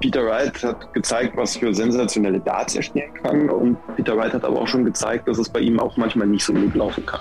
Peter 0.00 0.24
Wright 0.24 0.62
hat 0.62 0.94
gezeigt, 0.94 1.36
was 1.36 1.58
für 1.58 1.74
sensationelle 1.74 2.40
Darts 2.40 2.74
er 2.74 2.82
spielen 2.82 3.12
kann. 3.22 3.50
Und 3.50 3.76
Peter 3.96 4.16
Wright 4.16 4.32
hat 4.32 4.44
aber 4.44 4.62
auch 4.62 4.66
schon 4.66 4.86
gezeigt, 4.86 5.28
dass 5.28 5.36
es 5.36 5.50
bei 5.50 5.60
ihm 5.60 5.78
auch 5.78 5.98
manchmal 5.98 6.26
nicht 6.26 6.42
so 6.42 6.54
gut 6.54 6.74
laufen 6.74 7.04
kann. 7.04 7.20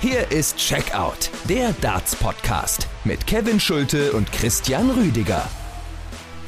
Hier 0.00 0.30
ist 0.30 0.56
Checkout, 0.56 1.30
der 1.48 1.74
Darts 1.80 2.14
Podcast 2.14 2.86
mit 3.02 3.26
Kevin 3.26 3.58
Schulte 3.58 4.12
und 4.12 4.30
Christian 4.30 4.88
Rüdiger. 4.90 5.48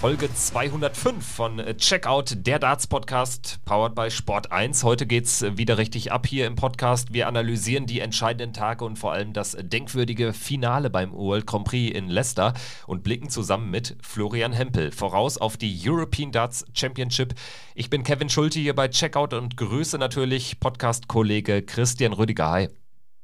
Folge 0.00 0.32
205 0.32 1.26
von 1.26 1.58
äh, 1.58 1.76
Checkout, 1.76 2.46
der 2.46 2.58
Darts 2.58 2.86
Podcast, 2.86 3.58
powered 3.66 3.94
by 3.94 4.10
Sport 4.10 4.50
1. 4.50 4.82
Heute 4.82 5.04
geht's 5.04 5.42
äh, 5.42 5.58
wieder 5.58 5.76
richtig 5.76 6.10
ab 6.10 6.26
hier 6.26 6.46
im 6.46 6.56
Podcast. 6.56 7.12
Wir 7.12 7.28
analysieren 7.28 7.84
die 7.84 8.00
entscheidenden 8.00 8.54
Tage 8.54 8.86
und 8.86 8.98
vor 8.98 9.12
allem 9.12 9.34
das 9.34 9.58
denkwürdige 9.60 10.32
Finale 10.32 10.88
beim 10.88 11.12
World 11.12 11.46
Grand 11.46 11.66
Prix 11.66 11.94
in 11.94 12.08
Leicester 12.08 12.54
und 12.86 13.02
blicken 13.02 13.28
zusammen 13.28 13.70
mit 13.70 13.98
Florian 14.00 14.54
Hempel 14.54 14.90
voraus 14.90 15.36
auf 15.36 15.58
die 15.58 15.78
European 15.86 16.32
Darts 16.32 16.64
Championship. 16.72 17.34
Ich 17.74 17.90
bin 17.90 18.02
Kevin 18.02 18.30
Schulte 18.30 18.58
hier 18.58 18.74
bei 18.74 18.88
Checkout 18.88 19.34
und 19.34 19.58
grüße 19.58 19.98
natürlich 19.98 20.60
Podcast-Kollege 20.60 21.60
Christian 21.60 22.14
Rüdiger. 22.14 22.50
Hi. 22.50 22.68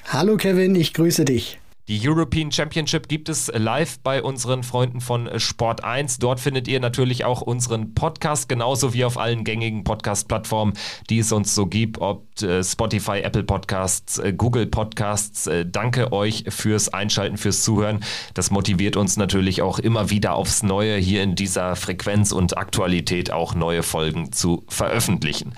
Hallo 0.09 0.37
Kevin, 0.37 0.75
ich 0.75 0.93
grüße 0.93 1.25
dich. 1.25 1.59
Die 1.89 2.01
European 2.03 2.51
Championship 2.51 3.07
gibt 3.07 3.29
es 3.29 3.49
live 3.55 4.01
bei 4.01 4.21
unseren 4.21 4.65
Freunden 4.65 5.01
von 5.01 5.31
Sport 5.39 5.85
1. 5.85 6.19
Dort 6.19 6.41
findet 6.41 6.67
ihr 6.67 6.81
natürlich 6.81 7.25
auch 7.25 7.43
unseren 7.43 7.95
Podcast, 7.95 8.49
genauso 8.49 8.93
wie 8.93 9.05
auf 9.05 9.17
allen 9.17 9.45
gängigen 9.45 9.85
Podcast-Plattformen, 9.85 10.73
die 11.11 11.21
es 11.21 11.31
uns 11.31 11.55
so 11.55 11.67
gibt, 11.67 12.01
ob 12.01 12.27
äh, 12.43 12.65
Spotify, 12.65 13.21
Apple 13.21 13.45
Podcasts, 13.45 14.19
äh, 14.19 14.33
Google 14.33 14.67
Podcasts. 14.67 15.47
Äh, 15.47 15.65
danke 15.65 16.13
euch 16.13 16.43
fürs 16.49 16.89
Einschalten, 16.89 17.37
fürs 17.37 17.63
Zuhören. 17.63 18.01
Das 18.35 18.51
motiviert 18.51 18.97
uns 18.97 19.17
natürlich 19.17 19.63
auch 19.63 19.79
immer 19.79 20.11
wieder 20.11 20.35
aufs 20.35 20.65
Neue, 20.65 20.97
hier 20.97 21.23
in 21.23 21.37
dieser 21.37 21.77
Frequenz 21.77 22.33
und 22.33 22.59
Aktualität 22.59 23.31
auch 23.31 23.55
neue 23.55 23.85
Folgen 23.85 24.33
zu 24.33 24.65
veröffentlichen. 24.67 25.55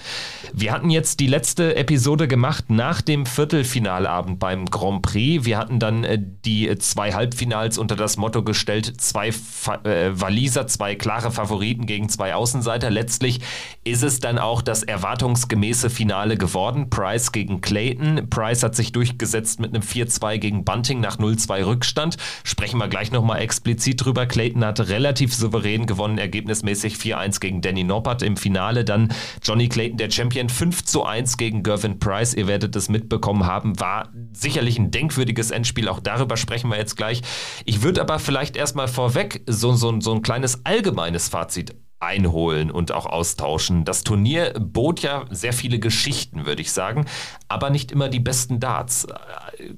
Wir 0.52 0.72
hatten 0.72 0.90
jetzt 0.90 1.20
die 1.20 1.26
letzte 1.26 1.74
Episode 1.76 2.28
gemacht 2.28 2.66
nach 2.68 3.00
dem 3.00 3.24
Viertelfinalabend 3.24 4.38
beim 4.38 4.66
Grand 4.66 5.00
Prix. 5.00 5.46
Wir 5.46 5.56
hatten 5.56 5.78
dann 5.78 6.04
die 6.19 6.77
zwei 6.78 7.12
Halbfinals 7.12 7.78
unter 7.78 7.97
das 7.97 8.16
Motto 8.16 8.42
gestellt, 8.42 9.00
zwei 9.00 9.33
Fa 9.33 9.77
äh, 9.84 10.20
Waliser, 10.20 10.66
zwei 10.66 10.94
klare 10.94 11.30
Favoriten 11.30 11.86
gegen 11.86 12.08
zwei 12.08 12.34
Außenseiter. 12.34 12.91
Letztlich 12.91 13.41
ist 13.84 14.02
es 14.02 14.20
dann 14.20 14.38
auch 14.38 14.62
das 14.62 14.83
erwartungsgemäße 14.83 15.91
Finale 15.91 16.36
geworden. 16.36 16.91
Price 16.91 17.33
gegen 17.33 17.60
Clayton. 17.60 18.28
Price 18.30 18.62
hat 18.62 18.75
sich 18.75 18.92
durchgesetzt 18.92 19.60
mit 19.60 19.75
einem 19.75 19.83
4-2 19.83 20.38
gegen 20.38 20.64
Bunting 20.64 21.00
nach 21.00 21.19
0-2 21.19 21.66
Rückstand. 21.66 22.16
Sprechen 22.44 22.78
wir 22.78 22.88
gleich 22.88 23.12
nochmal 23.12 23.41
explizit 23.41 24.05
drüber. 24.05 24.27
Clayton 24.27 24.64
hatte 24.64 24.88
relativ 24.88 25.34
souverän 25.34 25.86
gewonnen, 25.86 26.19
ergebnismäßig 26.19 26.94
4-1 26.94 27.41
gegen 27.41 27.60
Danny 27.60 27.84
Noppert. 27.84 28.22
Im 28.22 28.36
Finale 28.36 28.84
dann 28.84 29.12
Johnny 29.42 29.69
Clayton, 29.69 29.98
der 29.98 30.10
Champion, 30.10 30.48
5-1 30.48 31.36
gegen 31.36 31.62
Gervin 31.62 31.98
Price. 31.98 32.34
Ihr 32.34 32.47
werdet 32.47 32.75
es 32.77 32.88
mitbekommen 32.88 33.47
haben, 33.47 33.78
war 33.80 34.10
sicherlich 34.41 34.78
ein 34.78 34.91
denkwürdiges 34.91 35.50
Endspiel. 35.50 35.89
Auch 35.89 36.00
darüber 36.00 36.36
sprechen 36.36 36.70
wir 36.70 36.78
jetzt 36.78 36.97
gleich. 36.97 37.22
Ich 37.64 37.83
würde 37.83 38.00
aber 38.00 38.19
vielleicht 38.19 38.56
erstmal 38.56 38.89
vorweg 38.89 39.42
so, 39.47 39.72
so, 39.72 40.00
so 40.00 40.12
ein 40.12 40.22
kleines 40.22 40.64
allgemeines 40.64 41.28
Fazit 41.28 41.75
einholen 42.00 42.70
und 42.70 42.92
auch 42.92 43.06
austauschen. 43.06 43.84
Das 43.84 44.05
Turnier 44.05 44.55
bot 44.59 45.00
ja 45.00 45.25
sehr 45.31 45.53
viele 45.53 45.78
Geschichten, 45.78 46.47
würde 46.47 46.62
ich 46.62 46.72
sagen, 46.72 47.06
aber 47.48 47.70
nicht 47.70 47.91
immer 47.91 48.09
die 48.09 48.20
besten 48.20 48.61
Darts. 48.61 49.06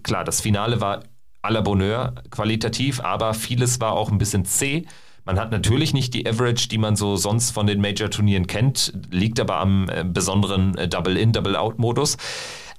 Klar, 0.02 0.24
das 0.24 0.40
Finale 0.40 0.80
war 0.80 1.04
à 1.42 1.50
la 1.50 1.62
Bonheur 1.62 2.14
qualitativ, 2.30 3.00
aber 3.00 3.32
vieles 3.32 3.80
war 3.80 3.92
auch 3.92 4.10
ein 4.10 4.18
bisschen 4.18 4.44
zäh. 4.44 4.84
Man 5.24 5.38
hat 5.38 5.50
natürlich 5.50 5.92
nicht 5.92 6.14
die 6.14 6.26
Average, 6.26 6.68
die 6.68 6.78
man 6.78 6.96
so 6.96 7.16
sonst 7.16 7.52
von 7.52 7.66
den 7.66 7.80
Major-Turnieren 7.80 8.46
kennt, 8.46 8.92
liegt 9.10 9.38
aber 9.38 9.58
am 9.58 9.88
äh, 9.88 10.04
besonderen 10.04 10.76
äh, 10.76 10.88
Double-In, 10.88 11.32
Double-Out-Modus. 11.32 12.16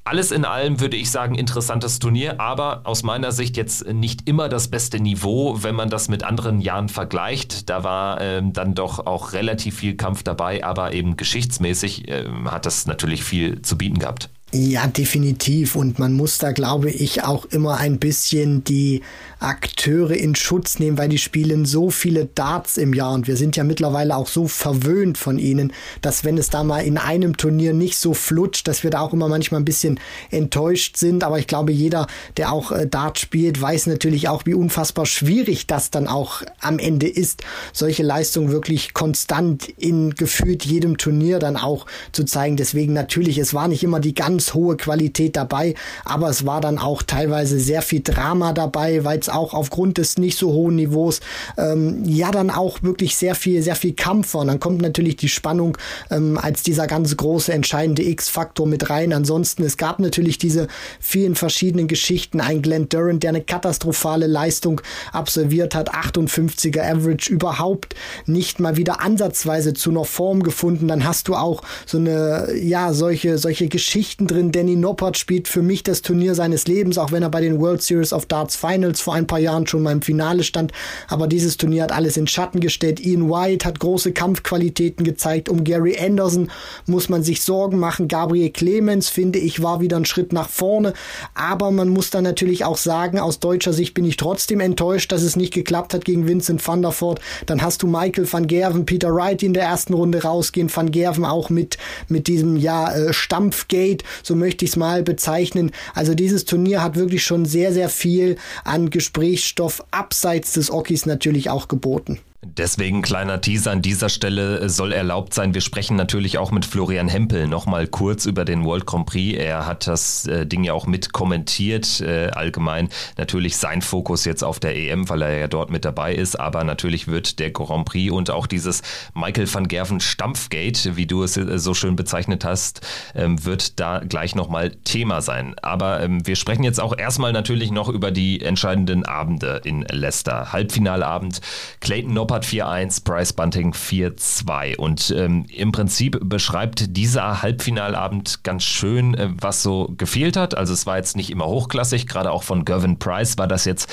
Alles 0.03 0.31
in 0.31 0.45
allem 0.45 0.79
würde 0.79 0.97
ich 0.97 1.11
sagen, 1.11 1.35
interessantes 1.35 1.99
Turnier, 1.99 2.39
aber 2.39 2.81
aus 2.85 3.03
meiner 3.03 3.31
Sicht 3.31 3.55
jetzt 3.55 3.85
nicht 3.85 4.27
immer 4.27 4.49
das 4.49 4.67
beste 4.67 4.99
Niveau, 4.99 5.61
wenn 5.61 5.75
man 5.75 5.91
das 5.91 6.09
mit 6.09 6.23
anderen 6.23 6.59
Jahren 6.59 6.89
vergleicht. 6.89 7.69
Da 7.69 7.83
war 7.83 8.19
ähm, 8.19 8.51
dann 8.51 8.73
doch 8.73 9.05
auch 9.05 9.33
relativ 9.33 9.77
viel 9.77 9.95
Kampf 9.95 10.23
dabei, 10.23 10.63
aber 10.63 10.93
eben 10.93 11.17
geschichtsmäßig 11.17 12.09
ähm, 12.09 12.49
hat 12.49 12.65
das 12.65 12.87
natürlich 12.87 13.23
viel 13.23 13.61
zu 13.61 13.77
bieten 13.77 13.99
gehabt. 13.99 14.31
Ja, 14.53 14.85
definitiv. 14.87 15.77
Und 15.77 15.97
man 15.97 16.11
muss 16.11 16.37
da, 16.37 16.51
glaube 16.51 16.89
ich, 16.89 17.23
auch 17.23 17.45
immer 17.45 17.77
ein 17.77 17.99
bisschen 17.99 18.65
die 18.65 19.01
Akteure 19.39 20.11
in 20.11 20.35
Schutz 20.35 20.77
nehmen, 20.77 20.97
weil 20.97 21.07
die 21.07 21.17
spielen 21.17 21.63
so 21.65 21.89
viele 21.89 22.25
Darts 22.25 22.77
im 22.77 22.93
Jahr 22.93 23.13
und 23.13 23.27
wir 23.27 23.37
sind 23.37 23.55
ja 23.55 23.63
mittlerweile 23.63 24.15
auch 24.15 24.27
so 24.27 24.47
verwöhnt 24.47 25.17
von 25.17 25.39
ihnen, 25.39 25.71
dass 26.01 26.25
wenn 26.25 26.37
es 26.37 26.49
da 26.49 26.63
mal 26.63 26.81
in 26.81 26.97
einem 26.97 27.37
Turnier 27.37 27.73
nicht 27.73 27.97
so 27.97 28.13
flutscht, 28.13 28.67
dass 28.67 28.83
wir 28.83 28.91
da 28.91 28.99
auch 28.99 29.13
immer 29.13 29.29
manchmal 29.29 29.61
ein 29.61 29.65
bisschen 29.65 29.99
enttäuscht 30.29 30.97
sind. 30.97 31.23
Aber 31.23 31.39
ich 31.39 31.47
glaube, 31.47 31.71
jeder, 31.71 32.07
der 32.35 32.51
auch 32.51 32.73
äh, 32.73 32.85
Dart 32.85 33.19
spielt, 33.19 33.59
weiß 33.59 33.87
natürlich 33.87 34.27
auch, 34.27 34.45
wie 34.45 34.53
unfassbar 34.53 35.05
schwierig 35.05 35.65
das 35.65 35.91
dann 35.91 36.07
auch 36.07 36.43
am 36.59 36.77
Ende 36.77 37.07
ist, 37.07 37.43
solche 37.71 38.03
Leistungen 38.03 38.51
wirklich 38.51 38.93
konstant 38.93 39.69
in 39.77 40.13
gefühlt 40.13 40.65
jedem 40.65 40.97
Turnier 40.97 41.39
dann 41.39 41.55
auch 41.55 41.87
zu 42.11 42.25
zeigen. 42.25 42.57
Deswegen 42.57 42.91
natürlich, 42.93 43.37
es 43.37 43.53
war 43.53 43.69
nicht 43.69 43.83
immer 43.83 44.01
die 44.01 44.13
ganz 44.13 44.40
hohe 44.53 44.77
Qualität 44.77 45.35
dabei, 45.35 45.75
aber 46.05 46.29
es 46.29 46.45
war 46.45 46.61
dann 46.61 46.77
auch 46.77 47.03
teilweise 47.03 47.59
sehr 47.59 47.81
viel 47.81 48.01
Drama 48.01 48.53
dabei, 48.53 49.03
weil 49.03 49.19
es 49.19 49.29
auch 49.29 49.53
aufgrund 49.53 49.97
des 49.97 50.17
nicht 50.17 50.37
so 50.37 50.51
hohen 50.51 50.75
Niveaus 50.75 51.19
ähm, 51.57 52.03
ja 52.05 52.31
dann 52.31 52.49
auch 52.49 52.81
wirklich 52.83 53.15
sehr 53.15 53.35
viel, 53.35 53.61
sehr 53.61 53.75
viel 53.75 53.93
Kampf 53.93 54.33
war. 54.33 54.41
Und 54.41 54.47
dann 54.47 54.59
kommt 54.59 54.81
natürlich 54.81 55.15
die 55.15 55.29
Spannung 55.29 55.77
ähm, 56.09 56.37
als 56.37 56.63
dieser 56.63 56.87
ganz 56.87 57.15
große, 57.15 57.53
entscheidende 57.53 58.03
X-Faktor 58.03 58.67
mit 58.67 58.89
rein. 58.89 59.13
Ansonsten, 59.13 59.63
es 59.63 59.77
gab 59.77 59.99
natürlich 59.99 60.37
diese 60.37 60.67
vielen 60.99 61.35
verschiedenen 61.35 61.87
Geschichten. 61.87 62.41
Ein 62.41 62.61
Glenn 62.61 62.89
Durant, 62.89 63.23
der 63.23 63.29
eine 63.29 63.41
katastrophale 63.41 64.27
Leistung 64.27 64.81
absolviert 65.11 65.75
hat, 65.75 65.93
58er 65.93 66.81
Average 66.81 67.31
überhaupt 67.31 67.95
nicht 68.25 68.59
mal 68.59 68.77
wieder 68.77 69.01
ansatzweise 69.01 69.73
zu 69.73 69.91
einer 69.91 70.05
Form 70.05 70.43
gefunden. 70.43 70.87
Dann 70.87 71.05
hast 71.05 71.27
du 71.27 71.35
auch 71.35 71.61
so 71.85 71.97
eine, 71.97 72.53
ja, 72.55 72.93
solche, 72.93 73.37
solche 73.37 73.67
Geschichten 73.67 74.27
drin. 74.31 74.51
Danny 74.51 74.75
Noppert 74.75 75.17
spielt 75.17 75.47
für 75.47 75.61
mich 75.61 75.83
das 75.83 76.01
Turnier 76.01 76.35
seines 76.35 76.67
Lebens, 76.67 76.97
auch 76.97 77.11
wenn 77.11 77.23
er 77.23 77.29
bei 77.29 77.41
den 77.41 77.59
World 77.59 77.81
Series 77.81 78.13
of 78.13 78.25
Darts 78.25 78.55
Finals 78.55 79.01
vor 79.01 79.13
ein 79.13 79.27
paar 79.27 79.39
Jahren 79.39 79.67
schon 79.67 79.83
mal 79.83 79.91
im 79.91 80.01
Finale 80.01 80.43
stand. 80.43 80.71
Aber 81.07 81.27
dieses 81.27 81.57
Turnier 81.57 81.83
hat 81.83 81.91
alles 81.91 82.17
in 82.17 82.27
Schatten 82.27 82.59
gestellt. 82.59 82.99
Ian 82.99 83.29
White 83.29 83.65
hat 83.65 83.79
große 83.79 84.13
Kampfqualitäten 84.13 85.03
gezeigt. 85.03 85.49
Um 85.49 85.63
Gary 85.63 85.97
Anderson 85.99 86.49
muss 86.85 87.09
man 87.09 87.23
sich 87.23 87.41
Sorgen 87.41 87.79
machen. 87.79 88.07
Gabriel 88.07 88.49
Clemens, 88.49 89.09
finde 89.09 89.39
ich, 89.39 89.61
war 89.61 89.81
wieder 89.81 89.97
ein 89.97 90.05
Schritt 90.05 90.33
nach 90.33 90.49
vorne. 90.49 90.93
Aber 91.33 91.71
man 91.71 91.89
muss 91.89 92.09
dann 92.09 92.23
natürlich 92.23 92.63
auch 92.65 92.77
sagen, 92.77 93.19
aus 93.19 93.39
deutscher 93.39 93.73
Sicht 93.73 93.93
bin 93.93 94.05
ich 94.05 94.17
trotzdem 94.17 94.59
enttäuscht, 94.59 95.11
dass 95.11 95.21
es 95.21 95.35
nicht 95.35 95.53
geklappt 95.53 95.93
hat 95.93 96.05
gegen 96.05 96.27
Vincent 96.27 96.65
van 96.65 96.81
der 96.81 96.91
Voort. 96.91 97.19
Dann 97.45 97.61
hast 97.61 97.83
du 97.83 97.87
Michael 97.87 98.31
van 98.31 98.47
Gerven, 98.47 98.85
Peter 98.85 99.13
Wright, 99.13 99.43
in 99.43 99.53
der 99.53 99.63
ersten 99.63 99.93
Runde 99.93 100.23
rausgehen. 100.23 100.73
Van 100.73 100.91
Gerven 100.91 101.25
auch 101.25 101.49
mit, 101.49 101.77
mit 102.07 102.27
diesem, 102.27 102.55
ja, 102.55 102.91
äh, 102.93 103.13
Stampfgate, 103.13 104.03
so 104.23 104.35
möchte 104.35 104.65
ich 104.65 104.71
es 104.71 104.77
mal 104.77 105.03
bezeichnen. 105.03 105.71
Also 105.93 106.13
dieses 106.15 106.45
Turnier 106.45 106.83
hat 106.83 106.95
wirklich 106.95 107.23
schon 107.23 107.45
sehr, 107.45 107.73
sehr 107.73 107.89
viel 107.89 108.37
an 108.63 108.89
Gesprächsstoff 108.89 109.83
abseits 109.91 110.53
des 110.53 110.71
Okis 110.71 111.05
natürlich 111.05 111.49
auch 111.49 111.67
geboten. 111.67 112.19
Deswegen 112.43 113.03
kleiner 113.03 113.39
Teaser 113.39 113.69
an 113.69 113.83
dieser 113.83 114.09
Stelle 114.09 114.67
soll 114.67 114.93
erlaubt 114.93 115.35
sein. 115.35 115.53
Wir 115.53 115.61
sprechen 115.61 115.95
natürlich 115.95 116.39
auch 116.39 116.49
mit 116.49 116.65
Florian 116.65 117.07
Hempel 117.07 117.47
nochmal 117.47 117.85
kurz 117.85 118.25
über 118.25 118.45
den 118.45 118.65
World 118.65 118.87
Grand 118.87 119.05
Prix. 119.05 119.37
Er 119.37 119.67
hat 119.67 119.85
das 119.85 120.25
äh, 120.25 120.47
Ding 120.47 120.63
ja 120.63 120.73
auch 120.73 120.87
mit 120.87 121.13
kommentiert. 121.13 122.01
Äh, 122.01 122.29
allgemein 122.31 122.89
natürlich 123.15 123.57
sein 123.57 123.83
Fokus 123.83 124.25
jetzt 124.25 124.43
auf 124.43 124.59
der 124.59 124.75
EM, 124.75 125.07
weil 125.07 125.21
er 125.21 125.37
ja 125.37 125.47
dort 125.47 125.69
mit 125.69 125.85
dabei 125.85 126.15
ist. 126.15 126.39
Aber 126.39 126.63
natürlich 126.63 127.07
wird 127.07 127.37
der 127.37 127.51
Grand 127.51 127.85
Prix 127.85 128.11
und 128.11 128.31
auch 128.31 128.47
dieses 128.47 128.81
Michael 129.13 129.53
van 129.53 129.67
Gerven 129.67 129.99
Stampfgate, 129.99 130.97
wie 130.97 131.05
du 131.05 131.21
es 131.21 131.37
äh, 131.37 131.59
so 131.59 131.75
schön 131.75 131.95
bezeichnet 131.95 132.43
hast, 132.43 132.81
ähm, 133.13 133.45
wird 133.45 133.79
da 133.79 133.99
gleich 133.99 134.33
nochmal 134.33 134.71
Thema 134.83 135.21
sein. 135.21 135.53
Aber 135.61 136.01
ähm, 136.01 136.25
wir 136.25 136.35
sprechen 136.35 136.63
jetzt 136.63 136.79
auch 136.79 136.97
erstmal 136.97 137.33
natürlich 137.33 137.69
noch 137.69 137.87
über 137.87 138.09
die 138.09 138.41
entscheidenden 138.41 139.05
Abende 139.05 139.61
in 139.63 139.85
Leicester. 139.91 140.51
Halbfinalabend 140.51 141.39
Clayton 141.81 142.15
Nopp 142.15 142.30
Noppert 142.31 142.45
4-1, 142.45 143.03
Bryce 143.03 143.33
Bunting 143.33 143.73
4-2. 143.73 144.77
Und 144.77 145.13
ähm, 145.17 145.45
im 145.53 145.73
Prinzip 145.73 146.17
beschreibt 146.23 146.95
dieser 146.95 147.41
Halbfinalabend 147.41 148.45
ganz 148.45 148.63
schön, 148.63 149.15
äh, 149.15 149.27
was 149.33 149.61
so 149.61 149.93
gefehlt 149.97 150.37
hat. 150.37 150.55
Also 150.55 150.71
es 150.71 150.85
war 150.85 150.95
jetzt 150.95 151.17
nicht 151.17 151.29
immer 151.29 151.47
hochklassig, 151.47 152.07
gerade 152.07 152.31
auch 152.31 152.43
von 152.43 152.63
Gervin 152.63 152.97
Price 152.99 153.37
war 153.37 153.47
das 153.47 153.65
jetzt 153.65 153.91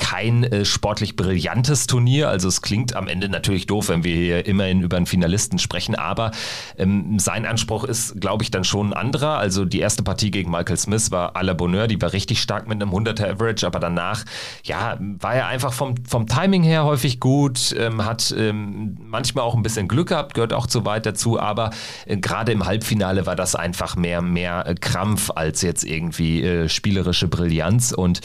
kein 0.00 0.42
äh, 0.42 0.64
sportlich 0.64 1.14
brillantes 1.14 1.86
Turnier. 1.86 2.28
Also 2.28 2.48
es 2.48 2.62
klingt 2.62 2.96
am 2.96 3.06
Ende 3.06 3.28
natürlich 3.28 3.66
doof, 3.66 3.88
wenn 3.88 4.02
wir 4.02 4.16
hier 4.16 4.46
immerhin 4.46 4.80
über 4.80 4.96
einen 4.96 5.06
Finalisten 5.06 5.60
sprechen, 5.60 5.94
aber 5.94 6.32
ähm, 6.76 7.18
sein 7.20 7.46
Anspruch 7.46 7.84
ist, 7.84 8.20
glaube 8.20 8.42
ich, 8.42 8.50
dann 8.50 8.64
schon 8.64 8.88
ein 8.88 8.92
anderer. 8.92 9.38
Also 9.38 9.64
die 9.64 9.78
erste 9.78 10.02
Partie 10.02 10.32
gegen 10.32 10.50
Michael 10.50 10.76
Smith 10.76 11.12
war 11.12 11.36
à 11.36 11.42
la 11.42 11.52
Bonheur, 11.52 11.86
die 11.86 12.00
war 12.02 12.12
richtig 12.12 12.42
stark 12.42 12.66
mit 12.66 12.82
einem 12.82 12.92
100er 12.92 13.30
Average, 13.30 13.66
aber 13.66 13.78
danach, 13.78 14.24
ja, 14.64 14.98
war 14.98 15.34
er 15.34 15.46
einfach 15.46 15.72
vom, 15.72 15.94
vom 16.08 16.26
Timing 16.26 16.64
her 16.64 16.84
häufig 16.84 17.20
gut, 17.20 17.74
ähm, 17.78 18.04
hat 18.04 18.34
ähm, 18.36 18.96
manchmal 19.00 19.44
auch 19.44 19.54
ein 19.54 19.62
bisschen 19.62 19.86
Glück 19.86 20.08
gehabt, 20.08 20.34
gehört 20.34 20.52
auch 20.52 20.66
zu 20.66 20.84
weit 20.84 21.06
dazu, 21.06 21.38
aber 21.38 21.70
äh, 22.06 22.16
gerade 22.16 22.52
im 22.52 22.64
Halbfinale 22.64 23.26
war 23.26 23.36
das 23.36 23.54
einfach 23.54 23.96
mehr, 23.96 24.22
mehr 24.22 24.66
äh, 24.66 24.74
Krampf 24.74 25.30
als 25.34 25.62
jetzt 25.62 25.84
irgendwie 25.84 26.42
äh, 26.42 26.68
spielerische 26.68 27.28
Brillanz. 27.28 27.92
Und 27.92 28.20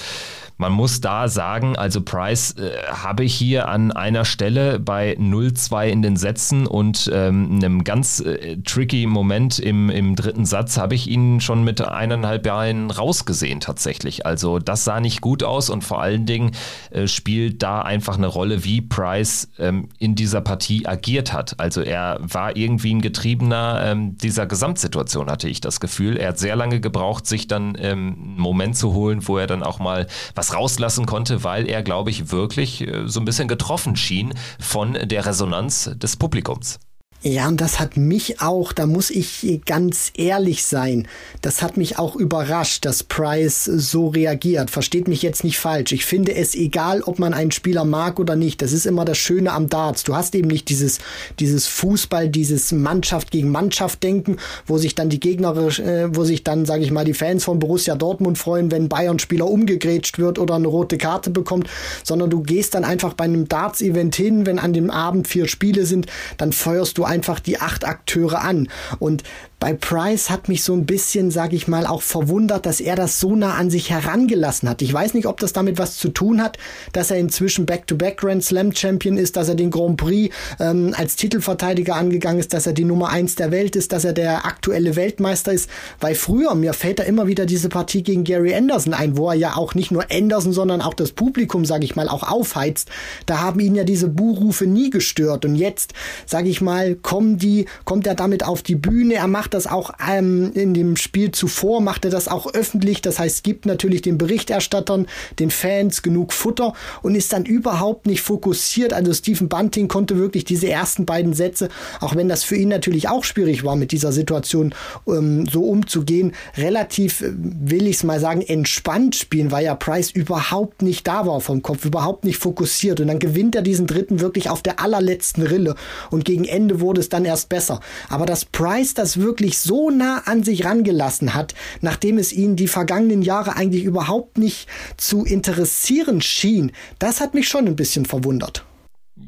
man 0.57 0.71
muss 0.71 1.01
da 1.01 1.27
sagen, 1.27 1.75
also 1.75 2.01
Price 2.01 2.51
äh, 2.57 2.71
habe 2.89 3.25
ich 3.25 3.35
hier 3.35 3.67
an 3.67 3.91
einer 3.91 4.23
Stelle 4.23 4.79
bei 4.79 5.13
0-2 5.13 5.87
in 5.87 6.01
den 6.01 6.15
Sätzen 6.15 6.65
und 6.65 7.09
ähm, 7.13 7.55
einem 7.55 7.83
ganz 7.83 8.21
äh, 8.21 8.57
tricky 8.63 9.05
Moment 9.05 9.59
im, 9.59 9.89
im 9.89 10.15
dritten 10.15 10.45
Satz 10.45 10.77
habe 10.77 10.95
ich 10.95 11.09
ihn 11.09 11.41
schon 11.41 11.63
mit 11.63 11.81
eineinhalb 11.81 12.45
Jahren 12.45 12.89
rausgesehen 12.89 13.59
tatsächlich. 13.59 14.25
Also 14.25 14.59
das 14.59 14.85
sah 14.85 15.01
nicht 15.01 15.19
gut 15.19 15.43
aus 15.43 15.69
und 15.69 15.83
vor 15.83 16.01
allen 16.01 16.25
Dingen 16.25 16.51
äh, 16.91 17.07
spielt 17.07 17.61
da 17.61 17.81
einfach 17.81 18.17
eine 18.17 18.27
Rolle, 18.27 18.63
wie 18.63 18.81
Price 18.81 19.49
ähm, 19.59 19.89
in 19.99 20.15
dieser 20.15 20.39
Partie 20.39 20.87
agiert 20.87 21.33
hat. 21.33 21.59
Also 21.59 21.81
er 21.81 22.17
war 22.21 22.55
irgendwie 22.55 22.93
ein 22.93 23.01
Getriebener 23.01 23.81
ähm, 23.83 24.17
dieser 24.17 24.45
Gesamtsituation, 24.45 25.29
hatte 25.29 25.49
ich 25.49 25.59
das 25.59 25.81
Gefühl. 25.81 26.15
Er 26.15 26.29
hat 26.29 26.39
sehr 26.39 26.55
lange 26.55 26.79
gebraucht, 26.79 27.25
sich 27.27 27.47
dann 27.47 27.77
ähm, 27.79 28.15
einen 28.15 28.39
Moment 28.39 28.77
zu 28.77 28.93
holen, 28.93 29.27
wo 29.27 29.37
er 29.37 29.47
dann 29.47 29.61
auch 29.61 29.79
mal 29.79 30.07
was 30.33 30.44
was 30.45 30.53
rauslassen 30.53 31.05
konnte, 31.05 31.43
weil 31.43 31.67
er, 31.67 31.81
glaube 31.81 32.09
ich, 32.09 32.31
wirklich 32.31 32.87
äh, 32.87 33.07
so 33.07 33.19
ein 33.19 33.25
bisschen 33.25 33.47
getroffen 33.47 33.95
schien 33.95 34.33
von 34.59 34.93
der 34.93 35.25
Resonanz 35.25 35.91
des 35.95 36.17
Publikums. 36.17 36.79
Ja, 37.27 37.47
und 37.47 37.59
das 37.59 37.79
hat 37.79 37.97
mich 37.97 38.39
auch, 38.39 38.71
da 38.71 38.85
muss 38.85 39.09
ich 39.09 39.61
ganz 39.65 40.11
ehrlich 40.15 40.63
sein, 40.63 41.07
das 41.41 41.63
hat 41.63 41.75
mich 41.75 41.97
auch 41.97 42.15
überrascht, 42.15 42.85
dass 42.85 43.01
Price 43.01 43.63
so 43.63 44.09
reagiert. 44.09 44.69
Versteht 44.69 45.07
mich 45.07 45.23
jetzt 45.23 45.43
nicht 45.43 45.57
falsch. 45.57 45.91
Ich 45.91 46.05
finde 46.05 46.35
es 46.35 46.53
egal, 46.53 47.01
ob 47.01 47.17
man 47.17 47.33
einen 47.33 47.49
Spieler 47.49 47.83
mag 47.83 48.19
oder 48.19 48.35
nicht. 48.35 48.61
Das 48.61 48.73
ist 48.73 48.85
immer 48.85 49.05
das 49.05 49.17
Schöne 49.17 49.53
am 49.53 49.69
Darts. 49.69 50.03
Du 50.03 50.15
hast 50.15 50.35
eben 50.35 50.49
nicht 50.49 50.69
dieses, 50.69 50.99
dieses 51.39 51.65
Fußball, 51.65 52.29
dieses 52.29 52.71
Mannschaft 52.71 53.31
gegen 53.31 53.49
Mannschaft 53.49 54.03
denken, 54.03 54.37
wo 54.67 54.77
sich 54.77 54.93
dann 54.93 55.09
die 55.09 55.19
Gegner, 55.19 55.57
äh, 55.79 56.15
wo 56.15 56.25
sich 56.25 56.43
dann, 56.43 56.65
sage 56.65 56.83
ich 56.83 56.91
mal, 56.91 57.05
die 57.05 57.15
Fans 57.15 57.43
von 57.43 57.57
Borussia 57.57 57.95
Dortmund 57.95 58.37
freuen, 58.37 58.69
wenn 58.69 58.87
Bayern-Spieler 58.87 59.47
umgegrätscht 59.47 60.19
wird 60.19 60.37
oder 60.37 60.53
eine 60.53 60.67
rote 60.67 60.99
Karte 60.99 61.31
bekommt, 61.31 61.71
sondern 62.03 62.29
du 62.29 62.43
gehst 62.43 62.75
dann 62.75 62.83
einfach 62.83 63.15
bei 63.15 63.23
einem 63.23 63.47
Darts-Event 63.47 64.15
hin, 64.15 64.45
wenn 64.45 64.59
an 64.59 64.73
dem 64.73 64.91
Abend 64.91 65.27
vier 65.27 65.47
Spiele 65.47 65.87
sind, 65.87 66.05
dann 66.37 66.51
feuerst 66.51 66.99
du 66.99 67.03
einfach 67.03 67.14
die 67.39 67.59
acht 67.59 67.85
Akteure 67.85 68.41
an. 68.41 68.69
Und 68.99 69.23
bei 69.65 69.73
Price 69.73 70.29
hat 70.29 70.47
mich 70.47 70.61
so 70.61 70.73
ein 70.73 70.85
bisschen, 70.85 71.31
sage 71.31 71.55
ich 71.55 71.67
mal, 71.67 71.87
auch 71.87 72.03
verwundert, 72.03 72.67
dass 72.67 72.79
er 72.79 72.95
das 72.95 73.19
so 73.19 73.35
nah 73.35 73.55
an 73.55 73.71
sich 73.71 73.89
herangelassen 73.89 74.69
hat. 74.69 74.83
Ich 74.83 74.93
weiß 74.93 75.15
nicht, 75.15 75.25
ob 75.25 75.39
das 75.39 75.53
damit 75.53 75.79
was 75.79 75.97
zu 75.97 76.09
tun 76.09 76.39
hat, 76.39 76.59
dass 76.93 77.09
er 77.09 77.17
inzwischen 77.17 77.65
Back-to-Back 77.65 78.17
Grand 78.17 78.43
Slam 78.43 78.75
Champion 78.75 79.17
ist, 79.17 79.35
dass 79.37 79.49
er 79.49 79.55
den 79.55 79.71
Grand 79.71 79.97
Prix 79.97 80.31
ähm, 80.59 80.93
als 80.95 81.15
Titelverteidiger 81.15 81.95
angegangen 81.95 82.39
ist, 82.39 82.53
dass 82.53 82.67
er 82.67 82.73
die 82.73 82.83
Nummer 82.83 83.09
eins 83.09 83.33
der 83.33 83.49
Welt 83.49 83.75
ist, 83.75 83.91
dass 83.91 84.05
er 84.05 84.13
der 84.13 84.45
aktuelle 84.45 84.95
Weltmeister 84.95 85.51
ist. 85.51 85.67
Weil 85.99 86.13
früher, 86.13 86.53
mir 86.53 86.73
fällt 86.73 86.99
da 86.99 87.03
immer 87.03 87.25
wieder 87.25 87.47
diese 87.47 87.69
Partie 87.69 88.03
gegen 88.03 88.23
Gary 88.23 88.53
Anderson 88.53 88.93
ein, 88.93 89.17
wo 89.17 89.29
er 89.29 89.35
ja 89.35 89.55
auch 89.55 89.73
nicht 89.73 89.89
nur 89.89 90.05
Anderson, 90.11 90.53
sondern 90.53 90.81
auch 90.81 90.93
das 90.93 91.11
Publikum, 91.11 91.65
sage 91.65 91.85
ich 91.85 91.95
mal, 91.95 92.07
auch 92.07 92.21
aufheizt. 92.21 92.89
Da 93.25 93.39
haben 93.39 93.59
ihn 93.59 93.73
ja 93.73 93.83
diese 93.83 94.09
Buhrufe 94.09 94.67
nie 94.67 94.91
gestört. 94.91 95.43
Und 95.43 95.55
jetzt, 95.55 95.95
sage 96.27 96.49
ich 96.49 96.61
mal, 96.61 96.93
kommen 96.93 97.39
die, 97.39 97.65
kommt 97.83 98.05
er 98.05 98.13
damit 98.13 98.45
auf 98.45 98.61
die 98.61 98.75
Bühne, 98.75 99.15
er 99.15 99.27
macht 99.27 99.54
das 99.55 99.67
auch 99.67 99.91
ähm, 100.07 100.51
in 100.53 100.73
dem 100.73 100.97
Spiel 100.97 101.31
zuvor, 101.31 101.81
macht 101.81 102.05
er 102.05 102.11
das 102.11 102.27
auch 102.27 102.53
öffentlich. 102.53 103.01
Das 103.01 103.17
heißt, 103.19 103.43
gibt 103.43 103.65
natürlich 103.65 104.01
den 104.01 104.17
Berichterstattern, 104.17 105.07
den 105.39 105.49
Fans 105.49 106.01
genug 106.01 106.33
Futter 106.33 106.73
und 107.01 107.15
ist 107.15 107.33
dann 107.33 107.45
überhaupt 107.45 108.05
nicht 108.05 108.21
fokussiert. 108.21 108.93
Also 108.93 109.13
Stephen 109.13 109.49
Bunting 109.49 109.87
konnte 109.87 110.17
wirklich 110.17 110.45
diese 110.45 110.69
ersten 110.69 111.05
beiden 111.05 111.33
Sätze, 111.33 111.69
auch 112.01 112.15
wenn 112.15 112.27
das 112.27 112.43
für 112.43 112.55
ihn 112.55 112.69
natürlich 112.69 113.09
auch 113.09 113.23
schwierig 113.23 113.63
war, 113.63 113.75
mit 113.75 113.91
dieser 113.91 114.11
Situation 114.11 114.75
ähm, 115.07 115.47
so 115.47 115.63
umzugehen, 115.63 116.33
relativ, 116.57 117.21
äh, 117.21 117.31
will 117.35 117.87
ich 117.87 117.97
es 117.97 118.03
mal 118.03 118.19
sagen, 118.19 118.41
entspannt 118.41 119.15
spielen, 119.15 119.51
weil 119.51 119.65
ja 119.65 119.75
Price 119.75 120.11
überhaupt 120.11 120.81
nicht 120.81 121.07
da 121.07 121.25
war 121.25 121.39
vom 121.39 121.61
Kopf, 121.61 121.85
überhaupt 121.85 122.25
nicht 122.25 122.37
fokussiert. 122.37 122.99
Und 122.99 123.07
dann 123.07 123.19
gewinnt 123.19 123.55
er 123.55 123.61
diesen 123.61 123.87
dritten 123.87 124.19
wirklich 124.19 124.49
auf 124.49 124.61
der 124.61 124.79
allerletzten 124.79 125.43
Rille. 125.43 125.75
Und 126.11 126.25
gegen 126.25 126.45
Ende 126.45 126.81
wurde 126.81 126.99
es 126.99 127.09
dann 127.09 127.23
erst 127.25 127.49
besser. 127.49 127.79
Aber 128.09 128.25
dass 128.25 128.43
Price 128.43 128.93
das 128.93 129.19
wirklich 129.19 129.44
wirklich 129.45 129.59
so 129.59 129.91
nah 129.91 130.23
an 130.25 130.43
sich 130.43 130.65
rangelassen 130.65 131.35
hat, 131.35 131.53
nachdem 131.81 132.17
es 132.17 132.33
ihn 132.33 132.55
die 132.55 132.67
vergangenen 132.67 133.21
Jahre 133.21 133.55
eigentlich 133.55 133.83
überhaupt 133.83 134.39
nicht 134.39 134.67
zu 134.97 135.23
interessieren 135.23 136.21
schien, 136.21 136.71
das 136.97 137.21
hat 137.21 137.35
mich 137.35 137.47
schon 137.47 137.67
ein 137.67 137.75
bisschen 137.75 138.05
verwundert. 138.05 138.65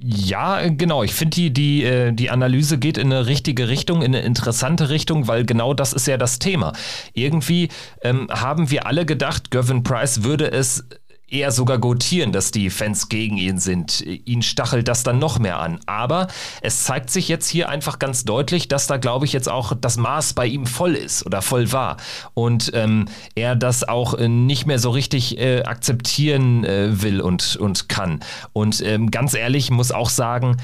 Ja, 0.01 0.67
genau. 0.67 1.03
Ich 1.03 1.13
finde, 1.13 1.35
die, 1.35 1.53
die, 1.53 1.83
äh, 1.83 2.11
die 2.11 2.31
Analyse 2.31 2.79
geht 2.79 2.97
in 2.97 3.13
eine 3.13 3.27
richtige 3.27 3.69
Richtung, 3.69 4.01
in 4.01 4.15
eine 4.15 4.25
interessante 4.25 4.89
Richtung, 4.89 5.27
weil 5.27 5.45
genau 5.45 5.73
das 5.73 5.93
ist 5.93 6.07
ja 6.07 6.17
das 6.17 6.39
Thema. 6.39 6.73
Irgendwie 7.13 7.69
ähm, 8.01 8.27
haben 8.29 8.71
wir 8.71 8.87
alle 8.87 9.05
gedacht, 9.05 9.51
Gavin 9.51 9.83
Price 9.83 10.23
würde 10.23 10.51
es 10.51 10.83
eher 11.29 11.51
sogar 11.51 11.77
gotieren, 11.77 12.31
dass 12.31 12.51
die 12.51 12.69
Fans 12.69 13.09
gegen 13.09 13.37
ihn 13.37 13.59
sind. 13.59 14.01
Ihn 14.01 14.41
stachelt 14.41 14.87
das 14.87 15.03
dann 15.03 15.19
noch 15.19 15.39
mehr 15.39 15.59
an. 15.59 15.79
Aber 15.85 16.27
es 16.61 16.83
zeigt 16.83 17.09
sich 17.09 17.27
jetzt 17.27 17.47
hier 17.49 17.69
einfach 17.69 17.99
ganz 17.99 18.23
deutlich, 18.23 18.67
dass 18.67 18.87
da, 18.87 18.97
glaube 18.97 19.25
ich, 19.25 19.33
jetzt 19.33 19.49
auch 19.49 19.73
das 19.79 19.97
Maß 19.97 20.33
bei 20.33 20.45
ihm 20.45 20.65
voll 20.65 20.95
ist 20.95 21.25
oder 21.25 21.41
voll 21.41 21.71
war. 21.71 21.97
Und 22.33 22.71
ähm, 22.73 23.05
er 23.35 23.55
das 23.55 23.87
auch 23.87 24.13
äh, 24.13 24.29
nicht 24.29 24.65
mehr 24.65 24.79
so 24.79 24.89
richtig 24.91 25.37
äh, 25.37 25.63
akzeptieren 25.63 26.63
äh, 26.63 27.01
will 27.01 27.19
und, 27.19 27.57
und 27.57 27.89
kann. 27.89 28.21
Und 28.53 28.81
ähm, 28.81 29.11
ganz 29.11 29.33
ehrlich, 29.33 29.69
muss 29.69 29.91
auch 29.91 30.09
sagen, 30.09 30.57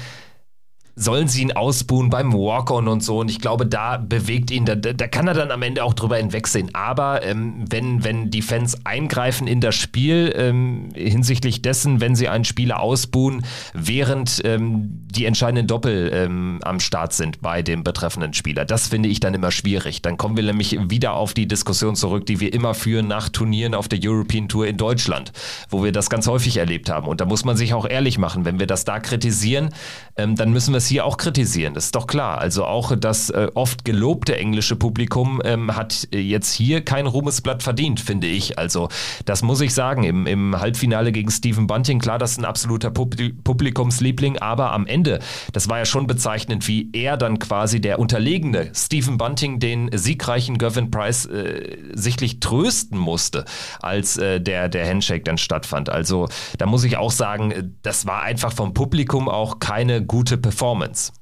sollen 0.96 1.28
sie 1.28 1.42
ihn 1.42 1.52
ausbuhen 1.52 2.10
beim 2.10 2.32
Walk-On 2.32 2.86
und 2.88 3.02
so. 3.02 3.18
Und 3.18 3.30
ich 3.30 3.40
glaube, 3.40 3.66
da 3.66 3.96
bewegt 3.96 4.50
ihn, 4.50 4.64
da, 4.64 4.76
da 4.76 5.06
kann 5.08 5.26
er 5.26 5.34
dann 5.34 5.50
am 5.50 5.62
Ende 5.62 5.82
auch 5.82 5.94
drüber 5.94 6.16
hinwegsehen. 6.16 6.74
Aber 6.74 7.24
ähm, 7.24 7.64
wenn, 7.68 8.04
wenn 8.04 8.30
die 8.30 8.42
Fans 8.42 8.84
eingreifen 8.84 9.46
in 9.46 9.60
das 9.60 9.74
Spiel 9.74 10.32
ähm, 10.36 10.90
hinsichtlich 10.94 11.62
dessen, 11.62 12.00
wenn 12.00 12.14
sie 12.14 12.28
einen 12.28 12.44
Spieler 12.44 12.80
ausbuhen, 12.80 13.44
während 13.72 14.40
ähm, 14.44 15.02
die 15.10 15.24
entscheidenden 15.24 15.66
Doppel 15.66 16.10
ähm, 16.12 16.60
am 16.62 16.78
Start 16.78 17.12
sind 17.12 17.40
bei 17.40 17.62
dem 17.62 17.82
betreffenden 17.82 18.32
Spieler, 18.32 18.64
das 18.64 18.88
finde 18.88 19.08
ich 19.08 19.18
dann 19.20 19.34
immer 19.34 19.50
schwierig. 19.50 20.02
Dann 20.02 20.16
kommen 20.16 20.36
wir 20.36 20.44
nämlich 20.44 20.78
wieder 20.90 21.14
auf 21.14 21.34
die 21.34 21.48
Diskussion 21.48 21.96
zurück, 21.96 22.26
die 22.26 22.38
wir 22.38 22.52
immer 22.52 22.74
führen 22.74 23.08
nach 23.08 23.28
Turnieren 23.28 23.74
auf 23.74 23.88
der 23.88 23.98
European 24.02 24.48
Tour 24.48 24.66
in 24.66 24.76
Deutschland, 24.76 25.32
wo 25.70 25.82
wir 25.82 25.90
das 25.90 26.08
ganz 26.08 26.28
häufig 26.28 26.58
erlebt 26.58 26.88
haben. 26.88 27.08
Und 27.08 27.20
da 27.20 27.24
muss 27.24 27.44
man 27.44 27.56
sich 27.56 27.74
auch 27.74 27.88
ehrlich 27.88 28.18
machen. 28.18 28.44
Wenn 28.44 28.60
wir 28.60 28.66
das 28.66 28.84
da 28.84 29.00
kritisieren, 29.00 29.70
ähm, 30.16 30.36
dann 30.36 30.52
müssen 30.52 30.72
wir 30.72 30.78
es 30.78 30.83
hier 30.86 31.04
auch 31.04 31.16
kritisieren, 31.16 31.74
das 31.74 31.86
ist 31.86 31.94
doch 31.94 32.06
klar. 32.06 32.38
Also 32.38 32.64
auch 32.64 32.96
das 32.96 33.30
äh, 33.30 33.48
oft 33.54 33.84
gelobte 33.84 34.36
englische 34.36 34.76
Publikum 34.76 35.40
ähm, 35.44 35.74
hat 35.76 36.08
äh, 36.12 36.18
jetzt 36.18 36.52
hier 36.52 36.84
kein 36.84 37.06
Ruhmesblatt 37.06 37.62
verdient, 37.62 38.00
finde 38.00 38.26
ich. 38.26 38.58
Also 38.58 38.88
das 39.24 39.42
muss 39.42 39.60
ich 39.60 39.74
sagen. 39.74 40.04
Im, 40.04 40.26
im 40.26 40.58
Halbfinale 40.58 41.12
gegen 41.12 41.30
Stephen 41.30 41.66
Bunting, 41.66 41.98
klar, 41.98 42.18
das 42.18 42.32
ist 42.32 42.38
ein 42.38 42.44
absoluter 42.44 42.90
Pub 42.90 43.14
Publikumsliebling, 43.44 44.38
aber 44.38 44.72
am 44.72 44.86
Ende, 44.86 45.20
das 45.52 45.68
war 45.68 45.78
ja 45.78 45.84
schon 45.84 46.06
bezeichnend, 46.06 46.66
wie 46.66 46.90
er 46.92 47.16
dann 47.16 47.38
quasi 47.38 47.80
der 47.80 47.98
unterlegene 47.98 48.70
Stephen 48.74 49.18
Bunting 49.18 49.60
den 49.60 49.90
siegreichen 49.92 50.58
Gavin 50.58 50.90
Price 50.90 51.26
äh, 51.26 51.76
sichtlich 51.92 52.40
trösten 52.40 52.98
musste, 52.98 53.44
als 53.80 54.16
äh, 54.16 54.40
der, 54.40 54.68
der 54.68 54.88
Handshake 54.88 55.24
dann 55.24 55.38
stattfand. 55.38 55.90
Also 55.90 56.28
da 56.58 56.66
muss 56.66 56.84
ich 56.84 56.96
auch 56.96 57.10
sagen, 57.10 57.74
das 57.82 58.06
war 58.06 58.22
einfach 58.22 58.52
vom 58.52 58.74
Publikum 58.74 59.28
auch 59.28 59.58
keine 59.58 60.04
gute 60.04 60.38
Performance. 60.38 60.73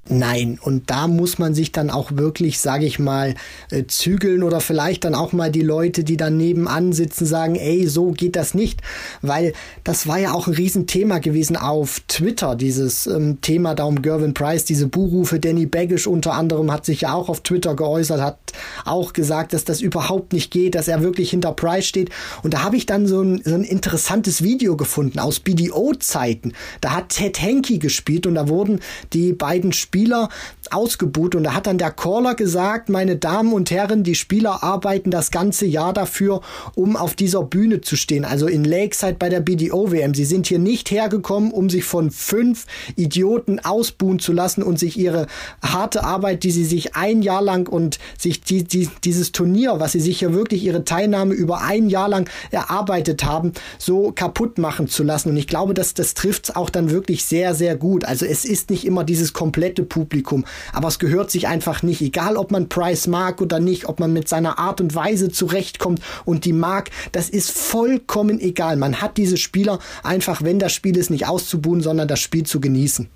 Nein, 0.09 0.59
und 0.61 0.89
da 0.89 1.07
muss 1.07 1.39
man 1.39 1.53
sich 1.53 1.71
dann 1.71 1.89
auch 1.89 2.11
wirklich, 2.11 2.59
sage 2.59 2.85
ich 2.85 2.99
mal, 2.99 3.35
äh, 3.71 3.85
zügeln 3.87 4.43
oder 4.43 4.59
vielleicht 4.59 5.05
dann 5.05 5.15
auch 5.15 5.31
mal 5.31 5.49
die 5.49 5.61
Leute, 5.61 6.03
die 6.03 6.17
dann 6.17 6.35
nebenan 6.35 6.91
sitzen, 6.91 7.25
sagen, 7.25 7.55
ey, 7.55 7.87
so 7.87 8.11
geht 8.11 8.35
das 8.35 8.53
nicht, 8.53 8.81
weil 9.21 9.53
das 9.85 10.05
war 10.05 10.19
ja 10.19 10.33
auch 10.33 10.47
ein 10.47 10.53
Riesenthema 10.55 11.19
gewesen 11.19 11.55
auf 11.55 12.01
Twitter, 12.09 12.55
dieses 12.55 13.07
ähm, 13.07 13.39
Thema 13.39 13.75
da 13.75 13.85
um 13.85 14.01
Gervin 14.01 14.33
Price, 14.33 14.65
diese 14.65 14.87
Buhrufe, 14.87 15.39
Danny 15.39 15.65
Baggish 15.65 16.05
unter 16.05 16.33
anderem 16.33 16.69
hat 16.69 16.85
sich 16.85 17.01
ja 17.01 17.13
auch 17.13 17.29
auf 17.29 17.41
Twitter 17.41 17.73
geäußert, 17.75 18.19
hat 18.19 18.37
auch 18.83 19.13
gesagt, 19.13 19.53
dass 19.53 19.63
das 19.63 19.79
überhaupt 19.79 20.33
nicht 20.33 20.51
geht, 20.51 20.75
dass 20.75 20.89
er 20.89 21.01
wirklich 21.01 21.29
hinter 21.29 21.53
Price 21.53 21.85
steht. 21.85 22.09
Und 22.43 22.53
da 22.53 22.63
habe 22.63 22.75
ich 22.75 22.85
dann 22.85 23.07
so 23.07 23.21
ein, 23.21 23.41
so 23.45 23.55
ein 23.55 23.63
interessantes 23.63 24.43
Video 24.43 24.75
gefunden 24.75 25.19
aus 25.19 25.39
BDO-Zeiten, 25.39 26.53
da 26.81 26.91
hat 26.91 27.09
Ted 27.09 27.41
Henke 27.41 27.77
gespielt 27.77 28.27
und 28.27 28.35
da 28.35 28.49
wurden 28.49 28.81
die 29.13 29.31
beiden 29.43 29.73
Spieler 29.73 30.29
ausgebuht 30.73 31.35
und 31.35 31.43
da 31.43 31.53
hat 31.53 31.67
dann 31.67 31.77
der 31.77 31.91
Caller 31.91 32.35
gesagt, 32.35 32.89
meine 32.89 33.15
Damen 33.15 33.53
und 33.53 33.71
Herren, 33.71 34.03
die 34.03 34.15
Spieler 34.15 34.63
arbeiten 34.63 35.11
das 35.11 35.31
ganze 35.31 35.65
Jahr 35.65 35.93
dafür, 35.93 36.41
um 36.75 36.95
auf 36.95 37.15
dieser 37.15 37.43
Bühne 37.43 37.81
zu 37.81 37.95
stehen. 37.95 38.25
Also 38.25 38.47
in 38.47 38.63
Lakeside 38.63 39.15
bei 39.19 39.29
der 39.29 39.39
BDO-WM. 39.39 40.13
Sie 40.13 40.25
sind 40.25 40.47
hier 40.47 40.59
nicht 40.59 40.91
hergekommen, 40.91 41.51
um 41.51 41.69
sich 41.69 41.83
von 41.83 42.11
fünf 42.11 42.65
Idioten 42.95 43.59
ausbuhen 43.59 44.19
zu 44.19 44.33
lassen 44.33 44.63
und 44.63 44.79
sich 44.79 44.97
ihre 44.97 45.27
harte 45.61 46.03
Arbeit, 46.03 46.43
die 46.43 46.51
sie 46.51 46.65
sich 46.65 46.95
ein 46.95 47.21
Jahr 47.21 47.41
lang 47.41 47.67
und 47.67 47.99
sich 48.17 48.41
die, 48.41 48.63
die, 48.63 48.89
dieses 49.03 49.31
Turnier, 49.31 49.79
was 49.79 49.93
sie 49.93 49.99
sich 49.99 50.19
hier 50.19 50.33
wirklich 50.33 50.63
ihre 50.63 50.83
Teilnahme 50.83 51.33
über 51.33 51.61
ein 51.61 51.89
Jahr 51.89 52.09
lang 52.09 52.29
erarbeitet 52.51 53.23
haben, 53.23 53.53
so 53.77 54.11
kaputt 54.11 54.57
machen 54.57 54.87
zu 54.87 55.03
lassen. 55.03 55.29
Und 55.29 55.37
ich 55.37 55.47
glaube, 55.47 55.73
dass 55.73 55.93
das 55.93 56.13
trifft 56.13 56.55
auch 56.55 56.69
dann 56.69 56.89
wirklich 56.89 57.25
sehr, 57.25 57.55
sehr 57.55 57.75
gut. 57.75 58.05
Also 58.05 58.25
es 58.25 58.45
ist 58.45 58.69
nicht 58.69 58.85
immer 58.85 59.03
dieses 59.03 59.33
komplette 59.33 59.83
Publikum, 59.83 60.45
aber 60.71 60.87
es 60.87 60.99
gehört 60.99 61.31
sich 61.31 61.47
einfach 61.47 61.83
nicht, 61.83 62.01
egal 62.01 62.37
ob 62.37 62.51
man 62.51 62.69
Price 62.69 63.07
mag 63.07 63.41
oder 63.41 63.59
nicht, 63.59 63.87
ob 63.87 63.99
man 63.99 64.13
mit 64.13 64.27
seiner 64.27 64.59
Art 64.59 64.81
und 64.81 64.95
Weise 64.95 65.29
zurechtkommt 65.29 66.01
und 66.25 66.45
die 66.45 66.53
mag, 66.53 66.89
das 67.11 67.29
ist 67.29 67.51
vollkommen 67.51 68.39
egal. 68.39 68.77
Man 68.77 69.01
hat 69.01 69.17
diese 69.17 69.37
Spieler 69.37 69.79
einfach, 70.03 70.41
wenn 70.43 70.59
das 70.59 70.73
Spiel 70.73 70.97
ist, 70.97 71.09
nicht 71.09 71.27
auszubuhen, 71.27 71.81
sondern 71.81 72.07
das 72.07 72.19
Spiel 72.19 72.43
zu 72.43 72.61
genießen. 72.61 73.09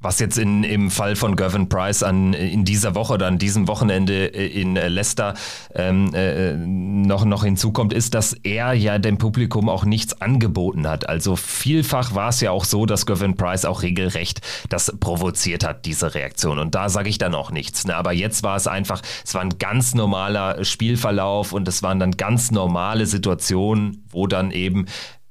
Was 0.00 0.18
jetzt 0.18 0.38
in, 0.38 0.64
im 0.64 0.90
Fall 0.90 1.14
von 1.14 1.36
Gervin 1.36 1.68
Price 1.68 2.02
an, 2.02 2.32
in 2.32 2.64
dieser 2.64 2.94
Woche 2.94 3.14
oder 3.14 3.26
an 3.26 3.38
diesem 3.38 3.68
Wochenende 3.68 4.34
äh, 4.34 4.46
in 4.46 4.74
Leicester 4.74 5.34
ähm, 5.74 6.14
äh, 6.14 6.54
noch, 6.54 7.24
noch 7.24 7.44
hinzukommt, 7.44 7.92
ist, 7.92 8.14
dass 8.14 8.32
er 8.32 8.72
ja 8.72 8.98
dem 8.98 9.18
Publikum 9.18 9.68
auch 9.68 9.84
nichts 9.84 10.20
angeboten 10.20 10.88
hat. 10.88 11.08
Also 11.08 11.36
vielfach 11.36 12.14
war 12.14 12.30
es 12.30 12.40
ja 12.40 12.50
auch 12.50 12.64
so, 12.64 12.86
dass 12.86 13.04
Gervin 13.04 13.36
Price 13.36 13.64
auch 13.64 13.82
regelrecht 13.82 14.40
das 14.70 14.92
provoziert 15.00 15.64
hat, 15.64 15.84
diese 15.84 16.14
Reaktion. 16.14 16.58
Und 16.58 16.74
da 16.74 16.88
sage 16.88 17.10
ich 17.10 17.18
dann 17.18 17.34
auch 17.34 17.50
nichts. 17.50 17.86
Ne? 17.86 17.94
Aber 17.94 18.12
jetzt 18.12 18.42
war 18.42 18.56
es 18.56 18.66
einfach, 18.66 19.02
es 19.24 19.34
war 19.34 19.42
ein 19.42 19.58
ganz 19.58 19.94
normaler 19.94 20.64
Spielverlauf 20.64 21.52
und 21.52 21.68
es 21.68 21.82
waren 21.82 21.98
dann 21.98 22.12
ganz 22.12 22.50
normale 22.50 23.06
Situationen, 23.06 24.04
wo 24.10 24.26
dann 24.26 24.50
eben 24.50 24.86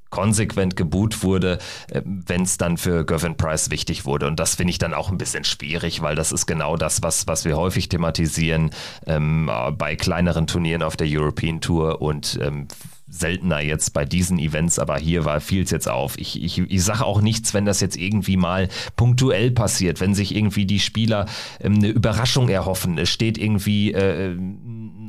konsequent 0.10 0.76
geboot 0.76 1.24
wurde, 1.24 1.60
äh, 1.90 2.02
wenn 2.04 2.44
es 2.44 2.58
dann 2.58 2.78
für 2.78 3.06
Gervin 3.06 3.38
Price 3.38 3.70
wichtig 3.70 4.06
wurde. 4.06 4.28
Und 4.28 4.40
das 4.40 4.56
finde 4.56 4.72
ich 4.72 4.78
dann 4.78 4.94
auch 4.94 5.10
ein 5.10 5.18
bisschen 5.18 5.44
schwierig, 5.44 6.02
weil 6.02 6.16
das 6.16 6.32
ist 6.32 6.46
genau 6.46 6.78
das, 6.78 7.04
was, 7.04 7.28
was 7.28 7.46
wir 7.46 7.58
häufig 7.58 7.90
thematisieren 7.90 8.72
ähm, 9.06 9.50
bei 9.78 9.96
kleineren 9.96 10.48
Turnieren 10.48 10.84
auf 10.84 10.98
der 10.98 11.08
European 11.10 11.62
Tour 11.62 12.02
und 12.02 12.40
ähm, 12.42 12.68
seltener 13.10 13.60
jetzt 13.60 13.94
bei 13.94 14.06
diesen 14.06 14.38
Events, 14.38 14.78
aber 14.78 14.98
hier 14.98 15.26
war 15.26 15.42
fiel 15.42 15.64
es 15.64 15.72
jetzt 15.72 15.90
auf. 15.90 16.18
Ich, 16.18 16.42
ich, 16.42 16.60
ich 16.60 16.84
sage 16.84 17.04
auch 17.06 17.22
nichts, 17.22 17.54
wenn 17.54 17.66
das 17.66 17.82
jetzt 17.82 17.98
irgendwie 17.98 18.38
mal 18.38 18.70
punktuell 18.96 19.52
passiert, 19.52 20.00
wenn 20.00 20.14
sich 20.14 20.36
irgendwie 20.36 20.66
die 20.66 20.80
Spieler 20.80 21.26
ähm, 21.60 21.76
eine 21.76 21.90
Überraschung 21.90 22.50
erhoffen. 22.50 22.98
Es 22.98 23.10
steht 23.10 23.38
irgendwie 23.38 23.94
äh, 23.94 24.38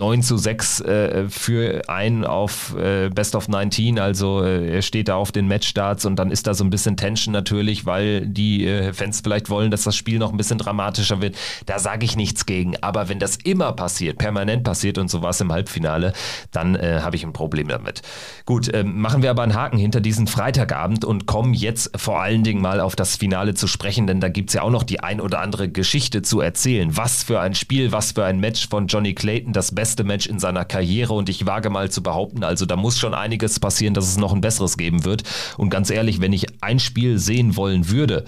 9 0.01 0.23
zu 0.23 0.39
6 0.39 0.81
äh, 0.81 1.29
für 1.29 1.89
einen 1.89 2.25
auf 2.25 2.75
äh, 2.77 3.11
Best 3.11 3.35
of 3.35 3.49
19, 3.49 3.99
also 3.99 4.43
äh, 4.43 4.77
er 4.77 4.83
steht 4.83 5.09
da 5.09 5.17
auf 5.17 5.31
den 5.31 5.47
Matchstarts 5.47 6.07
und 6.07 6.17
dann 6.17 6.31
ist 6.31 6.47
da 6.47 6.55
so 6.55 6.65
ein 6.65 6.71
bisschen 6.71 6.97
Tension 6.97 7.33
natürlich, 7.33 7.85
weil 7.85 8.27
die 8.27 8.67
äh, 8.67 8.95
Fans 8.95 9.21
vielleicht 9.21 9.51
wollen, 9.51 9.71
dass 9.71 9.83
das 9.83 9.95
Spiel 9.95 10.19
noch 10.19 10.33
ein 10.33 10.39
bisschen 10.39 10.57
dramatischer 10.57 11.21
wird. 11.21 11.37
Da 11.67 11.79
sage 11.79 12.07
ich 12.07 12.17
nichts 12.17 12.47
gegen, 12.47 12.77
aber 12.81 13.11
wenn 13.11 13.19
das 13.19 13.37
immer 13.37 13.73
passiert, 13.73 14.17
permanent 14.17 14.65
passiert 14.65 14.97
und 14.97 15.11
so 15.11 15.23
war 15.23 15.31
im 15.39 15.53
Halbfinale, 15.53 16.13
dann 16.51 16.75
äh, 16.75 17.01
habe 17.03 17.17
ich 17.17 17.25
ein 17.25 17.33
Problem 17.33 17.69
damit. 17.69 18.03
Gut, 18.47 18.73
ähm, 18.75 19.01
machen 19.01 19.23
wir 19.23 19.31
aber 19.31 19.43
einen 19.43 19.55
Haken 19.55 19.79
hinter 19.79 20.01
diesen 20.01 20.27
Freitagabend 20.27 21.05
und 21.05 21.27
kommen 21.27 21.55
jetzt 21.55 21.91
vor 21.97 22.21
allen 22.21 22.43
Dingen 22.43 22.63
mal 22.63 22.81
auf 22.81 22.97
das 22.97 23.17
Finale 23.17 23.55
zu 23.55 23.67
sprechen, 23.67 24.07
denn 24.07 24.21
da 24.21 24.29
gibt 24.29 24.51
es 24.51 24.55
ja 24.55 24.63
auch 24.63 24.71
noch 24.71 24.83
die 24.83 25.01
ein 25.01 25.21
oder 25.21 25.41
andere 25.41 25.69
Geschichte 25.69 26.23
zu 26.23 26.41
erzählen. 26.41 26.97
Was 26.97 27.23
für 27.23 27.41
ein 27.41 27.55
Spiel, 27.55 27.93
was 27.93 28.13
für 28.13 28.25
ein 28.25 28.41
Match 28.41 28.69
von 28.69 28.87
Johnny 28.87 29.15
Clayton, 29.15 29.53
das 29.53 29.75
beste 29.75 29.90
beste 29.91 30.05
Match 30.05 30.29
in 30.29 30.39
seiner 30.39 30.65
Karriere 30.65 31.13
und 31.15 31.29
ich 31.29 31.47
wage 31.47 31.69
mal 31.69 31.91
zu 31.91 32.01
behaupten, 32.01 32.45
also 32.45 32.65
da 32.65 32.77
muss 32.77 32.97
schon 32.97 33.13
einiges 33.13 33.59
passieren, 33.59 33.93
dass 33.93 34.07
es 34.07 34.19
noch 34.19 34.33
ein 34.33 34.41
besseres 34.41 34.77
geben 34.77 35.05
wird. 35.05 35.25
Und 35.57 35.69
ganz 35.69 35.91
ehrlich, 35.91 36.21
wenn 36.21 36.33
ich 36.33 36.63
ein 36.63 36.79
Spiel 36.79 37.19
sehen 37.19 37.57
wollen 37.57 37.89
würde, 37.89 38.25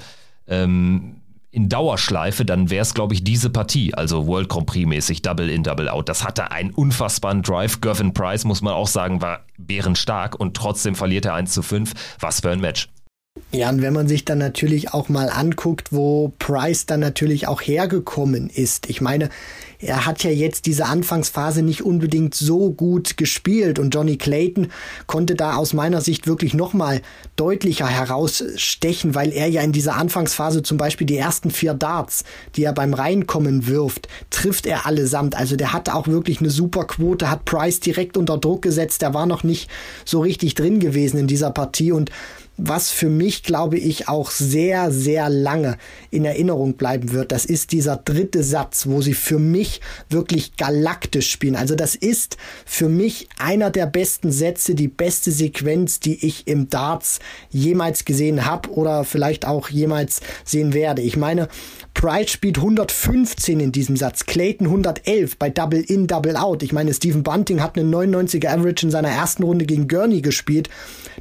ähm, 0.49 1.21
in 1.53 1.69
Dauerschleife, 1.69 2.45
dann 2.45 2.69
wäre 2.71 2.83
es, 2.83 2.95
glaube 2.95 3.15
ich, 3.15 3.23
diese 3.23 3.51
Partie, 3.51 3.95
also 3.95 4.27
World 4.27 4.49
Grand 4.49 4.67
Prix 4.67 4.89
mäßig, 4.89 5.23
Double 5.23 5.49
in, 5.51 5.63
Double 5.63 5.89
out. 5.89 6.09
Das 6.09 6.25
hatte 6.25 6.51
einen 6.51 6.71
unfassbaren 6.71 7.43
Drive. 7.43 7.81
Gervin 7.81 8.13
Price, 8.13 8.45
muss 8.45 8.63
man 8.63 8.73
auch 8.73 8.89
sagen, 8.89 9.21
war 9.21 9.45
bärenstark 9.59 10.35
und 10.41 10.57
trotzdem 10.57 10.97
verliert 10.97 11.27
er 11.27 11.35
1 11.35 11.53
zu 11.53 11.63
5. 11.63 11.93
Was 12.19 12.41
für 12.41 12.51
ein 12.51 12.61
Match. 12.61 12.89
Ja, 13.55 13.69
und 13.69 13.83
wenn 13.83 13.93
man 13.93 14.09
sich 14.09 14.25
dann 14.25 14.39
natürlich 14.39 14.95
auch 14.95 15.11
mal 15.11 15.29
anguckt, 15.29 15.93
wo 15.93 16.33
Price 16.39 16.87
dann 16.87 17.01
natürlich 17.01 17.49
auch 17.49 17.61
hergekommen 17.61 18.49
ist. 18.49 18.89
Ich 18.89 19.03
meine, 19.03 19.29
er 19.79 20.07
hat 20.07 20.25
ja 20.25 20.31
jetzt 20.31 20.65
diese 20.65 20.87
Anfangsphase 20.87 21.63
nicht 21.63 21.83
unbedingt 21.83 22.35
so 22.35 22.71
gut 22.71 23.19
gespielt 23.19 23.79
und 23.79 23.95
Johnny 23.95 24.17
Clayton 24.17 24.69
konnte 25.07 25.35
da 25.35 25.57
aus 25.57 25.75
meiner 25.75 26.01
Sicht 26.01 26.27
wirklich 26.27 26.55
nochmal 26.55 27.03
deutlicher 27.37 27.89
herausstechen, 27.89 29.15
weil 29.15 29.33
er 29.33 29.49
ja 29.49 29.61
in 29.61 29.73
dieser 29.73 29.97
Anfangsphase 29.97 30.63
zum 30.63 30.79
Beispiel 30.79 31.07
die 31.07 31.19
ersten 31.19 31.51
vier 31.51 31.75
Darts, 31.75 32.25
die 32.57 32.65
er 32.65 32.73
beim 32.73 32.95
Reinkommen 32.95 33.67
wirft, 33.67 34.09
trifft 34.31 34.65
er 34.65 34.87
allesamt. 34.87 35.37
Also 35.37 35.57
der 35.57 35.75
hat 35.75 35.91
auch 35.91 36.07
wirklich 36.07 36.41
eine 36.41 36.51
super 36.51 36.85
Quote, 36.85 37.29
hat 37.29 37.45
Price 37.45 37.81
direkt 37.81 38.17
unter 38.17 38.39
Druck 38.39 38.63
gesetzt, 38.63 39.03
der 39.03 39.13
war 39.13 39.27
noch 39.27 39.43
nicht 39.43 39.69
so 40.07 40.21
richtig 40.21 40.55
drin 40.55 40.79
gewesen 40.79 41.19
in 41.19 41.27
dieser 41.27 41.51
Partie 41.51 41.93
und 41.93 42.11
was 42.65 42.91
für 42.91 43.09
mich, 43.09 43.43
glaube 43.43 43.77
ich, 43.77 44.09
auch 44.09 44.31
sehr, 44.31 44.93
sehr 44.93 45.29
lange 45.29 45.79
in 46.11 46.25
Erinnerung 46.25 46.75
bleiben 46.75 47.13
wird. 47.13 47.33
Das 47.33 47.45
ist 47.45 47.73
dieser 47.73 47.97
dritte 47.97 48.45
Satz, 48.45 48.87
wo 48.87 49.03
sie 49.03 49.15
für 49.15 49.39
mich 49.39 49.81
wirklich 50.09 50.57
galaktisch 50.57 51.31
spielen. 51.31 51.57
Also 51.57 51.75
das 51.75 51.97
ist 51.97 52.37
für 52.65 52.89
mich 52.89 53.29
einer 53.39 53.71
der 53.71 53.87
besten 53.87 54.31
Sätze, 54.31 54.75
die 54.75 54.89
beste 54.89 55.33
Sequenz, 55.33 55.99
die 55.99 56.25
ich 56.25 56.47
im 56.47 56.69
Darts 56.69 57.19
jemals 57.51 58.05
gesehen 58.05 58.47
habe 58.47 58.71
oder 58.71 59.05
vielleicht 59.05 59.47
auch 59.47 59.69
jemals 59.69 60.21
sehen 60.45 60.73
werde. 60.73 61.03
Ich 61.03 61.17
meine, 61.17 61.49
Price 61.95 62.31
spielt 62.31 62.59
115 62.59 63.61
in 63.61 63.73
diesem 63.73 63.97
Satz, 63.97 64.25
Clayton 64.27 64.67
111 64.69 65.37
bei 65.37 65.51
Double 65.51 65.81
In, 65.81 66.07
Double 66.07 66.37
Out. 66.37 66.63
Ich 66.63 66.73
meine, 66.73 66.95
Stephen 66.95 67.23
Bunting 67.23 67.61
hat 67.61 67.77
einen 67.77 67.93
99er 67.93 68.49
Average 68.49 68.87
in 68.87 68.91
seiner 68.91 69.11
ersten 69.11 69.43
Runde 69.43 69.67
gegen 69.67 69.89
Gurney 69.89 70.23
gespielt. 70.23 70.69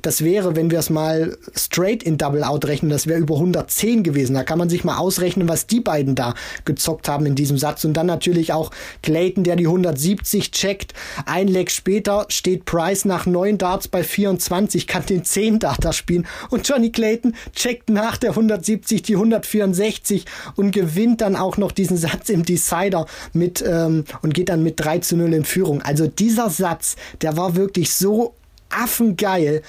Das 0.01 0.23
wäre, 0.23 0.55
wenn 0.55 0.71
wir 0.71 0.79
es 0.79 0.89
mal 0.89 1.30
straight 1.55 2.03
in 2.03 2.17
Double 2.17 2.43
Out 2.43 2.65
rechnen, 2.65 2.89
das 2.89 3.07
wäre 3.07 3.19
über 3.19 3.35
110 3.35 4.03
gewesen. 4.03 4.33
Da 4.33 4.43
kann 4.43 4.57
man 4.57 4.69
sich 4.69 4.83
mal 4.83 4.97
ausrechnen, 4.97 5.47
was 5.47 5.67
die 5.67 5.79
beiden 5.79 6.15
da 6.15 6.33
gezockt 6.65 7.07
haben 7.07 7.25
in 7.25 7.35
diesem 7.35 7.57
Satz. 7.57 7.85
Und 7.85 7.93
dann 7.93 8.07
natürlich 8.07 8.53
auch 8.53 8.71
Clayton, 9.01 9.43
der 9.43 9.55
die 9.55 9.67
170 9.67 10.51
checkt. 10.51 10.93
Ein 11.25 11.47
Leg 11.47 11.71
später 11.71 12.25
steht 12.29 12.65
Price 12.65 13.05
nach 13.05 13.25
neun 13.25 13.57
Darts 13.57 13.87
bei 13.87 14.03
24, 14.03 14.87
kann 14.87 15.05
den 15.05 15.23
10 15.23 15.59
Darter 15.59 15.93
spielen. 15.93 16.27
Und 16.49 16.67
Johnny 16.67 16.91
Clayton 16.91 17.35
checkt 17.53 17.89
nach 17.89 18.17
der 18.17 18.31
170 18.31 19.01
die 19.03 19.15
164 19.15 20.25
und 20.55 20.71
gewinnt 20.71 21.21
dann 21.21 21.35
auch 21.35 21.57
noch 21.57 21.71
diesen 21.71 21.97
Satz 21.97 22.29
im 22.29 22.43
Decider 22.43 23.05
mit 23.33 23.63
ähm, 23.65 24.05
und 24.21 24.33
geht 24.33 24.49
dann 24.49 24.63
mit 24.63 24.79
3 24.79 24.99
zu 24.99 25.17
0 25.17 25.33
in 25.33 25.45
Führung. 25.45 25.81
Also 25.81 26.07
dieser 26.07 26.49
Satz, 26.49 26.95
der 27.21 27.37
war 27.37 27.55
wirklich 27.55 27.93
so 27.93 28.35
affengeil. 28.71 29.61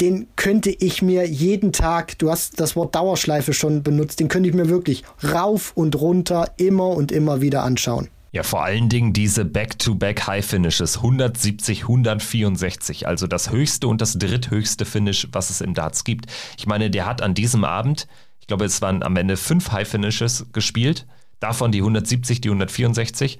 Den 0.00 0.26
könnte 0.36 0.70
ich 0.70 1.02
mir 1.02 1.26
jeden 1.26 1.72
Tag, 1.72 2.18
du 2.18 2.30
hast 2.30 2.60
das 2.60 2.76
Wort 2.76 2.94
Dauerschleife 2.94 3.52
schon 3.52 3.82
benutzt, 3.82 4.20
den 4.20 4.28
könnte 4.28 4.48
ich 4.48 4.54
mir 4.54 4.68
wirklich 4.68 5.04
rauf 5.22 5.72
und 5.74 6.00
runter 6.00 6.50
immer 6.56 6.88
und 6.88 7.12
immer 7.12 7.40
wieder 7.40 7.62
anschauen. 7.62 8.08
Ja, 8.36 8.42
vor 8.42 8.64
allen 8.64 8.90
Dingen 8.90 9.14
diese 9.14 9.46
Back-to-Back 9.46 10.26
High 10.26 10.44
Finishes 10.44 10.98
170, 10.98 11.82
164, 11.82 13.06
also 13.06 13.26
das 13.26 13.50
höchste 13.50 13.88
und 13.88 14.02
das 14.02 14.18
dritthöchste 14.18 14.84
Finish, 14.84 15.28
was 15.32 15.48
es 15.48 15.62
im 15.62 15.72
Darts 15.72 16.04
gibt. 16.04 16.26
Ich 16.58 16.66
meine, 16.66 16.90
der 16.90 17.06
hat 17.06 17.22
an 17.22 17.32
diesem 17.32 17.64
Abend, 17.64 18.06
ich 18.40 18.46
glaube, 18.46 18.66
es 18.66 18.82
waren 18.82 19.02
am 19.02 19.16
Ende 19.16 19.38
fünf 19.38 19.72
High 19.72 19.88
Finishes 19.88 20.46
gespielt, 20.52 21.06
davon 21.40 21.72
die 21.72 21.78
170, 21.78 22.42
die 22.42 22.48
164. 22.48 23.38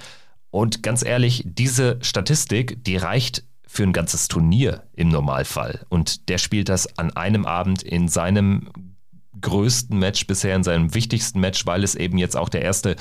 Und 0.51 0.83
ganz 0.83 1.05
ehrlich, 1.05 1.43
diese 1.45 1.99
Statistik, 2.01 2.83
die 2.85 2.97
reicht 2.97 3.45
für 3.67 3.83
ein 3.83 3.93
ganzes 3.93 4.29
Turnier 4.29 4.85
im 4.95 5.09
Normalfall. 5.09 5.85
Und 5.89 6.29
der 6.29 6.39
spielt 6.39 6.69
das 6.69 6.99
an 6.99 7.17
einem 7.17 7.45
Abend 7.45 7.83
in 7.83 8.09
seinem 8.09 8.71
größten 9.41 9.99
Match 9.99 10.27
bisher, 10.27 10.57
in 10.57 10.63
seinem 10.63 10.95
wichtigsten 10.95 11.41
Match, 11.41 11.67
weil 11.67 11.85
es 11.85 11.95
eben 11.95 12.19
jetzt 12.19 12.37
auch 12.37 12.49
der 12.49 12.63
erste 12.63 12.97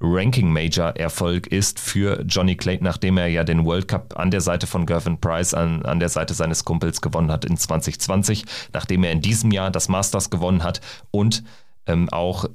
Ranking-Major-Erfolg 0.00 1.46
ist 1.48 1.78
für 1.78 2.22
Johnny 2.22 2.56
Clayton, 2.56 2.84
nachdem 2.84 3.18
er 3.18 3.26
ja 3.26 3.44
den 3.44 3.64
World 3.64 3.88
Cup 3.88 4.18
an 4.18 4.30
der 4.30 4.40
Seite 4.40 4.66
von 4.66 4.86
Gervin 4.86 5.20
Price, 5.20 5.52
an, 5.52 5.82
an 5.84 6.00
der 6.00 6.08
Seite 6.08 6.32
seines 6.32 6.64
Kumpels 6.64 7.00
gewonnen 7.00 7.30
hat 7.30 7.44
in 7.44 7.56
2020, 7.56 8.44
nachdem 8.72 9.04
er 9.04 9.12
in 9.12 9.20
diesem 9.20 9.50
Jahr 9.50 9.70
das 9.70 9.88
Masters 9.88 10.30
gewonnen 10.30 10.62
hat 10.62 10.80
und 11.10 11.44
ähm, 11.86 12.08
auch 12.10 12.46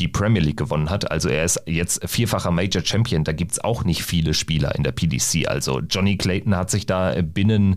die 0.00 0.08
Premier 0.08 0.42
League 0.42 0.56
gewonnen 0.56 0.90
hat. 0.90 1.10
Also 1.10 1.28
er 1.28 1.44
ist 1.44 1.62
jetzt 1.66 2.08
vierfacher 2.08 2.50
Major 2.50 2.82
Champion. 2.84 3.24
Da 3.24 3.32
gibt 3.32 3.52
es 3.52 3.62
auch 3.62 3.84
nicht 3.84 4.02
viele 4.02 4.34
Spieler 4.34 4.74
in 4.74 4.82
der 4.82 4.92
PDC. 4.92 5.46
Also 5.46 5.80
Johnny 5.80 6.16
Clayton 6.16 6.56
hat 6.56 6.70
sich 6.70 6.86
da 6.86 7.14
binnen 7.22 7.76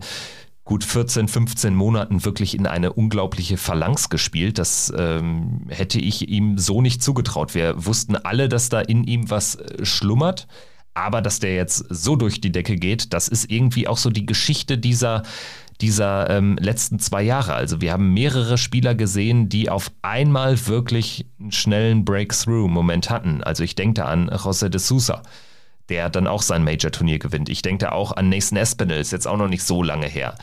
gut 0.64 0.82
14, 0.82 1.28
15 1.28 1.74
Monaten 1.74 2.24
wirklich 2.24 2.56
in 2.56 2.66
eine 2.66 2.92
unglaubliche 2.92 3.58
Phalanx 3.58 4.08
gespielt. 4.08 4.58
Das 4.58 4.92
ähm, 4.96 5.66
hätte 5.68 6.00
ich 6.00 6.28
ihm 6.28 6.56
so 6.56 6.80
nicht 6.80 7.02
zugetraut. 7.02 7.54
Wir 7.54 7.84
wussten 7.84 8.16
alle, 8.16 8.48
dass 8.48 8.70
da 8.70 8.80
in 8.80 9.04
ihm 9.04 9.30
was 9.30 9.56
äh, 9.56 9.84
schlummert. 9.84 10.46
Aber 10.94 11.20
dass 11.20 11.40
der 11.40 11.56
jetzt 11.56 11.84
so 11.90 12.14
durch 12.14 12.40
die 12.40 12.52
Decke 12.52 12.76
geht, 12.76 13.12
das 13.12 13.26
ist 13.26 13.50
irgendwie 13.50 13.88
auch 13.88 13.98
so 13.98 14.10
die 14.10 14.26
Geschichte 14.26 14.78
dieser, 14.78 15.24
dieser 15.80 16.30
ähm, 16.30 16.56
letzten 16.60 16.98
zwei 16.98 17.22
Jahre. 17.22 17.54
Also 17.54 17.80
wir 17.80 17.92
haben 17.92 18.12
mehrere 18.12 18.58
Spieler 18.58 18.94
gesehen, 18.94 19.48
die 19.48 19.70
auf 19.70 19.90
einmal 20.02 20.66
wirklich 20.66 21.26
einen 21.40 21.52
schnellen 21.52 22.04
Breakthrough-Moment 22.04 23.10
hatten. 23.10 23.42
Also 23.42 23.64
ich 23.64 23.74
denke 23.74 23.94
da 24.00 24.06
an 24.06 24.30
José 24.30 24.68
de 24.68 24.80
Sousa, 24.80 25.22
der 25.88 26.10
dann 26.10 26.26
auch 26.26 26.42
sein 26.42 26.64
Major-Turnier 26.64 27.18
gewinnt. 27.18 27.48
Ich 27.48 27.62
denke 27.62 27.86
da 27.86 27.92
auch 27.92 28.12
an 28.12 28.28
Nathan 28.28 28.56
Espinel, 28.56 29.00
ist 29.00 29.12
jetzt 29.12 29.26
auch 29.26 29.36
noch 29.36 29.48
nicht 29.48 29.64
so 29.64 29.82
lange 29.82 30.06
her. 30.06 30.36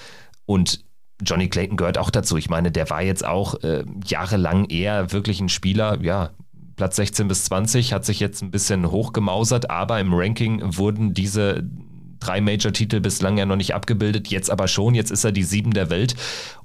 Und 0.46 0.84
Johnny 1.24 1.50
Clayton 1.50 1.78
gehört 1.78 1.98
auch 1.98 2.10
dazu. 2.10 2.38
Ich 2.38 2.50
meine, 2.50 2.72
der 2.72 2.90
war 2.90 3.02
jetzt 3.02 3.26
auch 3.26 3.62
äh, 3.64 3.86
jahrelang 4.06 4.66
eher 4.66 5.12
wirklich 5.12 5.40
ein 5.40 5.50
Spieler, 5.50 6.02
ja, 6.02 6.32
Platz 6.76 6.96
16 6.96 7.28
bis 7.28 7.46
20, 7.46 7.94
hat 7.94 8.06
sich 8.06 8.20
jetzt 8.20 8.42
ein 8.42 8.50
bisschen 8.50 8.90
hochgemausert, 8.90 9.70
aber 9.70 10.00
im 10.00 10.14
Ranking 10.14 10.78
wurden 10.78 11.14
diese 11.14 11.64
drei 12.22 12.40
Major-Titel 12.40 13.02
bislang 13.02 13.38
ja 13.38 13.46
noch 13.46 13.58
nicht 13.58 13.76
abgebildet, 13.76 14.30
jetzt 14.30 14.50
aber 14.50 14.68
schon, 14.70 14.96
jetzt 14.96 15.12
ist 15.12 15.26
er 15.26 15.34
die 15.34 15.44
sieben 15.44 15.72
der 15.72 15.90
Welt 15.90 16.16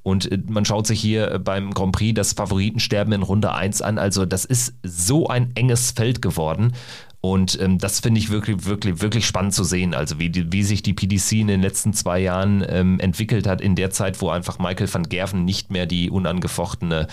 und 0.03 0.31
äh, 0.31 0.39
man 0.49 0.65
schaut 0.65 0.87
sich 0.87 1.01
hier 1.01 1.41
beim 1.41 1.73
Grand 1.73 1.93
Prix 1.93 2.15
das 2.15 2.35
Favoritensterben 2.35 3.13
in 3.13 3.23
Runde 3.23 3.53
1 3.53 3.83
an, 3.83 3.99
also 3.99 4.25
das 4.25 4.45
ist 4.45 4.75
so 4.85 5.27
ein 5.29 5.51
enges 5.57 5.91
Feld 5.91 6.23
geworden 6.23 6.73
und 7.21 7.61
ähm, 7.61 7.79
das 7.79 7.99
finde 7.99 8.21
ich 8.21 8.31
wirklich, 8.31 8.67
wirklich, 8.67 9.01
wirklich 9.01 9.27
spannend 9.27 9.53
zu 9.53 9.65
sehen. 9.65 9.95
Also 9.95 10.21
wie, 10.21 10.31
die, 10.31 10.53
wie 10.53 10.63
sich 10.63 10.83
die 10.83 10.93
PDC 10.93 11.33
in 11.33 11.49
den 11.49 11.61
letzten 11.61 11.93
zwei 11.93 12.21
Jahren 12.21 12.65
ähm, 12.69 13.01
entwickelt 13.01 13.49
hat, 13.49 13.61
in 13.61 13.75
der 13.75 13.91
Zeit, 13.91 14.21
wo 14.21 14.29
einfach 14.29 14.61
Michael 14.61 14.93
van 14.93 15.03
Gerven 15.03 15.45
nicht 15.45 15.73
mehr 15.73 15.87
die 15.87 16.09
unangefochtene 16.09 17.09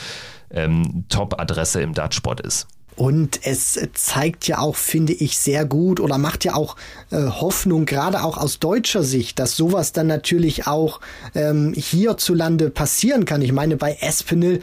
ähm, 0.52 1.06
Top-Adresse 1.10 1.82
im 1.82 1.96
Dartsport 1.96 2.42
ist. 2.42 2.68
Und 2.96 3.40
es 3.44 3.80
zeigt 3.94 4.48
ja 4.48 4.60
auch, 4.60 4.76
finde 4.76 5.14
ich, 5.14 5.38
sehr 5.38 5.66
gut 5.66 6.00
oder 6.00 6.18
macht 6.18 6.46
ja 6.46 6.56
auch 6.56 6.76
äh, 7.12 7.18
Hoffnung, 7.18 7.86
gerade 7.86 8.24
auch 8.24 8.38
aus 8.38 8.60
deutscher 8.60 9.04
Sicht, 9.04 9.40
dass 9.40 9.56
sowas 9.56 9.94
dann 9.94 10.08
natürlich 10.08 10.68
auch 10.68 11.00
ähm, 11.34 11.74
hierzulande 11.76 12.70
passieren 12.70 13.26
kann. 13.26 13.42
Ich 13.42 13.52
meine, 13.52 13.78
bei 13.78 13.98
Espinel 14.02 14.62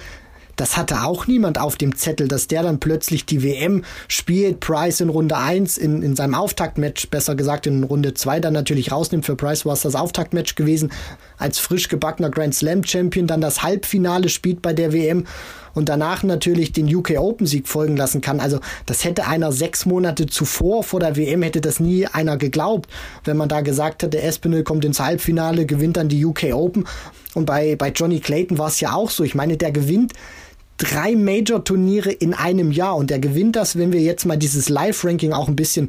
das 0.57 0.77
hatte 0.77 1.03
auch 1.03 1.27
niemand 1.27 1.59
auf 1.59 1.77
dem 1.77 1.97
Zettel, 1.97 2.29
dass 2.29 2.49
der 2.49 2.63
dann 2.63 2.81
plötzlich 2.81 3.27
die 3.27 3.43
WM 3.43 3.85
spielt, 4.09 4.61
Price 4.61 5.01
in 5.01 5.09
Runde 5.09 5.37
1, 5.37 5.79
in, 5.79 6.03
in 6.03 6.17
seinem 6.17 6.35
Auftaktmatch, 6.35 7.09
besser 7.09 7.35
gesagt 7.35 7.67
in 7.67 7.85
Runde 7.85 8.15
2 8.15 8.41
dann 8.41 8.53
natürlich 8.53 8.93
rausnimmt. 8.93 9.27
Für 9.27 9.37
Price 9.37 9.65
war 9.67 9.75
es 9.75 9.83
das 9.83 9.95
Auftaktmatch 9.95 10.55
gewesen, 10.55 10.93
als 11.39 11.59
frisch 11.59 11.89
gebackener 11.89 12.31
Grand 12.31 12.55
Slam 12.55 12.85
Champion, 12.85 13.27
dann 13.27 13.41
das 13.41 13.63
Halbfinale 13.63 14.29
spielt 14.29 14.63
bei 14.63 14.73
der 14.73 14.93
WM 14.93 15.25
und 15.75 15.89
danach 15.89 16.23
natürlich 16.23 16.73
den 16.73 16.95
UK 16.95 17.19
Open 17.19 17.47
Sieg 17.47 17.69
folgen 17.69 17.97
lassen 17.97 18.21
kann. 18.21 18.41
Also 18.41 18.61
das 18.87 19.05
hätte 19.05 19.27
einer 19.27 19.53
sechs 19.53 19.87
Monate 19.87 20.27
zuvor 20.27 20.83
vor 20.83 21.01
der 21.01 21.17
WM 21.17 21.43
hätte 21.43 21.61
das 21.61 21.81
nie 21.81 22.07
einer 22.07 22.37
geglaubt, 22.37 22.91
wenn 23.25 23.37
man 23.37 23.49
da 23.49 23.61
gesagt 23.61 24.03
hätte, 24.03 24.21
Espinel 24.21 24.65
kommt 24.65 24.85
ins 24.85 25.01
Halbfinale, 25.01 25.67
gewinnt 25.67 25.97
dann 25.97 26.09
die 26.09 26.25
UK 26.25 26.53
Open. 26.53 26.87
Und 27.35 27.47
bei, 27.47 27.77
bei 27.77 27.91
Johnny 27.91 28.21
Clayton 28.21 28.59
war 28.59 28.69
es 28.69 28.81
ja 28.81 28.93
auch 28.93 29.11
so. 29.11 29.23
Ich 29.23 29.35
meine, 29.35 29.57
der 29.57 29.71
gewinnt 29.71 30.13
drei 30.81 31.15
Major-Turniere 31.15 32.11
in 32.11 32.33
einem 32.35 32.73
Jahr 32.73 32.97
und 32.97 33.11
der 33.11 33.19
gewinnt 33.19 33.55
das, 33.55 33.77
wenn 33.77 33.93
wir 33.93 34.01
jetzt 34.01 34.25
mal 34.25 34.37
dieses 34.37 34.69
Live-Ranking 34.69 35.33
auch 35.33 35.47
ein 35.47 35.57
bisschen 35.57 35.89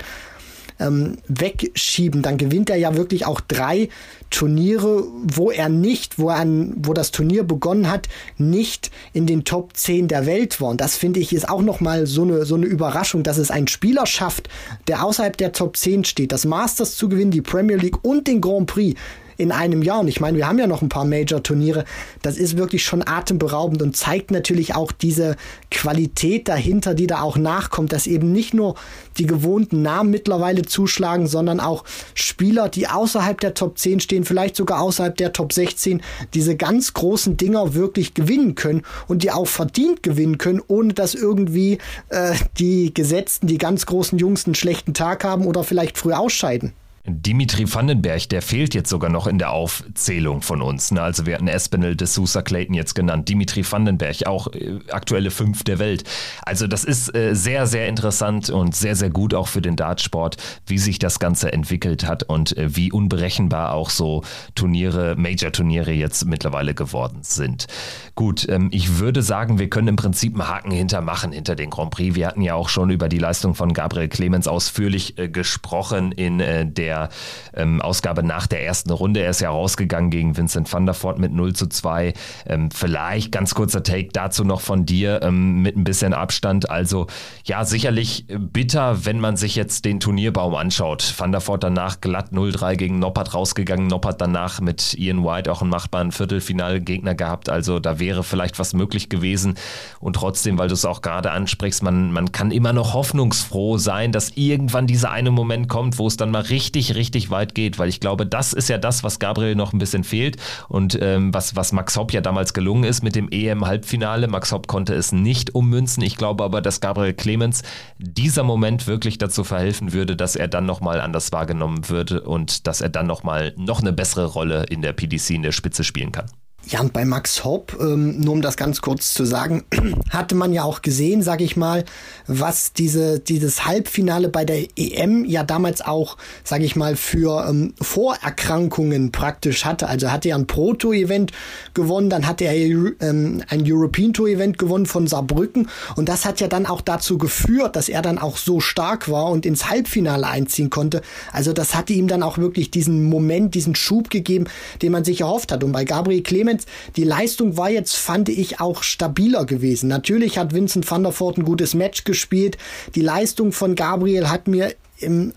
ähm, 0.79 1.17
wegschieben, 1.27 2.21
dann 2.21 2.37
gewinnt 2.37 2.69
er 2.69 2.75
ja 2.75 2.95
wirklich 2.95 3.25
auch 3.25 3.39
drei 3.39 3.87
Turniere, 4.29 5.05
wo 5.21 5.49
er 5.49 5.69
nicht, 5.69 6.19
wo 6.19 6.29
er, 6.29 6.45
wo 6.75 6.93
das 6.93 7.11
Turnier 7.11 7.43
begonnen 7.43 7.89
hat, 7.89 8.09
nicht 8.37 8.91
in 9.13 9.27
den 9.27 9.45
Top 9.45 9.77
10 9.77 10.07
der 10.07 10.25
Welt 10.25 10.59
war. 10.59 10.69
Und 10.69 10.81
das 10.81 10.97
finde 10.97 11.19
ich 11.19 11.33
ist 11.33 11.47
auch 11.47 11.61
nochmal 11.61 12.05
so 12.05 12.23
eine, 12.23 12.45
so 12.45 12.55
eine 12.55 12.65
Überraschung, 12.65 13.23
dass 13.23 13.37
es 13.37 13.51
ein 13.51 13.67
Spieler 13.67 14.05
schafft, 14.05 14.49
der 14.87 15.05
außerhalb 15.05 15.37
der 15.37 15.53
Top 15.53 15.77
10 15.77 16.03
steht, 16.03 16.31
das 16.31 16.45
Masters 16.45 16.97
zu 16.97 17.07
gewinnen, 17.07 17.31
die 17.31 17.41
Premier 17.41 17.77
League 17.77 18.03
und 18.03 18.27
den 18.27 18.41
Grand 18.41 18.67
Prix 18.67 18.99
in 19.41 19.51
einem 19.51 19.81
Jahr. 19.81 20.01
Und 20.01 20.07
ich 20.07 20.21
meine, 20.21 20.37
wir 20.37 20.47
haben 20.47 20.59
ja 20.59 20.67
noch 20.67 20.83
ein 20.83 20.89
paar 20.89 21.03
Major-Turniere. 21.03 21.83
Das 22.21 22.37
ist 22.37 22.57
wirklich 22.57 22.85
schon 22.85 23.05
atemberaubend 23.05 23.81
und 23.81 23.97
zeigt 23.97 24.29
natürlich 24.29 24.75
auch 24.75 24.91
diese 24.91 25.35
Qualität 25.71 26.47
dahinter, 26.47 26.93
die 26.93 27.07
da 27.07 27.21
auch 27.21 27.37
nachkommt, 27.37 27.91
dass 27.91 28.05
eben 28.05 28.31
nicht 28.31 28.53
nur 28.53 28.75
die 29.17 29.25
gewohnten 29.25 29.81
Namen 29.81 30.11
mittlerweile 30.11 30.61
zuschlagen, 30.61 31.25
sondern 31.25 31.59
auch 31.59 31.83
Spieler, 32.13 32.69
die 32.69 32.87
außerhalb 32.87 33.39
der 33.41 33.55
Top 33.55 33.79
10 33.79 33.99
stehen, 33.99 34.25
vielleicht 34.25 34.55
sogar 34.55 34.79
außerhalb 34.79 35.17
der 35.17 35.33
Top 35.33 35.53
16, 35.53 36.03
diese 36.35 36.55
ganz 36.55 36.93
großen 36.93 37.35
Dinger 37.35 37.73
wirklich 37.73 38.13
gewinnen 38.13 38.53
können 38.53 38.83
und 39.07 39.23
die 39.23 39.31
auch 39.31 39.47
verdient 39.47 40.03
gewinnen 40.03 40.37
können, 40.37 40.61
ohne 40.67 40.93
dass 40.93 41.15
irgendwie 41.15 41.79
äh, 42.09 42.35
die 42.59 42.93
Gesetzten, 42.93 43.47
die 43.47 43.57
ganz 43.57 43.87
großen 43.87 44.19
Jungs 44.19 44.45
einen 44.45 44.53
schlechten 44.53 44.93
Tag 44.93 45.23
haben 45.23 45.47
oder 45.47 45.63
vielleicht 45.63 45.97
früh 45.97 46.13
ausscheiden. 46.13 46.73
Dimitri 47.11 47.71
Vandenberg, 47.71 48.29
der 48.29 48.41
fehlt 48.41 48.73
jetzt 48.73 48.89
sogar 48.89 49.09
noch 49.09 49.27
in 49.27 49.37
der 49.37 49.51
Aufzählung 49.51 50.41
von 50.41 50.61
uns. 50.61 50.91
Ne? 50.91 51.01
Also 51.01 51.25
wir 51.25 51.35
hatten 51.35 51.47
Espinel 51.47 51.95
de 51.95 52.07
Sousa 52.07 52.41
Clayton 52.41 52.73
jetzt 52.73 52.95
genannt. 52.95 53.29
Dimitri 53.29 53.63
Vandenberg, 53.69 54.27
auch 54.27 54.47
äh, 54.53 54.79
aktuelle 54.91 55.31
Fünf 55.31 55.63
der 55.63 55.79
Welt. 55.79 56.03
Also 56.43 56.67
das 56.67 56.83
ist 56.83 57.13
äh, 57.15 57.35
sehr, 57.35 57.67
sehr 57.67 57.87
interessant 57.87 58.49
und 58.49 58.75
sehr, 58.75 58.95
sehr 58.95 59.09
gut 59.09 59.33
auch 59.33 59.47
für 59.47 59.61
den 59.61 59.75
Dartsport, 59.75 60.37
wie 60.65 60.77
sich 60.77 60.99
das 60.99 61.19
Ganze 61.19 61.51
entwickelt 61.51 62.05
hat 62.05 62.23
und 62.23 62.57
äh, 62.57 62.75
wie 62.75 62.91
unberechenbar 62.91 63.73
auch 63.73 63.89
so 63.89 64.23
Turniere, 64.55 65.15
Major-Turniere 65.17 65.91
jetzt 65.91 66.25
mittlerweile 66.25 66.73
geworden 66.73 67.19
sind. 67.23 67.67
Gut, 68.15 68.47
ähm, 68.49 68.69
ich 68.71 68.99
würde 68.99 69.21
sagen, 69.21 69.59
wir 69.59 69.69
können 69.69 69.87
im 69.89 69.95
Prinzip 69.95 70.33
einen 70.33 70.47
Haken 70.47 70.71
hintermachen 70.71 71.31
hinter 71.31 71.55
den 71.55 71.69
Grand 71.69 71.91
Prix. 71.91 72.15
Wir 72.15 72.27
hatten 72.27 72.41
ja 72.41 72.55
auch 72.55 72.69
schon 72.69 72.89
über 72.89 73.09
die 73.09 73.17
Leistung 73.17 73.55
von 73.55 73.73
Gabriel 73.73 74.09
Clemens 74.09 74.47
ausführlich 74.47 75.17
äh, 75.17 75.29
gesprochen 75.29 76.11
in 76.11 76.39
äh, 76.39 76.65
der 76.65 77.00
der 77.01 77.09
ähm, 77.53 77.81
Ausgabe 77.81 78.23
nach 78.23 78.47
der 78.47 78.65
ersten 78.65 78.91
Runde. 78.91 79.21
Er 79.21 79.31
ist 79.31 79.41
ja 79.41 79.49
rausgegangen 79.49 80.09
gegen 80.09 80.37
Vincent 80.37 80.71
van 80.71 80.85
der 80.85 80.95
Voort 80.95 81.19
mit 81.19 81.33
0 81.33 81.53
zu 81.53 81.67
2. 81.67 82.13
Ähm, 82.45 82.69
vielleicht 82.71 83.31
ganz 83.31 83.55
kurzer 83.55 83.83
Take 83.83 84.09
dazu 84.13 84.43
noch 84.43 84.61
von 84.61 84.85
dir 84.85 85.21
ähm, 85.23 85.61
mit 85.61 85.75
ein 85.75 85.83
bisschen 85.83 86.13
Abstand. 86.13 86.69
Also 86.69 87.07
ja, 87.45 87.65
sicherlich 87.65 88.25
bitter, 88.27 89.05
wenn 89.05 89.19
man 89.19 89.37
sich 89.37 89.55
jetzt 89.55 89.85
den 89.85 89.99
Turnierbaum 89.99 90.55
anschaut. 90.55 91.13
Van 91.17 91.31
der 91.31 91.45
Voort 91.45 91.63
danach 91.63 92.01
glatt 92.01 92.31
0-3 92.31 92.75
gegen 92.75 92.99
Noppert 92.99 93.33
rausgegangen. 93.33 93.87
Noppert 93.87 94.21
danach 94.21 94.61
mit 94.61 94.93
Ian 94.95 95.23
White 95.23 95.51
auch 95.51 95.61
einen 95.61 95.69
machbaren 95.69 96.11
Viertelfinalgegner 96.11 97.15
gehabt. 97.15 97.49
Also 97.49 97.79
da 97.79 97.99
wäre 97.99 98.23
vielleicht 98.23 98.59
was 98.59 98.73
möglich 98.73 99.09
gewesen. 99.09 99.55
Und 99.99 100.15
trotzdem, 100.15 100.57
weil 100.57 100.67
du 100.67 100.73
es 100.73 100.85
auch 100.85 101.01
gerade 101.01 101.31
ansprichst, 101.31 101.83
man, 101.83 102.11
man 102.11 102.31
kann 102.31 102.51
immer 102.51 102.73
noch 102.73 102.93
hoffnungsfroh 102.93 103.77
sein, 103.77 104.11
dass 104.11 104.31
irgendwann 104.35 104.87
dieser 104.87 105.11
eine 105.11 105.31
Moment 105.31 105.67
kommt, 105.67 105.97
wo 105.97 106.07
es 106.07 106.17
dann 106.17 106.31
mal 106.31 106.41
richtig 106.41 106.80
richtig, 106.89 107.11
richtig 107.11 107.29
weit 107.29 107.55
geht, 107.55 107.77
weil 107.77 107.89
ich 107.89 107.99
glaube, 107.99 108.25
das 108.25 108.53
ist 108.53 108.69
ja 108.69 108.77
das, 108.77 109.03
was 109.03 109.19
Gabriel 109.19 109.55
noch 109.55 109.73
ein 109.73 109.79
bisschen 109.79 110.03
fehlt 110.03 110.37
und 110.67 110.97
ähm, 111.01 111.33
was, 111.33 111.55
was 111.55 111.73
Max 111.73 111.95
Hopp 111.95 112.11
ja 112.13 112.21
damals 112.21 112.53
gelungen 112.53 112.83
ist 112.83 113.03
mit 113.03 113.15
dem 113.15 113.29
EM-Halbfinale. 113.29 114.27
Max 114.27 114.51
Hopp 114.51 114.67
konnte 114.67 114.93
es 114.93 115.11
nicht 115.11 115.53
ummünzen. 115.53 116.03
Ich 116.03 116.17
glaube 116.17 116.43
aber, 116.43 116.61
dass 116.61 116.79
Gabriel 116.81 117.13
Clemens 117.13 117.63
dieser 117.97 118.43
Moment 118.43 118.87
wirklich 118.87 119.17
dazu 119.17 119.43
verhelfen 119.43 119.93
würde, 119.93 120.15
dass 120.15 120.35
er 120.35 120.47
dann 120.47 120.65
nochmal 120.65 121.01
anders 121.01 121.31
wahrgenommen 121.31 121.89
würde 121.89 122.21
und 122.21 122.67
dass 122.67 122.81
er 122.81 122.89
dann 122.89 123.07
nochmal 123.07 123.53
noch 123.57 123.81
eine 123.81 123.93
bessere 123.93 124.25
Rolle 124.25 124.63
in 124.69 124.81
der 124.81 124.93
PDC 124.93 125.31
in 125.31 125.43
der 125.43 125.51
Spitze 125.51 125.83
spielen 125.83 126.11
kann. 126.11 126.25
Ja, 126.67 126.79
und 126.79 126.93
bei 126.93 127.05
Max 127.05 127.43
Hopp, 127.43 127.75
ähm, 127.81 128.19
nur 128.19 128.33
um 128.33 128.41
das 128.41 128.55
ganz 128.55 128.81
kurz 128.81 129.13
zu 129.13 129.25
sagen, 129.25 129.63
hatte 130.11 130.35
man 130.35 130.53
ja 130.53 130.63
auch 130.63 130.83
gesehen, 130.83 131.23
sag 131.23 131.41
ich 131.41 131.57
mal, 131.57 131.85
was 132.27 132.71
diese, 132.73 133.19
dieses 133.19 133.65
Halbfinale 133.65 134.29
bei 134.29 134.45
der 134.45 134.67
EM 134.77 135.25
ja 135.25 135.43
damals 135.43 135.81
auch, 135.81 136.17
sag 136.43 136.61
ich 136.61 136.75
mal, 136.75 136.95
für 136.95 137.47
ähm, 137.49 137.73
Vorerkrankungen 137.81 139.11
praktisch 139.11 139.65
hatte. 139.65 139.87
Also 139.87 140.11
hatte 140.11 140.29
er 140.29 140.35
ein 140.35 140.45
Pro-Tour-Event 140.45 141.31
gewonnen, 141.73 142.11
dann 142.11 142.27
hatte 142.27 142.45
er 142.45 142.53
ähm, 142.53 143.43
ein 143.49 143.63
European 143.65 144.13
Tour-Event 144.13 144.59
gewonnen 144.59 144.85
von 144.85 145.07
Saarbrücken 145.07 145.67
und 145.95 146.09
das 146.09 146.25
hat 146.25 146.41
ja 146.41 146.47
dann 146.47 146.67
auch 146.67 146.81
dazu 146.81 147.17
geführt, 147.17 147.75
dass 147.75 147.89
er 147.89 148.03
dann 148.03 148.19
auch 148.19 148.37
so 148.37 148.59
stark 148.59 149.09
war 149.09 149.25
und 149.25 149.47
ins 149.47 149.67
Halbfinale 149.67 150.27
einziehen 150.27 150.69
konnte. 150.69 151.01
Also 151.33 151.53
das 151.53 151.73
hatte 151.73 151.93
ihm 151.93 152.07
dann 152.07 152.21
auch 152.21 152.37
wirklich 152.37 152.69
diesen 152.69 153.09
Moment, 153.09 153.55
diesen 153.55 153.73
Schub 153.73 154.11
gegeben, 154.11 154.45
den 154.83 154.91
man 154.91 155.03
sich 155.03 155.21
erhofft 155.21 155.51
hat. 155.51 155.63
Und 155.63 155.71
bei 155.71 155.85
Gabriel 155.85 156.21
Clemens 156.21 156.50
Clemens, 156.51 156.65
die 156.95 157.03
Leistung 157.03 157.57
war 157.57 157.69
jetzt, 157.69 157.95
fand 157.95 158.29
ich, 158.29 158.59
auch 158.59 158.83
stabiler 158.83 159.45
gewesen. 159.45 159.87
Natürlich 159.87 160.37
hat 160.37 160.53
Vincent 160.53 160.89
van 160.89 161.03
der 161.03 161.17
Voort 161.19 161.37
ein 161.37 161.45
gutes 161.45 161.73
Match 161.73 162.03
gespielt. 162.03 162.57
Die 162.95 163.01
Leistung 163.01 163.51
von 163.51 163.75
Gabriel 163.75 164.29
hat 164.29 164.47
mir 164.47 164.73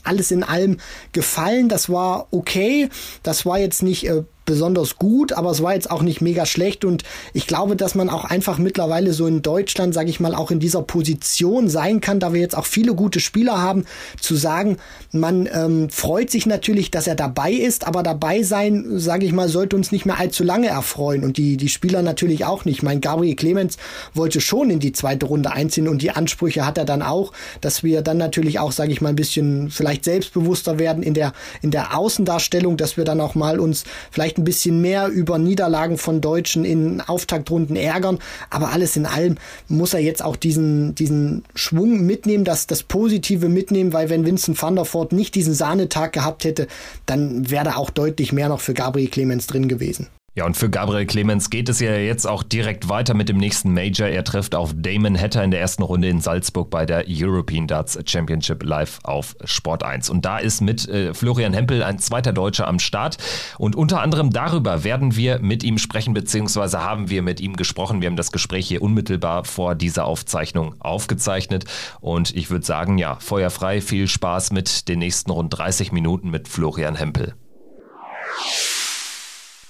alles 0.02 0.30
in 0.30 0.42
allem 0.42 0.78
gefallen. 1.12 1.68
Das 1.68 1.88
war 1.88 2.26
okay. 2.30 2.88
Das 3.22 3.46
war 3.46 3.58
jetzt 3.58 3.82
nicht 3.82 4.06
äh, 4.06 4.24
besonders 4.44 4.96
gut, 4.96 5.32
aber 5.32 5.50
es 5.50 5.62
war 5.62 5.74
jetzt 5.74 5.90
auch 5.90 6.02
nicht 6.02 6.20
mega 6.20 6.46
schlecht 6.46 6.84
und 6.84 7.02
ich 7.32 7.46
glaube, 7.46 7.76
dass 7.76 7.94
man 7.94 8.08
auch 8.08 8.24
einfach 8.24 8.58
mittlerweile 8.58 9.12
so 9.12 9.26
in 9.26 9.42
Deutschland, 9.42 9.94
sage 9.94 10.10
ich 10.10 10.20
mal, 10.20 10.34
auch 10.34 10.50
in 10.50 10.60
dieser 10.60 10.82
Position 10.82 11.68
sein 11.68 12.00
kann, 12.00 12.20
da 12.20 12.32
wir 12.32 12.40
jetzt 12.40 12.56
auch 12.56 12.66
viele 12.66 12.94
gute 12.94 13.20
Spieler 13.20 13.60
haben, 13.60 13.84
zu 14.20 14.36
sagen, 14.36 14.76
man 15.12 15.48
ähm, 15.52 15.88
freut 15.90 16.30
sich 16.30 16.46
natürlich, 16.46 16.90
dass 16.90 17.06
er 17.06 17.14
dabei 17.14 17.52
ist, 17.52 17.86
aber 17.86 18.02
dabei 18.02 18.42
sein, 18.42 18.98
sage 18.98 19.26
ich 19.26 19.32
mal, 19.32 19.48
sollte 19.48 19.76
uns 19.76 19.92
nicht 19.92 20.06
mehr 20.06 20.18
allzu 20.18 20.44
lange 20.44 20.68
erfreuen 20.68 21.24
und 21.24 21.36
die, 21.36 21.56
die 21.56 21.68
Spieler 21.68 22.02
natürlich 22.02 22.44
auch 22.44 22.64
nicht. 22.64 22.82
Mein 22.82 23.00
Gabriel 23.00 23.36
Clemens 23.36 23.76
wollte 24.12 24.40
schon 24.40 24.70
in 24.70 24.80
die 24.80 24.92
zweite 24.92 25.26
Runde 25.26 25.52
einziehen 25.52 25.88
und 25.88 26.02
die 26.02 26.10
Ansprüche 26.10 26.66
hat 26.66 26.78
er 26.78 26.84
dann 26.84 27.02
auch, 27.02 27.32
dass 27.60 27.82
wir 27.82 28.02
dann 28.02 28.18
natürlich 28.18 28.58
auch, 28.58 28.72
sage 28.72 28.92
ich 28.92 29.00
mal, 29.00 29.10
ein 29.10 29.16
bisschen 29.16 29.70
vielleicht 29.70 30.04
selbstbewusster 30.04 30.78
werden 30.78 31.02
in 31.02 31.14
der, 31.14 31.32
in 31.62 31.70
der 31.70 31.96
Außendarstellung, 31.96 32.76
dass 32.76 32.96
wir 32.96 33.04
dann 33.04 33.20
auch 33.20 33.34
mal 33.34 33.58
uns 33.58 33.84
vielleicht 34.10 34.33
ein 34.38 34.44
bisschen 34.44 34.80
mehr 34.80 35.08
über 35.08 35.38
Niederlagen 35.38 35.98
von 35.98 36.20
Deutschen 36.20 36.64
in 36.64 37.00
Auftaktrunden 37.00 37.76
ärgern. 37.76 38.18
Aber 38.50 38.70
alles 38.70 38.96
in 38.96 39.06
allem 39.06 39.36
muss 39.68 39.94
er 39.94 40.00
jetzt 40.00 40.22
auch 40.24 40.36
diesen, 40.36 40.94
diesen 40.94 41.44
Schwung 41.54 42.04
mitnehmen, 42.04 42.44
das, 42.44 42.66
das 42.66 42.82
Positive 42.82 43.48
mitnehmen, 43.48 43.92
weil 43.92 44.10
wenn 44.10 44.26
Vincent 44.26 44.60
van 44.60 44.76
der 44.76 44.84
Voort 44.84 45.12
nicht 45.12 45.34
diesen 45.34 45.54
Sahnetag 45.54 46.12
gehabt 46.12 46.44
hätte, 46.44 46.66
dann 47.06 47.50
wäre 47.50 47.64
da 47.64 47.76
auch 47.76 47.90
deutlich 47.90 48.32
mehr 48.32 48.48
noch 48.48 48.60
für 48.60 48.74
Gabriel 48.74 49.08
Clemens 49.08 49.46
drin 49.46 49.68
gewesen. 49.68 50.08
Ja, 50.36 50.46
und 50.46 50.56
für 50.56 50.68
Gabriel 50.68 51.06
Clemens 51.06 51.48
geht 51.48 51.68
es 51.68 51.78
ja 51.78 51.94
jetzt 51.94 52.26
auch 52.26 52.42
direkt 52.42 52.88
weiter 52.88 53.14
mit 53.14 53.28
dem 53.28 53.36
nächsten 53.36 53.72
Major. 53.72 54.08
Er 54.08 54.24
trifft 54.24 54.56
auf 54.56 54.72
Damon 54.74 55.16
Hatter 55.16 55.44
in 55.44 55.52
der 55.52 55.60
ersten 55.60 55.84
Runde 55.84 56.08
in 56.08 56.20
Salzburg 56.20 56.70
bei 56.70 56.84
der 56.84 57.04
European 57.08 57.68
Darts 57.68 57.96
Championship 58.04 58.64
live 58.64 58.98
auf 59.04 59.36
Sport 59.44 59.84
1. 59.84 60.10
Und 60.10 60.24
da 60.24 60.38
ist 60.38 60.60
mit 60.60 60.88
äh, 60.88 61.14
Florian 61.14 61.54
Hempel 61.54 61.84
ein 61.84 62.00
zweiter 62.00 62.32
Deutscher 62.32 62.66
am 62.66 62.80
Start. 62.80 63.16
Und 63.58 63.76
unter 63.76 64.00
anderem 64.00 64.30
darüber 64.30 64.82
werden 64.82 65.14
wir 65.14 65.38
mit 65.38 65.62
ihm 65.62 65.78
sprechen, 65.78 66.14
beziehungsweise 66.14 66.82
haben 66.82 67.10
wir 67.10 67.22
mit 67.22 67.38
ihm 67.40 67.54
gesprochen. 67.54 68.00
Wir 68.00 68.08
haben 68.08 68.16
das 68.16 68.32
Gespräch 68.32 68.66
hier 68.66 68.82
unmittelbar 68.82 69.44
vor 69.44 69.76
dieser 69.76 70.04
Aufzeichnung 70.04 70.74
aufgezeichnet. 70.80 71.64
Und 72.00 72.34
ich 72.34 72.50
würde 72.50 72.66
sagen, 72.66 72.98
ja, 72.98 73.18
feuerfrei, 73.20 73.80
viel 73.80 74.08
Spaß 74.08 74.50
mit 74.50 74.88
den 74.88 74.98
nächsten 74.98 75.30
rund 75.30 75.56
30 75.56 75.92
Minuten 75.92 76.30
mit 76.30 76.48
Florian 76.48 76.96
Hempel. 76.96 77.34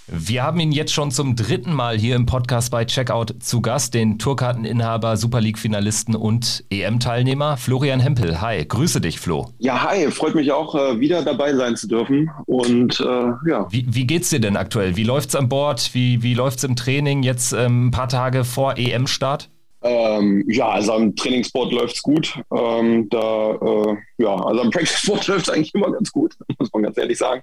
Wir 0.06 0.42
haben 0.42 0.60
ihn 0.60 0.70
jetzt 0.70 0.92
schon 0.92 1.10
zum 1.10 1.34
dritten 1.34 1.72
Mal 1.72 1.96
hier 1.96 2.14
im 2.14 2.26
Podcast 2.26 2.70
bei 2.70 2.84
Checkout 2.84 3.36
zu 3.40 3.62
Gast, 3.62 3.94
den 3.94 4.18
Tourkarteninhaber, 4.18 5.16
Super 5.16 5.40
League-Finalisten 5.40 6.14
und 6.14 6.62
EM-Teilnehmer 6.68 7.56
Florian 7.56 8.00
Hempel. 8.00 8.42
Hi, 8.42 8.66
grüße 8.66 9.00
dich, 9.00 9.18
Flo. 9.18 9.50
Ja, 9.58 9.82
hi, 9.82 10.10
freut 10.10 10.34
mich 10.34 10.52
auch, 10.52 10.74
äh, 10.74 11.00
wieder 11.00 11.22
dabei 11.22 11.54
sein 11.54 11.76
zu 11.76 11.88
dürfen. 11.88 12.30
Und 12.44 13.00
äh, 13.00 13.48
ja. 13.48 13.66
Wie, 13.70 13.86
wie, 13.88 14.06
geht's 14.06 14.28
dir 14.28 14.40
denn 14.40 14.58
aktuell? 14.58 14.96
Wie 14.96 15.04
läuft's 15.04 15.34
an 15.34 15.48
Bord? 15.48 15.94
Wie, 15.94 16.22
wie 16.22 16.34
läuft's 16.34 16.64
im 16.64 16.76
Training 16.76 17.22
jetzt 17.22 17.54
ähm, 17.54 17.86
ein 17.86 17.90
paar 17.90 18.08
Tage 18.08 18.44
vor 18.44 18.76
EM-Start? 18.76 19.48
Ähm, 19.86 20.44
ja, 20.48 20.70
also 20.70 20.94
am 20.94 21.14
Trainingssport 21.14 21.70
läuft's 21.70 22.02
gut. 22.02 22.40
Ähm, 22.56 23.06
da, 23.10 23.50
äh, 23.52 23.96
ja, 24.16 24.34
also 24.34 24.62
am 24.62 24.70
Practice-Sport 24.70 25.26
läuft's 25.28 25.50
eigentlich 25.50 25.74
immer 25.74 25.92
ganz 25.92 26.10
gut, 26.10 26.34
muss 26.58 26.72
man 26.72 26.84
ganz 26.84 26.96
ehrlich 26.96 27.18
sagen. 27.18 27.42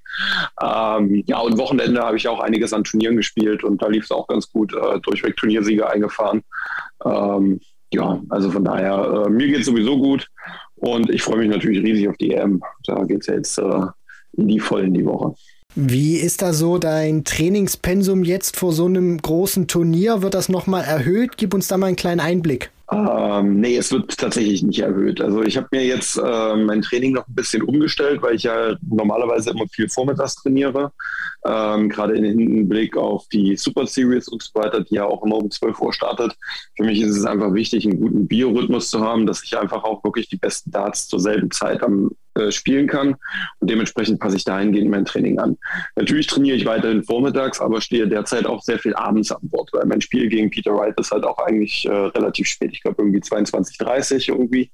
Ähm, 0.60 1.24
ja, 1.28 1.38
und 1.40 1.60
Wochenende 1.60 2.02
habe 2.02 2.18
ich 2.18 2.28
auch 2.28 2.40
einiges 2.40 2.74
an 2.74 2.84
Turnieren 2.84 3.16
gespielt 3.16 3.64
und 3.64 3.84
da 3.84 3.88
lief 3.88 4.06
es 4.06 4.12
auch 4.12 4.28
ganz 4.28 4.52
gut, 4.52 4.74
äh, 4.74 5.00
durchweg 5.02 5.38
Turniersieger 5.38 5.92
eingefahren. 5.92 6.42
Ähm, 7.06 7.60
ja, 7.94 8.20
also 8.30 8.50
von 8.50 8.66
daher, 8.66 9.26
äh, 9.28 9.30
mir 9.30 9.48
geht's 9.48 9.68
sowieso 9.68 9.98
gut 9.98 10.28
und 10.76 11.12
ich 11.12 11.22
freue 11.22 11.38
mich 11.38 11.50
natürlich 11.50 11.84
riesig 11.84 12.10
auf 12.10 12.18
die 12.18 12.34
EM. 12.34 12.64
Da 12.86 13.04
geht's 13.04 13.28
ja 13.28 13.36
jetzt 13.36 13.60
äh, 13.60 13.82
in 14.34 14.48
die 14.48 14.60
voll 14.60 14.86
in 14.86 14.96
die 14.96 15.06
Woche. 15.06 15.36
Wie 15.76 16.18
ist 16.18 16.42
da 16.42 16.52
so 16.52 16.78
dein 16.78 17.24
Trainingspensum 17.24 18.24
jetzt 18.24 18.58
vor 18.58 18.74
so 18.74 18.86
einem 18.86 19.18
großen 19.18 19.68
Turnier? 19.68 20.22
Wird 20.22 20.34
das 20.34 20.50
nochmal 20.50 20.84
erhöht? 20.84 21.38
Gib 21.38 21.54
uns 21.54 21.70
da 21.70 21.78
mal 21.78 21.88
einen 21.88 21.96
kleinen 21.96 22.20
Einblick. 22.20 22.72
Ähm, 22.92 23.62
nee, 23.62 23.78
es 23.78 23.90
wird 23.90 24.18
tatsächlich 24.18 24.64
nicht 24.64 24.80
erhöht. 24.80 25.22
Also 25.22 25.44
ich 25.44 25.56
habe 25.56 25.70
mir 25.72 25.86
jetzt 25.86 26.18
äh, 26.18 26.56
mein 26.58 26.82
Training 26.82 27.14
noch 27.14 27.26
ein 27.26 27.36
bisschen 27.36 27.62
umgestellt, 27.62 28.22
weil 28.22 28.36
ich 28.36 28.44
ja 28.44 28.76
normalerweise 28.82 29.52
immer 29.52 29.66
viel 29.72 29.88
vormittags 29.88 30.36
trainiere. 30.36 30.92
Ähm, 31.46 31.88
Gerade 31.88 32.16
in 32.16 32.26
Hinblick 32.26 32.98
auf 32.98 33.30
die 33.30 33.56
Super 33.56 33.88
Series 33.88 34.28
und 34.28 34.44
so 34.44 34.50
weiter, 34.60 34.82
die 34.82 34.96
ja 34.96 35.06
auch 35.06 35.24
immer 35.24 35.38
um 35.38 35.50
12 35.50 35.80
Uhr 35.80 35.94
startet. 35.94 36.36
Für 36.76 36.84
mich 36.84 37.00
ist 37.00 37.16
es 37.16 37.24
einfach 37.24 37.54
wichtig, 37.54 37.86
einen 37.86 38.02
guten 38.02 38.28
Biorhythmus 38.28 38.90
zu 38.90 39.00
haben, 39.00 39.26
dass 39.26 39.42
ich 39.42 39.58
einfach 39.58 39.86
auch 39.86 40.04
wirklich 40.04 40.28
die 40.28 40.38
besten 40.38 40.72
Darts 40.72 41.08
zur 41.08 41.22
selben 41.22 41.50
Zeit 41.50 41.82
am 41.84 42.12
äh, 42.36 42.52
spielen 42.52 42.88
kann. 42.88 43.16
Und 43.60 43.70
dementsprechend 43.70 44.20
passe 44.20 44.38
ich 44.38 44.44
dahingehend 44.44 44.90
mein 44.90 45.06
Training 45.06 45.40
an. 45.40 45.58
Natürlich 45.96 46.28
trainiere 46.28 46.56
ich 46.56 46.66
weiterhin 46.66 47.04
vormittags, 47.04 47.60
aber 47.60 47.82
stehe 47.82 48.08
derzeit 48.08 48.46
auch 48.46 48.62
sehr 48.62 48.80
viel 48.80 48.96
abends 48.96 49.32
an 49.32 49.42
Bord, 49.44 49.70
weil 49.74 49.86
mein 49.86 50.02
Spiel 50.02 50.30
gegen 50.30 50.50
Peter 50.50 50.74
Wright 50.74 50.98
ist 51.00 51.12
halt 51.12 51.26
auch 51.26 51.38
eigentlich 51.40 51.86
äh, 51.86 51.92
relativ 51.92 52.48
spät. 52.48 52.72
Ich 52.74 52.82
glaube 52.82 53.02
irgendwie 53.02 53.22
22, 53.22 53.78
30 53.78 54.30
irgendwie. 54.30 54.72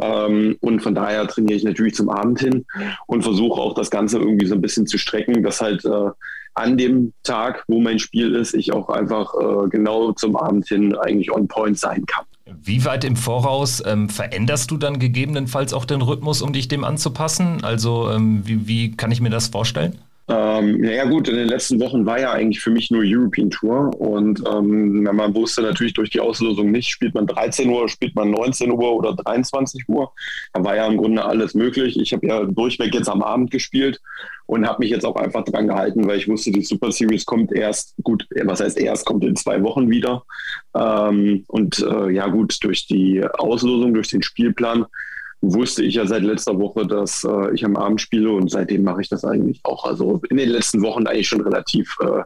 Ähm, 0.00 0.56
und 0.60 0.80
von 0.80 0.94
daher 0.94 1.26
trainiere 1.26 1.56
ich 1.56 1.64
natürlich 1.64 1.94
zum 1.94 2.08
Abend 2.08 2.40
hin 2.40 2.64
und 3.06 3.22
versuche 3.22 3.60
auch 3.60 3.74
das 3.74 3.90
Ganze 3.90 4.18
irgendwie 4.18 4.46
so 4.46 4.54
ein 4.54 4.62
bisschen 4.62 4.86
zu 4.86 4.98
strecken, 4.98 5.42
dass 5.42 5.60
halt 5.60 5.84
äh, 5.84 6.10
an 6.54 6.78
dem 6.78 7.12
Tag, 7.22 7.64
wo 7.68 7.80
mein 7.80 7.98
Spiel 7.98 8.34
ist, 8.34 8.54
ich 8.54 8.72
auch 8.72 8.88
einfach 8.88 9.34
äh, 9.34 9.68
genau 9.68 10.12
zum 10.12 10.36
Abend 10.36 10.66
hin 10.68 10.96
eigentlich 10.96 11.32
on 11.32 11.48
point 11.48 11.78
sein 11.78 12.06
kann. 12.06 12.24
Wie 12.46 12.84
weit 12.84 13.04
im 13.04 13.16
Voraus 13.16 13.82
ähm, 13.86 14.10
veränderst 14.10 14.70
du 14.70 14.76
dann 14.76 14.98
gegebenenfalls 14.98 15.72
auch 15.72 15.86
den 15.86 16.02
Rhythmus, 16.02 16.42
um 16.42 16.52
dich 16.52 16.68
dem 16.68 16.84
anzupassen? 16.84 17.64
Also 17.64 18.10
ähm, 18.10 18.46
wie, 18.46 18.68
wie 18.68 18.96
kann 18.96 19.10
ich 19.10 19.20
mir 19.22 19.30
das 19.30 19.48
vorstellen? 19.48 19.98
Ähm, 20.26 20.80
naja 20.80 21.04
gut, 21.04 21.28
in 21.28 21.36
den 21.36 21.48
letzten 21.48 21.78
Wochen 21.80 22.06
war 22.06 22.18
ja 22.18 22.32
eigentlich 22.32 22.62
für 22.62 22.70
mich 22.70 22.90
nur 22.90 23.02
European 23.04 23.50
Tour 23.50 23.94
und 24.00 24.42
ähm, 24.50 25.02
man 25.02 25.34
wusste 25.34 25.60
natürlich 25.60 25.92
durch 25.92 26.08
die 26.08 26.20
Auslosung 26.20 26.70
nicht, 26.70 26.88
spielt 26.88 27.14
man 27.14 27.26
13 27.26 27.68
Uhr, 27.68 27.86
spielt 27.90 28.14
man 28.14 28.30
19 28.30 28.70
Uhr 28.70 28.94
oder 28.94 29.14
23 29.14 29.86
Uhr. 29.86 30.12
Da 30.54 30.64
war 30.64 30.76
ja 30.76 30.86
im 30.86 30.96
Grunde 30.96 31.22
alles 31.22 31.52
möglich. 31.52 32.00
Ich 32.00 32.14
habe 32.14 32.26
ja 32.26 32.42
durchweg 32.44 32.94
jetzt 32.94 33.10
am 33.10 33.22
Abend 33.22 33.50
gespielt 33.50 34.00
und 34.46 34.66
habe 34.66 34.78
mich 34.80 34.90
jetzt 34.90 35.04
auch 35.04 35.16
einfach 35.16 35.44
dran 35.44 35.68
gehalten, 35.68 36.06
weil 36.06 36.16
ich 36.16 36.28
wusste, 36.28 36.50
die 36.52 36.62
Super 36.62 36.90
Series 36.90 37.26
kommt 37.26 37.52
erst, 37.52 37.94
gut, 38.02 38.26
was 38.44 38.60
heißt 38.60 38.78
erst, 38.78 39.04
kommt 39.04 39.24
in 39.24 39.36
zwei 39.36 39.62
Wochen 39.62 39.90
wieder. 39.90 40.24
Ähm, 40.74 41.44
und 41.48 41.80
äh, 41.80 42.10
ja 42.10 42.28
gut, 42.28 42.56
durch 42.62 42.86
die 42.86 43.22
Auslosung, 43.24 43.92
durch 43.92 44.08
den 44.08 44.22
Spielplan 44.22 44.86
wusste 45.52 45.82
ich 45.82 45.94
ja 45.94 46.06
seit 46.06 46.22
letzter 46.22 46.58
Woche, 46.58 46.86
dass 46.86 47.24
äh, 47.24 47.54
ich 47.54 47.64
am 47.64 47.76
Abend 47.76 48.00
spiele 48.00 48.30
und 48.30 48.50
seitdem 48.50 48.82
mache 48.82 49.02
ich 49.02 49.08
das 49.08 49.24
eigentlich 49.24 49.60
auch. 49.64 49.84
Also 49.84 50.20
in 50.30 50.36
den 50.36 50.50
letzten 50.50 50.82
Wochen 50.82 51.06
eigentlich 51.06 51.28
schon 51.28 51.40
relativ 51.40 51.96
äh, 52.00 52.22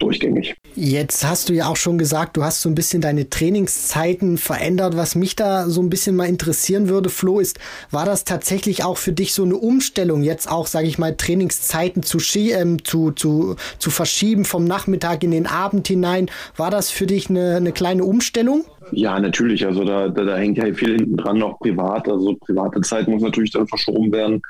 durchgängig. 0.00 0.56
Jetzt 0.74 1.24
hast 1.24 1.48
du 1.48 1.52
ja 1.52 1.68
auch 1.68 1.76
schon 1.76 1.98
gesagt, 1.98 2.36
du 2.36 2.42
hast 2.42 2.62
so 2.62 2.68
ein 2.68 2.74
bisschen 2.74 3.00
deine 3.00 3.28
Trainingszeiten 3.28 4.38
verändert. 4.38 4.96
Was 4.96 5.14
mich 5.14 5.36
da 5.36 5.68
so 5.68 5.82
ein 5.82 5.90
bisschen 5.90 6.16
mal 6.16 6.28
interessieren 6.28 6.88
würde, 6.88 7.10
Flo, 7.10 7.38
ist, 7.38 7.58
war 7.90 8.06
das 8.06 8.24
tatsächlich 8.24 8.82
auch 8.82 8.96
für 8.96 9.12
dich 9.12 9.34
so 9.34 9.44
eine 9.44 9.56
Umstellung, 9.56 10.22
jetzt 10.22 10.50
auch, 10.50 10.66
sage 10.66 10.86
ich 10.86 10.98
mal, 10.98 11.16
Trainingszeiten 11.16 12.02
zu, 12.02 12.18
ähm, 12.36 12.84
zu, 12.84 13.12
zu, 13.12 13.56
zu 13.78 13.90
verschieben 13.90 14.44
vom 14.44 14.64
Nachmittag 14.64 15.22
in 15.22 15.30
den 15.30 15.46
Abend 15.46 15.86
hinein? 15.86 16.30
War 16.56 16.70
das 16.70 16.90
für 16.90 17.06
dich 17.06 17.30
eine, 17.30 17.56
eine 17.56 17.72
kleine 17.72 18.04
Umstellung? 18.04 18.64
Ja, 18.92 19.18
natürlich. 19.18 19.66
Also 19.66 19.84
da, 19.84 20.08
da, 20.08 20.24
da 20.24 20.36
hängt 20.36 20.58
ja 20.58 20.72
viel 20.74 20.96
hinten 20.96 21.16
dran, 21.16 21.38
noch 21.38 21.58
privat. 21.58 22.08
Also 22.08 22.36
private 22.36 22.80
Zeit 22.80 23.08
muss 23.08 23.22
natürlich 23.22 23.50
dann 23.52 23.68
verschoben 23.68 24.12
werden. 24.12 24.42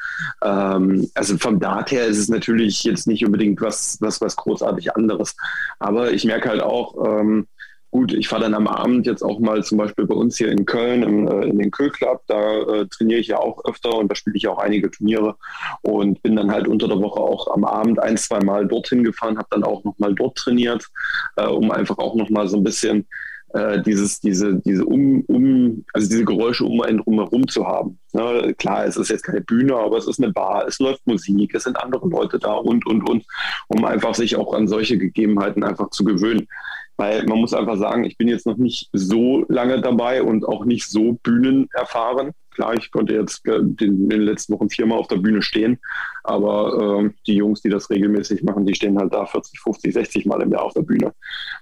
Ähm, 0.42 1.08
also 1.14 1.36
vom 1.38 1.60
Dart 1.60 1.90
her 1.90 2.06
ist 2.06 2.18
es 2.18 2.28
natürlich 2.28 2.84
jetzt 2.84 3.06
nicht 3.06 3.24
unbedingt 3.24 3.60
was, 3.60 3.98
was, 4.00 4.20
was 4.20 4.36
großartig 4.36 4.96
anderes. 4.96 5.36
Aber 5.78 6.12
ich 6.12 6.24
merke 6.24 6.48
halt 6.48 6.62
auch, 6.62 6.94
ähm, 7.06 7.46
gut, 7.90 8.12
ich 8.12 8.28
fahre 8.28 8.42
dann 8.42 8.54
am 8.54 8.68
Abend 8.68 9.06
jetzt 9.06 9.22
auch 9.22 9.40
mal 9.40 9.64
zum 9.64 9.78
Beispiel 9.78 10.06
bei 10.06 10.14
uns 10.14 10.38
hier 10.38 10.50
in 10.50 10.64
Köln 10.64 11.02
im, 11.02 11.28
äh, 11.28 11.46
in 11.46 11.58
den 11.58 11.70
Köhl 11.70 11.90
Club. 11.90 12.22
Da 12.28 12.58
äh, 12.58 12.86
trainiere 12.86 13.20
ich 13.20 13.28
ja 13.28 13.38
auch 13.38 13.64
öfter 13.64 13.96
und 13.96 14.10
da 14.10 14.14
spiele 14.14 14.36
ich 14.36 14.46
auch 14.48 14.58
einige 14.58 14.90
Turniere 14.90 15.36
und 15.82 16.22
bin 16.22 16.36
dann 16.36 16.52
halt 16.52 16.68
unter 16.68 16.88
der 16.88 17.00
Woche 17.00 17.20
auch 17.20 17.52
am 17.52 17.64
Abend 17.64 18.00
ein, 18.00 18.16
zwei 18.16 18.40
Mal 18.40 18.66
dorthin 18.66 19.04
gefahren, 19.04 19.38
habe 19.38 19.48
dann 19.50 19.64
auch 19.64 19.84
nochmal 19.84 20.14
dort 20.14 20.36
trainiert, 20.36 20.86
äh, 21.36 21.46
um 21.46 21.70
einfach 21.70 21.98
auch 21.98 22.14
nochmal 22.14 22.48
so 22.48 22.56
ein 22.56 22.64
bisschen 22.64 23.06
äh, 23.52 23.82
dieses, 23.82 24.20
diese, 24.20 24.60
diese 24.60 24.84
um, 24.84 25.22
um, 25.26 25.84
also 25.92 26.08
diese 26.08 26.24
Geräusche 26.24 26.64
um 26.64 26.80
einen 26.82 26.98
drumherum 26.98 27.48
zu 27.48 27.66
haben. 27.66 27.98
Ne? 28.12 28.54
Klar, 28.58 28.86
es 28.86 28.96
ist 28.96 29.08
jetzt 29.08 29.24
keine 29.24 29.40
Bühne, 29.40 29.74
aber 29.74 29.98
es 29.98 30.06
ist 30.06 30.22
eine 30.22 30.32
Bar, 30.32 30.66
es 30.66 30.78
läuft 30.78 31.06
Musik, 31.06 31.54
es 31.54 31.64
sind 31.64 31.80
andere 31.82 32.08
Leute 32.08 32.38
da 32.38 32.54
und, 32.54 32.86
und, 32.86 33.08
und, 33.08 33.24
um 33.68 33.84
einfach 33.84 34.14
sich 34.14 34.36
auch 34.36 34.54
an 34.54 34.68
solche 34.68 34.98
Gegebenheiten 34.98 35.64
einfach 35.64 35.90
zu 35.90 36.04
gewöhnen. 36.04 36.46
Weil 36.96 37.24
man 37.24 37.38
muss 37.38 37.54
einfach 37.54 37.78
sagen, 37.78 38.04
ich 38.04 38.18
bin 38.18 38.28
jetzt 38.28 38.46
noch 38.46 38.58
nicht 38.58 38.90
so 38.92 39.46
lange 39.48 39.80
dabei 39.80 40.22
und 40.22 40.46
auch 40.46 40.66
nicht 40.66 40.86
so 40.86 41.18
bühnenerfahren. 41.22 42.32
Klar, 42.50 42.74
ich 42.74 42.90
konnte 42.90 43.14
jetzt 43.14 43.46
in 43.46 43.76
den 43.76 44.20
letzten 44.20 44.52
Wochen 44.52 44.68
viermal 44.68 44.98
auf 44.98 45.08
der 45.08 45.16
Bühne 45.16 45.40
stehen, 45.40 45.78
aber 46.24 47.04
äh, 47.04 47.10
die 47.26 47.36
Jungs, 47.36 47.62
die 47.62 47.70
das 47.70 47.88
regelmäßig 47.88 48.42
machen, 48.42 48.66
die 48.66 48.74
stehen 48.74 48.98
halt 48.98 49.14
da 49.14 49.24
40, 49.24 49.60
50, 49.60 49.94
60 49.94 50.26
Mal 50.26 50.42
im 50.42 50.52
Jahr 50.52 50.64
auf 50.64 50.74
der 50.74 50.82
Bühne. 50.82 51.14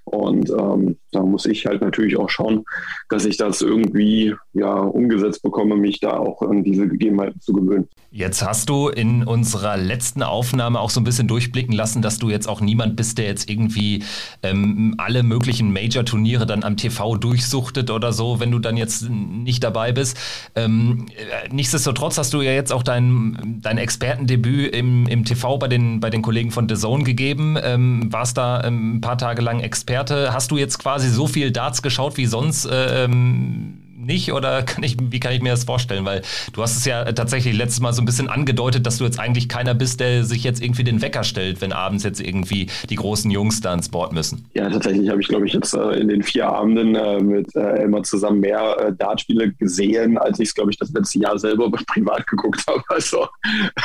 Und 0.03 0.49
ähm, 0.49 0.97
da 1.11 1.23
muss 1.23 1.45
ich 1.45 1.65
halt 1.65 1.81
natürlich 1.81 2.17
auch 2.17 2.29
schauen, 2.29 2.65
dass 3.09 3.25
ich 3.25 3.37
das 3.37 3.61
irgendwie 3.61 4.35
ja 4.53 4.73
umgesetzt 4.73 5.43
bekomme, 5.43 5.75
mich 5.75 5.99
da 5.99 6.17
auch 6.17 6.41
an 6.41 6.63
diese 6.63 6.87
Gegebenheiten 6.87 7.39
zu 7.41 7.53
gewöhnen. 7.53 7.87
Jetzt 8.11 8.43
hast 8.43 8.69
du 8.69 8.89
in 8.89 9.23
unserer 9.23 9.77
letzten 9.77 10.23
Aufnahme 10.23 10.79
auch 10.79 10.89
so 10.89 10.99
ein 10.99 11.03
bisschen 11.03 11.27
durchblicken 11.27 11.75
lassen, 11.75 12.01
dass 12.01 12.17
du 12.17 12.31
jetzt 12.31 12.49
auch 12.49 12.59
niemand 12.59 12.95
bist, 12.95 13.19
der 13.19 13.25
jetzt 13.25 13.47
irgendwie 13.47 14.03
ähm, 14.41 14.95
alle 14.97 15.21
möglichen 15.21 15.71
Major-Turniere 15.71 16.47
dann 16.47 16.63
am 16.63 16.75
TV 16.75 17.17
durchsuchtet 17.17 17.91
oder 17.91 18.11
so, 18.11 18.39
wenn 18.39 18.49
du 18.49 18.57
dann 18.57 18.77
jetzt 18.77 19.07
nicht 19.07 19.63
dabei 19.63 19.91
bist. 19.91 20.17
Ähm, 20.55 21.05
äh, 21.09 21.53
nichtsdestotrotz 21.53 22.17
hast 22.17 22.33
du 22.33 22.41
ja 22.41 22.51
jetzt 22.51 22.73
auch 22.73 22.81
dein, 22.81 23.59
dein 23.61 23.77
Expertendebüt 23.77 24.75
im, 24.75 25.05
im 25.05 25.23
TV 25.23 25.59
bei 25.59 25.67
den, 25.67 25.99
bei 25.99 26.09
den 26.09 26.23
Kollegen 26.23 26.49
von 26.49 26.67
The 26.67 26.75
Zone 26.75 27.03
gegeben, 27.03 27.57
ähm, 27.61 28.11
warst 28.11 28.37
da 28.37 28.63
ähm, 28.63 28.95
ein 28.95 29.01
paar 29.01 29.19
Tage 29.19 29.43
lang 29.43 29.59
Experte. 29.59 30.33
Hast 30.33 30.49
du 30.49 30.57
jetzt 30.57 30.79
quasi 30.79 30.98
so 31.07 31.27
viel 31.27 31.51
Darts 31.51 31.81
geschaut 31.81 32.17
wie 32.17 32.25
sonst? 32.25 32.65
Äh, 32.65 33.05
ähm, 33.05 33.88
nicht 33.99 34.33
oder 34.33 34.63
kann 34.69 34.83
ich, 34.83 34.97
wie 34.99 35.19
kann 35.19 35.33
ich 35.33 35.41
mir 35.41 35.51
das 35.51 35.63
vorstellen? 35.63 36.05
Weil 36.05 36.21
du 36.53 36.61
hast 36.61 36.77
es 36.77 36.85
ja 36.85 37.11
tatsächlich 37.11 37.55
letztes 37.55 37.79
Mal 37.81 37.93
so 37.93 38.01
ein 38.01 38.05
bisschen 38.05 38.29
angedeutet, 38.29 38.85
dass 38.85 38.97
du 38.97 39.03
jetzt 39.03 39.19
eigentlich 39.19 39.49
keiner 39.49 39.73
bist, 39.73 39.99
der 39.99 40.23
sich 40.23 40.43
jetzt 40.43 40.61
irgendwie 40.61 40.83
den 40.83 41.01
Wecker 41.01 41.23
stellt, 41.23 41.61
wenn 41.61 41.73
abends 41.73 42.03
jetzt 42.03 42.21
irgendwie 42.21 42.67
die 42.89 42.95
großen 42.95 43.29
Jungs 43.29 43.61
da 43.61 43.73
ins 43.73 43.89
Board 43.89 44.13
müssen. 44.13 44.45
Ja, 44.53 44.69
tatsächlich 44.69 45.09
habe 45.09 45.21
ich, 45.21 45.27
glaube 45.27 45.45
ich, 45.45 45.53
jetzt 45.53 45.73
äh, 45.73 45.91
in 45.99 46.07
den 46.07 46.23
vier 46.23 46.47
Abenden 46.47 46.95
äh, 46.95 47.19
mit 47.19 47.55
äh, 47.55 47.59
Elmar 47.59 48.03
zusammen 48.03 48.39
mehr 48.39 48.91
Dartspiele 48.97 49.51
gesehen, 49.53 50.17
als 50.17 50.39
ich 50.39 50.49
es, 50.49 50.55
glaube 50.55 50.71
ich, 50.71 50.77
das 50.77 50.91
letzte 50.91 51.19
Jahr 51.19 51.37
selber 51.37 51.69
privat 51.87 52.25
geguckt 52.27 52.63
habe. 52.67 52.81
Also 52.89 53.27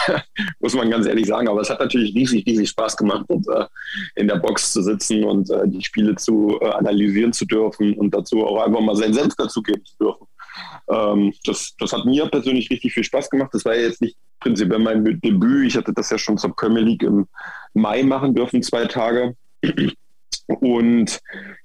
muss 0.60 0.74
man 0.74 0.90
ganz 0.90 1.06
ehrlich 1.06 1.26
sagen. 1.26 1.48
Aber 1.48 1.60
es 1.60 1.70
hat 1.70 1.80
natürlich 1.80 2.14
riesig, 2.14 2.46
riesig 2.46 2.68
Spaß 2.70 2.96
gemacht, 2.96 3.24
und, 3.28 3.46
in 4.16 4.28
der 4.28 4.36
Box 4.36 4.72
zu 4.72 4.82
sitzen 4.82 5.24
und 5.24 5.48
die 5.66 5.82
Spiele 5.82 6.14
zu 6.16 6.60
analysieren 6.60 7.32
zu 7.32 7.44
dürfen 7.44 7.94
und 7.94 8.12
dazu 8.12 8.44
auch 8.44 8.64
einfach 8.64 8.80
mal 8.80 8.96
seinen 8.96 9.14
Senf 9.14 9.34
dazu 9.36 9.62
geben 9.62 9.82
zu 9.84 10.03
dürfen. 10.04 10.26
Ähm, 10.88 11.32
das, 11.44 11.74
das 11.78 11.92
hat 11.92 12.04
mir 12.04 12.26
persönlich 12.26 12.70
richtig 12.70 12.92
viel 12.92 13.04
Spaß 13.04 13.30
gemacht. 13.30 13.50
Das 13.52 13.64
war 13.64 13.74
ja 13.74 13.82
jetzt 13.82 14.00
nicht 14.00 14.16
prinzipiell 14.40 14.78
mein 14.78 15.20
Debüt. 15.20 15.68
Ich 15.68 15.76
hatte 15.76 15.92
das 15.92 16.10
ja 16.10 16.18
schon 16.18 16.38
zur 16.38 16.54
Premier 16.54 16.82
League 16.82 17.02
im 17.02 17.26
Mai 17.72 18.02
machen 18.02 18.34
dürfen, 18.34 18.62
zwei 18.62 18.86
Tage. 18.86 19.34
Und 20.46 21.20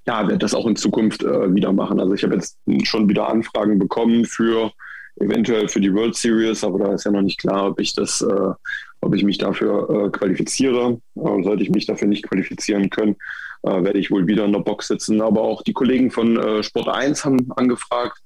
ja, 0.08 0.28
werde 0.28 0.38
das 0.38 0.54
auch 0.54 0.66
in 0.66 0.76
Zukunft 0.76 1.24
äh, 1.24 1.54
wieder 1.54 1.74
machen. 1.74 2.00
Also 2.00 2.14
ich 2.14 2.24
habe 2.24 2.36
jetzt 2.36 2.58
schon 2.84 3.10
wieder 3.10 3.30
Anfragen 3.30 3.78
bekommen 3.78 4.26
für 4.26 4.72
eventuell 5.20 5.68
für 5.68 5.82
die 5.82 5.94
World 5.94 6.16
Series, 6.16 6.64
aber 6.64 6.80
da 6.80 6.94
ist 6.94 7.04
ja 7.04 7.12
noch 7.12 7.22
nicht 7.22 7.40
klar, 7.40 7.68
ob 7.68 7.80
ich 7.82 7.94
das, 7.94 8.22
äh, 8.22 8.54
ob 9.02 9.16
ich 9.16 9.24
mich 9.24 9.38
dafür 9.38 9.90
äh, 9.90 10.10
qualifiziere. 10.10 11.02
Äh, 11.16 11.44
sollte 11.44 11.64
ich 11.64 11.70
mich 11.70 11.86
dafür 11.86 12.08
nicht 12.08 12.28
qualifizieren 12.28 12.90
können, 12.90 13.18
äh, 13.64 13.84
werde 13.84 14.00
ich 14.00 14.12
wohl 14.12 14.28
wieder 14.28 14.46
in 14.46 14.54
der 14.54 14.60
Box 14.60 14.88
sitzen. 14.88 15.22
Aber 15.22 15.42
auch 15.42 15.62
die 15.62 15.74
Kollegen 15.74 16.10
von 16.10 16.38
äh, 16.38 16.64
Sport 16.64 16.88
1 16.88 17.26
haben 17.26 17.52
angefragt, 17.58 18.20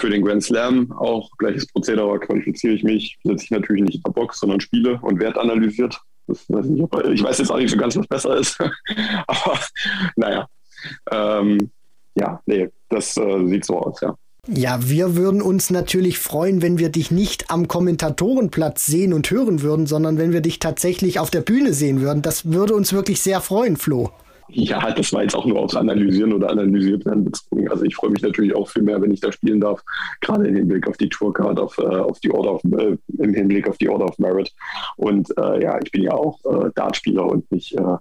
für 0.00 0.10
den 0.10 0.24
Grand 0.24 0.42
Slam 0.42 0.92
auch 0.92 1.30
gleiches 1.38 1.66
Prozedere, 1.66 2.18
qualifiziere 2.18 2.74
ich 2.74 2.82
mich, 2.82 3.18
setze 3.24 3.44
ich 3.44 3.50
natürlich 3.50 3.82
nicht 3.82 3.94
in 3.96 4.02
der 4.02 4.12
Box, 4.12 4.40
sondern 4.40 4.60
spiele 4.60 4.98
und 5.02 5.20
werde 5.20 5.40
analysiert. 5.40 6.00
Weiß 6.26 6.66
nicht, 6.66 6.88
ich 7.12 7.22
weiß 7.22 7.38
jetzt 7.38 7.50
auch 7.50 7.58
nicht 7.58 7.70
so 7.70 7.76
ganz, 7.76 7.96
was 7.96 8.06
besser 8.06 8.36
ist. 8.36 8.58
Aber 9.26 9.58
naja, 10.16 10.46
ähm, 11.10 11.70
ja, 12.14 12.40
nee, 12.46 12.68
das 12.88 13.16
äh, 13.16 13.46
sieht 13.46 13.64
so 13.64 13.78
aus, 13.78 14.00
ja. 14.00 14.14
Ja, 14.46 14.88
wir 14.88 15.16
würden 15.16 15.42
uns 15.42 15.68
natürlich 15.68 16.18
freuen, 16.18 16.62
wenn 16.62 16.78
wir 16.78 16.88
dich 16.88 17.10
nicht 17.10 17.50
am 17.50 17.68
Kommentatorenplatz 17.68 18.86
sehen 18.86 19.12
und 19.12 19.30
hören 19.30 19.60
würden, 19.60 19.86
sondern 19.86 20.16
wenn 20.16 20.32
wir 20.32 20.40
dich 20.40 20.58
tatsächlich 20.58 21.18
auf 21.18 21.30
der 21.30 21.42
Bühne 21.42 21.74
sehen 21.74 22.00
würden. 22.00 22.22
Das 22.22 22.50
würde 22.50 22.74
uns 22.74 22.92
wirklich 22.92 23.20
sehr 23.20 23.42
freuen, 23.42 23.76
Flo. 23.76 24.10
Ja, 24.52 24.90
das 24.92 25.12
war 25.12 25.22
jetzt 25.22 25.34
auch 25.34 25.46
nur 25.46 25.58
aufs 25.58 25.76
Analysieren 25.76 26.32
oder 26.32 26.50
analysiert 26.50 27.04
werden 27.04 27.24
bezogen. 27.24 27.70
Also 27.70 27.84
ich 27.84 27.94
freue 27.94 28.10
mich 28.10 28.22
natürlich 28.22 28.54
auch 28.54 28.68
viel 28.68 28.82
mehr, 28.82 29.00
wenn 29.00 29.10
ich 29.10 29.20
da 29.20 29.30
spielen 29.30 29.60
darf, 29.60 29.82
gerade 30.20 30.46
im 30.46 30.56
Hinblick 30.56 30.88
auf 30.88 30.96
die 30.96 31.08
Tourcard, 31.08 31.58
auf, 31.60 31.78
äh, 31.78 31.82
auf 31.82 32.18
die 32.20 32.30
Order 32.30 32.54
of, 32.54 32.64
äh, 32.64 32.96
im 33.18 33.34
Hinblick 33.34 33.68
auf 33.68 33.78
die 33.78 33.88
Order 33.88 34.06
of 34.06 34.18
Merit. 34.18 34.52
Und 34.96 35.28
äh, 35.38 35.62
ja, 35.62 35.78
ich 35.82 35.90
bin 35.90 36.02
ja 36.02 36.12
auch 36.12 36.38
äh, 36.44 36.70
Dartspieler 36.74 37.26
und 37.26 37.50
nicht 37.52 37.74
äh, 37.74 37.96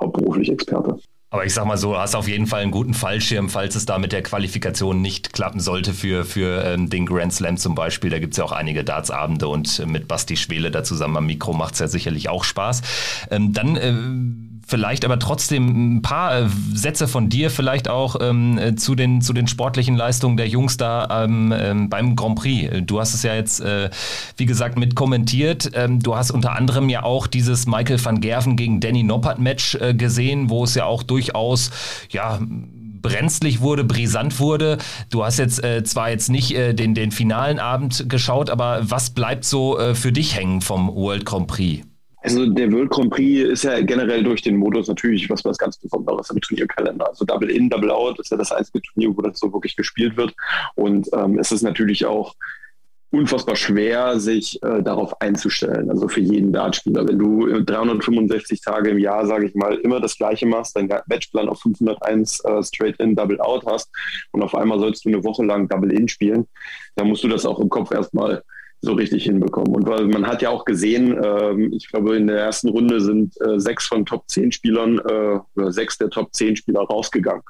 hauptberuflich 0.00 0.50
Experte. 0.50 0.98
Aber 1.30 1.44
ich 1.44 1.52
sag 1.52 1.66
mal 1.66 1.76
so, 1.76 1.98
hast 1.98 2.14
auf 2.14 2.26
jeden 2.26 2.46
Fall 2.46 2.62
einen 2.62 2.70
guten 2.70 2.94
Fallschirm, 2.94 3.50
falls 3.50 3.74
es 3.74 3.84
da 3.84 3.98
mit 3.98 4.12
der 4.12 4.22
Qualifikation 4.22 5.02
nicht 5.02 5.34
klappen 5.34 5.60
sollte 5.60 5.92
für, 5.92 6.24
für 6.24 6.64
ähm, 6.64 6.88
den 6.88 7.04
Grand 7.04 7.34
Slam 7.34 7.58
zum 7.58 7.74
Beispiel. 7.74 8.08
Da 8.08 8.18
gibt 8.18 8.32
es 8.32 8.38
ja 8.38 8.44
auch 8.44 8.52
einige 8.52 8.82
Dartsabende 8.82 9.46
und 9.46 9.86
mit 9.86 10.08
Basti 10.08 10.38
Schwele 10.38 10.70
da 10.70 10.84
zusammen 10.84 11.18
am 11.18 11.26
Mikro 11.26 11.52
macht 11.52 11.74
es 11.74 11.80
ja 11.80 11.88
sicherlich 11.88 12.30
auch 12.30 12.44
Spaß. 12.44 13.28
Ähm, 13.30 13.52
dann 13.52 13.76
äh, 13.76 13.92
vielleicht 14.66 15.04
aber 15.04 15.18
trotzdem 15.18 15.96
ein 15.96 16.02
paar 16.02 16.38
äh, 16.40 16.46
Sätze 16.74 17.08
von 17.08 17.28
dir 17.28 17.50
vielleicht 17.50 17.88
auch 17.88 18.16
ähm, 18.20 18.58
äh, 18.58 18.74
zu, 18.74 18.94
den, 18.94 19.20
zu 19.20 19.32
den 19.32 19.46
sportlichen 19.46 19.96
Leistungen 19.96 20.36
der 20.36 20.48
Jungs 20.48 20.76
da 20.76 21.24
ähm, 21.24 21.54
ähm, 21.56 21.88
beim 21.88 22.16
Grand 22.16 22.38
Prix. 22.38 22.70
Du 22.86 23.00
hast 23.00 23.14
es 23.14 23.22
ja 23.22 23.34
jetzt, 23.34 23.60
äh, 23.60 23.90
wie 24.36 24.46
gesagt, 24.46 24.78
mit 24.78 24.94
kommentiert. 24.94 25.70
Ähm, 25.74 26.00
du 26.00 26.16
hast 26.16 26.30
unter 26.30 26.56
anderem 26.56 26.88
ja 26.88 27.02
auch 27.02 27.26
dieses 27.26 27.66
Michael 27.66 28.04
van 28.04 28.20
Gerven 28.20 28.56
gegen 28.56 28.80
Danny 28.80 29.02
Noppert 29.02 29.38
Match 29.38 29.74
äh, 29.76 29.94
gesehen, 29.94 30.50
wo 30.50 30.64
es 30.64 30.74
ja 30.74 30.84
auch 30.84 31.02
durchaus, 31.02 31.70
ja, 32.10 32.38
brenzlig 33.00 33.60
wurde, 33.60 33.84
brisant 33.84 34.40
wurde. 34.40 34.78
Du 35.10 35.24
hast 35.24 35.38
jetzt 35.38 35.62
äh, 35.62 35.82
zwar 35.84 36.10
jetzt 36.10 36.28
nicht 36.28 36.54
äh, 36.54 36.74
den, 36.74 36.94
den 36.94 37.10
finalen 37.10 37.58
Abend 37.58 38.08
geschaut, 38.08 38.50
aber 38.50 38.80
was 38.82 39.10
bleibt 39.10 39.44
so 39.44 39.78
äh, 39.78 39.94
für 39.94 40.12
dich 40.12 40.36
hängen 40.36 40.60
vom 40.60 40.88
World 40.94 41.24
Grand 41.24 41.46
Prix? 41.46 41.87
Also 42.22 42.46
der 42.46 42.72
World 42.72 42.90
Grand 42.90 43.10
Prix 43.10 43.48
ist 43.48 43.64
ja 43.64 43.80
generell 43.80 44.24
durch 44.24 44.42
den 44.42 44.56
Modus 44.56 44.88
natürlich 44.88 45.30
was, 45.30 45.44
was 45.44 45.56
ganz 45.56 45.78
Besonderes 45.78 46.30
im 46.30 46.40
Turnierkalender. 46.40 47.08
Also 47.08 47.24
Double 47.24 47.50
In, 47.50 47.70
Double 47.70 47.90
Out 47.90 48.18
ist 48.18 48.30
ja 48.30 48.36
das 48.36 48.50
einzige 48.50 48.82
Turnier, 48.82 49.16
wo 49.16 49.22
das 49.22 49.38
so 49.38 49.52
wirklich 49.52 49.76
gespielt 49.76 50.16
wird. 50.16 50.34
Und 50.74 51.08
ähm, 51.12 51.38
es 51.38 51.52
ist 51.52 51.62
natürlich 51.62 52.06
auch 52.06 52.34
unfassbar 53.10 53.56
schwer, 53.56 54.20
sich 54.20 54.62
äh, 54.62 54.82
darauf 54.82 55.20
einzustellen. 55.20 55.90
Also 55.90 56.08
für 56.08 56.20
jeden 56.20 56.52
Dartspieler. 56.52 57.06
Wenn 57.08 57.18
du 57.18 57.62
365 57.62 58.60
Tage 58.60 58.90
im 58.90 58.98
Jahr, 58.98 59.26
sage 59.26 59.46
ich 59.46 59.54
mal, 59.54 59.76
immer 59.76 60.00
das 60.00 60.16
Gleiche 60.16 60.46
machst, 60.46 60.76
deinen 60.76 60.92
Matchplan 61.06 61.48
auf 61.48 61.60
501 61.60 62.44
äh, 62.44 62.62
Straight 62.62 62.96
In, 62.98 63.16
Double 63.16 63.40
Out 63.40 63.64
hast 63.66 63.88
und 64.32 64.42
auf 64.42 64.54
einmal 64.54 64.78
sollst 64.78 65.04
du 65.04 65.08
eine 65.08 65.24
Woche 65.24 65.44
lang 65.44 65.68
Double 65.68 65.92
In 65.92 66.08
spielen, 66.08 66.46
dann 66.96 67.08
musst 67.08 67.24
du 67.24 67.28
das 67.28 67.46
auch 67.46 67.60
im 67.60 67.70
Kopf 67.70 67.92
erstmal 67.92 68.42
so 68.80 68.92
richtig 68.92 69.24
hinbekommen. 69.24 69.74
Und 69.74 69.88
weil 69.88 70.06
man 70.06 70.26
hat 70.26 70.40
ja 70.40 70.50
auch 70.50 70.64
gesehen, 70.64 71.18
ähm, 71.22 71.72
ich 71.72 71.88
glaube, 71.88 72.16
in 72.16 72.28
der 72.28 72.38
ersten 72.38 72.68
Runde 72.68 73.00
sind 73.00 73.34
äh, 73.40 73.58
sechs 73.58 73.86
von 73.86 74.06
Top 74.06 74.24
10 74.28 74.52
Spielern 74.52 74.98
äh, 74.98 75.40
oder 75.56 75.72
sechs 75.72 75.98
der 75.98 76.10
Top 76.10 76.32
10 76.32 76.56
Spieler 76.56 76.82
rausgegangen. 76.82 77.42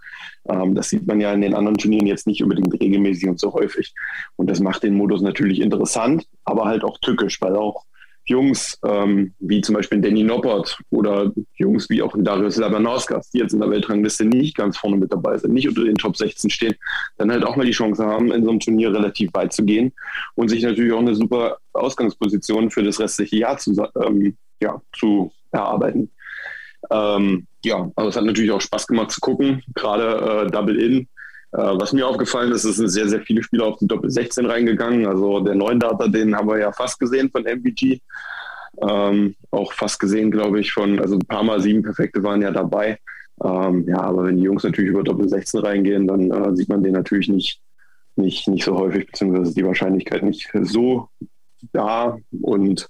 Ähm, 0.48 0.74
das 0.74 0.88
sieht 0.88 1.06
man 1.06 1.20
ja 1.20 1.32
in 1.32 1.42
den 1.42 1.54
anderen 1.54 1.76
Turnieren 1.76 2.06
jetzt 2.06 2.26
nicht 2.26 2.42
unbedingt 2.42 2.72
regelmäßig 2.80 3.28
und 3.28 3.38
so 3.38 3.52
häufig. 3.52 3.94
Und 4.36 4.48
das 4.48 4.60
macht 4.60 4.82
den 4.82 4.94
Modus 4.94 5.20
natürlich 5.20 5.60
interessant, 5.60 6.26
aber 6.44 6.64
halt 6.64 6.82
auch 6.82 6.98
tückisch, 6.98 7.40
weil 7.42 7.56
auch 7.56 7.84
Jungs 8.28 8.78
ähm, 8.84 9.34
wie 9.38 9.60
zum 9.60 9.74
Beispiel 9.74 10.00
Danny 10.00 10.22
Noppert 10.22 10.78
oder 10.90 11.32
Jungs 11.56 11.88
wie 11.88 12.02
auch 12.02 12.14
Darius 12.16 12.56
Labanauskas, 12.56 13.30
die 13.30 13.38
jetzt 13.38 13.54
in 13.54 13.60
der 13.60 13.70
Weltrangliste 13.70 14.24
nicht 14.24 14.56
ganz 14.56 14.76
vorne 14.76 14.96
mit 14.96 15.12
dabei 15.12 15.38
sind, 15.38 15.54
nicht 15.54 15.68
unter 15.68 15.84
den 15.84 15.96
Top 15.96 16.16
16 16.16 16.50
stehen, 16.50 16.74
dann 17.16 17.30
halt 17.30 17.44
auch 17.44 17.56
mal 17.56 17.66
die 17.66 17.72
Chance 17.72 18.04
haben, 18.04 18.30
in 18.32 18.44
so 18.44 18.50
einem 18.50 18.60
Turnier 18.60 18.92
relativ 18.92 19.32
weit 19.34 19.52
zu 19.52 19.64
gehen 19.64 19.92
und 20.34 20.48
sich 20.48 20.62
natürlich 20.62 20.92
auch 20.92 21.00
eine 21.00 21.14
super 21.14 21.58
Ausgangsposition 21.72 22.70
für 22.70 22.82
das 22.82 23.00
restliche 23.00 23.36
Jahr 23.36 23.56
zu, 23.58 23.74
ähm, 24.02 24.36
ja, 24.60 24.80
zu 24.92 25.32
erarbeiten. 25.50 26.10
Ähm, 26.90 27.46
ja, 27.64 27.90
aber 27.96 28.08
es 28.08 28.16
hat 28.16 28.24
natürlich 28.24 28.52
auch 28.52 28.60
Spaß 28.60 28.86
gemacht 28.86 29.10
zu 29.10 29.20
gucken, 29.20 29.62
gerade 29.74 30.46
äh, 30.46 30.50
Double 30.50 30.80
In 30.80 31.08
was 31.50 31.92
mir 31.92 32.06
aufgefallen 32.06 32.52
ist, 32.52 32.64
es 32.64 32.76
sind 32.76 32.88
sehr, 32.88 33.08
sehr 33.08 33.20
viele 33.20 33.42
Spieler 33.42 33.66
auf 33.66 33.78
die 33.78 33.86
Doppel 33.86 34.10
16 34.10 34.46
reingegangen. 34.46 35.06
Also 35.06 35.40
der 35.40 35.54
neuen 35.54 35.80
Data, 35.80 36.06
den 36.08 36.36
haben 36.36 36.48
wir 36.48 36.58
ja 36.58 36.72
fast 36.72 36.98
gesehen 36.98 37.30
von 37.30 37.44
MVG. 37.44 38.00
Ähm, 38.80 39.34
auch 39.50 39.72
fast 39.72 39.98
gesehen, 39.98 40.30
glaube 40.30 40.60
ich, 40.60 40.72
von, 40.72 41.00
also 41.00 41.16
ein 41.16 41.26
paar 41.26 41.42
Mal 41.42 41.60
sieben 41.60 41.82
Perfekte 41.82 42.22
waren 42.22 42.42
ja 42.42 42.50
dabei. 42.50 42.98
Ähm, 43.42 43.86
ja, 43.88 44.00
aber 44.00 44.24
wenn 44.24 44.36
die 44.36 44.42
Jungs 44.42 44.64
natürlich 44.64 44.90
über 44.90 45.02
Doppel 45.02 45.28
16 45.28 45.60
reingehen, 45.60 46.06
dann 46.06 46.30
äh, 46.30 46.56
sieht 46.56 46.68
man 46.68 46.82
den 46.82 46.92
natürlich 46.92 47.28
nicht, 47.28 47.60
nicht, 48.16 48.48
nicht 48.48 48.64
so 48.64 48.76
häufig, 48.76 49.06
beziehungsweise 49.06 49.54
die 49.54 49.64
Wahrscheinlichkeit 49.64 50.22
nicht 50.22 50.50
so 50.62 51.08
da. 51.72 52.16
Und 52.42 52.88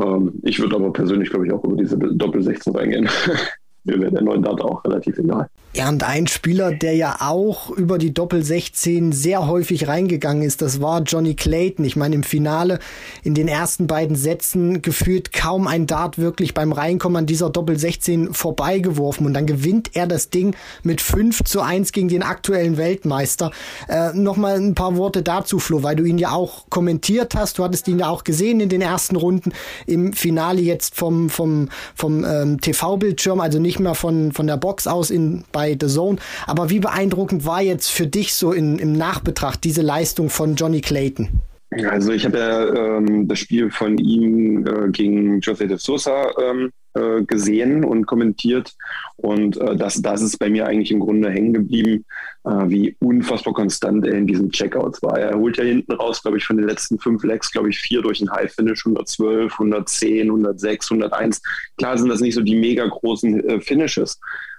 ähm, 0.00 0.34
ich 0.42 0.58
würde 0.58 0.76
aber 0.76 0.92
persönlich, 0.92 1.30
glaube 1.30 1.46
ich, 1.46 1.52
auch 1.52 1.64
über 1.64 1.76
diese 1.76 1.96
Doppel 1.96 2.42
16 2.42 2.74
reingehen. 2.74 3.08
Mir 3.84 4.00
wäre 4.00 4.12
der 4.12 4.22
neuen 4.22 4.42
Data 4.42 4.64
auch 4.64 4.84
relativ 4.84 5.18
egal. 5.18 5.48
Ja, 5.74 5.90
und 5.90 6.02
ein 6.02 6.26
Spieler, 6.26 6.72
der 6.72 6.94
ja 6.94 7.18
auch 7.20 7.70
über 7.70 7.98
die 7.98 8.14
Doppel 8.14 8.42
16 8.42 9.12
sehr 9.12 9.46
häufig 9.46 9.86
reingegangen 9.86 10.42
ist, 10.42 10.62
das 10.62 10.80
war 10.80 11.02
Johnny 11.02 11.34
Clayton. 11.34 11.84
Ich 11.84 11.94
meine, 11.94 12.14
im 12.14 12.22
Finale 12.22 12.78
in 13.22 13.34
den 13.34 13.48
ersten 13.48 13.86
beiden 13.86 14.16
Sätzen 14.16 14.80
gefühlt 14.80 15.32
kaum 15.34 15.66
ein 15.66 15.86
Dart 15.86 16.16
wirklich 16.16 16.54
beim 16.54 16.72
Reinkommen 16.72 17.18
an 17.18 17.26
dieser 17.26 17.50
Doppel 17.50 17.78
16 17.78 18.32
vorbeigeworfen. 18.32 19.26
Und 19.26 19.34
dann 19.34 19.44
gewinnt 19.44 19.90
er 19.94 20.06
das 20.06 20.30
Ding 20.30 20.56
mit 20.82 21.02
5 21.02 21.44
zu 21.44 21.60
1 21.60 21.92
gegen 21.92 22.08
den 22.08 22.22
aktuellen 22.22 22.78
Weltmeister. 22.78 23.50
Äh, 23.88 24.14
Nochmal 24.14 24.56
ein 24.56 24.74
paar 24.74 24.96
Worte 24.96 25.22
dazu, 25.22 25.58
Flo, 25.58 25.82
weil 25.82 25.96
du 25.96 26.04
ihn 26.04 26.18
ja 26.18 26.30
auch 26.30 26.64
kommentiert 26.70 27.34
hast. 27.34 27.58
Du 27.58 27.64
hattest 27.64 27.86
ihn 27.88 27.98
ja 27.98 28.08
auch 28.08 28.24
gesehen 28.24 28.60
in 28.60 28.70
den 28.70 28.80
ersten 28.80 29.16
Runden 29.16 29.52
im 29.86 30.14
Finale 30.14 30.62
jetzt 30.62 30.96
vom, 30.96 31.28
vom, 31.28 31.68
vom 31.94 32.24
ähm, 32.24 32.58
TV-Bildschirm, 32.58 33.40
also 33.40 33.58
nicht 33.58 33.78
mehr 33.80 33.94
von, 33.94 34.32
von 34.32 34.46
der 34.46 34.56
Box 34.56 34.86
aus 34.86 35.10
in, 35.10 35.44
bei 35.52 35.67
bei 35.68 35.76
The 35.78 35.92
Zone. 35.92 36.18
Aber 36.46 36.70
wie 36.70 36.80
beeindruckend 36.80 37.44
war 37.44 37.62
jetzt 37.62 37.90
für 37.90 38.06
dich 38.06 38.34
so 38.34 38.52
in, 38.52 38.78
im 38.78 38.92
Nachbetracht 38.92 39.62
diese 39.64 39.82
Leistung 39.82 40.30
von 40.30 40.54
Johnny 40.54 40.80
Clayton? 40.80 41.28
Also 41.70 42.12
ich 42.12 42.24
habe 42.24 42.38
ja 42.38 42.96
ähm, 42.96 43.28
das 43.28 43.40
Spiel 43.40 43.70
von 43.70 43.98
ihm 43.98 44.66
äh, 44.66 44.88
gegen 44.88 45.40
José 45.40 45.66
de 45.66 45.76
Sosa 45.76 46.28
ähm, 46.42 46.70
äh, 46.94 47.22
gesehen 47.24 47.84
und 47.84 48.06
kommentiert 48.06 48.74
und 49.16 49.58
äh, 49.58 49.76
das, 49.76 50.00
das 50.00 50.22
ist 50.22 50.38
bei 50.38 50.48
mir 50.48 50.66
eigentlich 50.66 50.90
im 50.90 51.00
Grunde 51.00 51.28
hängen 51.30 51.52
geblieben, 51.52 52.06
äh, 52.44 52.68
wie 52.68 52.96
unfassbar 53.00 53.52
konstant 53.52 54.06
er 54.06 54.14
in 54.14 54.26
diesen 54.26 54.50
Checkouts 54.50 55.02
war. 55.02 55.18
Er 55.18 55.36
holt 55.36 55.58
ja 55.58 55.64
hinten 55.64 55.92
raus, 55.92 56.22
glaube 56.22 56.38
ich, 56.38 56.44
von 56.46 56.56
den 56.56 56.66
letzten 56.66 56.98
fünf 56.98 57.22
Legs, 57.22 57.52
glaube 57.52 57.68
ich, 57.68 57.78
vier 57.78 58.00
durch 58.00 58.22
ein 58.22 58.30
High-Finish, 58.30 58.86
112, 58.86 59.52
110, 59.52 60.28
106, 60.28 60.90
101. 60.90 61.42
Klar 61.76 61.98
sind 61.98 62.08
das 62.08 62.20
nicht 62.20 62.34
so 62.34 62.40
die 62.40 62.56
mega 62.56 62.86
großen 62.86 63.46
äh, 63.46 63.60
Finishes, 63.60 64.18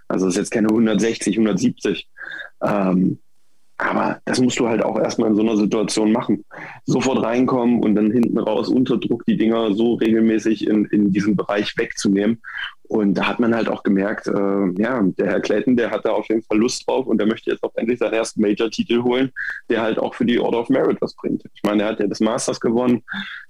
also 0.09 0.27
es 0.27 0.33
ist 0.33 0.39
jetzt 0.39 0.51
keine 0.51 0.67
160, 0.69 1.37
170. 1.37 2.09
Ähm, 2.61 3.19
aber 3.77 4.19
das 4.25 4.41
musst 4.41 4.59
du 4.59 4.67
halt 4.67 4.83
auch 4.83 4.99
erstmal 4.99 5.29
in 5.29 5.37
so 5.37 5.41
einer 5.41 5.55
Situation 5.55 6.11
machen. 6.11 6.43
Sofort 6.85 7.23
reinkommen 7.23 7.81
und 7.81 7.95
dann 7.95 8.11
hinten 8.11 8.37
raus 8.37 8.67
unter 8.67 8.97
Druck 8.97 9.25
die 9.25 9.37
Dinger 9.37 9.73
so 9.73 9.93
regelmäßig 9.93 10.67
in, 10.67 10.83
in 10.85 11.13
diesem 11.13 11.37
Bereich 11.37 11.77
wegzunehmen. 11.77 12.41
Und 12.89 13.13
da 13.13 13.27
hat 13.27 13.39
man 13.39 13.53
halt 13.53 13.69
auch 13.69 13.83
gemerkt, 13.83 14.25
äh, 14.25 14.81
ja, 14.81 14.99
der 15.03 15.27
Herr 15.27 15.39
Clayton, 15.41 15.77
der 15.77 15.91
hat 15.91 16.05
da 16.05 16.09
auf 16.09 16.27
jeden 16.27 16.41
Fall 16.41 16.57
Lust 16.57 16.87
drauf 16.87 17.05
und 17.05 17.19
der 17.19 17.27
möchte 17.27 17.51
jetzt 17.51 17.61
auch 17.63 17.71
endlich 17.75 17.99
seinen 17.99 18.13
ersten 18.13 18.41
Major-Titel 18.41 19.03
holen, 19.03 19.31
der 19.69 19.83
halt 19.83 19.99
auch 19.99 20.15
für 20.15 20.25
die 20.25 20.39
Order 20.39 20.61
of 20.61 20.69
Merit 20.69 20.97
was 20.99 21.13
bringt. 21.13 21.43
Ich 21.53 21.61
meine, 21.61 21.83
er 21.83 21.89
hat 21.89 21.99
ja 21.99 22.07
das 22.07 22.19
Masters 22.19 22.59
gewonnen, 22.59 23.03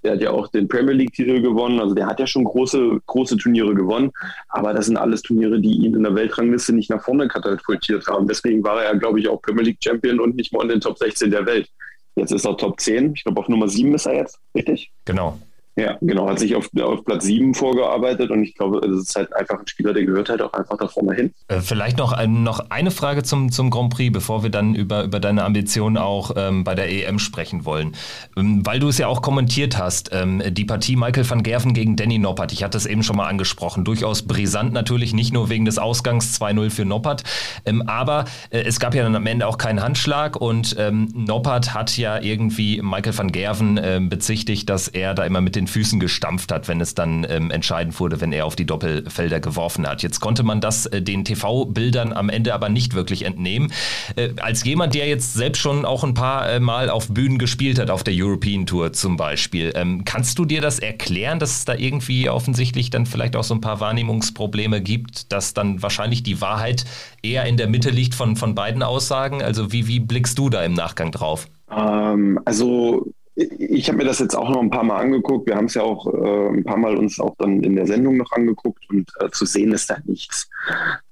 der 0.04 0.12
hat 0.12 0.22
ja 0.22 0.32
auch 0.32 0.50
den 0.50 0.68
Premier 0.68 0.94
League-Titel 0.94 1.42
gewonnen, 1.42 1.80
also 1.80 1.96
der 1.96 2.08
hat 2.08 2.20
ja 2.20 2.28
schon 2.28 2.44
große, 2.44 3.00
große 3.06 3.38
Turniere 3.38 3.74
gewonnen, 3.74 4.12
aber 4.50 4.74
das 4.74 4.88
sind 4.88 4.98
alles 4.98 5.22
Turniere, 5.22 5.62
die 5.62 5.86
ihn 5.86 5.96
in 5.96 6.04
der 6.04 6.16
Weltrangliste 6.16 6.74
nicht 6.74 6.90
nach 6.90 7.02
vorne 7.02 7.30
katapultiert 7.30 8.08
haben. 8.08 8.28
Deswegen 8.28 8.62
war 8.66 8.84
er 8.84 8.92
ja, 8.92 8.98
glaube 9.00 9.22
ich, 9.22 9.30
auch 9.30 9.42
Premier 9.42 9.64
League-Champion 9.64 10.20
und 10.20 10.36
nicht 10.36 10.52
mal 10.52 10.64
in 10.64 10.70
den 10.70 10.82
Top 10.82 10.98
16 10.98 11.32
der 11.32 11.46
Welt. 11.46 11.70
Jetzt 12.16 12.34
ist 12.34 12.46
er 12.46 12.58
Top 12.58 12.78
10. 12.82 13.14
Ich 13.16 13.24
glaube, 13.24 13.40
auf 13.40 13.48
Nummer 13.48 13.70
7 13.70 13.96
ist 13.96 14.06
er 14.06 14.16
jetzt, 14.16 14.38
richtig? 14.54 14.92
Genau. 15.06 15.40
Ja, 15.80 15.98
genau, 16.02 16.28
hat 16.28 16.40
sich 16.40 16.56
auf, 16.56 16.70
auf 16.82 17.06
Platz 17.06 17.24
7 17.24 17.54
vorgearbeitet 17.54 18.32
und 18.32 18.44
ich 18.44 18.54
glaube, 18.54 18.80
es 18.80 19.04
ist 19.04 19.16
halt 19.16 19.34
einfach 19.34 19.60
ein 19.60 19.68
Spieler, 19.68 19.94
der 19.94 20.04
gehört 20.04 20.28
halt 20.28 20.42
auch 20.42 20.52
einfach 20.52 20.76
da 20.76 20.90
vorne 20.90 21.16
hin. 21.16 21.34
Äh, 21.48 21.62
vielleicht 21.62 21.98
noch, 21.98 22.12
ein, 22.12 22.44
noch 22.44 22.70
eine 22.70 22.92
Frage 22.92 23.24
zum, 23.24 23.50
zum 23.50 23.70
Grand 23.70 23.94
Prix, 23.94 24.12
bevor 24.12 24.44
wir 24.44 24.50
dann 24.50 24.76
über, 24.76 25.06
über 25.06 25.22
deine 25.22 25.46
Ambitionen 25.46 25.98
auch 25.98 26.32
ähm, 26.36 26.66
bei 26.66 26.76
der 26.76 26.92
EM 26.92 27.18
sprechen 27.18 27.64
wollen. 27.64 27.96
Ähm, 28.36 28.66
weil 28.66 28.80
du 28.80 28.90
es 28.90 28.98
ja 28.98 29.08
auch 29.08 29.22
kommentiert 29.22 29.78
hast, 29.78 30.10
ähm, 30.12 30.44
die 30.50 30.66
Partie 30.66 30.98
Michael 30.98 31.30
van 31.30 31.44
Gerven 31.44 31.74
gegen 31.74 31.96
Danny 31.96 32.18
Noppert, 32.18 32.52
ich 32.52 32.62
hatte 32.62 32.78
es 32.78 32.86
eben 32.86 33.02
schon 33.02 33.16
mal 33.16 33.30
angesprochen, 33.30 33.86
durchaus 33.86 34.24
brisant 34.24 34.74
natürlich, 34.74 35.14
nicht 35.14 35.32
nur 35.32 35.48
wegen 35.48 35.64
des 35.64 35.78
Ausgangs 35.78 36.38
2-0 36.42 36.72
für 36.72 36.84
Noppert, 36.84 37.24
ähm, 37.66 37.84
aber 37.84 38.26
äh, 38.50 38.64
es 38.64 38.82
gab 38.82 38.94
ja 38.94 39.04
dann 39.04 39.16
am 39.16 39.26
Ende 39.26 39.48
auch 39.48 39.58
keinen 39.58 39.82
Handschlag 39.82 40.36
und 40.36 40.76
ähm, 40.78 41.08
Noppert 41.16 41.74
hat 41.74 41.98
ja 41.98 42.20
irgendwie 42.20 42.82
Michael 42.82 43.18
van 43.18 43.32
Gerven 43.32 43.78
äh, 43.78 44.02
bezichtigt, 44.04 44.70
dass 44.70 44.90
er 44.90 45.14
da 45.14 45.24
immer 45.24 45.40
mit 45.40 45.56
den 45.56 45.69
Füßen 45.70 46.00
gestampft 46.00 46.52
hat, 46.52 46.68
wenn 46.68 46.82
es 46.82 46.96
dann 46.96 47.26
ähm, 47.30 47.52
entscheidend 47.52 48.00
wurde, 48.00 48.20
wenn 48.20 48.34
er 48.34 48.46
auf 48.46 48.56
die 48.56 48.66
Doppelfelder 48.66 49.40
geworfen 49.40 49.88
hat. 49.88 50.04
Jetzt 50.04 50.20
konnte 50.20 50.44
man 50.44 50.60
das 50.60 50.86
äh, 50.88 51.02
den 51.02 51.24
TV-Bildern 51.24 52.12
am 52.12 52.30
Ende 52.30 52.54
aber 52.54 52.68
nicht 52.70 52.94
wirklich 52.94 53.24
entnehmen. 53.24 53.72
Äh, 54.16 54.30
als 54.42 54.64
jemand, 54.64 54.96
der 54.96 55.08
jetzt 55.08 55.34
selbst 55.34 55.60
schon 55.60 55.86
auch 55.86 56.04
ein 56.04 56.14
paar 56.14 56.50
äh, 56.50 56.60
Mal 56.60 56.90
auf 56.90 57.08
Bühnen 57.08 57.38
gespielt 57.38 57.80
hat, 57.80 57.90
auf 57.90 58.04
der 58.04 58.14
European 58.16 58.66
Tour 58.66 58.92
zum 58.94 59.16
Beispiel, 59.16 59.72
ähm, 59.76 60.04
kannst 60.04 60.38
du 60.40 60.46
dir 60.46 60.62
das 60.62 60.80
erklären, 60.80 61.40
dass 61.40 61.58
es 61.58 61.66
da 61.66 61.76
irgendwie 61.76 62.30
offensichtlich 62.30 62.90
dann 62.90 63.06
vielleicht 63.06 63.36
auch 63.36 63.44
so 63.44 63.54
ein 63.54 63.62
paar 63.62 63.80
Wahrnehmungsprobleme 63.80 64.82
gibt, 64.82 65.32
dass 65.32 65.54
dann 65.54 65.82
wahrscheinlich 65.82 66.24
die 66.24 66.42
Wahrheit 66.42 66.86
eher 67.22 67.46
in 67.46 67.58
der 67.58 67.68
Mitte 67.68 67.90
liegt 67.90 68.16
von, 68.16 68.36
von 68.36 68.56
beiden 68.56 68.84
Aussagen? 68.84 69.42
Also 69.42 69.72
wie, 69.72 69.88
wie 69.88 70.00
blickst 70.00 70.38
du 70.38 70.50
da 70.50 70.64
im 70.64 70.74
Nachgang 70.74 71.12
drauf? 71.12 71.48
Ähm, 71.72 72.40
also 72.46 73.12
ich 73.40 73.88
habe 73.88 74.00
mir 74.00 74.04
das 74.04 74.20
jetzt 74.20 74.36
auch 74.36 74.50
noch 74.50 74.62
ein 74.62 74.70
paar 74.70 74.84
Mal 74.84 75.00
angeguckt. 75.00 75.48
Wir 75.48 75.56
haben 75.56 75.66
es 75.66 75.74
ja 75.76 75.82
auch 75.82 76.06
äh, 76.08 76.50
ein 76.50 76.64
paar 76.64 76.78
Mal 76.78 76.98
uns 76.98 77.20
auch 77.20 77.36
dann 77.38 77.64
in 77.64 77.76
der 77.76 77.88
Sendung 77.88 78.18
noch 78.18 78.32
angeguckt 78.34 78.90
und 78.90 79.10
äh, 79.20 79.30
zu 79.30 79.46
sehen 79.46 79.72
ist 79.72 79.90
da 79.90 79.98
nichts. 80.06 80.50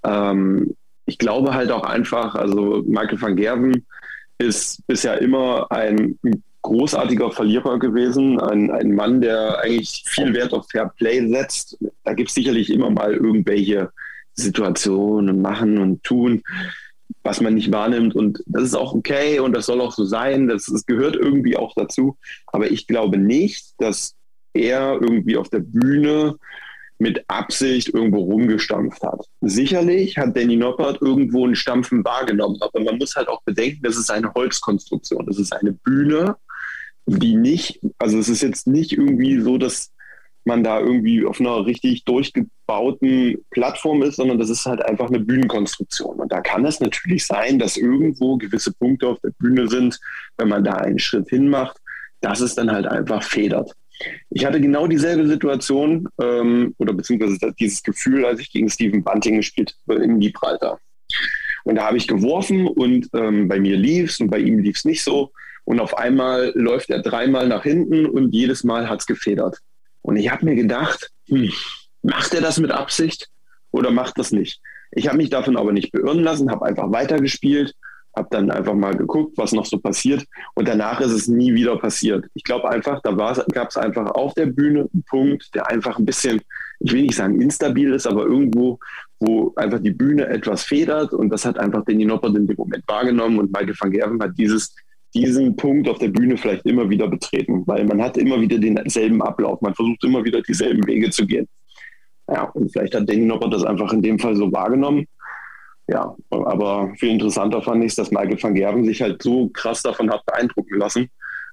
Ähm, 0.03 0.75
ich 1.05 1.17
glaube 1.17 1.53
halt 1.53 1.71
auch 1.71 1.83
einfach, 1.83 2.35
also 2.35 2.83
Michael 2.85 3.21
van 3.21 3.35
Gerven 3.37 3.85
ist 4.39 4.85
bisher 4.87 5.21
immer 5.21 5.71
ein 5.71 6.19
großartiger 6.63 7.31
Verlierer 7.31 7.79
gewesen, 7.79 8.41
ein, 8.41 8.71
ein 8.71 8.93
Mann, 8.93 9.21
der 9.21 9.59
eigentlich 9.61 10.03
viel 10.05 10.33
Wert 10.33 10.53
auf 10.53 10.67
Fair 10.69 10.91
Play 10.97 11.25
setzt. 11.29 11.77
Da 12.03 12.13
gibt 12.13 12.27
es 12.27 12.35
sicherlich 12.35 12.69
immer 12.69 12.89
mal 12.89 13.13
irgendwelche 13.13 13.89
Situationen 14.33 15.41
machen 15.41 15.77
und 15.77 16.03
tun 16.03 16.43
was 17.27 17.41
man 17.41 17.55
nicht 17.55 17.73
wahrnimmt. 17.73 18.15
Und 18.15 18.41
das 18.45 18.63
ist 18.63 18.73
auch 18.73 18.93
okay 18.93 19.39
und 19.39 19.51
das 19.51 19.65
soll 19.65 19.81
auch 19.81 19.91
so 19.91 20.05
sein. 20.05 20.47
Das, 20.47 20.65
das 20.65 20.85
gehört 20.85 21.17
irgendwie 21.17 21.57
auch 21.57 21.73
dazu. 21.75 22.17
Aber 22.47 22.71
ich 22.71 22.87
glaube 22.87 23.17
nicht, 23.17 23.73
dass 23.79 24.15
er 24.53 24.93
irgendwie 24.93 25.35
auf 25.35 25.49
der 25.49 25.59
Bühne 25.59 26.37
mit 26.99 27.25
Absicht 27.27 27.89
irgendwo 27.89 28.19
rumgestampft 28.21 29.03
hat. 29.03 29.25
Sicherlich 29.41 30.17
hat 30.17 30.35
Danny 30.37 30.55
Noppert 30.55 31.01
irgendwo 31.01 31.45
ein 31.45 31.55
Stampfen 31.55 32.03
wahrgenommen, 32.03 32.57
aber 32.61 32.79
man 32.79 32.97
muss 32.97 33.15
halt 33.15 33.27
auch 33.27 33.43
bedenken, 33.43 33.83
das 33.83 33.97
ist 33.97 34.09
eine 34.09 34.33
Holzkonstruktion. 34.33 35.25
Das 35.27 35.37
ist 35.37 35.53
eine 35.53 35.73
Bühne, 35.73 36.37
die 37.05 37.35
nicht, 37.35 37.81
also 37.99 38.17
es 38.17 38.29
ist 38.29 38.41
jetzt 38.41 38.67
nicht 38.67 38.93
irgendwie 38.93 39.39
so, 39.41 39.57
dass 39.57 39.91
man 40.47 40.63
da 40.63 40.79
irgendwie 40.79 41.23
auf 41.25 41.39
einer 41.39 41.65
richtig 41.65 42.05
durchgebauten 42.05 43.45
Plattform 43.51 44.01
ist, 44.01 44.15
sondern 44.15 44.39
das 44.39 44.49
ist 44.49 44.65
halt 44.65 44.83
einfach 44.83 45.09
eine 45.09 45.19
Bühnenkonstruktion. 45.19 46.19
Und 46.19 46.31
da 46.31 46.41
kann 46.41 46.65
es 46.65 46.79
natürlich 46.79 47.27
sein, 47.27 47.59
dass 47.59 47.77
irgendwo 47.77 48.37
gewisse 48.37 48.73
Punkte 48.73 49.09
auf 49.09 49.19
der 49.19 49.31
Bühne 49.37 49.67
sind, 49.67 49.99
wenn 50.37 50.47
man 50.47 50.63
da 50.63 50.73
einen 50.73 50.97
Schritt 50.97 51.29
hin 51.29 51.49
macht, 51.49 51.77
dass 52.21 52.39
es 52.39 52.55
dann 52.55 52.71
halt 52.71 52.87
einfach 52.87 53.21
federt. 53.21 53.73
Ich 54.29 54.45
hatte 54.45 54.61
genau 54.61 54.87
dieselbe 54.87 55.27
Situation 55.27 56.07
ähm, 56.21 56.73
oder 56.77 56.93
beziehungsweise 56.93 57.53
dieses 57.59 57.83
Gefühl, 57.83 58.25
als 58.25 58.39
ich 58.39 58.51
gegen 58.51 58.69
Stephen 58.69 59.03
Bunting 59.03 59.37
gespielt 59.37 59.75
habe 59.87 60.03
in 60.03 60.19
Gibraltar. 60.19 60.79
Und 61.63 61.75
da 61.75 61.85
habe 61.85 61.97
ich 61.97 62.07
geworfen 62.07 62.67
und 62.67 63.09
ähm, 63.13 63.47
bei 63.47 63.59
mir 63.59 63.75
lief 63.75 64.11
es 64.11 64.19
und 64.19 64.29
bei 64.29 64.39
ihm 64.39 64.59
lief 64.59 64.77
es 64.77 64.85
nicht 64.85 65.03
so. 65.03 65.31
Und 65.65 65.81
auf 65.81 65.97
einmal 65.97 66.53
läuft 66.55 66.89
er 66.89 67.01
dreimal 67.01 67.47
nach 67.47 67.63
hinten 67.63 68.05
und 68.05 68.33
jedes 68.33 68.63
Mal 68.63 68.87
hat 68.87 69.01
es 69.01 69.05
gefedert. 69.05 69.57
Und 70.07 70.15
ich 70.15 70.31
habe 70.31 70.45
mir 70.45 70.55
gedacht, 70.55 71.11
hm, 71.27 71.51
macht 72.01 72.33
er 72.33 72.39
das 72.39 72.59
mit 72.59 72.71
Absicht 72.71 73.27
oder 73.71 73.91
macht 73.91 74.17
das 74.17 74.31
nicht? 74.31 74.61
Ich 74.91 75.09
habe 75.09 75.17
mich 75.17 75.29
davon 75.29 75.57
aber 75.57 75.73
nicht 75.73 75.91
beirren 75.91 76.23
lassen, 76.23 76.49
habe 76.49 76.65
einfach 76.65 76.89
weitergespielt, 76.93 77.75
habe 78.15 78.29
dann 78.31 78.49
einfach 78.49 78.73
mal 78.73 78.95
geguckt, 78.95 79.37
was 79.37 79.51
noch 79.51 79.65
so 79.65 79.77
passiert. 79.79 80.25
Und 80.53 80.69
danach 80.69 81.01
ist 81.01 81.11
es 81.11 81.27
nie 81.27 81.53
wieder 81.53 81.77
passiert. 81.77 82.25
Ich 82.35 82.45
glaube 82.45 82.69
einfach, 82.69 83.01
da 83.01 83.11
gab 83.11 83.67
es 83.67 83.75
einfach 83.75 84.11
auf 84.11 84.33
der 84.33 84.45
Bühne 84.45 84.87
einen 84.93 85.03
Punkt, 85.09 85.53
der 85.53 85.69
einfach 85.69 85.99
ein 85.99 86.05
bisschen, 86.05 86.39
ich 86.79 86.93
will 86.93 87.01
nicht 87.01 87.15
sagen 87.15 87.41
instabil 87.41 87.91
ist, 87.93 88.07
aber 88.07 88.23
irgendwo, 88.23 88.79
wo 89.19 89.51
einfach 89.57 89.79
die 89.79 89.91
Bühne 89.91 90.25
etwas 90.29 90.63
federt. 90.63 91.11
Und 91.11 91.31
das 91.31 91.43
hat 91.43 91.59
einfach 91.59 91.83
Danny 91.83 92.05
Noppert 92.05 92.33
in 92.37 92.47
dem 92.47 92.55
Moment 92.55 92.85
wahrgenommen. 92.87 93.39
Und 93.39 93.51
Michael 93.51 93.75
van 93.77 93.91
Gerven 93.91 94.23
hat 94.23 94.37
dieses 94.37 94.73
diesen 95.13 95.55
Punkt 95.55 95.87
auf 95.89 95.99
der 95.99 96.09
Bühne 96.09 96.37
vielleicht 96.37 96.65
immer 96.65 96.89
wieder 96.89 97.07
betreten, 97.07 97.63
weil 97.65 97.85
man 97.85 98.01
hat 98.01 98.17
immer 98.17 98.39
wieder 98.39 98.59
denselben 98.59 99.21
Ablauf, 99.21 99.61
man 99.61 99.73
versucht 99.73 100.03
immer 100.03 100.23
wieder 100.23 100.41
dieselben 100.41 100.85
Wege 100.87 101.09
zu 101.09 101.25
gehen. 101.25 101.47
Ja, 102.29 102.43
und 102.43 102.71
vielleicht 102.71 102.93
hat 102.93 103.09
Danny 103.09 103.25
Noppert 103.25 103.53
das 103.53 103.63
einfach 103.63 103.93
in 103.93 104.01
dem 104.01 104.19
Fall 104.19 104.35
so 104.35 104.51
wahrgenommen. 104.51 105.07
Ja, 105.89 106.13
aber 106.29 106.93
viel 106.97 107.11
interessanter 107.11 107.61
fand 107.61 107.83
ich 107.83 107.91
es, 107.91 107.95
dass 107.95 108.11
Michael 108.11 108.41
van 108.41 108.53
Gerven 108.53 108.83
sich 108.83 109.01
halt 109.01 109.23
so 109.23 109.47
krass 109.49 109.81
davon 109.81 110.09
hat 110.09 110.25
beeindrucken 110.25 110.77
lassen, 110.77 111.09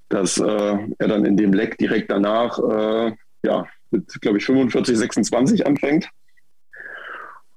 dass 0.08 0.38
äh, 0.38 0.78
er 0.98 1.08
dann 1.08 1.24
in 1.24 1.36
dem 1.36 1.52
Leck 1.52 1.78
direkt 1.78 2.10
danach, 2.10 2.58
äh, 2.58 3.12
ja, 3.44 3.66
mit, 3.92 4.20
glaube 4.20 4.38
ich, 4.38 4.44
45, 4.44 4.98
26 4.98 5.66
anfängt 5.66 6.10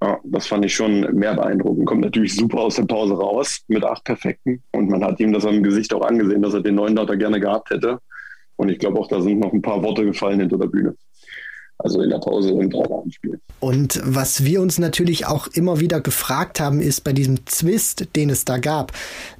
ja, 0.02 0.20
das 0.24 0.48
fand 0.48 0.64
ich 0.66 0.76
schon 0.76 1.02
mehr 1.16 1.34
beeindruckend. 1.34 1.86
Kommt 1.86 2.02
natürlich 2.02 2.36
super 2.36 2.60
aus 2.60 2.76
der 2.76 2.84
Pause 2.84 3.16
raus 3.16 3.64
mit 3.68 3.84
acht 3.84 4.04
Perfekten. 4.04 4.62
Und 4.72 4.90
man 4.90 5.04
hat 5.04 5.20
ihm 5.20 5.34
das 5.34 5.46
am 5.46 5.64
Gesicht 5.64 5.94
auch 5.94 6.06
angesehen, 6.06 6.42
dass 6.42 6.54
er 6.54 6.62
den 6.62 6.76
neuen 6.76 6.96
Data 6.96 7.16
gerne 7.16 7.40
gehabt 7.40 7.72
hätte. 7.72 8.00
Und 8.58 8.70
ich 8.70 8.80
glaube 8.80 9.00
auch, 9.00 9.08
da 9.08 9.22
sind 9.22 9.40
noch 9.40 9.54
ein 9.54 9.62
paar 9.62 9.82
Worte 9.84 10.06
gefallen 10.06 10.40
hinter 10.40 10.58
der 10.58 10.68
Bühne. 10.68 10.96
Also 11.80 12.02
in 12.02 12.10
der 12.10 12.18
Pause 12.18 12.54
und 12.54 12.74
auch 12.74 13.04
am 13.04 13.12
Spiel. 13.12 13.40
Und 13.60 14.02
was 14.04 14.44
wir 14.44 14.62
uns 14.62 14.80
natürlich 14.80 15.26
auch 15.26 15.48
immer 15.48 15.80
wieder 15.80 16.02
gefragt 16.02 16.60
haben, 16.60 16.80
ist 16.80 17.04
bei 17.04 17.14
diesem 17.14 17.46
Zwist, 17.46 18.16
den 18.16 18.30
es 18.30 18.46
da 18.46 18.58
gab, 18.58 18.94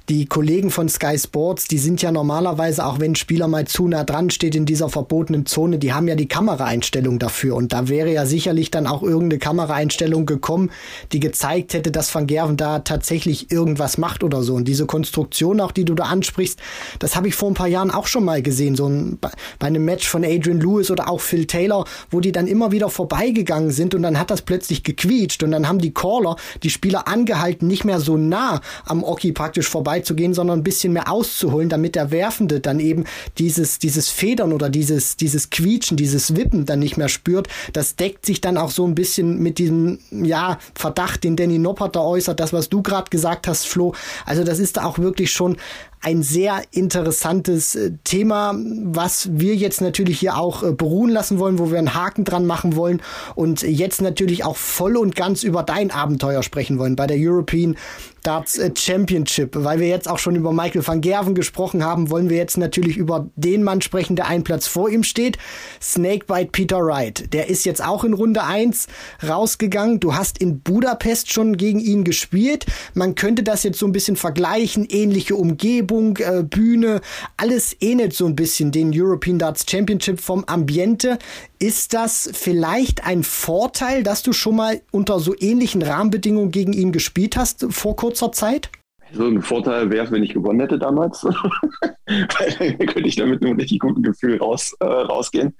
die 0.08 0.24
Kollegen 0.24 0.70
von 0.70 0.88
Sky 0.88 1.18
Sports, 1.18 1.68
die 1.68 1.76
sind 1.76 2.00
ja 2.00 2.10
normalerweise, 2.10 2.86
auch 2.86 2.98
wenn 2.98 3.12
ein 3.12 3.16
Spieler 3.16 3.46
mal 3.46 3.66
zu 3.66 3.86
nah 3.88 4.04
dran 4.04 4.30
steht 4.30 4.54
in 4.54 4.64
dieser 4.64 4.88
verbotenen 4.88 5.44
Zone, 5.44 5.78
die 5.78 5.92
haben 5.92 6.08
ja 6.08 6.14
die 6.14 6.28
Kameraeinstellung 6.28 7.18
dafür. 7.18 7.54
Und 7.54 7.74
da 7.74 7.88
wäre 7.88 8.10
ja 8.10 8.24
sicherlich 8.24 8.70
dann 8.70 8.86
auch 8.86 9.02
irgendeine 9.02 9.38
Kameraeinstellung 9.38 10.24
gekommen, 10.24 10.70
die 11.12 11.20
gezeigt 11.20 11.74
hätte, 11.74 11.92
dass 11.92 12.14
Van 12.14 12.26
Gerven 12.26 12.56
da 12.56 12.78
tatsächlich 12.78 13.52
irgendwas 13.52 13.98
macht 13.98 14.24
oder 14.24 14.42
so. 14.42 14.54
Und 14.54 14.66
diese 14.66 14.86
Konstruktion 14.86 15.60
auch, 15.60 15.72
die 15.72 15.84
du 15.84 15.94
da 15.94 16.04
ansprichst, 16.04 16.58
das 16.98 17.14
habe 17.14 17.28
ich 17.28 17.34
vor 17.34 17.50
ein 17.50 17.54
paar 17.54 17.68
Jahren 17.68 17.90
auch 17.90 18.06
schon 18.06 18.24
mal 18.24 18.40
gesehen. 18.40 18.76
So 18.76 18.86
ein, 18.86 19.18
bei 19.20 19.66
einem 19.66 19.84
Match 19.84 20.08
von 20.08 20.24
Adrian 20.24 20.60
Lewis 20.60 20.90
oder 20.90 21.10
auch 21.10 21.20
Phil 21.20 21.46
Taylor, 21.46 21.84
wo 22.10 22.20
die 22.20 22.27
dann 22.32 22.46
immer 22.46 22.72
wieder 22.72 22.88
vorbeigegangen 22.88 23.70
sind 23.70 23.94
und 23.94 24.02
dann 24.02 24.18
hat 24.18 24.30
das 24.30 24.42
plötzlich 24.42 24.82
gequietscht 24.82 25.42
und 25.42 25.50
dann 25.50 25.68
haben 25.68 25.78
die 25.78 25.92
Caller 25.92 26.36
die 26.62 26.70
Spieler 26.70 27.08
angehalten, 27.08 27.66
nicht 27.66 27.84
mehr 27.84 28.00
so 28.00 28.16
nah 28.16 28.60
am 28.84 29.02
Oki 29.02 29.32
praktisch 29.32 29.68
vorbeizugehen, 29.68 30.34
sondern 30.34 30.60
ein 30.60 30.64
bisschen 30.64 30.92
mehr 30.92 31.10
auszuholen, 31.10 31.68
damit 31.68 31.94
der 31.94 32.10
Werfende 32.10 32.60
dann 32.60 32.80
eben 32.80 33.04
dieses, 33.38 33.78
dieses 33.78 34.08
Federn 34.08 34.52
oder 34.52 34.68
dieses, 34.70 35.16
dieses 35.16 35.50
Quietschen, 35.50 35.96
dieses 35.96 36.36
Wippen 36.36 36.66
dann 36.66 36.78
nicht 36.78 36.96
mehr 36.96 37.08
spürt. 37.08 37.48
Das 37.72 37.96
deckt 37.96 38.26
sich 38.26 38.40
dann 38.40 38.56
auch 38.56 38.70
so 38.70 38.86
ein 38.86 38.94
bisschen 38.94 39.42
mit 39.42 39.58
diesem, 39.58 39.98
ja, 40.10 40.58
Verdacht, 40.74 41.24
den 41.24 41.36
Danny 41.36 41.58
Noppert 41.58 41.96
da 41.96 42.00
äußert, 42.00 42.40
das, 42.40 42.52
was 42.52 42.68
du 42.68 42.82
gerade 42.82 43.10
gesagt 43.10 43.46
hast, 43.46 43.66
Flo. 43.66 43.94
Also 44.24 44.44
das 44.44 44.58
ist 44.58 44.76
da 44.76 44.84
auch 44.84 44.98
wirklich 44.98 45.32
schon 45.32 45.56
ein 46.00 46.22
sehr 46.22 46.62
interessantes 46.70 47.74
äh, 47.74 47.92
Thema, 48.04 48.54
was 48.84 49.28
wir 49.32 49.54
jetzt 49.54 49.80
natürlich 49.80 50.20
hier 50.20 50.36
auch 50.36 50.62
äh, 50.62 50.72
beruhen 50.72 51.10
lassen 51.10 51.38
wollen, 51.38 51.58
wo 51.58 51.70
wir 51.70 51.78
einen 51.78 51.94
Haken 51.94 52.24
dran 52.24 52.46
machen 52.46 52.76
wollen 52.76 53.02
und 53.34 53.62
jetzt 53.62 54.00
natürlich 54.00 54.44
auch 54.44 54.56
voll 54.56 54.96
und 54.96 55.16
ganz 55.16 55.42
über 55.42 55.62
dein 55.62 55.90
Abenteuer 55.90 56.42
sprechen 56.42 56.78
wollen 56.78 56.96
bei 56.96 57.06
der 57.06 57.16
European 57.18 57.76
Darts 58.22 58.58
äh, 58.58 58.70
Championship. 58.76 59.50
Weil 59.54 59.80
wir 59.80 59.88
jetzt 59.88 60.08
auch 60.08 60.18
schon 60.18 60.36
über 60.36 60.52
Michael 60.52 60.86
van 60.86 61.00
Gerven 61.00 61.34
gesprochen 61.34 61.84
haben, 61.84 62.10
wollen 62.10 62.28
wir 62.30 62.36
jetzt 62.36 62.58
natürlich 62.58 62.96
über 62.96 63.28
den 63.36 63.62
Mann 63.62 63.80
sprechen, 63.80 64.16
der 64.16 64.26
einen 64.26 64.44
Platz 64.44 64.66
vor 64.66 64.90
ihm 64.90 65.02
steht. 65.02 65.38
Snakebite 65.80 66.50
Peter 66.52 66.78
Wright. 66.78 67.32
Der 67.32 67.48
ist 67.48 67.64
jetzt 67.64 67.82
auch 67.82 68.04
in 68.04 68.12
Runde 68.12 68.44
1 68.44 68.88
rausgegangen. 69.26 70.00
Du 70.00 70.14
hast 70.14 70.38
in 70.38 70.60
Budapest 70.60 71.32
schon 71.32 71.56
gegen 71.56 71.80
ihn 71.80 72.04
gespielt. 72.04 72.66
Man 72.94 73.14
könnte 73.14 73.42
das 73.42 73.62
jetzt 73.62 73.78
so 73.78 73.86
ein 73.86 73.92
bisschen 73.92 74.16
vergleichen. 74.16 74.86
Ähnliche 74.88 75.36
Umgebung, 75.36 76.16
äh, 76.18 76.42
Bühne. 76.42 77.00
Alles 77.36 77.76
ähnelt 77.80 78.14
so 78.14 78.26
ein 78.26 78.36
bisschen 78.36 78.72
den 78.72 78.90
European 78.94 79.38
Darts 79.38 79.64
Championship 79.68 80.20
vom 80.20 80.44
Ambiente. 80.44 81.18
Ist 81.60 81.92
das 81.92 82.30
vielleicht 82.32 83.04
ein 83.04 83.24
Vorteil, 83.24 84.04
dass 84.04 84.22
du 84.22 84.32
schon 84.32 84.56
mal 84.56 84.80
unter 84.92 85.18
so 85.18 85.34
ähnlichen 85.36 85.82
Rahmenbedingungen 85.82 86.52
gegen 86.52 86.72
ihn 86.72 86.92
gespielt 86.92 87.36
hast 87.36 87.66
vor 87.70 87.96
kurzer 88.08 88.32
Zeit? 88.32 88.70
So 89.12 89.26
ein 89.26 89.40
Vorteil 89.40 89.90
wäre 89.90 90.04
es, 90.04 90.12
wenn 90.12 90.22
ich 90.22 90.34
gewonnen 90.34 90.60
hätte 90.60 90.78
damals. 90.78 91.20
Dann 92.06 92.78
könnte 92.78 93.08
ich 93.08 93.16
damit 93.16 93.40
mit 93.40 93.48
einem 93.48 93.58
richtig 93.58 93.80
guten 93.80 94.02
Gefühl 94.02 94.36
raus, 94.36 94.74
äh, 94.80 94.84
rausgehen. 94.84 95.56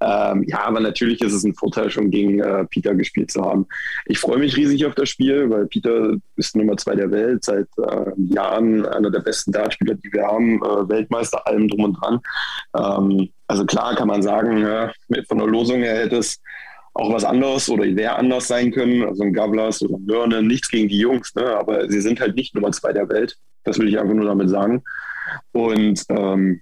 Ähm, 0.00 0.44
ja, 0.46 0.64
aber 0.64 0.80
natürlich 0.80 1.22
ist 1.22 1.32
es 1.32 1.44
ein 1.44 1.54
Vorteil, 1.54 1.90
schon 1.90 2.10
gegen 2.10 2.40
äh, 2.40 2.64
Peter 2.66 2.94
gespielt 2.94 3.30
zu 3.30 3.42
haben. 3.42 3.66
Ich 4.04 4.18
freue 4.18 4.38
mich 4.38 4.56
riesig 4.56 4.84
auf 4.84 4.94
das 4.94 5.08
Spiel, 5.08 5.48
weil 5.48 5.66
Peter 5.66 6.14
ist 6.36 6.56
Nummer 6.56 6.76
zwei 6.76 6.94
der 6.94 7.10
Welt, 7.10 7.44
seit 7.44 7.68
äh, 7.78 8.10
Jahren 8.16 8.84
einer 8.86 9.10
der 9.10 9.20
besten 9.20 9.52
Dartspieler, 9.52 9.94
die 9.94 10.12
wir 10.12 10.26
haben, 10.26 10.62
äh, 10.62 10.88
Weltmeister, 10.88 11.46
allem 11.46 11.68
drum 11.68 11.84
und 11.84 11.94
dran. 11.94 12.20
Ähm, 12.76 13.30
also 13.46 13.64
klar 13.64 13.94
kann 13.94 14.08
man 14.08 14.22
sagen, 14.22 14.58
ja, 14.58 14.92
von 15.28 15.38
der 15.38 15.46
Losung 15.46 15.82
her 15.82 15.96
hätte 15.96 16.16
es 16.16 16.38
auch 16.94 17.12
was 17.12 17.24
anderes 17.24 17.68
oder 17.68 17.84
wäre 17.84 18.16
anders 18.16 18.48
sein 18.48 18.70
können. 18.70 19.04
Also 19.04 19.24
ein 19.24 19.32
Gavlas 19.32 19.82
oder 19.82 19.96
ein 19.96 20.06
Mörne, 20.06 20.42
nichts 20.42 20.68
gegen 20.68 20.88
die 20.88 20.98
Jungs, 20.98 21.34
ne? 21.34 21.56
aber 21.56 21.90
sie 21.90 22.00
sind 22.00 22.20
halt 22.20 22.36
nicht 22.36 22.54
Nummer 22.54 22.70
zwei 22.72 22.92
der 22.92 23.08
Welt. 23.08 23.36
Das 23.64 23.78
will 23.78 23.88
ich 23.88 23.98
einfach 23.98 24.14
nur 24.14 24.26
damit 24.26 24.48
sagen. 24.48 24.82
Und 25.52 26.04
ähm, 26.08 26.60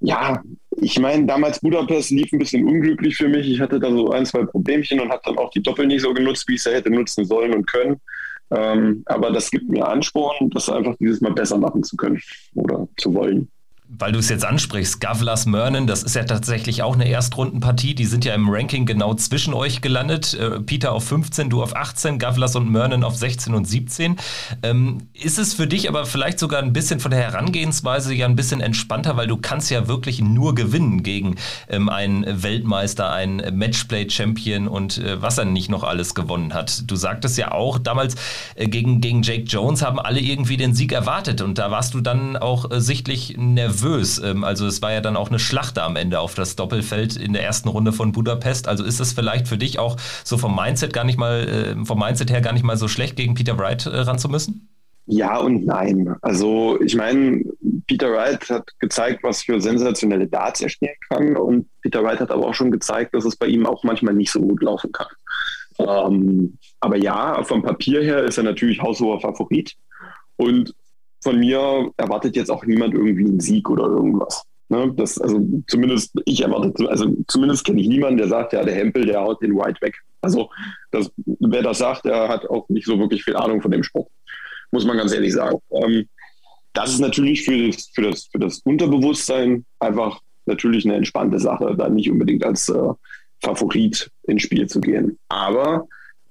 ja, 0.00 0.42
ich 0.70 0.98
meine, 0.98 1.26
damals 1.26 1.60
Budapest 1.60 2.10
lief 2.10 2.32
ein 2.32 2.38
bisschen 2.38 2.66
unglücklich 2.66 3.16
für 3.16 3.28
mich. 3.28 3.48
Ich 3.48 3.60
hatte 3.60 3.78
da 3.78 3.90
so 3.90 4.10
ein, 4.10 4.26
zwei 4.26 4.44
Problemchen 4.44 4.98
und 4.98 5.10
habe 5.10 5.22
dann 5.24 5.38
auch 5.38 5.50
die 5.50 5.62
Doppel 5.62 5.86
nicht 5.86 6.02
so 6.02 6.14
genutzt, 6.14 6.48
wie 6.48 6.54
ich 6.54 6.62
sie 6.62 6.72
hätte 6.72 6.90
nutzen 6.90 7.24
sollen 7.24 7.54
und 7.54 7.66
können. 7.66 8.00
Ähm, 8.50 9.02
aber 9.06 9.30
das 9.30 9.50
gibt 9.50 9.68
mir 9.68 9.86
Ansporn, 9.86 10.50
das 10.50 10.68
einfach 10.68 10.96
dieses 10.98 11.20
Mal 11.20 11.32
besser 11.32 11.58
machen 11.58 11.82
zu 11.82 11.96
können 11.96 12.20
oder 12.54 12.88
zu 12.96 13.14
wollen 13.14 13.48
weil 13.98 14.12
du 14.12 14.18
es 14.18 14.28
jetzt 14.28 14.44
ansprichst, 14.44 15.00
Gavlas 15.00 15.44
Mörnen, 15.44 15.86
das 15.86 16.02
ist 16.02 16.16
ja 16.16 16.24
tatsächlich 16.24 16.82
auch 16.82 16.94
eine 16.94 17.08
Erstrundenpartie. 17.08 17.94
Die 17.94 18.06
sind 18.06 18.24
ja 18.24 18.34
im 18.34 18.48
Ranking 18.48 18.86
genau 18.86 19.14
zwischen 19.14 19.52
euch 19.52 19.82
gelandet. 19.82 20.34
Äh, 20.34 20.60
Peter 20.60 20.92
auf 20.92 21.04
15, 21.04 21.50
du 21.50 21.62
auf 21.62 21.76
18, 21.76 22.18
Gavlas 22.18 22.56
und 22.56 22.70
Mörnen 22.70 23.04
auf 23.04 23.16
16 23.16 23.54
und 23.54 23.66
17. 23.66 24.16
Ähm, 24.62 25.08
ist 25.12 25.38
es 25.38 25.52
für 25.54 25.66
dich 25.66 25.88
aber 25.88 26.06
vielleicht 26.06 26.38
sogar 26.38 26.62
ein 26.62 26.72
bisschen 26.72 27.00
von 27.00 27.10
der 27.10 27.20
Herangehensweise 27.20 28.14
ja 28.14 28.26
ein 28.26 28.36
bisschen 28.36 28.60
entspannter, 28.60 29.16
weil 29.16 29.26
du 29.26 29.36
kannst 29.36 29.70
ja 29.70 29.88
wirklich 29.88 30.20
nur 30.20 30.54
gewinnen 30.54 31.02
gegen 31.02 31.36
ähm, 31.68 31.88
einen 31.90 32.42
Weltmeister, 32.42 33.12
einen 33.12 33.58
Matchplay-Champion 33.58 34.68
und 34.68 34.98
äh, 34.98 35.20
was 35.20 35.36
er 35.36 35.44
nicht 35.44 35.70
noch 35.70 35.84
alles 35.84 36.14
gewonnen 36.14 36.54
hat. 36.54 36.90
Du 36.90 36.96
sagtest 36.96 37.36
ja 37.36 37.52
auch, 37.52 37.78
damals 37.78 38.14
äh, 38.54 38.68
gegen, 38.68 39.02
gegen 39.02 39.22
Jake 39.22 39.44
Jones 39.44 39.82
haben 39.82 40.00
alle 40.00 40.20
irgendwie 40.20 40.56
den 40.56 40.74
Sieg 40.74 40.92
erwartet 40.92 41.42
und 41.42 41.58
da 41.58 41.70
warst 41.70 41.92
du 41.92 42.00
dann 42.00 42.38
auch 42.38 42.70
äh, 42.70 42.80
sichtlich 42.80 43.36
nervös 43.36 43.81
nervös. 43.82 44.20
Ähm, 44.22 44.44
also 44.44 44.66
es 44.66 44.82
war 44.82 44.92
ja 44.92 45.00
dann 45.00 45.16
auch 45.16 45.28
eine 45.28 45.38
Schlacht 45.38 45.78
am 45.78 45.96
Ende 45.96 46.20
auf 46.20 46.34
das 46.34 46.56
Doppelfeld 46.56 47.16
in 47.16 47.32
der 47.32 47.42
ersten 47.42 47.68
Runde 47.68 47.92
von 47.92 48.12
Budapest. 48.12 48.68
Also 48.68 48.84
ist 48.84 49.00
es 49.00 49.12
vielleicht 49.12 49.48
für 49.48 49.58
dich 49.58 49.78
auch 49.78 49.96
so 50.24 50.38
vom 50.38 50.54
Mindset 50.54 50.92
gar 50.92 51.04
nicht 51.04 51.18
mal, 51.18 51.48
äh, 51.48 51.84
vom 51.84 51.98
Mindset 51.98 52.30
her 52.30 52.40
gar 52.40 52.52
nicht 52.52 52.64
mal 52.64 52.76
so 52.76 52.88
schlecht, 52.88 53.16
gegen 53.16 53.34
Peter 53.34 53.58
Wright 53.58 53.86
äh, 53.86 53.90
ran? 53.90 54.18
Ja 55.06 55.38
und 55.38 55.66
nein. 55.66 56.14
Also 56.22 56.80
ich 56.80 56.94
meine, 56.94 57.42
Peter 57.86 58.12
Wright 58.12 58.48
hat 58.48 58.68
gezeigt, 58.78 59.24
was 59.24 59.42
für 59.42 59.60
sensationelle 59.60 60.28
Darts 60.28 60.60
er 60.60 60.68
spielen 60.68 60.94
kann. 61.08 61.36
Und 61.36 61.66
Peter 61.82 62.02
Wright 62.04 62.20
hat 62.20 62.30
aber 62.30 62.46
auch 62.46 62.54
schon 62.54 62.70
gezeigt, 62.70 63.14
dass 63.14 63.24
es 63.24 63.36
bei 63.36 63.46
ihm 63.46 63.66
auch 63.66 63.82
manchmal 63.82 64.14
nicht 64.14 64.30
so 64.30 64.40
gut 64.40 64.62
laufen 64.62 64.92
kann. 64.92 65.08
Ähm, 65.78 66.58
aber 66.80 66.96
ja, 66.96 67.42
vom 67.42 67.62
Papier 67.62 68.02
her 68.02 68.22
ist 68.24 68.38
er 68.38 68.44
natürlich 68.44 68.80
haushoher 68.80 69.20
Favorit. 69.20 69.74
Und 70.36 70.74
von 71.22 71.38
mir 71.38 71.90
erwartet 71.96 72.36
jetzt 72.36 72.50
auch 72.50 72.64
niemand 72.64 72.94
irgendwie 72.94 73.24
einen 73.24 73.40
Sieg 73.40 73.70
oder 73.70 73.84
irgendwas. 73.84 74.44
Ne? 74.68 74.92
Das, 74.96 75.20
also 75.20 75.46
zumindest 75.66 76.12
ich 76.24 76.40
erwarte, 76.40 76.88
also 76.88 77.14
zumindest 77.28 77.64
kenne 77.64 77.80
ich 77.80 77.88
niemanden, 77.88 78.16
der 78.16 78.28
sagt, 78.28 78.52
ja, 78.52 78.64
der 78.64 78.74
Hempel, 78.74 79.04
der 79.04 79.20
haut 79.20 79.42
den 79.42 79.56
White 79.56 79.80
weg. 79.82 79.94
Also 80.20 80.50
das, 80.90 81.10
wer 81.16 81.62
das 81.62 81.78
sagt, 81.78 82.04
der 82.04 82.28
hat 82.28 82.48
auch 82.48 82.68
nicht 82.68 82.86
so 82.86 82.98
wirklich 82.98 83.24
viel 83.24 83.36
Ahnung 83.36 83.60
von 83.60 83.70
dem 83.70 83.82
Sport. 83.82 84.08
Muss 84.70 84.86
man 84.86 84.96
ganz 84.96 85.12
ehrlich 85.12 85.34
sagen. 85.34 85.58
Ähm, 85.70 86.08
das 86.72 86.94
ist 86.94 87.00
natürlich 87.00 87.44
für 87.44 87.68
das, 87.68 87.90
für, 87.92 88.02
das, 88.02 88.28
für 88.32 88.38
das 88.38 88.60
Unterbewusstsein 88.64 89.64
einfach 89.78 90.20
natürlich 90.46 90.84
eine 90.84 90.94
entspannte 90.94 91.38
Sache, 91.38 91.74
da 91.76 91.88
nicht 91.88 92.10
unbedingt 92.10 92.44
als 92.44 92.68
äh, 92.68 92.92
Favorit 93.42 94.10
ins 94.22 94.42
Spiel 94.42 94.66
zu 94.68 94.80
gehen. 94.80 95.18
Aber 95.28 95.86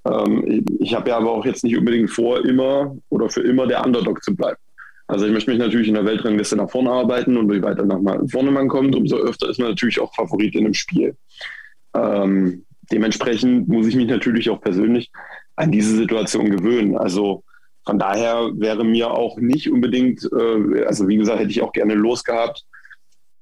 ähm, 0.05 0.43
ich, 0.47 0.63
ich 0.79 0.93
habe 0.95 1.09
ja 1.09 1.17
aber 1.17 1.31
auch 1.31 1.45
jetzt 1.45 1.63
nicht 1.63 1.77
unbedingt 1.77 2.09
vor, 2.09 2.43
immer 2.43 2.97
oder 3.09 3.29
für 3.29 3.41
immer 3.41 3.67
der 3.67 3.85
Underdog 3.85 4.23
zu 4.23 4.35
bleiben. 4.35 4.57
Also 5.11 5.25
ich 5.25 5.33
möchte 5.33 5.51
mich 5.51 5.59
natürlich 5.59 5.89
in 5.89 5.95
der 5.95 6.05
Weltrangliste 6.05 6.55
nach 6.55 6.71
vorne 6.71 6.89
arbeiten 6.89 7.35
und 7.35 7.51
je 7.51 7.61
weiter 7.61 7.83
nach 7.83 7.99
vorne 8.31 8.49
man 8.49 8.69
kommt, 8.69 8.95
umso 8.95 9.17
öfter 9.17 9.49
ist 9.49 9.59
man 9.59 9.67
natürlich 9.67 9.99
auch 9.99 10.15
Favorit 10.15 10.55
in 10.55 10.63
einem 10.63 10.73
Spiel. 10.73 11.17
Ähm, 11.93 12.63
dementsprechend 12.93 13.67
muss 13.67 13.87
ich 13.87 13.97
mich 13.97 14.07
natürlich 14.07 14.49
auch 14.49 14.61
persönlich 14.61 15.11
an 15.57 15.69
diese 15.69 15.97
Situation 15.97 16.49
gewöhnen. 16.49 16.95
Also 16.95 17.43
von 17.83 17.99
daher 17.99 18.51
wäre 18.53 18.85
mir 18.85 19.11
auch 19.11 19.35
nicht 19.35 19.69
unbedingt, 19.69 20.23
äh, 20.31 20.85
also 20.85 21.09
wie 21.09 21.17
gesagt, 21.17 21.39
hätte 21.39 21.51
ich 21.51 21.61
auch 21.61 21.73
gerne 21.73 21.95
losgehabt, 21.95 22.63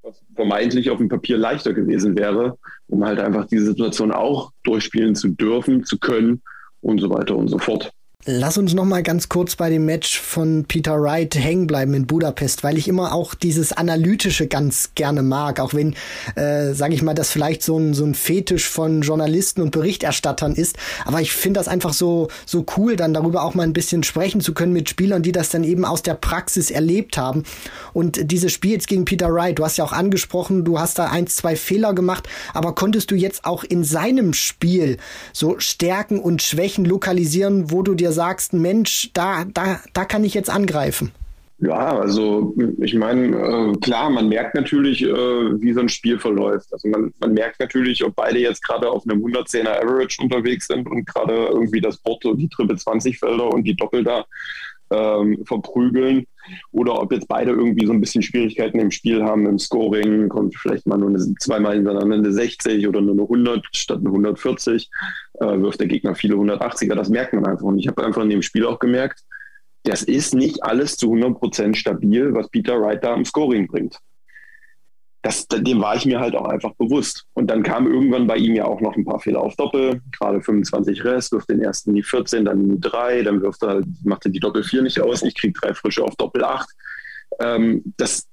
was 0.01 0.19
vermeintlich 0.33 0.89
auf 0.89 0.97
dem 0.97 1.07
Papier 1.07 1.37
leichter 1.37 1.73
gewesen 1.73 2.17
wäre, 2.17 2.57
um 2.87 3.05
halt 3.05 3.19
einfach 3.19 3.45
diese 3.45 3.65
Situation 3.65 4.11
auch 4.11 4.53
durchspielen 4.63 5.13
zu 5.13 5.27
dürfen, 5.27 5.83
zu 5.83 5.99
können 5.99 6.41
und 6.81 6.99
so 6.99 7.11
weiter 7.11 7.35
und 7.35 7.47
so 7.47 7.59
fort. 7.59 7.91
Lass 8.25 8.57
uns 8.57 8.73
noch 8.73 8.83
mal 8.83 9.01
ganz 9.01 9.29
kurz 9.29 9.55
bei 9.55 9.69
dem 9.69 9.85
Match 9.85 10.19
von 10.19 10.65
Peter 10.65 11.01
Wright 11.01 11.33
hängen 11.35 11.67
bleiben 11.67 11.93
in 11.93 12.05
Budapest, 12.05 12.65
weil 12.65 12.77
ich 12.77 12.89
immer 12.89 13.13
auch 13.13 13.33
dieses 13.33 13.71
Analytische 13.71 14.47
ganz 14.47 14.89
gerne 14.93 15.21
mag, 15.23 15.61
auch 15.61 15.73
wenn, 15.73 15.95
äh, 16.35 16.73
sage 16.73 16.93
ich 16.93 17.01
mal, 17.01 17.13
das 17.13 17.31
vielleicht 17.31 17.63
so 17.63 17.79
ein, 17.79 17.93
so 17.93 18.03
ein 18.03 18.15
Fetisch 18.15 18.67
von 18.67 19.03
Journalisten 19.03 19.61
und 19.61 19.71
Berichterstattern 19.71 20.53
ist. 20.53 20.75
Aber 21.05 21.21
ich 21.21 21.31
finde 21.31 21.61
das 21.61 21.69
einfach 21.69 21.93
so, 21.93 22.27
so 22.45 22.65
cool, 22.75 22.97
dann 22.97 23.13
darüber 23.13 23.41
auch 23.41 23.53
mal 23.53 23.63
ein 23.63 23.71
bisschen 23.71 24.03
sprechen 24.03 24.41
zu 24.41 24.53
können 24.53 24.73
mit 24.73 24.89
Spielern, 24.89 25.23
die 25.23 25.31
das 25.31 25.47
dann 25.47 25.63
eben 25.63 25.85
aus 25.85 26.03
der 26.03 26.15
Praxis 26.15 26.71
erlebt 26.71 27.17
haben. 27.17 27.43
Und 27.93 28.29
dieses 28.33 28.51
Spiel 28.51 28.73
jetzt 28.73 28.89
gegen 28.89 29.05
Peter 29.05 29.33
Wright, 29.33 29.57
du 29.57 29.63
hast 29.63 29.77
ja 29.77 29.85
auch 29.85 29.93
angesprochen, 29.93 30.65
du 30.65 30.77
hast 30.77 30.99
da 30.99 31.05
ein, 31.05 31.27
zwei 31.27 31.55
Fehler 31.55 31.93
gemacht, 31.93 32.27
aber 32.53 32.75
konntest 32.75 33.11
du 33.11 33.15
jetzt 33.15 33.45
auch 33.45 33.63
in 33.63 33.85
seinem 33.85 34.33
Spiel 34.33 34.97
so 35.31 35.57
Stärken 35.59 36.19
und 36.19 36.41
Schwächen 36.41 36.83
lokalisieren, 36.83 37.71
wo 37.71 37.81
du 37.81 37.95
dir 37.95 38.08
dir 38.09 38.13
sagst, 38.13 38.53
Mensch, 38.53 39.11
da, 39.13 39.45
da, 39.45 39.79
da 39.93 40.05
kann 40.05 40.23
ich 40.23 40.33
jetzt 40.33 40.49
angreifen? 40.49 41.11
Ja, 41.61 41.99
also 41.99 42.55
ich 42.77 42.93
meine, 42.93 43.35
äh, 43.35 43.77
klar, 43.79 44.09
man 44.09 44.29
merkt 44.29 44.55
natürlich, 44.55 45.03
äh, 45.03 45.07
wie 45.07 45.73
so 45.73 45.81
ein 45.81 45.89
Spiel 45.89 46.17
verläuft. 46.17 46.71
Also 46.71 46.87
man, 46.87 47.13
man 47.19 47.33
merkt 47.33 47.59
natürlich, 47.59 48.03
ob 48.05 48.15
beide 48.15 48.39
jetzt 48.39 48.63
gerade 48.63 48.89
auf 48.89 49.03
einem 49.05 49.21
110er 49.25 49.81
Average 49.81 50.21
unterwegs 50.21 50.67
sind 50.67 50.89
und 50.89 51.05
gerade 51.05 51.33
irgendwie 51.33 51.81
das 51.81 51.97
und 51.97 52.37
die 52.37 52.47
Triple 52.47 52.77
20 52.77 53.19
Felder 53.19 53.49
und 53.49 53.63
die 53.63 53.75
Doppel 53.75 54.05
da 54.05 54.25
ähm, 54.91 55.43
verprügeln 55.45 56.25
oder 56.71 57.01
ob 57.01 57.11
jetzt 57.11 57.27
beide 57.27 57.51
irgendwie 57.51 57.85
so 57.85 57.93
ein 57.93 58.01
bisschen 58.01 58.21
Schwierigkeiten 58.21 58.79
im 58.79 58.91
Spiel 58.91 59.23
haben, 59.23 59.45
im 59.45 59.59
Scoring, 59.59 60.29
kommt 60.29 60.55
vielleicht 60.55 60.87
mal 60.87 60.97
nur 60.97 61.09
eine, 61.09 61.19
zweimal 61.39 61.75
hintereinander 61.75 62.15
eine 62.15 62.31
60 62.31 62.87
oder 62.87 63.01
nur 63.01 63.13
eine 63.13 63.23
100 63.23 63.65
statt 63.71 63.99
eine 63.99 64.09
140, 64.09 64.89
äh, 65.39 65.45
wirft 65.45 65.79
der 65.79 65.87
Gegner 65.87 66.15
viele 66.15 66.35
180er, 66.35 66.95
das 66.95 67.09
merkt 67.09 67.33
man 67.33 67.45
einfach. 67.45 67.65
Und 67.65 67.79
ich 67.79 67.87
habe 67.87 68.05
einfach 68.05 68.23
in 68.23 68.29
dem 68.29 68.41
Spiel 68.41 68.65
auch 68.65 68.79
gemerkt, 68.79 69.23
das 69.83 70.03
ist 70.03 70.35
nicht 70.35 70.63
alles 70.63 70.97
zu 70.97 71.11
100% 71.13 71.75
stabil, 71.75 72.33
was 72.33 72.49
Peter 72.49 72.79
Wright 72.81 73.03
da 73.03 73.15
im 73.15 73.25
Scoring 73.25 73.67
bringt 73.67 73.99
das, 75.21 75.47
dem 75.47 75.81
war 75.81 75.95
ich 75.95 76.05
mir 76.05 76.19
halt 76.19 76.35
auch 76.35 76.45
einfach 76.45 76.73
bewusst. 76.75 77.25
Und 77.33 77.47
dann 77.47 77.63
kam 77.63 77.87
irgendwann 77.87 78.27
bei 78.27 78.37
ihm 78.37 78.55
ja 78.55 78.65
auch 78.65 78.79
noch 78.79 78.95
ein 78.95 79.05
paar 79.05 79.19
Fehler 79.19 79.41
auf 79.41 79.55
Doppel, 79.55 80.01
gerade 80.17 80.41
25 80.41 81.03
Rest, 81.03 81.31
wirft 81.33 81.49
den 81.49 81.61
ersten 81.61 81.93
die 81.93 82.03
14, 82.03 82.45
dann 82.45 82.69
die 82.69 82.79
3, 82.79 83.23
dann 83.23 83.41
wirft 83.41 83.63
er, 83.63 83.81
macht 84.03 84.25
er 84.25 84.31
die 84.31 84.39
Doppel 84.39 84.63
4 84.63 84.81
nicht 84.81 85.01
aus, 85.01 85.21
ich 85.23 85.35
kriege 85.35 85.59
drei 85.59 85.73
Frische 85.73 86.03
auf 86.03 86.15
Doppel 86.15 86.43
8. 86.43 86.69
Ähm, 87.41 87.93
das, 87.97 88.27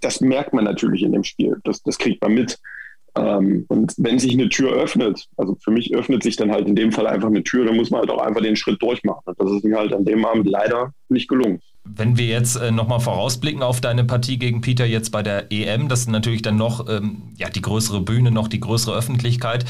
das 0.00 0.20
merkt 0.20 0.52
man 0.54 0.64
natürlich 0.64 1.02
in 1.02 1.12
dem 1.12 1.24
Spiel, 1.24 1.60
das, 1.64 1.82
das 1.82 1.98
kriegt 1.98 2.22
man 2.22 2.34
mit. 2.34 2.58
Ähm, 3.16 3.64
und 3.68 3.94
wenn 3.98 4.20
sich 4.20 4.32
eine 4.32 4.48
Tür 4.48 4.72
öffnet, 4.72 5.26
also 5.36 5.56
für 5.56 5.72
mich 5.72 5.92
öffnet 5.94 6.22
sich 6.22 6.36
dann 6.36 6.52
halt 6.52 6.68
in 6.68 6.76
dem 6.76 6.92
Fall 6.92 7.08
einfach 7.08 7.28
eine 7.28 7.42
Tür, 7.42 7.64
dann 7.64 7.76
muss 7.76 7.90
man 7.90 8.00
halt 8.00 8.10
auch 8.10 8.22
einfach 8.22 8.40
den 8.40 8.54
Schritt 8.54 8.80
durchmachen. 8.80 9.22
Und 9.24 9.40
das 9.40 9.50
ist 9.50 9.64
mir 9.64 9.78
halt 9.78 9.92
an 9.92 10.04
dem 10.04 10.24
Abend 10.24 10.46
leider 10.46 10.92
nicht 11.08 11.28
gelungen. 11.28 11.60
Wenn 11.84 12.18
wir 12.18 12.26
jetzt 12.26 12.56
äh, 12.56 12.70
nochmal 12.70 13.00
vorausblicken 13.00 13.62
auf 13.62 13.80
deine 13.80 14.04
Partie 14.04 14.38
gegen 14.38 14.60
Peter 14.60 14.84
jetzt 14.84 15.10
bei 15.10 15.22
der 15.22 15.50
EM, 15.50 15.88
das 15.88 16.00
ist 16.00 16.10
natürlich 16.10 16.42
dann 16.42 16.56
noch 16.56 16.88
ähm, 16.88 17.32
ja, 17.36 17.48
die 17.48 17.62
größere 17.62 18.00
Bühne, 18.00 18.30
noch 18.30 18.48
die 18.48 18.60
größere 18.60 18.94
Öffentlichkeit. 18.94 19.64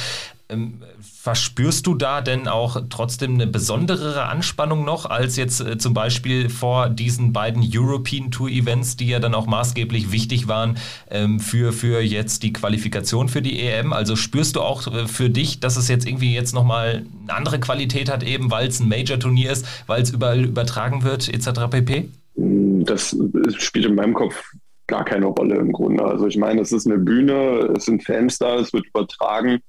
Ähm, 0.51 0.82
verspürst 1.01 1.86
du 1.86 1.94
da 1.94 2.22
denn 2.22 2.48
auch 2.48 2.80
trotzdem 2.88 3.34
eine 3.34 3.46
besondere 3.46 4.24
Anspannung 4.24 4.84
noch 4.84 5.05
als 5.05 5.36
jetzt 5.36 5.61
äh, 5.61 5.76
zum 5.76 5.92
Beispiel 5.92 6.48
vor 6.48 6.88
diesen 6.88 7.32
beiden 7.32 7.62
European 7.62 8.30
Tour 8.30 8.48
Events, 8.48 8.96
die 8.96 9.09
ja 9.09 9.18
dann 9.18 9.34
auch 9.34 9.46
maßgeblich 9.46 10.12
wichtig 10.12 10.48
waren 10.48 10.78
ähm, 11.11 11.38
für, 11.38 11.72
für 11.72 12.01
jetzt 12.01 12.42
die 12.42 12.53
Qualifikation 12.53 13.28
für 13.28 13.42
die 13.42 13.61
EM? 13.61 13.92
Also 13.92 14.16
spürst 14.16 14.57
du 14.57 14.62
auch 14.62 14.86
äh, 14.86 15.07
für 15.07 15.28
dich, 15.28 15.61
dass 15.61 15.76
es 15.76 15.88
jetzt 15.88 16.07
irgendwie 16.07 16.34
jetzt 16.34 16.55
nochmal 16.55 17.05
eine 17.22 17.34
andere 17.34 17.61
Qualität 17.61 18.11
hat, 18.11 18.22
eben 18.22 18.51
weil 18.51 18.68
es 18.68 18.80
ein 18.80 18.88
Major-Turnier 18.88 19.53
ist, 19.53 19.66
weil 19.86 20.03
es 20.03 20.11
überall 20.11 20.44
übertragen 20.44 21.03
wird, 21.03 21.28
etc. 21.28 21.68
pp? 21.70 22.09
Das 22.34 23.14
spielt 23.59 23.84
in 23.84 23.94
meinem 23.94 24.14
Kopf 24.14 24.42
gar 24.86 25.05
keine 25.05 25.26
Rolle 25.26 25.57
im 25.57 25.72
Grunde. 25.72 26.03
Also 26.03 26.26
ich 26.26 26.36
meine, 26.36 26.62
es 26.62 26.72
ist 26.72 26.86
eine 26.86 26.98
Bühne, 26.98 27.74
es 27.76 27.84
sind 27.84 28.05
Fans 28.05 28.38
da, 28.38 28.57
es 28.57 28.72
wird 28.72 28.86
übertragen 28.86 29.61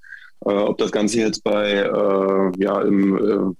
äh, 0.46 0.54
ob 0.54 0.78
das 0.78 0.92
Ganze 0.92 1.20
jetzt 1.20 1.44
bei, 1.44 1.72
äh, 1.72 2.52
ja, 2.64 2.82
im, 2.82 3.18
äh, 3.18 3.56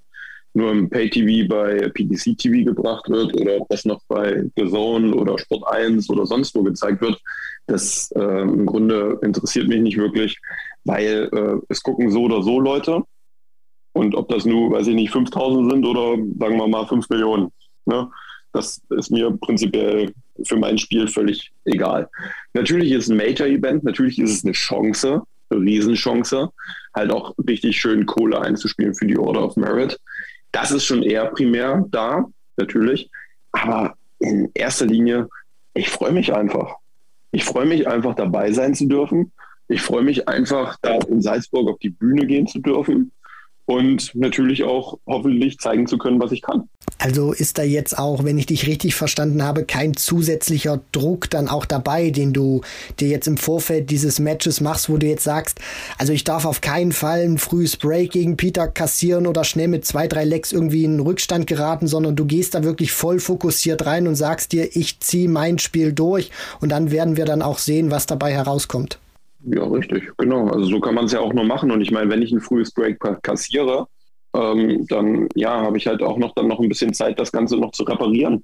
nur 0.54 0.72
im 0.72 0.90
Pay-TV 0.90 1.48
bei 1.48 1.90
PDC 1.90 2.38
TV 2.38 2.66
gebracht 2.66 3.08
wird 3.10 3.34
oder 3.40 3.62
ob 3.62 3.70
das 3.70 3.86
noch 3.86 4.02
bei 4.08 4.44
The 4.58 4.70
Zone 4.70 5.16
oder 5.16 5.38
Sport 5.38 5.66
1 5.72 6.10
oder 6.10 6.26
sonst 6.26 6.54
wo 6.56 6.64
gezeigt 6.64 7.02
wird, 7.02 7.18
das 7.68 8.12
äh, 8.16 8.42
im 8.42 8.66
Grunde 8.66 9.18
interessiert 9.22 9.68
mich 9.68 9.82
nicht 9.82 9.98
wirklich, 9.98 10.38
weil 10.84 11.30
äh, 11.32 11.56
es 11.70 11.82
gucken 11.82 12.12
so 12.12 12.24
oder 12.24 12.42
so 12.44 12.60
Leute. 12.60 13.04
Und 13.94 14.16
ob 14.16 14.30
das 14.30 14.46
nur, 14.46 14.72
weiß 14.72 14.88
ich 14.88 14.96
nicht, 14.96 15.12
5000 15.12 15.72
sind 15.72 15.86
oder 15.86 16.16
sagen 16.40 16.58
wir 16.58 16.68
mal 16.68 16.86
5 16.86 17.10
Millionen. 17.10 17.50
Ne? 17.86 18.10
Das 18.54 18.82
ist 18.90 19.12
mir 19.12 19.32
prinzipiell 19.32 20.14
für 20.44 20.58
mein 20.58 20.78
Spiel 20.78 21.08
völlig 21.08 21.52
egal. 21.66 22.10
Natürlich 22.54 22.92
ist 22.92 23.06
es 23.06 23.10
ein 23.10 23.18
Major-Event, 23.18 23.84
natürlich 23.84 24.20
ist 24.20 24.32
es 24.32 24.44
eine 24.44 24.54
Chance, 24.54 25.22
Riesenchance, 25.58 26.50
halt 26.94 27.12
auch 27.12 27.36
richtig 27.48 27.80
schön 27.80 28.06
Kohle 28.06 28.42
einzuspielen 28.42 28.96
für 28.96 29.06
die 29.06 29.18
Order 29.18 29.46
of 29.46 29.56
Merit. 29.56 30.00
Das 30.52 30.72
ist 30.72 30.86
schon 30.86 31.04
eher 31.04 31.26
primär 31.28 31.86
da, 31.90 32.26
natürlich. 32.58 33.10
Aber 33.52 33.96
in 34.20 34.50
erster 34.54 34.86
Linie, 34.86 35.28
ich 35.74 35.90
freue 35.90 36.12
mich 36.12 36.34
einfach. 36.34 36.76
Ich 37.32 37.46
freue 37.46 37.66
mich 37.66 37.88
einfach 37.88 38.16
dabei 38.16 38.52
sein 38.52 38.76
zu 38.76 38.88
dürfen. 38.88 39.32
Ich 39.68 39.82
freue 39.82 40.04
mich 40.04 40.28
einfach, 40.28 40.78
da 40.82 40.96
in 41.08 41.22
Salzburg 41.22 41.70
auf 41.70 41.80
die 41.80 41.90
Bühne 41.90 42.26
gehen 42.26 42.48
zu 42.48 42.60
dürfen 42.60 43.12
und 43.66 44.14
natürlich 44.16 44.64
auch 44.64 44.98
hoffentlich 45.08 45.58
zeigen 45.60 45.88
zu 45.88 45.98
können, 45.98 46.20
was 46.20 46.32
ich 46.32 46.42
kann. 46.42 46.68
Also 46.98 47.32
ist 47.32 47.58
da 47.58 47.64
jetzt 47.64 47.98
auch, 47.98 48.24
wenn 48.24 48.38
ich 48.38 48.46
dich 48.46 48.68
richtig 48.68 48.94
verstanden 48.94 49.44
habe, 49.44 49.66
kein 49.66 49.96
zusätzlicher 49.96 50.82
Druck 50.92 51.30
dann 51.30 51.48
auch 51.48 51.66
dabei, 51.66 52.12
den 52.12 52.32
du 52.32 52.62
dir 53.00 53.08
jetzt 53.08 53.28
im 53.28 53.38
Vorfeld 53.38 53.90
dieses 53.90 54.20
Matches 54.20 54.62
machst, 54.62 54.90
wo 54.90 54.98
du 54.98 55.08
jetzt 55.08 55.24
sagst, 55.24 55.60
also 55.98 56.14
ich 56.14 56.24
darf 56.24 56.46
auf 56.46 56.62
keinen 56.62 56.92
Fall 56.92 57.22
ein 57.22 57.38
frühes 57.38 57.78
Break 57.78 58.12
gegen 58.12 58.38
Peter 58.38 58.68
kassieren 58.68 59.26
oder 59.26 59.44
schnell 59.44 59.68
mit 59.68 59.86
zwei, 59.86 60.08
drei 60.08 60.26
Lecks 60.26 60.52
irgendwie 60.52 60.84
in 60.84 61.00
Rückstand 61.00 61.48
geraten, 61.48 61.88
sondern 61.88 62.16
du 62.16 62.26
gehst 62.26 62.54
da 62.54 62.64
wirklich 62.64 62.92
voll 62.92 63.20
fokussiert 63.20 63.86
rein 63.86 64.08
und 64.08 64.16
sagst 64.16 64.52
dir, 64.52 64.76
ich 64.76 65.00
ziehe 65.00 65.30
mein 65.30 65.58
Spiel 65.58 65.94
durch 65.94 66.30
und 66.60 66.70
dann 66.70 66.92
werden 66.92 67.18
wir 67.18 67.26
dann 67.26 67.42
auch 67.42 67.58
sehen, 67.58 67.90
was 67.90 68.06
dabei 68.06 68.32
herauskommt. 68.32 69.00
Ja, 69.44 69.64
richtig, 69.64 70.12
genau. 70.18 70.48
Also 70.48 70.66
so 70.66 70.80
kann 70.80 70.96
man 70.96 71.06
es 71.06 71.14
ja 71.14 71.20
auch 71.20 71.34
nur 71.34 71.44
machen. 71.44 71.72
Und 71.72 71.82
ich 71.82 71.92
meine, 71.92 72.10
wenn 72.10 72.22
ich 72.22 72.32
ein 72.32 72.42
frühes 72.42 72.72
Break 72.72 73.00
kassiere, 73.24 73.88
ähm, 74.34 74.86
dann 74.88 75.28
ja, 75.36 75.62
habe 75.62 75.78
ich 75.78 75.88
halt 75.88 76.02
auch 76.04 76.18
noch 76.18 76.34
dann 76.36 76.48
noch 76.48 76.60
ein 76.60 76.70
bisschen 76.70 76.94
Zeit, 76.94 77.20
das 77.20 77.32
Ganze 77.32 77.58
noch 77.58 77.72
zu 77.72 77.84
reparieren. 77.84 78.44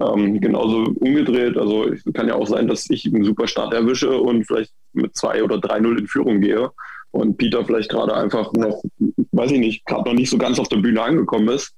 Ähm, 0.00 0.40
genauso 0.40 0.92
umgedreht. 1.00 1.56
Also 1.56 1.88
es 1.88 2.04
kann 2.12 2.28
ja 2.28 2.34
auch 2.34 2.46
sein, 2.46 2.66
dass 2.66 2.90
ich 2.90 3.06
einen 3.06 3.24
super 3.24 3.46
Start 3.46 3.72
erwische 3.72 4.18
und 4.18 4.44
vielleicht 4.44 4.72
mit 4.92 5.16
zwei 5.16 5.42
oder 5.42 5.58
drei 5.58 5.78
Null 5.80 6.00
in 6.00 6.08
Führung 6.08 6.40
gehe 6.40 6.70
und 7.14 7.36
Peter 7.36 7.64
vielleicht 7.64 7.90
gerade 7.90 8.14
einfach 8.14 8.52
noch, 8.54 8.82
weiß 9.30 9.52
ich 9.52 9.60
nicht, 9.60 9.86
gerade 9.86 10.08
noch 10.08 10.16
nicht 10.16 10.30
so 10.30 10.36
ganz 10.36 10.58
auf 10.58 10.68
der 10.68 10.78
Bühne 10.78 11.00
angekommen 11.00 11.48
ist. 11.48 11.72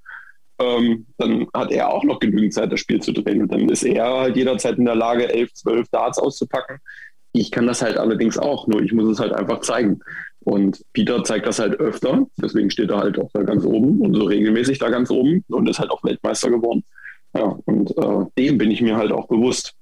Ähm, 0.59 1.07
dann 1.19 1.47
hat 1.53 1.71
er 1.71 1.91
auch 1.93 2.05
noch 2.05 2.19
genügend 2.19 2.55
Zeit, 2.55 2.73
das 2.73 2.81
Spiel 2.81 3.03
zu 3.03 3.13
drehen. 3.13 3.43
Und 3.43 3.53
dann 3.53 3.69
ist 3.69 3.83
er 3.83 4.07
halt 4.07 4.37
jederzeit 4.37 4.79
in 4.79 4.87
der 4.87 4.95
Lage, 4.95 5.31
elf, 5.31 5.53
zwölf 5.53 5.87
Darts 5.91 6.19
auszupacken. 6.19 6.79
Ich 7.39 7.51
kann 7.51 7.67
das 7.67 7.83
halt 7.83 7.99
allerdings 7.99 8.39
auch, 8.39 8.67
nur 8.67 8.83
ich 8.83 8.93
muss 8.93 9.09
es 9.09 9.21
halt 9.21 9.33
einfach 9.33 9.61
zeigen. 9.61 10.01
Und 10.41 10.85
Peter 10.93 11.25
zeigt 11.25 11.47
das 11.47 11.59
halt 11.59 11.81
öfter, 11.81 12.27
deswegen 12.41 12.71
steht 12.71 12.91
er 12.91 12.99
halt 12.99 13.19
auch 13.19 13.31
da 13.33 13.43
ganz 13.43 13.65
oben 13.65 14.01
und 14.01 14.15
so 14.15 14.25
regelmäßig 14.25 14.79
da 14.79 14.91
ganz 14.91 15.11
oben 15.11 15.45
und 15.49 15.69
ist 15.69 15.81
halt 15.81 15.91
auch 15.91 16.05
Weltmeister 16.05 16.51
geworden. 16.51 16.85
Ja, 17.35 17.59
und 17.65 17.91
äh, 17.99 18.25
dem 18.39 18.57
bin 18.57 18.71
ich 18.71 18.81
mir 18.81 18.97
halt 18.97 19.11
auch 19.11 19.27
bewusst. 19.27 19.75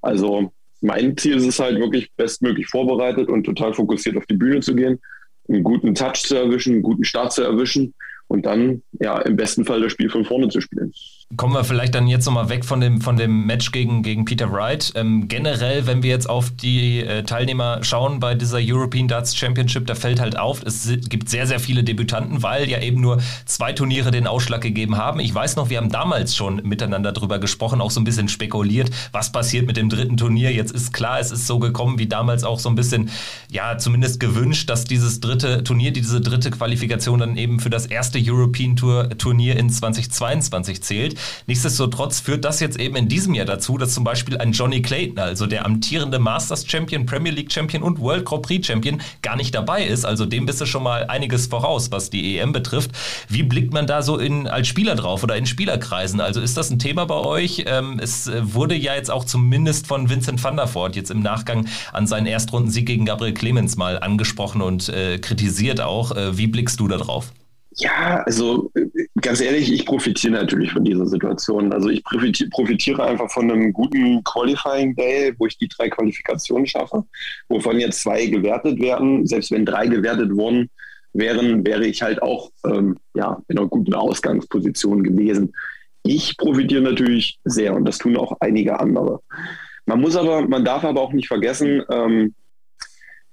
Also 0.00 0.52
mein 0.80 1.16
Ziel 1.16 1.36
ist 1.36 1.46
es 1.46 1.58
halt 1.58 1.78
wirklich 1.78 2.12
bestmöglich 2.16 2.68
vorbereitet 2.68 3.28
und 3.28 3.44
total 3.44 3.74
fokussiert 3.74 4.16
auf 4.16 4.26
die 4.26 4.36
Bühne 4.36 4.60
zu 4.60 4.74
gehen, 4.74 5.00
einen 5.48 5.64
guten 5.64 5.94
Touch 5.94 6.22
zu 6.22 6.36
erwischen, 6.36 6.74
einen 6.74 6.82
guten 6.82 7.04
Start 7.04 7.32
zu 7.32 7.42
erwischen 7.42 7.94
und 8.28 8.46
dann 8.46 8.82
ja 9.00 9.20
im 9.22 9.36
besten 9.36 9.64
Fall 9.64 9.80
das 9.80 9.92
Spiel 9.92 10.08
von 10.08 10.24
vorne 10.24 10.48
zu 10.48 10.60
spielen. 10.60 10.92
Kommen 11.38 11.54
wir 11.54 11.64
vielleicht 11.64 11.94
dann 11.94 12.08
jetzt 12.08 12.26
nochmal 12.26 12.50
weg 12.50 12.62
von 12.62 12.80
dem, 12.80 13.00
von 13.00 13.16
dem 13.16 13.46
Match 13.46 13.72
gegen, 13.72 14.02
gegen 14.02 14.26
Peter 14.26 14.52
Wright. 14.52 14.92
Ähm, 14.96 15.28
generell, 15.28 15.86
wenn 15.86 16.02
wir 16.02 16.10
jetzt 16.10 16.28
auf 16.28 16.50
die 16.50 17.00
äh, 17.00 17.22
Teilnehmer 17.22 17.82
schauen 17.82 18.20
bei 18.20 18.34
dieser 18.34 18.58
European 18.60 19.08
Darts 19.08 19.34
Championship, 19.34 19.86
da 19.86 19.94
fällt 19.94 20.20
halt 20.20 20.38
auf, 20.38 20.62
es 20.62 20.90
gibt 21.08 21.30
sehr, 21.30 21.46
sehr 21.46 21.58
viele 21.58 21.84
Debütanten, 21.84 22.42
weil 22.42 22.68
ja 22.68 22.80
eben 22.82 23.00
nur 23.00 23.18
zwei 23.46 23.72
Turniere 23.72 24.10
den 24.10 24.26
Ausschlag 24.26 24.60
gegeben 24.60 24.98
haben. 24.98 25.20
Ich 25.20 25.34
weiß 25.34 25.56
noch, 25.56 25.70
wir 25.70 25.78
haben 25.78 25.88
damals 25.88 26.36
schon 26.36 26.56
miteinander 26.64 27.12
drüber 27.12 27.38
gesprochen, 27.38 27.80
auch 27.80 27.90
so 27.90 28.00
ein 28.00 28.04
bisschen 28.04 28.28
spekuliert, 28.28 28.90
was 29.12 29.32
passiert 29.32 29.66
mit 29.66 29.78
dem 29.78 29.88
dritten 29.88 30.18
Turnier. 30.18 30.52
Jetzt 30.52 30.72
ist 30.72 30.92
klar, 30.92 31.18
es 31.18 31.30
ist 31.30 31.46
so 31.46 31.58
gekommen, 31.58 31.98
wie 31.98 32.06
damals 32.06 32.44
auch 32.44 32.58
so 32.58 32.68
ein 32.68 32.74
bisschen, 32.74 33.08
ja, 33.50 33.78
zumindest 33.78 34.20
gewünscht, 34.20 34.68
dass 34.68 34.84
dieses 34.84 35.20
dritte 35.20 35.64
Turnier, 35.64 35.92
diese 35.92 36.20
dritte 36.20 36.50
Qualifikation 36.50 37.20
dann 37.20 37.38
eben 37.38 37.58
für 37.58 37.70
das 37.70 37.86
erste 37.86 38.20
European 38.22 38.76
Tour 38.76 39.08
Turnier 39.16 39.56
in 39.56 39.70
2022 39.70 40.82
zählt. 40.82 41.21
Nichtsdestotrotz 41.46 42.20
führt 42.20 42.44
das 42.44 42.60
jetzt 42.60 42.78
eben 42.78 42.96
in 42.96 43.08
diesem 43.08 43.34
Jahr 43.34 43.46
dazu, 43.46 43.78
dass 43.78 43.94
zum 43.94 44.04
Beispiel 44.04 44.38
ein 44.38 44.52
Johnny 44.52 44.82
Clayton, 44.82 45.18
also 45.18 45.46
der 45.46 45.66
amtierende 45.66 46.18
Masters 46.18 46.66
Champion, 46.66 47.06
Premier 47.06 47.32
League 47.32 47.52
Champion 47.52 47.82
und 47.82 48.00
World 48.00 48.24
Grand 48.24 48.42
Prix 48.42 48.66
Champion, 48.66 49.00
gar 49.22 49.36
nicht 49.36 49.54
dabei 49.54 49.84
ist. 49.84 50.04
Also 50.04 50.26
dem 50.26 50.46
bist 50.46 50.60
du 50.60 50.66
schon 50.66 50.82
mal 50.82 51.06
einiges 51.06 51.46
voraus, 51.46 51.90
was 51.90 52.10
die 52.10 52.38
EM 52.38 52.52
betrifft. 52.52 52.90
Wie 53.28 53.42
blickt 53.42 53.72
man 53.72 53.86
da 53.86 54.02
so 54.02 54.18
in, 54.18 54.46
als 54.46 54.68
Spieler 54.68 54.94
drauf 54.94 55.22
oder 55.22 55.36
in 55.36 55.46
Spielerkreisen? 55.46 56.20
Also 56.20 56.40
ist 56.40 56.56
das 56.56 56.70
ein 56.70 56.78
Thema 56.78 57.04
bei 57.06 57.16
euch? 57.16 57.64
Ähm, 57.66 57.98
es 58.02 58.30
wurde 58.40 58.74
ja 58.74 58.94
jetzt 58.94 59.10
auch 59.10 59.24
zumindest 59.24 59.86
von 59.86 60.08
Vincent 60.08 60.42
van 60.42 60.56
der 60.56 60.72
Voort 60.72 60.96
jetzt 60.96 61.10
im 61.10 61.20
Nachgang 61.20 61.66
an 61.92 62.06
seinen 62.06 62.26
Erstrundensieg 62.26 62.86
gegen 62.86 63.04
Gabriel 63.04 63.34
Clemens 63.34 63.76
mal 63.76 63.98
angesprochen 63.98 64.62
und 64.62 64.88
äh, 64.88 65.18
kritisiert 65.18 65.80
auch. 65.80 66.12
Äh, 66.16 66.36
wie 66.36 66.46
blickst 66.46 66.80
du 66.80 66.88
da 66.88 66.96
drauf? 66.96 67.32
Ja, 67.76 68.22
also 68.26 68.70
ganz 69.22 69.40
ehrlich, 69.40 69.72
ich 69.72 69.86
profitiere 69.86 70.34
natürlich 70.34 70.72
von 70.72 70.84
dieser 70.84 71.06
Situation. 71.06 71.72
Also 71.72 71.88
ich 71.88 72.02
profitiere 72.04 73.04
einfach 73.04 73.30
von 73.30 73.50
einem 73.50 73.72
guten 73.72 74.22
Qualifying 74.24 74.94
Day, 74.94 75.32
wo 75.38 75.46
ich 75.46 75.56
die 75.56 75.68
drei 75.68 75.88
Qualifikationen 75.88 76.66
schaffe, 76.66 77.04
wovon 77.48 77.80
jetzt 77.80 78.02
zwei 78.02 78.26
gewertet 78.26 78.80
werden. 78.80 79.26
Selbst 79.26 79.50
wenn 79.50 79.64
drei 79.64 79.86
gewertet 79.86 80.36
worden 80.36 80.68
wären, 81.12 81.64
wäre 81.64 81.86
ich 81.86 82.02
halt 82.02 82.20
auch 82.22 82.50
ähm, 82.66 82.98
ja, 83.14 83.40
in 83.48 83.58
einer 83.58 83.68
guten 83.68 83.94
Ausgangsposition 83.94 85.02
gewesen. 85.02 85.54
Ich 86.02 86.36
profitiere 86.36 86.82
natürlich 86.82 87.38
sehr 87.44 87.74
und 87.74 87.84
das 87.84 87.98
tun 87.98 88.16
auch 88.16 88.36
einige 88.40 88.80
andere. 88.80 89.20
Man 89.86 90.00
muss 90.00 90.16
aber, 90.16 90.46
man 90.46 90.64
darf 90.64 90.84
aber 90.84 91.00
auch 91.00 91.12
nicht 91.12 91.28
vergessen, 91.28 91.82
ähm, 91.90 92.34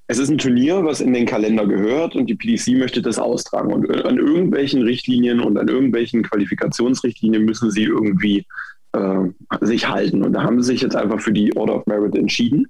es 0.10 0.18
ist 0.18 0.30
ein 0.30 0.40
Turnier, 0.40 0.84
was 0.84 1.02
in 1.02 1.14
den 1.14 1.28
Kalender 1.28 1.68
gehört 1.68 2.16
und 2.16 2.26
die 2.26 2.34
PDC 2.34 2.80
möchte 2.80 3.00
das 3.00 3.20
austragen. 3.20 3.72
Und 3.72 4.06
an 4.06 4.18
irgendwelchen 4.18 4.82
Richtlinien 4.82 5.40
und 5.40 5.56
an 5.56 5.68
irgendwelchen 5.68 6.24
Qualifikationsrichtlinien 6.24 7.46
müssen 7.46 7.70
sie 7.70 7.84
irgendwie 7.84 8.48
äh, 8.94 9.28
sich 9.62 9.88
halten. 9.88 10.24
Und 10.24 10.34
da 10.34 10.42
haben 10.42 10.60
sie 10.64 10.72
sich 10.72 10.82
jetzt 10.82 10.96
einfach 10.96 11.22
für 11.22 11.32
die 11.32 11.56
Order 11.56 11.76
of 11.76 11.86
Merit 11.86 12.16
entschieden. 12.16 12.66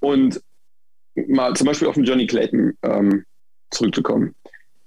Und 0.00 0.42
mal 1.26 1.56
zum 1.56 1.68
Beispiel 1.68 1.88
auf 1.88 1.94
den 1.94 2.04
Johnny 2.04 2.26
Clayton 2.26 2.74
ähm, 2.82 3.24
zurückzukommen. 3.70 4.34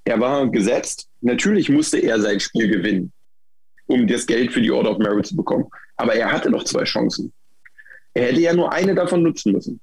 Er 0.05 0.19
war 0.19 0.47
gesetzt. 0.51 1.09
Natürlich 1.21 1.67
musste 1.69 1.97
er 1.97 2.21
sein 2.21 2.39
Spiel 2.39 2.67
gewinnen, 2.67 3.11
um 3.87 4.05
das 4.05 4.27
Geld 4.27 4.51
für 4.51 4.61
die 4.61 4.69
Order 4.69 4.91
of 4.91 4.99
Merit 4.99 5.25
zu 5.25 5.35
bekommen. 5.35 5.65
Aber 5.97 6.13
er 6.13 6.31
hatte 6.31 6.51
noch 6.51 6.63
zwei 6.63 6.83
Chancen. 6.83 7.33
Er 8.13 8.27
hätte 8.27 8.41
ja 8.41 8.53
nur 8.53 8.71
eine 8.71 8.93
davon 8.93 9.23
nutzen 9.23 9.53
müssen. 9.53 9.79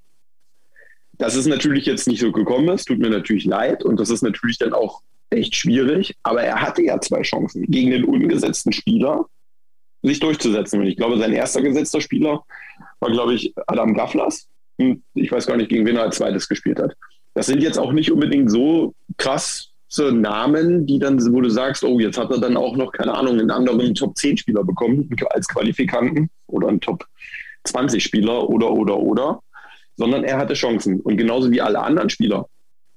Dass 1.19 1.35
es 1.35 1.47
natürlich 1.47 1.85
jetzt 1.87 2.07
nicht 2.07 2.21
so 2.21 2.33
gekommen 2.33 2.69
ist, 2.69 2.87
tut 2.87 2.99
mir 2.99 3.11
natürlich 3.11 3.45
leid 3.45 3.85
und 3.85 3.99
das 3.99 4.11
ist 4.11 4.23
natürlich 4.23 4.59
dann 4.59 4.73
auch 4.73 5.03
echt 5.31 5.55
schwierig. 5.55 6.17
Aber 6.23 6.43
er 6.43 6.61
hatte 6.61 6.83
ja 6.83 7.01
zwei 7.01 7.23
Chancen 7.23 7.65
gegen 7.69 7.91
den 7.91 8.05
ungesetzten 8.05 8.73
Spieler 8.73 9.27
sich 10.03 10.21
durchzusetzen. 10.21 10.81
Und 10.81 10.87
ich 10.87 10.97
glaube, 10.97 11.19
sein 11.19 11.33
erster 11.33 11.61
gesetzter 11.61 12.01
Spieler 12.01 12.45
war, 13.01 13.11
glaube 13.11 13.35
ich, 13.35 13.53
Adam 13.67 13.95
Gafflas. 13.95 14.47
Und 14.77 15.03
ich 15.15 15.33
weiß 15.33 15.47
gar 15.47 15.57
nicht, 15.57 15.69
gegen 15.69 15.87
wen 15.87 15.97
er 15.97 16.03
als 16.05 16.17
zweites 16.17 16.49
gespielt 16.49 16.79
hat. 16.79 16.95
Das 17.35 17.47
sind 17.47 17.63
jetzt 17.63 17.79
auch 17.79 17.93
nicht 17.93 18.13
unbedingt 18.13 18.51
so 18.51 18.95
krasse 19.17 19.69
Namen, 20.13 20.87
die 20.87 20.99
dann, 20.99 21.21
wo 21.33 21.41
du 21.41 21.51
sagst, 21.51 21.83
oh, 21.85 21.99
jetzt 21.99 22.19
hat 22.19 22.31
er 22.31 22.39
dann 22.39 22.57
auch 22.57 22.77
noch, 22.77 22.93
keine 22.93 23.15
Ahnung, 23.15 23.39
einen 23.39 23.51
anderen 23.51 23.95
Top-10-Spieler 23.95 24.65
bekommen 24.65 25.09
als 25.31 25.49
Qualifikanten 25.49 26.31
oder 26.47 26.69
einen 26.69 26.81
Top-20-Spieler 26.81 28.49
oder, 28.49 28.71
oder, 28.71 28.99
oder 28.99 29.43
sondern 29.99 30.25
er 30.25 30.39
hatte 30.39 30.55
Chancen. 30.55 31.01
Und 31.01 31.17
genauso 31.17 31.51
wie 31.51 31.61
alle 31.61 31.81
anderen 31.81 32.09
Spieler. 32.09 32.49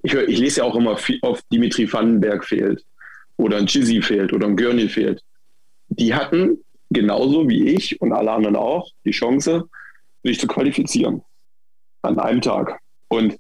Ich, 0.03 0.13
hör, 0.13 0.27
ich 0.27 0.39
lese 0.39 0.61
ja 0.61 0.63
auch 0.63 0.75
immer 0.75 0.95
viel, 0.95 1.19
oft, 1.23 1.43
Dimitri 1.51 1.91
Vandenberg 1.91 2.45
fehlt 2.45 2.85
oder 3.37 3.57
ein 3.57 3.65
Chizzy 3.65 4.01
fehlt 4.01 4.31
oder 4.31 4.47
ein 4.47 4.55
Gurney 4.55 4.87
fehlt. 4.87 5.21
Die 5.89 6.13
hatten 6.13 6.59
genauso 6.91 7.49
wie 7.49 7.69
ich 7.69 7.99
und 8.01 8.13
alle 8.13 8.31
anderen 8.31 8.55
auch 8.55 8.89
die 9.03 9.11
Chance, 9.11 9.67
sich 10.23 10.39
zu 10.39 10.47
qualifizieren. 10.47 11.23
An 12.03 12.19
einem 12.19 12.41
Tag. 12.41 12.79
Und 13.09 13.37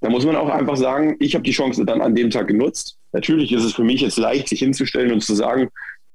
da 0.00 0.10
muss 0.10 0.26
man 0.26 0.36
auch 0.36 0.48
einfach 0.48 0.76
sagen, 0.76 1.16
ich 1.20 1.34
habe 1.34 1.44
die 1.44 1.52
Chance 1.52 1.84
dann 1.84 2.00
an 2.00 2.14
dem 2.14 2.30
Tag 2.30 2.48
genutzt. 2.48 2.98
Natürlich 3.12 3.52
ist 3.52 3.64
es 3.64 3.74
für 3.74 3.84
mich 3.84 4.00
jetzt 4.00 4.18
leicht, 4.18 4.48
sich 4.48 4.58
hinzustellen 4.58 5.12
und 5.12 5.22
zu 5.22 5.34
sagen, 5.34 5.68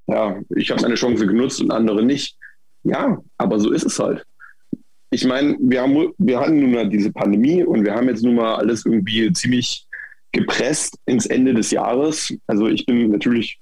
ja, 0.07 0.37
ich 0.55 0.69
habe 0.69 0.81
meine 0.81 0.95
Chance 0.95 1.25
genutzt 1.25 1.61
und 1.61 1.71
andere 1.71 2.03
nicht. 2.03 2.35
Ja, 2.83 3.21
aber 3.37 3.59
so 3.59 3.71
ist 3.71 3.85
es 3.85 3.99
halt 3.99 4.25
ich 5.11 5.25
meine, 5.25 5.57
wir, 5.59 5.81
haben, 5.81 6.13
wir 6.17 6.39
hatten 6.39 6.59
nun 6.59 6.71
mal 6.71 6.89
diese 6.89 7.11
Pandemie 7.11 7.63
und 7.63 7.83
wir 7.83 7.95
haben 7.95 8.07
jetzt 8.09 8.23
nun 8.23 8.35
mal 8.35 8.55
alles 8.55 8.85
irgendwie 8.85 9.31
ziemlich 9.33 9.87
gepresst 10.31 10.99
ins 11.05 11.25
Ende 11.25 11.53
des 11.53 11.71
Jahres. 11.71 12.33
Also 12.45 12.67
ich 12.67 12.85
bin 12.85 13.09
natürlich 13.09 13.59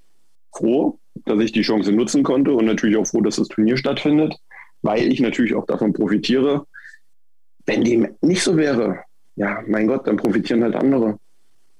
froh, 0.53 0.99
dass 1.25 1.39
ich 1.39 1.53
die 1.53 1.61
Chance 1.61 1.91
nutzen 1.91 2.23
konnte 2.23 2.51
und 2.51 2.65
natürlich 2.65 2.97
auch 2.97 3.07
froh, 3.07 3.21
dass 3.21 3.37
das 3.37 3.47
Turnier 3.47 3.77
stattfindet, 3.77 4.35
weil 4.81 5.11
ich 5.11 5.21
natürlich 5.21 5.55
auch 5.55 5.65
davon 5.65 5.93
profitiere. 5.93 6.65
Wenn 7.65 7.83
dem 7.83 8.09
nicht 8.21 8.43
so 8.43 8.57
wäre, 8.57 8.99
ja, 9.35 9.63
mein 9.67 9.87
Gott, 9.87 10.07
dann 10.07 10.17
profitieren 10.17 10.63
halt 10.63 10.75
andere. 10.75 11.17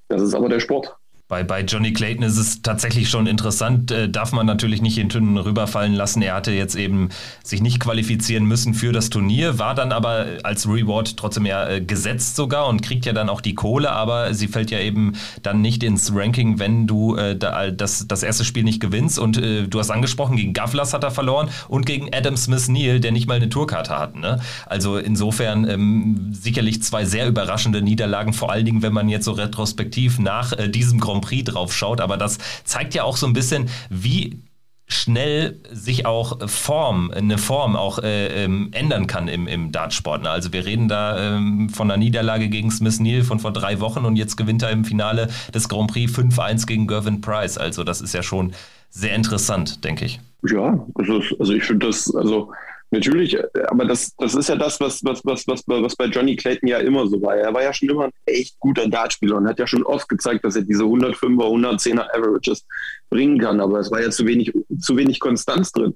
Das 0.08 0.22
ist 0.22 0.34
aber 0.34 0.48
der 0.48 0.60
Sport. 0.60 0.96
Bei, 1.28 1.44
bei 1.44 1.60
Johnny 1.60 1.92
Clayton 1.92 2.22
ist 2.22 2.38
es 2.38 2.62
tatsächlich 2.62 3.10
schon 3.10 3.26
interessant, 3.26 3.90
äh, 3.90 4.08
darf 4.08 4.32
man 4.32 4.46
natürlich 4.46 4.80
nicht 4.80 4.96
in 4.96 5.10
Tönen 5.10 5.36
rüberfallen 5.36 5.92
lassen. 5.92 6.22
Er 6.22 6.34
hatte 6.34 6.52
jetzt 6.52 6.74
eben 6.74 7.10
sich 7.44 7.60
nicht 7.60 7.80
qualifizieren 7.80 8.46
müssen 8.46 8.72
für 8.72 8.92
das 8.92 9.10
Turnier, 9.10 9.58
war 9.58 9.74
dann 9.74 9.92
aber 9.92 10.24
als 10.42 10.66
Reward 10.66 11.18
trotzdem 11.18 11.44
ja 11.44 11.68
äh, 11.68 11.80
gesetzt 11.82 12.34
sogar 12.34 12.66
und 12.66 12.80
kriegt 12.80 13.04
ja 13.04 13.12
dann 13.12 13.28
auch 13.28 13.42
die 13.42 13.54
Kohle, 13.54 13.92
aber 13.92 14.32
sie 14.32 14.48
fällt 14.48 14.70
ja 14.70 14.80
eben 14.80 15.16
dann 15.42 15.60
nicht 15.60 15.82
ins 15.82 16.14
Ranking, 16.14 16.58
wenn 16.60 16.86
du 16.86 17.16
äh, 17.16 17.36
da, 17.36 17.70
das, 17.72 18.08
das 18.08 18.22
erste 18.22 18.46
Spiel 18.46 18.64
nicht 18.64 18.80
gewinnst. 18.80 19.18
Und 19.18 19.36
äh, 19.36 19.68
du 19.68 19.78
hast 19.80 19.90
angesprochen, 19.90 20.38
gegen 20.38 20.54
Gavlas 20.54 20.94
hat 20.94 21.04
er 21.04 21.10
verloren 21.10 21.50
und 21.68 21.84
gegen 21.84 22.08
Adam 22.14 22.38
Smith 22.38 22.68
Neal, 22.68 23.00
der 23.00 23.12
nicht 23.12 23.28
mal 23.28 23.34
eine 23.34 23.50
Tourkarte 23.50 23.98
hat. 23.98 24.16
Ne? 24.16 24.40
Also 24.64 24.96
insofern 24.96 25.68
ähm, 25.68 26.30
sicherlich 26.32 26.82
zwei 26.82 27.04
sehr 27.04 27.28
überraschende 27.28 27.82
Niederlagen, 27.82 28.32
vor 28.32 28.50
allen 28.50 28.64
Dingen, 28.64 28.80
wenn 28.80 28.94
man 28.94 29.10
jetzt 29.10 29.26
so 29.26 29.32
retrospektiv 29.32 30.18
nach 30.18 30.54
äh, 30.54 30.70
diesem 30.70 30.98
Grand 30.98 31.17
Grand 31.18 31.24
Prix 31.24 31.50
drauf 31.50 31.74
schaut. 31.74 32.00
Aber 32.00 32.16
das 32.16 32.38
zeigt 32.64 32.94
ja 32.94 33.04
auch 33.04 33.16
so 33.16 33.26
ein 33.26 33.32
bisschen, 33.32 33.68
wie 33.90 34.42
schnell 34.90 35.60
sich 35.70 36.06
auch 36.06 36.48
Form, 36.48 37.10
eine 37.10 37.36
Form 37.36 37.76
auch 37.76 37.98
äh, 37.98 38.44
ähm, 38.44 38.70
ändern 38.72 39.06
kann 39.06 39.28
im, 39.28 39.46
im 39.46 39.70
Dartsport. 39.70 40.22
Ne? 40.22 40.30
Also 40.30 40.52
wir 40.54 40.64
reden 40.64 40.88
da 40.88 41.36
ähm, 41.36 41.68
von 41.68 41.90
einer 41.90 41.98
Niederlage 41.98 42.48
gegen 42.48 42.70
Smith 42.70 42.98
Neal 42.98 43.22
von 43.22 43.38
vor 43.38 43.52
drei 43.52 43.80
Wochen 43.80 44.06
und 44.06 44.16
jetzt 44.16 44.36
gewinnt 44.36 44.62
er 44.62 44.70
im 44.70 44.86
Finale 44.86 45.28
des 45.52 45.68
Grand 45.68 45.90
Prix 45.90 46.10
5-1 46.10 46.66
gegen 46.66 46.86
Gervin 46.86 47.20
Price. 47.20 47.58
Also 47.58 47.84
das 47.84 48.00
ist 48.00 48.14
ja 48.14 48.22
schon 48.22 48.54
sehr 48.88 49.14
interessant, 49.14 49.84
denke 49.84 50.06
ich. 50.06 50.20
Ja, 50.48 50.86
ist, 50.98 51.36
also 51.38 51.52
ich 51.52 51.64
finde 51.64 51.86
das, 51.86 52.14
also 52.14 52.50
Natürlich, 52.90 53.34
äh, 53.34 53.46
aber 53.68 53.84
das, 53.84 54.14
das 54.16 54.34
ist 54.34 54.48
ja 54.48 54.56
das, 54.56 54.80
was, 54.80 55.04
was, 55.04 55.24
was, 55.24 55.46
was, 55.46 55.62
was 55.66 55.96
bei 55.96 56.06
Johnny 56.06 56.36
Clayton 56.36 56.68
ja 56.68 56.78
immer 56.78 57.06
so 57.06 57.20
war. 57.20 57.36
Er 57.36 57.52
war 57.52 57.62
ja 57.62 57.72
schon 57.72 57.90
immer 57.90 58.04
ein 58.04 58.12
echt 58.24 58.58
guter 58.58 58.88
Dartspieler 58.88 59.36
und 59.36 59.46
hat 59.46 59.58
ja 59.58 59.66
schon 59.66 59.84
oft 59.84 60.08
gezeigt, 60.08 60.44
dass 60.44 60.56
er 60.56 60.62
diese 60.62 60.84
105er, 60.84 61.20
110er 61.20 62.08
Averages 62.14 62.66
bringen 63.10 63.38
kann. 63.38 63.60
Aber 63.60 63.80
es 63.80 63.90
war 63.90 64.00
ja 64.00 64.10
zu 64.10 64.26
wenig, 64.26 64.52
zu 64.78 64.96
wenig 64.96 65.20
Konstanz 65.20 65.70
drin 65.72 65.94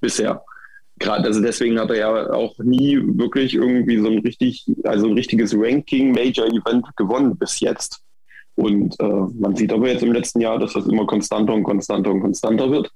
bisher. 0.00 0.44
Gerade, 0.98 1.26
also 1.26 1.40
deswegen 1.40 1.78
hat 1.78 1.90
er 1.90 1.96
ja 1.96 2.30
auch 2.32 2.58
nie 2.58 3.00
wirklich 3.00 3.54
irgendwie 3.54 3.98
so 3.98 4.08
ein 4.08 4.18
richtig, 4.18 4.66
also 4.84 5.06
ein 5.06 5.14
richtiges 5.14 5.54
Ranking-Major-Event 5.54 6.86
gewonnen 6.96 7.36
bis 7.36 7.60
jetzt. 7.60 8.00
Und 8.56 8.98
äh, 9.00 9.04
man 9.04 9.56
sieht 9.56 9.72
aber 9.72 9.88
jetzt 9.88 10.02
im 10.02 10.12
letzten 10.12 10.40
Jahr, 10.40 10.58
dass 10.58 10.74
das 10.74 10.86
immer 10.86 11.06
konstanter 11.06 11.54
und 11.54 11.62
konstanter 11.62 12.10
und 12.10 12.20
konstanter 12.20 12.70
wird. 12.70 12.90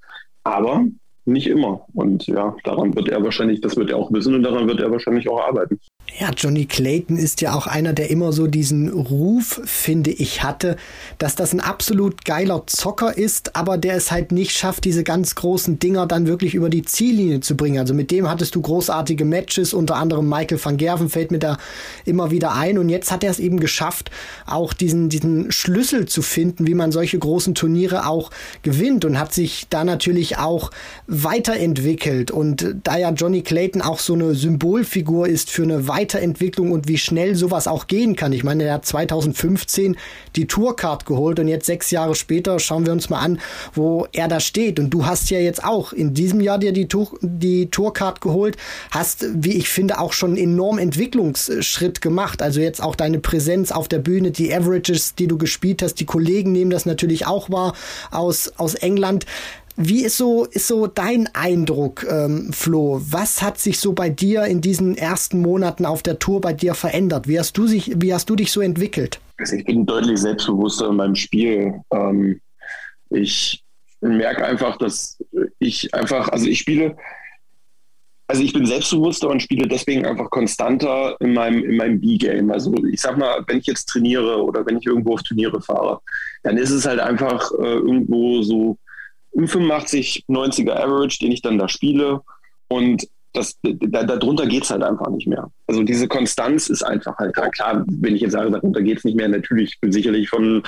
Aber 0.45 0.85
nicht 1.27 1.47
immer. 1.47 1.87
Und 1.95 2.27
ja, 2.27 2.57
daran 2.65 2.95
wird 2.95 3.09
er 3.09 3.23
wahrscheinlich, 3.23 3.61
das 3.61 3.77
wird 3.77 3.91
er 3.91 3.97
auch 3.97 4.13
wissen 4.13 4.35
und 4.35 4.43
daran 4.43 4.67
wird 4.69 4.81
er 4.81 4.91
wahrscheinlich 4.91 5.29
auch 5.29 5.41
arbeiten. 5.41 5.81
Ja, 6.15 6.31
Johnny 6.31 6.67
Clayton 6.67 7.19
ist 7.19 7.41
ja 7.41 7.53
auch 7.53 7.67
einer, 7.67 7.93
der 7.93 8.11
immer 8.11 8.33
so 8.33 8.47
diesen 8.47 8.89
Ruf, 8.89 9.61
finde 9.65 10.11
ich, 10.11 10.43
hatte, 10.43 10.77
dass 11.19 11.35
das 11.35 11.53
ein 11.53 11.61
absolut 11.61 12.25
geiler 12.25 12.63
Zocker 12.67 13.19
ist, 13.19 13.55
aber 13.57 13.77
der 13.77 13.97
es 13.97 14.11
halt 14.11 14.33
nicht 14.33 14.53
schafft, 14.53 14.85
diese 14.85 15.05
ganz 15.05 15.35
großen 15.35 15.79
Dinger 15.79 16.07
dann 16.07 16.27
wirklich 16.27 16.55
über 16.55 16.71
die 16.71 16.85
Ziellinie 16.85 17.41
zu 17.41 17.57
bringen. 17.57 17.79
Also 17.79 17.93
mit 17.93 18.11
dem 18.11 18.31
hattest 18.31 18.55
du 18.55 18.63
großartige 18.63 19.25
Matches, 19.25 19.75
unter 19.75 19.97
anderem 19.97 20.29
Michael 20.29 20.65
van 20.65 20.77
Gerven 20.77 21.11
fällt 21.11 21.33
mir 21.33 21.41
da 21.41 21.59
immer 22.07 22.31
wieder 22.31 22.55
ein 22.55 22.79
und 22.79 22.89
jetzt 22.89 23.11
hat 23.11 23.23
er 23.23 23.31
es 23.31 23.41
eben 23.41 23.61
geschafft, 23.61 24.11
auch 24.47 24.73
diesen, 24.73 25.09
diesen 25.09 25.51
Schlüssel 25.51 26.07
zu 26.07 26.23
finden, 26.23 26.67
wie 26.67 26.75
man 26.75 26.93
solche 26.93 27.19
großen 27.19 27.55
Turniere 27.55 28.07
auch 28.07 28.31
gewinnt 28.63 29.05
und 29.05 29.19
hat 29.19 29.35
sich 29.35 29.67
da 29.69 29.85
natürlich 29.85 30.39
auch 30.39 30.71
weiterentwickelt 31.09 32.31
und 32.31 32.77
da 32.85 32.97
ja 32.97 33.11
Johnny 33.11 33.43
Clayton 33.43 33.83
auch 33.83 33.99
so 33.99 34.15
eine 34.15 34.35
Symbolfigur 34.35 35.27
ist 35.29 35.51
für 35.51 35.65
eine 35.65 35.89
Weiterentwicklung 36.07 36.71
und 36.71 36.87
wie 36.87 36.99
schnell 36.99 37.35
sowas 37.35 37.67
auch 37.67 37.89
gehen 37.89 38.15
kann. 38.15 38.33
Ich 38.33 38.45
meine, 38.45 38.63
er 38.63 38.75
hat 38.75 38.87
2015 38.87 39.97
die 40.37 40.47
Tourcard 40.47 41.05
geholt 41.05 41.41
und 41.41 41.49
jetzt 41.49 41.67
sechs 41.67 41.91
Jahre 41.91 42.15
später 42.15 42.61
schauen 42.61 42.87
wir 42.87 42.93
uns 42.93 43.11
mal 43.11 43.19
an, 43.19 43.41
wo 43.75 44.07
er 44.13 44.29
da 44.29 44.39
steht. 44.39 44.79
Und 44.79 44.91
du 44.91 45.05
hast 45.05 45.31
ja 45.31 45.41
jetzt 45.41 45.65
auch 45.65 45.93
in 45.93 46.15
diesem 46.15 46.41
Jahr 46.41 46.59
dir 46.59 46.73
die, 46.73 46.87
Tour, 46.87 47.09
die 47.23 47.71
Tourcard 47.71 48.21
geholt, 48.21 48.57
hast, 48.93 49.27
wie 49.35 49.55
ich 49.55 49.69
finde, 49.69 49.99
auch 49.99 50.13
schon 50.13 50.31
einen 50.31 50.53
enormen 50.53 50.79
Entwicklungsschritt 50.79 52.01
gemacht. 52.01 52.41
Also 52.41 52.61
jetzt 52.61 52.81
auch 52.81 52.95
deine 52.95 53.19
Präsenz 53.19 53.73
auf 53.73 53.89
der 53.89 53.99
Bühne, 53.99 54.31
die 54.31 54.55
Averages, 54.55 55.17
die 55.17 55.27
du 55.27 55.39
gespielt 55.39 55.83
hast, 55.83 55.95
die 55.97 56.07
Kollegen 56.07 56.53
nehmen 56.53 56.71
das 56.71 56.87
natürlich 56.87 57.27
auch 57.27 57.51
wahr 57.51 57.75
aus, 58.13 58.53
aus 58.59 58.75
England. 58.75 59.27
Wie 59.77 60.05
ist 60.05 60.17
so, 60.17 60.47
ist 60.47 60.69
so 60.69 60.87
dein 60.87 61.29
Eindruck, 61.35 62.07
ähm, 62.09 62.51
Flo? 62.53 63.01
Was 63.11 63.43
hat 63.43 63.59
sich 63.59 63.79
so 63.79 63.93
bei 63.93 64.09
dir 64.09 64.45
in 64.45 64.63
diesen 64.63 64.97
ersten 64.97 65.41
Monaten 65.41 65.85
auf 65.85 66.03
der 66.03 66.19
Tour 66.19 66.41
bei 66.41 66.55
dir 66.55 66.75
verändert? 66.75 67.29
Wie 67.29 67.39
hast 67.39 67.59
du, 67.59 67.67
sich, 67.67 67.93
wie 68.01 68.15
hast 68.15 68.31
du 68.31 68.37
dich 68.37 68.51
so 68.51 68.63
entwickelt? 68.63 69.21
Also 69.39 69.57
ich 69.57 69.67
bin 69.67 69.85
deutlich 69.85 70.19
selbstbewusster 70.19 70.89
in 70.89 70.97
meinem 70.97 71.15
Spiel. 71.15 71.75
Ähm, 71.93 72.41
ich 73.11 73.63
merke 74.01 74.47
einfach, 74.47 74.79
dass 74.79 75.23
ich 75.59 75.93
einfach, 75.93 76.29
also 76.29 76.47
ich 76.47 76.59
spiele, 76.59 76.97
also 78.29 78.43
ich 78.43 78.55
bin 78.55 78.65
selbstbewusster 78.65 79.29
und 79.29 79.43
spiele 79.43 79.69
deswegen 79.69 80.07
einfach 80.07 80.31
konstanter 80.31 81.17
in 81.21 81.35
meinem, 81.35 81.63
in 81.63 81.77
meinem 81.77 82.01
B-Game. 82.01 82.51
Also 82.51 82.73
ich 82.91 83.03
sag 83.03 83.19
mal, 83.19 83.45
wenn 83.47 83.59
ich 83.59 83.67
jetzt 83.67 83.91
trainiere 83.91 84.43
oder 84.43 84.65
wenn 84.65 84.79
ich 84.79 84.87
irgendwo 84.87 85.15
auf 85.15 85.23
Turniere 85.23 85.61
fahre, 85.61 86.01
dann 86.45 86.57
ist 86.57 86.71
es 86.71 86.87
halt 86.87 86.99
einfach 86.99 87.51
äh, 87.53 87.75
irgendwo 87.75 88.41
so 88.41 88.79
um 89.37 89.47
85, 89.47 90.25
90er 90.29 90.73
Average, 90.73 91.19
den 91.21 91.33
ich 91.33 91.43
dann 91.43 91.59
da 91.59 91.69
spiele. 91.69 92.23
Und 92.69 93.07
das, 93.35 93.59
da, 93.63 94.03
darunter 94.03 94.47
geht 94.47 94.65
es 94.65 94.71
halt 94.71 94.83
einfach 94.83 95.09
nicht 95.11 95.27
mehr. 95.27 95.51
Also 95.67 95.83
diese 95.83 96.09
Konstanz 96.09 96.69
ist 96.69 96.83
einfach 96.83 97.19
halt 97.19 97.35
klar, 97.53 97.85
wenn 97.87 98.17
ich 98.17 98.23
jetzt 98.23 98.33
sage, 98.33 98.51
darunter 98.51 98.81
geht 98.81 98.99
es 98.99 99.05
nicht 99.05 99.17
mehr, 99.17 99.29
natürlich 99.29 99.79
bin 99.81 99.93
sicherlich 99.93 100.31
von 100.31 100.63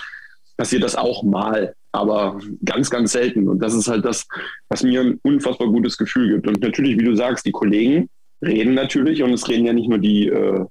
passiert 0.59 0.83
das 0.83 0.97
auch 0.97 1.23
mal, 1.23 1.73
aber 1.93 2.39
ganz, 2.65 2.91
ganz 2.91 3.13
selten. 3.13 3.49
Und 3.49 3.61
das 3.61 3.75
ist 3.75 3.89
halt 3.89 4.05
das, 4.05 4.27
was 4.69 4.83
mir 4.83 5.01
ein 5.01 5.21
unfassbar 5.23 5.69
gutes 5.69 5.97
Gefühl 5.97 6.35
gibt. 6.35 6.47
Und 6.47 6.61
natürlich, 6.61 6.99
wie 6.99 7.05
du 7.05 7.15
sagst, 7.15 7.47
die 7.47 7.53
Kollegen 7.53 8.11
reden 8.43 8.75
natürlich 8.75 9.23
und 9.23 9.33
es 9.33 9.49
reden 9.49 9.67
ja 9.67 9.73
nicht 9.73 9.89
nur 9.89 9.99
die, 9.99 10.27
äh, 10.27 10.65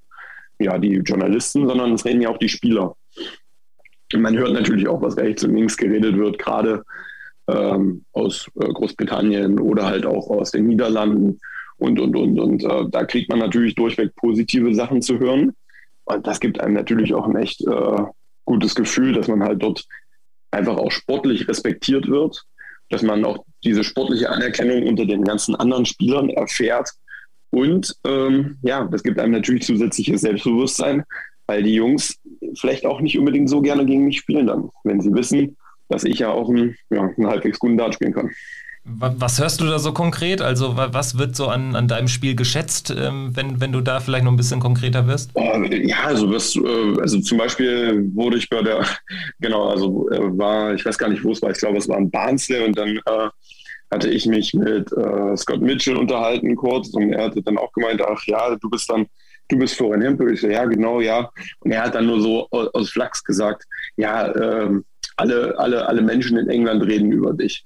ja, 0.59 0.77
die 0.77 0.97
Journalisten, 0.97 1.67
sondern 1.67 1.93
es 1.93 2.05
reden 2.05 2.21
ja 2.21 2.29
auch 2.29 2.37
die 2.37 2.49
Spieler. 2.49 2.95
Man 4.13 4.37
hört 4.37 4.53
natürlich 4.53 4.87
auch, 4.87 5.01
was 5.01 5.17
rechts 5.17 5.43
und 5.43 5.55
links 5.55 5.77
geredet 5.77 6.17
wird, 6.17 6.37
gerade 6.37 6.83
ähm, 7.47 8.05
aus 8.13 8.49
äh, 8.59 8.67
Großbritannien 8.67 9.59
oder 9.59 9.85
halt 9.85 10.05
auch 10.05 10.29
aus 10.29 10.51
den 10.51 10.67
Niederlanden 10.67 11.39
und, 11.77 11.99
und, 11.99 12.15
und. 12.15 12.39
Und 12.39 12.63
äh, 12.63 12.85
da 12.89 13.05
kriegt 13.05 13.29
man 13.29 13.39
natürlich 13.39 13.75
durchweg 13.75 14.15
positive 14.15 14.73
Sachen 14.73 15.01
zu 15.01 15.19
hören. 15.19 15.53
Und 16.05 16.25
das 16.27 16.39
gibt 16.39 16.59
einem 16.59 16.73
natürlich 16.73 17.13
auch 17.13 17.27
ein 17.27 17.35
echt 17.35 17.61
äh, 17.61 18.03
gutes 18.45 18.75
Gefühl, 18.75 19.13
dass 19.13 19.27
man 19.27 19.43
halt 19.43 19.61
dort 19.61 19.85
einfach 20.51 20.77
auch 20.77 20.91
sportlich 20.91 21.47
respektiert 21.47 22.07
wird, 22.07 22.43
dass 22.89 23.01
man 23.01 23.25
auch 23.25 23.45
diese 23.63 23.83
sportliche 23.83 24.29
Anerkennung 24.29 24.87
unter 24.87 25.05
den 25.05 25.23
ganzen 25.23 25.55
anderen 25.55 25.85
Spielern 25.85 26.29
erfährt. 26.29 26.89
Und 27.49 27.95
ähm, 28.05 28.57
ja, 28.61 28.85
das 28.85 29.03
gibt 29.03 29.19
einem 29.19 29.33
natürlich 29.33 29.63
zusätzliches 29.63 30.21
Selbstbewusstsein, 30.21 31.03
weil 31.47 31.63
die 31.63 31.75
Jungs 31.75 32.19
vielleicht 32.55 32.85
auch 32.85 33.01
nicht 33.01 33.17
unbedingt 33.17 33.49
so 33.49 33.61
gerne 33.61 33.85
gegen 33.85 34.05
mich 34.05 34.19
spielen 34.19 34.47
dann, 34.47 34.69
wenn 34.83 35.01
sie 35.01 35.13
wissen, 35.13 35.57
dass 35.89 36.03
ich 36.03 36.19
ja 36.19 36.29
auch 36.29 36.49
einen, 36.49 36.75
ja, 36.89 37.01
einen 37.01 37.27
halbwegs 37.27 37.59
guten 37.59 37.77
Dart 37.77 37.95
spielen 37.95 38.13
kann. 38.13 38.31
Was 38.89 39.37
hörst 39.41 39.59
du 39.59 39.65
da 39.65 39.79
so 39.79 39.91
konkret? 39.91 40.41
Also 40.41 40.77
was 40.77 41.17
wird 41.17 41.35
so 41.35 41.47
an, 41.47 41.75
an 41.75 41.89
deinem 41.89 42.07
Spiel 42.07 42.35
geschätzt, 42.35 42.95
ähm, 42.97 43.31
wenn, 43.35 43.59
wenn 43.59 43.73
du 43.73 43.81
da 43.81 43.99
vielleicht 43.99 44.23
noch 44.23 44.31
ein 44.31 44.37
bisschen 44.37 44.61
konkreter 44.61 45.07
wirst? 45.07 45.31
Oh, 45.33 45.61
ja, 45.63 46.05
also, 46.05 46.31
was, 46.31 46.55
äh, 46.55 47.01
also 47.01 47.19
zum 47.19 47.37
Beispiel 47.37 48.09
wurde 48.15 48.37
ich 48.37 48.47
bei 48.47 48.61
der, 48.61 48.85
genau, 49.41 49.67
also 49.67 50.09
äh, 50.09 50.37
war, 50.37 50.73
ich 50.73 50.85
weiß 50.85 50.97
gar 50.97 51.09
nicht, 51.09 51.21
wo 51.25 51.33
es 51.33 51.41
war, 51.41 51.51
ich 51.51 51.57
glaube, 51.57 51.79
es 51.79 51.89
war 51.89 51.97
in 51.97 52.09
Barnsley 52.09 52.63
und 52.63 52.77
dann 52.77 52.95
äh, 52.95 53.29
hatte 53.91 54.09
ich 54.09 54.25
mich 54.25 54.53
mit 54.53 54.89
äh, 54.93 55.35
Scott 55.35 55.61
Mitchell 55.61 55.97
unterhalten 55.97 56.55
kurz 56.55 56.87
und 56.93 57.11
er 57.11 57.25
hatte 57.25 57.41
dann 57.41 57.57
auch 57.57 57.73
gemeint, 57.73 58.01
ach 58.01 58.23
ja, 58.25 58.55
du 58.55 58.69
bist 58.69 58.89
dann, 58.89 59.05
du 59.49 59.57
bist 59.57 59.75
Florian 59.75 60.01
Hempel. 60.01 60.33
Ich 60.33 60.39
so, 60.39 60.47
ja, 60.47 60.63
genau, 60.63 61.01
ja. 61.01 61.29
Und 61.59 61.71
er 61.71 61.83
hat 61.83 61.95
dann 61.95 62.05
nur 62.05 62.21
so 62.21 62.47
aus, 62.51 62.67
aus 62.73 62.89
Flachs 62.89 63.21
gesagt, 63.21 63.65
ja, 63.97 64.33
ähm, 64.33 64.85
alle, 65.17 65.57
alle, 65.57 65.87
alle 65.87 66.01
Menschen 66.01 66.37
in 66.37 66.49
England 66.49 66.83
reden 66.83 67.11
über 67.11 67.33
dich. 67.33 67.65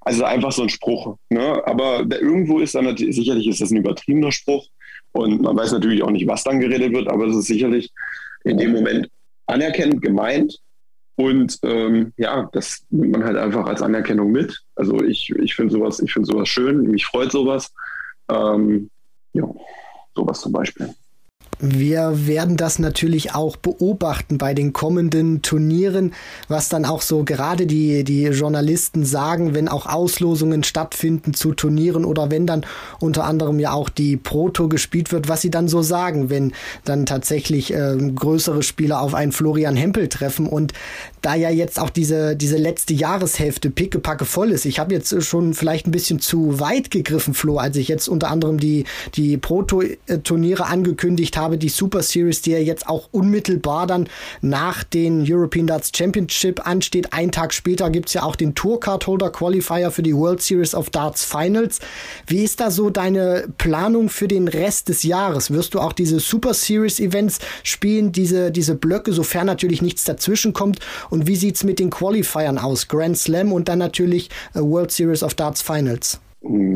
Also 0.00 0.24
einfach 0.24 0.52
so 0.52 0.62
ein 0.62 0.68
Spruch. 0.68 1.16
Ne? 1.30 1.62
Aber 1.66 2.04
da, 2.04 2.16
irgendwo 2.16 2.58
ist 2.58 2.74
dann 2.74 2.84
natürlich, 2.84 3.14
sicherlich 3.16 3.46
ist 3.46 3.60
das 3.60 3.70
ein 3.70 3.76
übertriebener 3.76 4.32
Spruch 4.32 4.66
und 5.12 5.42
man 5.42 5.56
weiß 5.56 5.72
natürlich 5.72 6.02
auch 6.02 6.10
nicht, 6.10 6.26
was 6.26 6.44
dann 6.44 6.60
geredet 6.60 6.92
wird, 6.92 7.08
aber 7.08 7.26
es 7.26 7.36
ist 7.36 7.46
sicherlich 7.46 7.90
in 8.44 8.58
dem 8.58 8.72
Moment 8.72 9.08
anerkennend 9.46 10.02
gemeint. 10.02 10.58
Und 11.16 11.58
ähm, 11.62 12.12
ja, 12.16 12.48
das 12.52 12.84
nimmt 12.90 13.12
man 13.12 13.24
halt 13.24 13.36
einfach 13.36 13.66
als 13.66 13.82
Anerkennung 13.82 14.32
mit. 14.32 14.58
Also 14.74 15.02
ich, 15.04 15.30
ich 15.30 15.54
finde 15.54 15.72
sowas, 15.72 16.00
ich 16.00 16.12
finde 16.12 16.26
sowas 16.26 16.48
schön, 16.48 16.82
mich 16.90 17.04
freut 17.04 17.30
sowas. 17.30 17.72
Ähm, 18.30 18.90
ja, 19.34 19.46
sowas 20.16 20.40
zum 20.40 20.52
Beispiel. 20.52 20.94
Wir 21.58 22.26
werden 22.26 22.56
das 22.56 22.80
natürlich 22.80 23.34
auch 23.34 23.56
beobachten 23.56 24.36
bei 24.36 24.52
den 24.52 24.72
kommenden 24.72 25.42
Turnieren, 25.42 26.12
was 26.48 26.68
dann 26.68 26.84
auch 26.84 27.02
so 27.02 27.22
gerade 27.22 27.66
die, 27.66 28.02
die 28.02 28.24
Journalisten 28.24 29.04
sagen, 29.04 29.54
wenn 29.54 29.68
auch 29.68 29.86
Auslosungen 29.86 30.64
stattfinden 30.64 31.34
zu 31.34 31.52
Turnieren 31.52 32.04
oder 32.04 32.32
wenn 32.32 32.48
dann 32.48 32.66
unter 32.98 33.24
anderem 33.24 33.60
ja 33.60 33.72
auch 33.72 33.90
die 33.90 34.16
Proto 34.16 34.68
gespielt 34.68 35.12
wird, 35.12 35.28
was 35.28 35.42
sie 35.42 35.50
dann 35.50 35.68
so 35.68 35.82
sagen, 35.82 36.30
wenn 36.30 36.52
dann 36.84 37.06
tatsächlich 37.06 37.72
äh, 37.72 37.96
größere 37.96 38.64
Spieler 38.64 39.00
auf 39.00 39.14
einen 39.14 39.30
Florian 39.30 39.76
Hempel 39.76 40.08
treffen. 40.08 40.46
Und 40.46 40.72
da 41.20 41.36
ja 41.36 41.50
jetzt 41.50 41.78
auch 41.78 41.90
diese, 41.90 42.34
diese 42.34 42.56
letzte 42.56 42.94
Jahreshälfte 42.94 43.70
pickepacke 43.70 44.24
voll 44.24 44.50
ist, 44.50 44.64
ich 44.64 44.80
habe 44.80 44.94
jetzt 44.94 45.22
schon 45.22 45.54
vielleicht 45.54 45.86
ein 45.86 45.92
bisschen 45.92 46.18
zu 46.18 46.58
weit 46.58 46.90
gegriffen, 46.90 47.34
Flo, 47.34 47.58
als 47.58 47.76
ich 47.76 47.86
jetzt 47.86 48.08
unter 48.08 48.30
anderem 48.30 48.58
die, 48.58 48.84
die 49.14 49.36
Proto-Turniere 49.36 50.66
angekündigt 50.66 51.36
habe, 51.36 51.41
die 51.50 51.68
Super 51.68 52.02
Series, 52.02 52.42
die 52.42 52.52
ja 52.52 52.58
jetzt 52.58 52.88
auch 52.88 53.08
unmittelbar 53.10 53.86
dann 53.86 54.08
nach 54.40 54.84
den 54.84 55.24
European 55.28 55.66
Darts 55.66 55.92
Championship 55.94 56.66
ansteht. 56.66 57.12
Ein 57.12 57.32
Tag 57.32 57.52
später 57.52 57.90
gibt's 57.90 58.14
ja 58.14 58.22
auch 58.22 58.36
den 58.36 58.54
Tourcard 58.54 59.06
Holder 59.06 59.30
Qualifier 59.30 59.90
für 59.90 60.02
die 60.02 60.14
World 60.14 60.42
Series 60.42 60.74
of 60.74 60.90
Darts 60.90 61.24
Finals. 61.24 61.80
Wie 62.26 62.42
ist 62.42 62.60
da 62.60 62.70
so 62.70 62.90
deine 62.90 63.48
Planung 63.58 64.08
für 64.08 64.28
den 64.28 64.48
Rest 64.48 64.88
des 64.88 65.02
Jahres? 65.02 65.50
Wirst 65.50 65.74
du 65.74 65.80
auch 65.80 65.92
diese 65.92 66.20
Super 66.20 66.54
Series 66.54 67.00
Events 67.00 67.38
spielen, 67.62 68.12
diese, 68.12 68.50
diese 68.50 68.74
Blöcke, 68.74 69.12
sofern 69.12 69.46
natürlich 69.46 69.82
nichts 69.82 70.04
dazwischen 70.04 70.52
kommt? 70.52 70.78
Und 71.10 71.26
wie 71.26 71.36
sieht's 71.36 71.64
mit 71.64 71.78
den 71.78 71.90
Qualifiern 71.90 72.58
aus? 72.58 72.88
Grand 72.88 73.18
Slam 73.18 73.52
und 73.52 73.68
dann 73.68 73.78
natürlich 73.78 74.30
äh, 74.54 74.60
World 74.60 74.90
Series 74.90 75.22
of 75.22 75.34
Darts 75.34 75.62
Finals. 75.62 76.20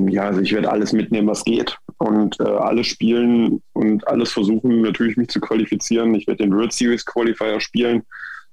Ja, 0.08 0.24
also 0.24 0.40
ich 0.40 0.52
werde 0.52 0.70
alles 0.70 0.92
mitnehmen, 0.92 1.26
was 1.26 1.44
geht 1.44 1.76
und 1.98 2.38
äh, 2.40 2.44
alles 2.44 2.86
spielen 2.86 3.62
und 3.72 4.06
alles 4.06 4.32
versuchen, 4.32 4.82
natürlich 4.82 5.16
mich 5.16 5.28
zu 5.28 5.40
qualifizieren. 5.40 6.14
Ich 6.14 6.26
werde 6.26 6.44
den 6.44 6.54
World 6.54 6.72
Series 6.72 7.04
Qualifier 7.04 7.60
spielen. 7.60 8.02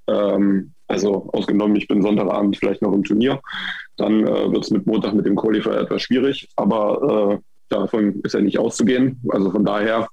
Ähm, 0.08 0.74
also 0.88 1.30
ausgenommen, 1.34 1.76
ich 1.76 1.88
bin 1.88 2.02
Sonntagabend 2.02 2.58
vielleicht 2.58 2.82
noch 2.82 2.94
im 2.94 3.04
Turnier. 3.04 3.42
Dann 3.98 4.26
äh, 4.26 4.52
wird 4.52 4.64
es 4.64 4.72
mit 4.72 4.86
Montag 4.86 5.14
mit 5.14 5.26
dem 5.26 5.36
Qualifier 5.36 5.74
etwas 5.74 6.04
schwierig, 6.04 6.50
aber 6.56 7.34
äh, 7.34 7.40
davon 7.70 8.22
ist 8.24 8.34
ja 8.34 8.42
nicht 8.42 8.60
auszugehen. 8.60 9.20
Also 9.30 9.52
von 9.52 9.66
daher 9.66 10.08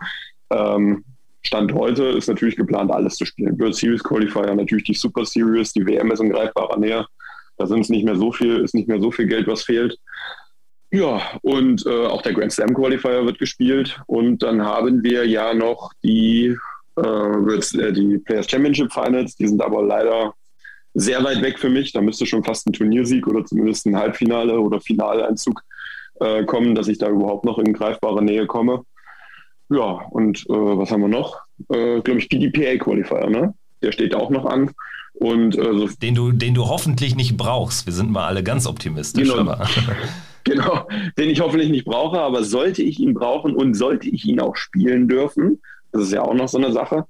ähm, 0.50 1.04
Stand 1.42 1.72
heute 1.72 2.04
ist 2.04 2.28
natürlich 2.28 2.56
geplant, 2.56 2.90
alles 2.90 3.16
zu 3.16 3.24
spielen. 3.24 3.58
World 3.58 3.74
Series 3.74 4.02
Qualifier, 4.02 4.54
natürlich 4.54 4.84
die 4.84 4.94
Super 4.94 5.24
Series, 5.24 5.72
die 5.72 5.86
WM 5.86 6.10
ist 6.10 6.20
in 6.20 6.30
greifbarer 6.30 6.78
Nähe. 6.78 7.06
Da 7.56 7.66
sind 7.66 7.80
es 7.80 7.88
nicht 7.90 8.04
mehr 8.04 8.16
so 8.16 8.32
viel, 8.32 8.58
ist 8.58 8.74
nicht 8.74 8.88
mehr 8.88 9.00
so 9.00 9.10
viel 9.10 9.26
Geld, 9.26 9.46
was 9.46 9.62
fehlt. 9.62 9.98
Ja, 10.92 11.20
und 11.42 11.86
äh, 11.86 12.06
auch 12.06 12.22
der 12.22 12.34
Grand 12.34 12.52
Slam 12.52 12.74
Qualifier 12.74 13.24
wird 13.24 13.38
gespielt. 13.38 14.00
Und 14.06 14.42
dann 14.42 14.62
haben 14.64 15.02
wir 15.02 15.26
ja 15.26 15.54
noch 15.54 15.92
die, 16.02 16.56
äh, 16.96 17.02
äh, 17.02 17.92
die 17.92 18.18
Players 18.18 18.50
Championship 18.50 18.92
Finals. 18.92 19.36
Die 19.36 19.46
sind 19.46 19.62
aber 19.62 19.82
leider 19.82 20.34
sehr 20.94 21.22
weit 21.22 21.42
weg 21.42 21.58
für 21.58 21.68
mich. 21.68 21.92
Da 21.92 22.00
müsste 22.00 22.26
schon 22.26 22.42
fast 22.42 22.66
ein 22.66 22.72
Turniersieg 22.72 23.26
oder 23.28 23.44
zumindest 23.44 23.86
ein 23.86 23.96
Halbfinale 23.96 24.58
oder 24.58 24.80
Finaleinzug 24.80 25.62
äh, 26.18 26.44
kommen, 26.44 26.74
dass 26.74 26.88
ich 26.88 26.98
da 26.98 27.08
überhaupt 27.08 27.44
noch 27.44 27.58
in 27.58 27.72
greifbare 27.72 28.22
Nähe 28.22 28.46
komme. 28.46 28.82
Ja, 29.68 30.02
und 30.10 30.40
äh, 30.48 30.52
was 30.52 30.90
haben 30.90 31.02
wir 31.02 31.08
noch? 31.08 31.38
Äh, 31.68 32.00
Glaube 32.00 32.18
ich, 32.18 32.28
PDPA 32.28 32.76
Qualifier, 32.82 33.30
ne? 33.30 33.54
Der 33.82 33.92
steht 33.92 34.16
auch 34.16 34.30
noch 34.30 34.44
an. 34.44 34.72
Und, 35.14 35.56
äh, 35.56 35.62
so 35.62 35.88
den, 36.02 36.16
du, 36.16 36.32
den 36.32 36.54
du 36.54 36.66
hoffentlich 36.66 37.14
nicht 37.14 37.36
brauchst. 37.36 37.86
Wir 37.86 37.92
sind 37.92 38.10
mal 38.10 38.26
alle 38.26 38.42
ganz 38.42 38.66
optimistisch. 38.66 39.28
Genau, 39.28 39.54
genau, 40.44 40.88
den 41.18 41.30
ich 41.30 41.40
hoffentlich 41.40 41.70
nicht 41.70 41.84
brauche, 41.84 42.20
aber 42.20 42.44
sollte 42.44 42.82
ich 42.82 42.98
ihn 42.98 43.14
brauchen 43.14 43.54
und 43.54 43.74
sollte 43.74 44.08
ich 44.08 44.24
ihn 44.24 44.40
auch 44.40 44.56
spielen 44.56 45.08
dürfen, 45.08 45.60
das 45.92 46.02
ist 46.02 46.12
ja 46.12 46.22
auch 46.22 46.34
noch 46.34 46.48
so 46.48 46.58
eine 46.58 46.72
Sache, 46.72 47.06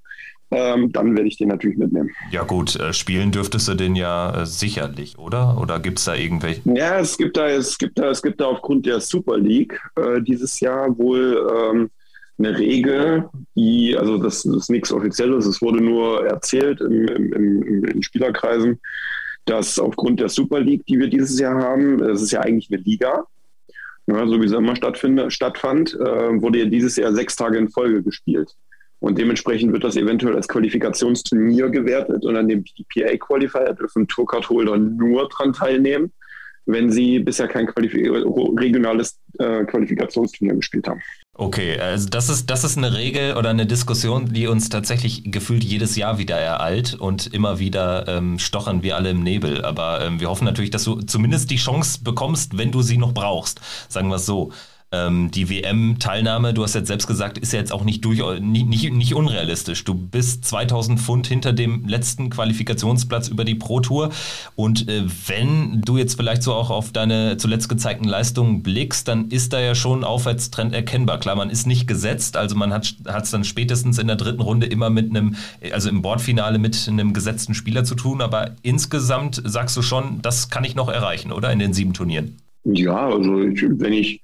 ähm, 0.51 0.91
dann 0.91 1.15
werde 1.15 1.29
ich 1.29 1.37
den 1.37 1.47
natürlich 1.47 1.77
mitnehmen. 1.77 2.09
Ja 2.29 2.43
gut, 2.43 2.75
äh, 2.75 2.93
spielen 2.93 3.31
dürftest 3.31 3.69
du 3.69 3.75
den 3.75 3.95
ja 3.95 4.41
äh, 4.41 4.45
sicherlich, 4.45 5.17
oder? 5.17 5.57
Oder 5.61 5.79
gibt 5.79 5.99
es 5.99 6.05
da 6.05 6.15
irgendwelche? 6.15 6.61
Ja, 6.65 6.99
es 6.99 7.17
gibt 7.17 7.37
da, 7.37 7.47
es 7.47 7.77
gibt 7.77 7.97
da, 7.97 8.09
es 8.09 8.21
gibt 8.21 8.41
da 8.41 8.47
aufgrund 8.47 8.85
der 8.85 8.99
Super 8.99 9.37
League 9.37 9.79
äh, 9.95 10.21
dieses 10.21 10.59
Jahr 10.59 10.97
wohl 10.97 11.49
ähm, 11.53 11.89
eine 12.37 12.57
Regel, 12.57 13.29
die, 13.55 13.95
also 13.97 14.17
das, 14.17 14.43
das 14.43 14.55
ist 14.55 14.69
nichts 14.69 14.91
Offizielles, 14.91 15.45
es 15.45 15.61
wurde 15.61 15.81
nur 15.81 16.25
erzählt 16.25 16.81
im, 16.81 17.07
im, 17.07 17.33
im, 17.63 17.85
in 17.85 18.03
Spielerkreisen, 18.03 18.79
dass 19.45 19.79
aufgrund 19.79 20.19
der 20.19 20.29
Super 20.29 20.59
League, 20.59 20.85
die 20.85 20.99
wir 20.99 21.07
dieses 21.07 21.39
Jahr 21.39 21.61
haben, 21.61 21.97
das 21.97 22.21
ist 22.21 22.31
ja 22.31 22.41
eigentlich 22.41 22.71
eine 22.71 22.81
Liga, 22.81 23.25
ja, 24.07 24.27
so 24.27 24.41
wie 24.41 24.45
es 24.45 24.51
immer 24.51 24.75
stattfand, 24.75 25.93
äh, 25.93 26.41
wurde 26.41 26.59
ja 26.59 26.65
dieses 26.65 26.95
Jahr 26.95 27.13
sechs 27.13 27.35
Tage 27.35 27.57
in 27.57 27.69
Folge 27.69 28.03
gespielt. 28.03 28.55
Und 28.99 29.17
dementsprechend 29.17 29.73
wird 29.73 29.83
das 29.83 29.95
eventuell 29.95 30.35
als 30.35 30.47
Qualifikationsturnier 30.47 31.69
gewertet 31.69 32.23
und 32.23 32.35
an 32.35 32.47
dem 32.47 32.63
PDPA 32.63 33.17
Qualifier 33.17 33.73
dürfen 33.73 34.07
Tourcard-Holder 34.07 34.77
nur 34.77 35.27
dran 35.27 35.53
teilnehmen, 35.53 36.11
wenn 36.65 36.91
sie 36.91 37.19
bisher 37.19 37.47
kein 37.47 37.67
Qualif 37.67 37.93
regionales 37.93 39.19
äh, 39.39 39.63
Qualifikationsturnier 39.65 40.55
gespielt 40.55 40.87
haben. 40.87 41.01
Okay, 41.33 41.79
also 41.79 42.09
das 42.09 42.29
ist, 42.29 42.49
das 42.49 42.63
ist 42.63 42.77
eine 42.77 42.93
Regel 42.93 43.35
oder 43.35 43.49
eine 43.49 43.65
Diskussion, 43.65 44.31
die 44.33 44.47
uns 44.47 44.69
tatsächlich 44.69 45.31
gefühlt 45.31 45.63
jedes 45.63 45.95
Jahr 45.95 46.17
wieder 46.17 46.37
ereilt 46.37 46.93
und 46.93 47.33
immer 47.33 47.57
wieder 47.57 48.07
ähm, 48.07 48.37
stochern 48.37 48.83
wir 48.83 48.95
alle 48.95 49.11
im 49.11 49.23
Nebel. 49.23 49.63
Aber 49.63 50.05
ähm, 50.05 50.19
wir 50.19 50.29
hoffen 50.29 50.45
natürlich, 50.45 50.71
dass 50.71 50.83
du 50.83 51.01
zumindest 51.01 51.49
die 51.49 51.55
Chance 51.55 52.03
bekommst, 52.03 52.57
wenn 52.57 52.71
du 52.71 52.81
sie 52.81 52.97
noch 52.97 53.13
brauchst. 53.13 53.61
Sagen 53.89 54.09
wir 54.09 54.17
es 54.17 54.25
so. 54.25 54.51
Ähm, 54.93 55.31
die 55.31 55.49
WM-Teilnahme, 55.49 56.53
du 56.53 56.63
hast 56.63 56.75
jetzt 56.75 56.87
selbst 56.87 57.07
gesagt, 57.07 57.37
ist 57.37 57.53
ja 57.53 57.59
jetzt 57.59 57.71
auch 57.71 57.85
nicht, 57.85 58.03
durch, 58.03 58.19
nicht, 58.41 58.67
nicht, 58.67 58.91
nicht 58.91 59.15
unrealistisch. 59.15 59.85
Du 59.85 59.93
bist 59.93 60.43
2000 60.43 60.99
Pfund 60.99 61.27
hinter 61.27 61.53
dem 61.53 61.87
letzten 61.87 62.29
Qualifikationsplatz 62.29 63.29
über 63.29 63.45
die 63.45 63.55
Pro 63.55 63.79
Tour. 63.79 64.09
Und 64.57 64.89
äh, 64.89 65.03
wenn 65.27 65.81
du 65.81 65.95
jetzt 65.95 66.15
vielleicht 66.15 66.43
so 66.43 66.53
auch 66.53 66.69
auf 66.69 66.91
deine 66.91 67.37
zuletzt 67.37 67.69
gezeigten 67.69 68.03
Leistungen 68.03 68.63
blickst, 68.63 69.07
dann 69.07 69.29
ist 69.29 69.53
da 69.53 69.61
ja 69.61 69.75
schon 69.75 69.99
ein 69.99 70.03
Aufwärtstrend 70.03 70.73
erkennbar. 70.73 71.19
Klar, 71.19 71.37
man 71.37 71.49
ist 71.49 71.67
nicht 71.67 71.87
gesetzt, 71.87 72.35
also 72.35 72.57
man 72.57 72.73
hat 72.73 72.93
es 73.07 73.31
dann 73.31 73.45
spätestens 73.45 73.97
in 73.97 74.07
der 74.07 74.17
dritten 74.17 74.41
Runde 74.41 74.67
immer 74.67 74.89
mit 74.89 75.09
einem, 75.09 75.35
also 75.71 75.87
im 75.87 76.01
Bordfinale 76.01 76.59
mit 76.59 76.89
einem 76.89 77.13
gesetzten 77.13 77.53
Spieler 77.53 77.85
zu 77.85 77.95
tun. 77.95 78.19
Aber 78.19 78.55
insgesamt 78.61 79.41
sagst 79.45 79.77
du 79.77 79.81
schon, 79.81 80.21
das 80.21 80.49
kann 80.49 80.65
ich 80.65 80.75
noch 80.75 80.89
erreichen, 80.89 81.31
oder? 81.31 81.49
In 81.49 81.59
den 81.59 81.71
sieben 81.71 81.93
Turnieren. 81.93 82.35
Ja, 82.65 83.07
also 83.07 83.41
ich, 83.41 83.63
wenn 83.63 83.93
ich 83.93 84.19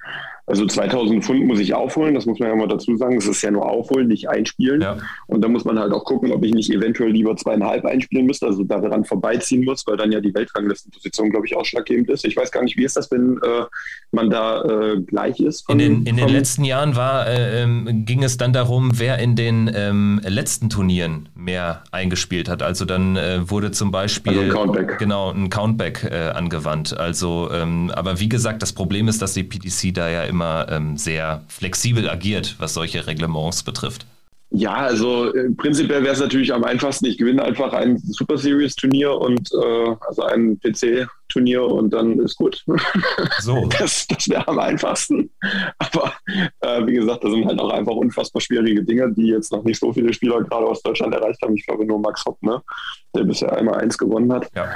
Also 0.48 0.66
2000 0.66 1.26
Pfund 1.26 1.46
muss 1.46 1.60
ich 1.60 1.74
aufholen, 1.74 2.16
das 2.16 2.26
muss 2.26 2.40
man 2.40 2.48
ja 2.48 2.56
mal 2.56 2.70
dazu 2.70 2.96
sagen. 2.96 3.18
Es 3.18 3.28
ist 3.28 3.42
ja 3.42 3.52
nur 3.52 3.70
aufholen, 3.70 4.08
nicht 4.08 4.30
einspielen. 4.30 4.80
Ja. 4.80 4.98
Und 5.28 5.42
da 5.42 5.50
muss 5.50 5.66
man 5.66 5.78
halt 5.78 5.92
auch 5.92 6.06
gucken, 6.06 6.32
ob 6.32 6.42
ich 6.46 6.54
nicht 6.54 6.72
eventuell 6.72 7.12
lieber 7.12 7.36
zweieinhalb 7.36 7.84
einspielen 7.84 8.26
müsste, 8.26 8.46
also 8.46 8.64
daran 8.64 9.04
vorbeiziehen 9.04 9.66
muss, 9.66 9.86
weil 9.86 9.98
dann 9.98 10.10
ja 10.10 10.22
die 10.22 10.34
Weltranglistenposition, 10.34 11.32
glaube 11.32 11.48
ich, 11.48 11.58
ausschlaggebend 11.58 12.10
ist. 12.10 12.24
Ich 12.24 12.38
weiß 12.38 12.50
gar 12.54 12.64
nicht, 12.64 12.78
wie 12.78 12.86
ist 12.86 12.96
das, 12.96 13.12
wenn 13.12 13.38
äh, 13.44 13.66
man 14.14 14.30
da 14.30 14.64
äh, 14.64 15.02
gleich 15.02 15.42
ist? 15.42 15.66
Von, 15.66 15.82
in 15.82 16.06
den, 16.06 16.06
in 16.06 16.16
den 16.16 16.30
letzten 16.30 16.64
Jahren 16.64 16.96
war, 16.96 17.28
äh, 17.28 17.64
ähm, 17.64 18.06
ging 18.06 18.24
es 18.24 18.38
dann 18.38 18.54
darum, 18.54 18.92
wer 18.94 19.20
in 19.20 19.36
den 19.36 19.70
ähm, 19.76 20.22
letzten 20.26 20.70
Turnieren 20.70 21.28
mehr 21.36 21.84
eingespielt 21.92 22.48
hat. 22.48 22.64
Also 22.64 22.86
dann 22.86 23.18
äh, 23.18 23.50
wurde 23.50 23.72
zum 23.72 23.92
Beispiel 23.92 24.40
also 24.40 24.44
ein 24.44 24.50
Countback. 24.50 24.98
genau 24.98 25.30
ein 25.30 25.50
Countback 25.50 26.08
äh, 26.10 26.30
angewandt. 26.30 26.98
Also, 26.98 27.50
ähm, 27.52 27.92
aber 27.94 28.22
wie 28.22 28.30
gesagt, 28.30 28.62
das 28.62 28.72
Problem 28.72 29.10
ist, 29.10 29.22
dass 29.22 29.34
die 29.34 29.44
PDC 29.44 29.94
da 29.94 30.10
ja 30.10 30.24
immer 30.24 30.37
immer 30.38 30.68
ähm, 30.70 30.98
sehr 30.98 31.42
flexibel 31.48 32.08
agiert, 32.10 32.56
was 32.60 32.76
solche 32.76 33.08
Reglements 33.08 33.64
betrifft. 33.64 34.06
Ja, 34.52 34.76
also 34.76 35.34
äh, 35.34 35.50
prinzipiell 35.50 36.04
wäre 36.04 36.14
es 36.14 36.20
natürlich 36.20 36.54
am 36.54 36.64
einfachsten. 36.64 37.06
Ich 37.06 37.18
gewinne 37.18 37.44
einfach 37.44 37.74
ein 37.74 37.98
Super 37.98 38.38
Series 38.38 38.76
Turnier 38.76 39.14
und 39.14 39.50
äh, 39.52 39.96
also 40.08 40.22
ein 40.24 40.60
PC 40.60 41.08
Turnier 41.38 41.64
und 41.64 41.92
dann 41.92 42.20
ist 42.20 42.38
gut. 42.38 42.64
So. 43.40 43.68
Das, 43.68 44.08
das 44.08 44.28
wäre 44.30 44.48
am 44.48 44.60
einfachsten. 44.60 45.30
Aber 45.78 46.14
äh, 46.62 46.86
wie 46.86 46.94
gesagt, 46.94 47.24
das 47.24 47.32
sind 47.32 47.46
halt 47.46 47.60
auch 47.60 47.72
einfach 47.72 47.94
unfassbar 47.94 48.42
schwierige 48.42 48.84
Dinge, 48.84 49.14
die 49.14 49.28
jetzt 49.28 49.52
noch 49.52 49.64
nicht 49.64 49.80
so 49.80 49.94
viele 49.94 50.12
Spieler 50.14 50.42
gerade 50.44 50.66
aus 50.66 50.82
Deutschland 50.82 51.14
erreicht 51.14 51.42
haben. 51.42 51.56
Ich 51.56 51.66
glaube 51.66 51.86
nur 51.86 52.00
Max 52.00 52.26
Hopp, 52.26 52.42
ne? 52.42 52.62
der 53.16 53.24
bisher 53.24 53.56
einmal 53.56 53.76
eins 53.76 53.98
gewonnen 53.98 54.32
hat. 54.34 54.50
Ja. 54.56 54.68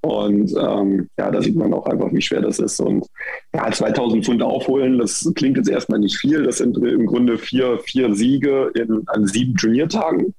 Und 0.00 0.54
ähm, 0.58 1.08
ja, 1.18 1.30
da 1.30 1.42
sieht 1.42 1.56
man 1.56 1.74
auch 1.74 1.86
einfach, 1.86 2.12
wie 2.12 2.22
schwer 2.22 2.40
das 2.40 2.58
ist. 2.58 2.80
Und 2.80 3.06
ja, 3.54 3.70
2000 3.70 4.24
Pfund 4.24 4.42
aufholen, 4.42 4.98
das 4.98 5.30
klingt 5.34 5.56
jetzt 5.58 5.68
erstmal 5.68 5.98
nicht 5.98 6.16
viel. 6.16 6.42
Das 6.42 6.58
sind 6.58 6.78
im 6.78 7.06
Grunde 7.06 7.38
vier, 7.38 7.78
vier 7.80 8.14
Siege 8.14 8.70
in, 8.74 9.02
an 9.06 9.26
sieben 9.26 9.56
Turniertagen. 9.56 10.34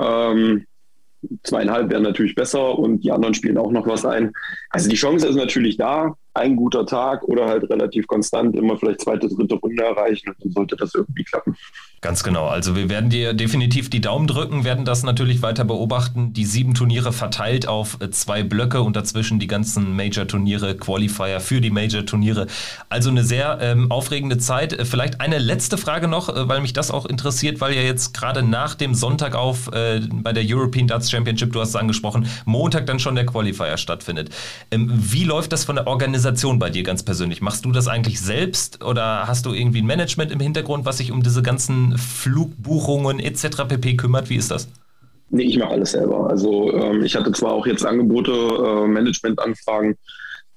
Ähm, 0.00 0.64
zweieinhalb 1.42 1.90
wären 1.90 2.02
natürlich 2.02 2.34
besser 2.34 2.78
und 2.78 3.00
die 3.00 3.12
anderen 3.12 3.34
spielen 3.34 3.58
auch 3.58 3.70
noch 3.70 3.86
was 3.86 4.04
ein. 4.04 4.32
Also 4.70 4.88
die 4.88 4.96
Chance 4.96 5.26
ist 5.26 5.36
natürlich 5.36 5.76
da, 5.76 6.16
ein 6.38 6.56
guter 6.56 6.86
Tag 6.86 7.22
oder 7.24 7.46
halt 7.46 7.68
relativ 7.68 8.06
konstant 8.06 8.56
immer 8.56 8.76
vielleicht 8.76 9.00
zweite, 9.00 9.28
dritte 9.28 9.56
Runde 9.56 9.82
erreichen 9.82 10.30
und 10.30 10.36
dann 10.44 10.52
sollte 10.52 10.76
das 10.76 10.94
irgendwie 10.94 11.24
klappen. 11.24 11.56
Ganz 12.00 12.22
genau. 12.22 12.46
Also 12.46 12.76
wir 12.76 12.88
werden 12.88 13.10
dir 13.10 13.34
definitiv 13.34 13.90
die 13.90 14.00
Daumen 14.00 14.28
drücken, 14.28 14.62
werden 14.62 14.84
das 14.84 15.02
natürlich 15.02 15.42
weiter 15.42 15.64
beobachten. 15.64 16.32
Die 16.32 16.44
sieben 16.44 16.74
Turniere 16.74 17.12
verteilt 17.12 17.66
auf 17.66 18.00
äh, 18.00 18.10
zwei 18.10 18.44
Blöcke 18.44 18.82
und 18.82 18.94
dazwischen 18.94 19.40
die 19.40 19.48
ganzen 19.48 19.96
Major-Turniere, 19.96 20.76
Qualifier 20.76 21.40
für 21.40 21.60
die 21.60 21.70
Major-Turniere. 21.70 22.46
Also 22.88 23.10
eine 23.10 23.24
sehr 23.24 23.58
ähm, 23.60 23.90
aufregende 23.90 24.38
Zeit. 24.38 24.74
Äh, 24.74 24.84
vielleicht 24.84 25.20
eine 25.20 25.38
letzte 25.38 25.76
Frage 25.76 26.06
noch, 26.06 26.28
äh, 26.28 26.48
weil 26.48 26.60
mich 26.60 26.72
das 26.72 26.92
auch 26.92 27.04
interessiert, 27.04 27.60
weil 27.60 27.74
ja 27.74 27.82
jetzt 27.82 28.14
gerade 28.14 28.44
nach 28.44 28.76
dem 28.76 28.94
Sonntag 28.94 29.34
auf 29.34 29.68
äh, 29.72 30.00
bei 30.08 30.32
der 30.32 30.44
European 30.46 30.86
Darts 30.86 31.10
Championship, 31.10 31.52
du 31.52 31.60
hast 31.60 31.70
es 31.70 31.76
angesprochen, 31.76 32.28
Montag 32.44 32.86
dann 32.86 33.00
schon 33.00 33.16
der 33.16 33.26
Qualifier 33.26 33.76
stattfindet. 33.76 34.30
Ähm, 34.70 34.88
wie 34.92 35.24
läuft 35.24 35.50
das 35.50 35.64
von 35.64 35.74
der 35.74 35.88
Organisation 35.88 36.27
bei 36.58 36.70
dir 36.70 36.82
ganz 36.82 37.02
persönlich? 37.02 37.40
Machst 37.40 37.64
du 37.64 37.72
das 37.72 37.88
eigentlich 37.88 38.20
selbst 38.20 38.84
oder 38.84 39.26
hast 39.26 39.46
du 39.46 39.52
irgendwie 39.52 39.82
ein 39.82 39.86
Management 39.86 40.32
im 40.32 40.40
Hintergrund, 40.40 40.84
was 40.84 40.98
sich 40.98 41.12
um 41.12 41.22
diese 41.22 41.42
ganzen 41.42 41.96
Flugbuchungen 41.96 43.20
etc. 43.20 43.64
pp. 43.68 43.96
kümmert? 43.96 44.30
Wie 44.30 44.36
ist 44.36 44.50
das? 44.50 44.68
Nee, 45.30 45.44
ich 45.44 45.58
mache 45.58 45.70
alles 45.70 45.92
selber. 45.92 46.28
Also 46.28 46.72
ähm, 46.72 47.02
ich 47.02 47.14
hatte 47.14 47.32
zwar 47.32 47.52
auch 47.52 47.66
jetzt 47.66 47.84
Angebote, 47.84 48.32
äh, 48.32 48.86
Managementanfragen, 48.86 49.96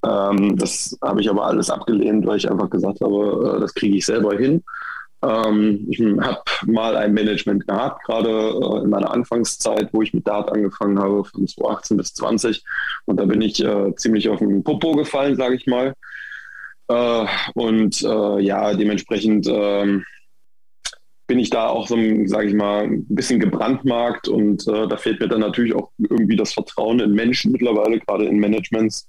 ähm, 0.04 0.56
das 0.56 0.98
habe 1.02 1.20
ich 1.20 1.30
aber 1.30 1.46
alles 1.46 1.70
abgelehnt, 1.70 2.26
weil 2.26 2.38
ich 2.38 2.50
einfach 2.50 2.70
gesagt 2.70 3.00
habe, 3.00 3.56
äh, 3.56 3.60
das 3.60 3.74
kriege 3.74 3.96
ich 3.96 4.06
selber 4.06 4.36
hin. 4.36 4.62
Ähm, 5.22 5.86
ich 5.88 6.00
habe 6.00 6.42
mal 6.66 6.96
ein 6.96 7.14
Management 7.14 7.66
gehabt, 7.66 8.04
gerade 8.04 8.28
äh, 8.28 8.82
in 8.82 8.90
meiner 8.90 9.12
Anfangszeit, 9.12 9.88
wo 9.92 10.02
ich 10.02 10.12
mit 10.12 10.26
Dart 10.26 10.50
angefangen 10.50 10.98
habe, 10.98 11.24
von 11.24 11.46
2018 11.46 11.96
bis 11.96 12.14
20. 12.14 12.64
Und 13.04 13.20
da 13.20 13.24
bin 13.24 13.40
ich 13.40 13.62
äh, 13.62 13.94
ziemlich 13.96 14.28
auf 14.28 14.40
den 14.40 14.64
Popo 14.64 14.92
gefallen, 14.92 15.36
sage 15.36 15.54
ich 15.54 15.66
mal. 15.66 15.94
Äh, 16.88 17.26
und 17.54 18.00
ja, 18.00 18.74
dementsprechend 18.74 19.46
ähm, 19.48 20.04
bin 21.28 21.38
ich 21.38 21.50
da 21.50 21.68
auch 21.68 21.86
so, 21.86 21.96
sage 22.26 22.48
ich 22.48 22.54
mal, 22.54 22.84
ein 22.84 23.06
bisschen 23.08 23.38
gebrandmarkt 23.38 24.28
und 24.28 24.66
da 24.66 24.96
fehlt 24.96 25.20
mir 25.20 25.28
dann 25.28 25.40
natürlich 25.40 25.74
auch 25.74 25.90
irgendwie 25.96 26.36
das 26.36 26.52
Vertrauen 26.52 27.00
in 27.00 27.12
Menschen 27.12 27.52
mittlerweile, 27.52 28.00
gerade 28.00 28.26
in 28.26 28.38
Managements. 28.38 29.08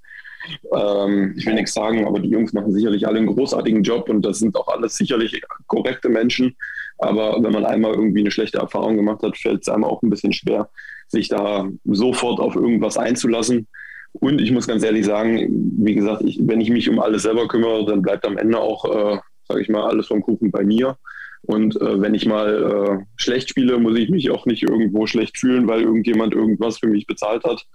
Ähm, 0.76 1.34
ich 1.38 1.46
will 1.46 1.54
nichts 1.54 1.74
sagen, 1.74 2.06
aber 2.06 2.20
die 2.20 2.30
Jungs 2.30 2.54
machen 2.54 2.74
sicherlich 2.74 3.08
alle 3.08 3.20
einen 3.20 3.28
großartigen 3.28 3.84
Job 3.84 4.10
und 4.10 4.24
das 4.24 4.40
sind 4.40 4.56
auch 4.56 4.68
alles 4.68 4.96
sicherlich 4.96 5.42
korrekte 5.68 6.10
Menschen. 6.10 6.56
Aber 7.00 7.42
wenn 7.42 7.52
man 7.52 7.66
einmal 7.66 7.94
irgendwie 7.94 8.22
eine 8.22 8.32
schlechte 8.32 8.60
Erfahrung 8.60 8.96
gemacht 8.96 9.24
hat, 9.24 9.38
fällt 9.38 9.62
es 9.62 9.70
einem 9.70 9.84
auch 9.84 10.02
ein 10.02 10.10
bisschen 10.10 10.34
schwer, 10.34 10.70
sich 11.08 11.28
da 11.28 11.68
sofort 11.86 12.40
auf 12.40 12.56
irgendwas 12.56 12.98
einzulassen. 12.98 13.68
Und 14.14 14.42
ich 14.42 14.52
muss 14.52 14.68
ganz 14.68 14.84
ehrlich 14.84 15.06
sagen, 15.06 15.48
wie 15.78 15.96
gesagt, 15.96 16.22
ich, 16.24 16.40
wenn 16.42 16.62
ich 16.62 16.70
mich 16.70 16.90
um 16.90 17.00
alles 17.00 17.24
selber 17.24 17.48
kümmere, 17.48 17.86
dann 17.86 18.02
bleibt 18.02 18.26
am 18.26 18.38
Ende 18.38 18.60
auch, 18.60 18.86
äh, 18.86 19.18
sage 19.48 19.62
ich 19.62 19.70
mal, 19.70 19.90
alles 19.90 20.08
vom 20.08 20.22
Kuchen 20.22 20.52
bei 20.52 20.64
mir. 20.64 20.98
Und 21.46 21.80
äh, 21.82 22.00
wenn 22.00 22.14
ich 22.14 22.26
mal 22.26 23.00
äh, 23.02 23.06
schlecht 23.18 23.50
spiele, 23.50 23.78
muss 23.78 23.98
ich 23.98 24.10
mich 24.10 24.30
auch 24.30 24.46
nicht 24.46 24.64
irgendwo 24.64 25.08
schlecht 25.08 25.38
fühlen, 25.38 25.68
weil 25.68 25.82
irgendjemand 25.82 26.34
irgendwas 26.34 26.78
für 26.78 26.88
mich 26.88 27.06
bezahlt 27.06 27.44
hat, 27.44 27.66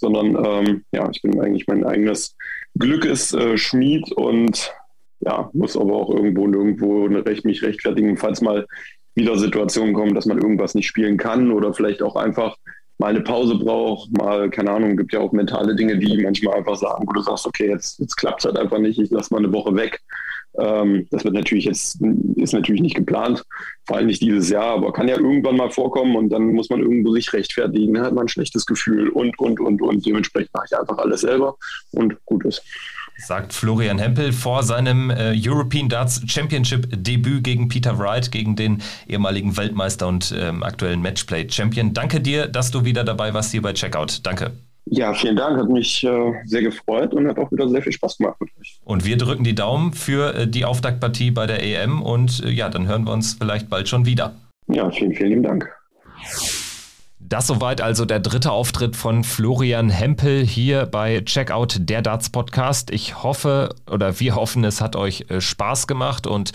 sondern 0.00 0.44
ähm, 0.44 0.84
ja, 0.92 1.08
ich 1.10 1.22
bin 1.22 1.40
eigentlich 1.40 1.66
mein 1.66 1.84
eigenes 1.84 2.36
Glückes 2.78 3.32
äh, 3.32 3.56
Schmied 3.56 4.10
und 4.12 4.72
ja, 5.20 5.50
muss 5.52 5.76
aber 5.76 5.94
auch 5.94 6.10
irgendwo 6.10 6.46
nirgendwo 6.46 7.04
recht, 7.04 7.44
mich 7.44 7.62
rechtfertigen, 7.62 8.16
falls 8.16 8.40
mal 8.40 8.66
wieder 9.14 9.36
Situationen 9.36 9.92
kommen, 9.92 10.14
dass 10.14 10.26
man 10.26 10.38
irgendwas 10.38 10.74
nicht 10.74 10.86
spielen 10.86 11.18
kann 11.18 11.52
oder 11.52 11.74
vielleicht 11.74 12.02
auch 12.02 12.16
einfach 12.16 12.56
mal 12.98 13.08
eine 13.08 13.20
Pause 13.20 13.56
braucht, 13.56 14.10
mal, 14.16 14.50
keine 14.50 14.70
Ahnung, 14.70 14.96
gibt 14.96 15.12
ja 15.12 15.20
auch 15.20 15.32
mentale 15.32 15.74
Dinge, 15.74 15.98
die 15.98 16.22
manchmal 16.22 16.58
einfach 16.58 16.76
sagen, 16.76 17.04
wo 17.06 17.12
du 17.12 17.22
sagst, 17.22 17.46
okay, 17.46 17.68
jetzt, 17.68 17.98
jetzt 17.98 18.16
klappt 18.16 18.40
es 18.40 18.44
halt 18.44 18.58
einfach 18.58 18.78
nicht, 18.78 18.98
ich 18.98 19.10
lasse 19.10 19.32
mal 19.32 19.38
eine 19.38 19.52
Woche 19.52 19.74
weg. 19.74 20.00
Ähm, 20.58 21.06
das 21.10 21.24
wird 21.24 21.34
natürlich 21.34 21.64
jetzt, 21.64 22.00
ist 22.36 22.52
natürlich 22.52 22.82
nicht 22.82 22.96
geplant, 22.96 23.44
vor 23.86 23.96
allem 23.96 24.06
nicht 24.06 24.20
dieses 24.20 24.50
Jahr, 24.50 24.74
aber 24.74 24.92
kann 24.92 25.08
ja 25.08 25.16
irgendwann 25.16 25.56
mal 25.56 25.70
vorkommen 25.70 26.16
und 26.16 26.30
dann 26.30 26.52
muss 26.52 26.70
man 26.70 26.80
irgendwo 26.80 27.12
sich 27.12 27.32
rechtfertigen, 27.32 27.94
dann 27.94 28.04
hat 28.04 28.14
man 28.14 28.24
ein 28.24 28.28
schlechtes 28.28 28.66
Gefühl 28.66 29.08
und, 29.10 29.38
und, 29.38 29.60
und, 29.60 29.80
und. 29.80 30.04
Dementsprechend 30.04 30.52
mache 30.54 30.66
ich 30.70 30.78
einfach 30.78 30.98
alles 30.98 31.20
selber 31.20 31.56
und 31.92 32.16
gut 32.24 32.44
ist. 32.44 32.62
Sagt 33.16 33.52
Florian 33.52 33.98
Hempel 33.98 34.32
vor 34.32 34.62
seinem 34.62 35.10
äh, 35.10 35.34
European 35.36 35.88
Darts 35.88 36.22
Championship 36.26 36.88
Debüt 36.90 37.44
gegen 37.44 37.68
Peter 37.68 37.98
Wright, 37.98 38.32
gegen 38.32 38.56
den 38.56 38.82
ehemaligen 39.06 39.56
Weltmeister 39.56 40.08
und 40.08 40.34
ähm, 40.36 40.62
aktuellen 40.62 41.02
Matchplay 41.02 41.46
Champion. 41.48 41.92
Danke 41.92 42.20
dir, 42.20 42.46
dass 42.46 42.70
du 42.70 42.84
wieder 42.84 43.04
dabei 43.04 43.34
warst 43.34 43.50
hier 43.52 43.62
bei 43.62 43.74
Checkout. 43.74 44.20
Danke. 44.22 44.52
Ja, 44.86 45.14
vielen 45.14 45.36
Dank. 45.36 45.58
Hat 45.58 45.68
mich 45.68 46.02
äh, 46.04 46.32
sehr 46.44 46.62
gefreut 46.62 47.14
und 47.14 47.28
hat 47.28 47.38
auch 47.38 47.50
wieder 47.52 47.68
sehr 47.68 47.82
viel 47.82 47.92
Spaß 47.92 48.18
gemacht 48.18 48.36
mit 48.40 48.50
euch. 48.60 48.80
Und 48.84 49.04
wir 49.04 49.16
drücken 49.16 49.44
die 49.44 49.54
Daumen 49.54 49.92
für 49.92 50.34
äh, 50.34 50.48
die 50.48 50.64
Auftaktpartie 50.64 51.30
bei 51.30 51.46
der 51.46 51.62
EM 51.62 52.02
und 52.02 52.42
äh, 52.44 52.50
ja, 52.50 52.68
dann 52.68 52.88
hören 52.88 53.04
wir 53.04 53.12
uns 53.12 53.34
vielleicht 53.34 53.70
bald 53.70 53.88
schon 53.88 54.06
wieder. 54.06 54.34
Ja, 54.68 54.90
vielen, 54.90 55.14
vielen 55.14 55.30
lieben 55.30 55.42
Dank. 55.42 55.70
Das 57.30 57.46
soweit 57.46 57.80
also 57.80 58.06
der 58.06 58.18
dritte 58.18 58.50
Auftritt 58.50 58.96
von 58.96 59.22
Florian 59.22 59.88
Hempel 59.88 60.44
hier 60.44 60.86
bei 60.86 61.20
Checkout 61.20 61.76
der 61.78 62.02
Darts 62.02 62.30
Podcast. 62.30 62.90
Ich 62.90 63.22
hoffe 63.22 63.76
oder 63.88 64.18
wir 64.18 64.34
hoffen, 64.34 64.64
es 64.64 64.80
hat 64.80 64.96
euch 64.96 65.26
äh, 65.28 65.40
Spaß 65.40 65.86
gemacht 65.86 66.26
und 66.26 66.50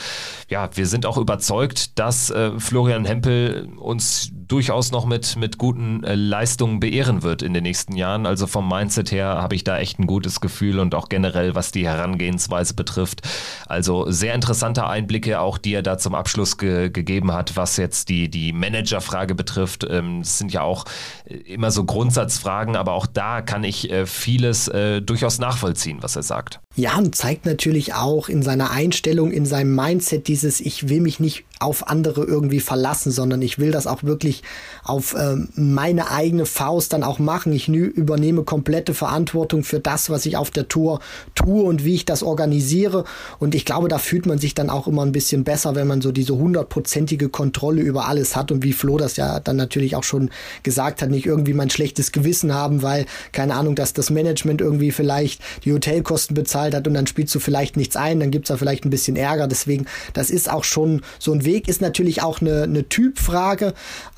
ja, 0.50 0.70
wir 0.76 0.86
sind 0.86 1.06
auch 1.06 1.18
überzeugt, 1.18 1.98
dass 1.98 2.30
äh, 2.30 2.52
Florian 2.60 3.06
Hempel 3.06 3.70
uns 3.78 4.32
durchaus 4.48 4.92
noch 4.92 5.06
mit, 5.06 5.36
mit 5.36 5.58
guten 5.58 6.04
äh, 6.04 6.16
Leistungen 6.16 6.80
beehren 6.80 7.24
wird 7.24 7.42
in 7.42 7.54
den 7.54 7.64
nächsten 7.64 7.96
Jahren. 7.96 8.26
Also 8.26 8.48
vom 8.48 8.68
Mindset 8.68 9.12
her 9.12 9.28
habe 9.28 9.56
ich 9.56 9.64
da 9.64 9.78
echt 9.80 10.00
ein 10.00 10.08
gutes 10.08 10.42
Gefühl 10.42 10.80
und 10.80 10.96
auch 10.96 11.10
generell, 11.10 11.56
was 11.56 11.72
die 11.72 11.88
Herangehensweise 11.88 12.74
betrifft. 12.74 13.22
Also 13.68 14.10
sehr 14.10 14.34
interessante 14.34 14.86
Einblicke 14.86 15.40
auch, 15.40 15.58
die 15.58 15.74
er 15.74 15.84
da 15.84 15.98
zum 15.98 16.16
Abschluss 16.16 16.58
ge 16.58 16.90
gegeben 16.90 17.32
hat, 17.32 17.56
was 17.56 17.78
jetzt 17.78 18.10
die, 18.10 18.30
die 18.30 18.54
Managerfrage 18.54 19.36
betrifft. 19.36 19.86
Ähm, 19.90 20.22
es 20.22 20.38
sind 20.38 20.54
ja 20.54 20.62
auch 20.62 20.86
äh, 21.26 21.36
immer 21.36 21.72
so 21.72 21.84
Grundsatzfragen, 21.84 22.76
aber 22.76 22.94
auch 22.94 23.06
da 23.06 23.42
kann 23.42 23.64
ich 23.64 23.92
äh, 23.92 24.06
vieles 24.06 24.68
äh, 24.68 25.02
durchaus 25.02 25.40
nachvollziehen, 25.40 26.00
was 26.02 26.16
er 26.16 26.24
sagt. 26.24 26.60
Ja, 26.76 26.98
und 26.98 27.16
zeigt 27.16 27.46
natürlich 27.46 27.94
auch 27.94 28.28
in 28.28 28.44
seiner 28.44 28.72
Einstellung, 28.72 29.32
in 29.32 29.46
seinem 29.46 29.74
Mindset 29.76 30.28
dieses, 30.28 30.60
ich 30.60 30.90
will 30.90 31.00
mich 31.00 31.20
nicht 31.20 31.46
auf 31.60 31.88
andere 31.88 32.24
irgendwie 32.24 32.60
verlassen, 32.60 33.12
sondern 33.12 33.42
ich 33.42 33.60
will 33.60 33.72
das 33.72 33.88
auch 33.88 34.04
wirklich 34.04 34.35
auf 34.84 35.16
äh, 35.16 35.36
meine 35.56 36.12
eigene 36.12 36.46
Faust 36.46 36.94
dann 36.94 37.04
auch 37.04 37.20
machen. 37.20 37.52
Ich 37.52 37.68
übernehme 37.68 38.44
komplette 38.44 38.94
Verantwortung 38.94 39.64
für 39.64 39.80
das, 39.80 40.10
was 40.10 40.26
ich 40.26 40.38
auf 40.38 40.52
der 40.52 40.68
Tour 40.68 41.00
tue 41.34 41.64
und 41.64 41.84
wie 41.84 41.96
ich 41.96 42.06
das 42.06 42.22
organisiere. 42.22 43.04
Und 43.40 43.56
ich 43.56 43.66
glaube, 43.66 43.88
da 43.88 43.98
fühlt 43.98 44.28
man 44.28 44.38
sich 44.38 44.54
dann 44.54 44.70
auch 44.70 44.88
immer 44.88 45.04
ein 45.04 45.12
bisschen 45.12 45.44
besser, 45.44 45.76
wenn 45.76 45.88
man 45.88 46.02
so 46.02 46.12
diese 46.12 46.36
hundertprozentige 46.36 47.30
Kontrolle 47.30 47.82
über 47.82 48.08
alles 48.08 48.36
hat 48.36 48.52
und 48.52 48.64
wie 48.64 48.74
Flo 48.74 48.98
das 48.98 49.18
ja 49.18 49.40
dann 49.40 49.56
natürlich 49.56 49.96
auch 49.96 50.04
schon 50.04 50.30
gesagt 50.64 51.02
hat, 51.02 51.10
nicht 51.10 51.26
irgendwie 51.26 51.54
mein 51.54 51.70
schlechtes 51.70 52.12
Gewissen 52.12 52.54
haben, 52.54 52.84
weil, 52.84 53.06
keine 53.32 53.56
Ahnung, 53.56 53.76
dass 53.76 53.94
das 53.94 54.12
Management 54.12 54.62
irgendwie 54.62 54.92
vielleicht 54.92 55.42
die 55.64 55.74
Hotelkosten 55.74 56.36
bezahlt 56.36 56.76
hat 56.76 56.88
und 56.88 56.94
dann 56.94 57.08
spielst 57.08 57.34
du 57.34 57.40
vielleicht 57.40 57.76
nichts 57.76 57.96
ein, 57.96 58.20
dann 58.20 58.32
gibt's 58.32 58.50
da 58.50 58.58
vielleicht 58.58 58.86
ein 58.86 58.92
bisschen 58.92 59.16
Ärger. 59.16 59.48
Deswegen, 59.48 59.88
das 60.14 60.30
ist 60.30 60.52
auch 60.52 60.64
schon 60.64 61.02
so 61.18 61.34
ein 61.34 61.44
Weg, 61.44 61.68
ist 61.68 61.82
natürlich 61.82 62.22
auch 62.22 62.42
eine, 62.42 62.64
eine 62.64 62.88
Typfrage, 62.88 63.74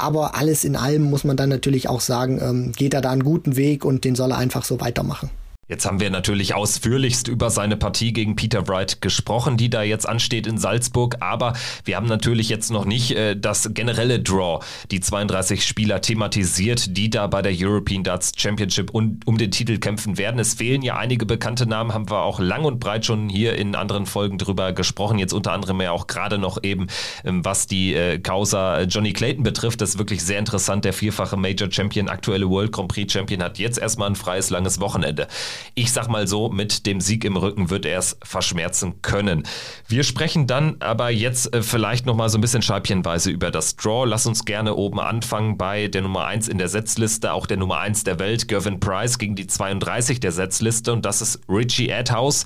aber 0.08 0.36
alles 0.36 0.64
in 0.64 0.78
allem 0.78 1.04
muss 1.04 1.26
man 1.26 1.36
dann 1.36 1.50
natürlich 1.50 1.90
auch 1.90 2.00
sagen, 2.00 2.40
ähm, 2.42 2.72
geht 2.72 2.94
er 2.94 3.02
da 3.02 3.12
einen 3.12 3.24
guten 3.24 3.58
Weg 3.58 3.84
und 3.84 4.06
den 4.06 4.16
soll 4.16 4.32
er 4.32 4.38
einfach 4.38 4.64
so 4.64 4.80
weitermachen. 4.80 5.30
Jetzt 5.68 5.86
haben 5.86 6.00
wir 6.00 6.10
natürlich 6.10 6.54
ausführlichst 6.54 7.28
über 7.28 7.50
seine 7.50 7.76
Partie 7.76 8.14
gegen 8.14 8.38
Peter 8.38 8.70
Wright 8.70 9.02
gesprochen, 9.02 9.58
die 9.58 9.70
da 9.70 9.84
jetzt 9.84 10.08
ansteht 10.08 10.48
in 10.48 10.58
Salzburg, 10.58 11.18
aber 11.20 11.54
wir 11.84 11.98
haben 11.98 12.08
natürlich 12.08 12.48
jetzt 12.48 12.72
noch 12.72 12.86
nicht 12.86 13.12
äh, 13.12 13.36
das 13.36 13.74
generelle 13.74 14.22
Draw, 14.22 14.64
die 14.92 15.02
32 15.02 15.66
Spieler 15.66 16.00
thematisiert, 16.00 16.96
die 16.96 17.10
da 17.10 17.28
bei 17.28 17.42
der 17.42 17.52
European 17.54 18.04
Darts 18.04 18.32
Championship 18.38 18.94
un 18.94 19.20
um 19.26 19.38
den 19.38 19.52
Titel 19.52 19.78
kämpfen 19.78 20.18
werden. 20.18 20.40
Es 20.40 20.54
fehlen 20.54 20.84
ja 20.84 20.96
einige 20.96 21.26
bekannte 21.26 21.66
Namen, 21.66 21.94
haben 21.94 22.10
wir 22.10 22.22
auch 22.22 22.40
lang 22.40 22.64
und 22.64 22.80
breit 22.80 23.06
schon 23.06 23.28
hier 23.28 23.58
in 23.58 23.76
anderen 23.76 24.06
Folgen 24.06 24.38
drüber 24.38 24.72
gesprochen, 24.72 25.20
jetzt 25.20 25.34
unter 25.34 25.52
anderem 25.52 25.82
ja 25.82 25.92
auch 25.92 26.08
gerade 26.08 26.38
noch 26.38 26.64
eben, 26.64 26.88
ähm, 27.26 27.44
was 27.44 27.68
die 27.68 27.94
äh, 27.94 28.20
Causa 28.20 28.84
Johnny 28.84 29.12
Clayton 29.12 29.44
betrifft. 29.44 29.82
Das 29.82 29.90
ist 29.90 29.98
wirklich 29.98 30.24
sehr 30.24 30.40
interessant. 30.40 30.86
Der 30.86 30.94
vierfache 30.94 31.36
Major 31.36 31.70
Champion, 31.70 32.08
aktuelle 32.08 32.50
World 32.50 32.72
Grand 32.72 32.88
Prix 32.88 33.12
Champion, 33.12 33.44
hat 33.44 33.60
jetzt 33.60 33.78
erstmal 33.78 34.10
ein 34.10 34.16
freies, 34.16 34.50
langes 34.50 34.80
Wochenende. 34.80 35.28
Ich 35.76 35.92
sag 35.92 36.08
mal 36.08 36.28
so, 36.28 36.50
mit 36.50 36.86
dem 36.86 37.02
Sieg 37.02 37.26
im 37.26 37.38
Rücken 37.38 37.70
wird 37.70 37.86
er 37.86 38.00
es 38.00 38.18
verschmerzen 38.24 39.02
können. 39.02 39.44
Wir 39.88 40.04
sprechen 40.04 40.48
dann 40.48 40.78
aber 40.80 41.10
jetzt 41.10 41.54
äh, 41.54 41.62
vielleicht 41.62 42.06
nochmal 42.06 42.30
so 42.30 42.38
ein 42.38 42.42
bisschen 42.42 42.62
scheibchenweise 42.62 43.32
über 43.32 43.52
das 43.52 43.76
Draw. 43.76 44.06
Lass 44.06 44.26
uns 44.26 44.46
gerne 44.46 44.76
oben 44.76 45.00
anfangen 45.00 45.58
bei 45.58 45.88
der 45.88 46.02
Nummer 46.02 46.26
1 46.26 46.48
in 46.48 46.58
der 46.58 46.68
Setzliste, 46.68 47.34
auch 47.34 47.46
der 47.46 47.58
Nummer 47.58 47.80
1 47.80 48.04
der 48.04 48.20
Welt, 48.20 48.48
Gervin 48.48 48.80
Price 48.80 49.18
gegen 49.18 49.36
die 49.36 49.48
32 49.48 50.20
der 50.20 50.32
Setzliste 50.32 50.94
und 50.94 51.06
das 51.06 51.22
ist 51.22 51.42
Richie 51.50 51.92
Adhouse 51.92 52.46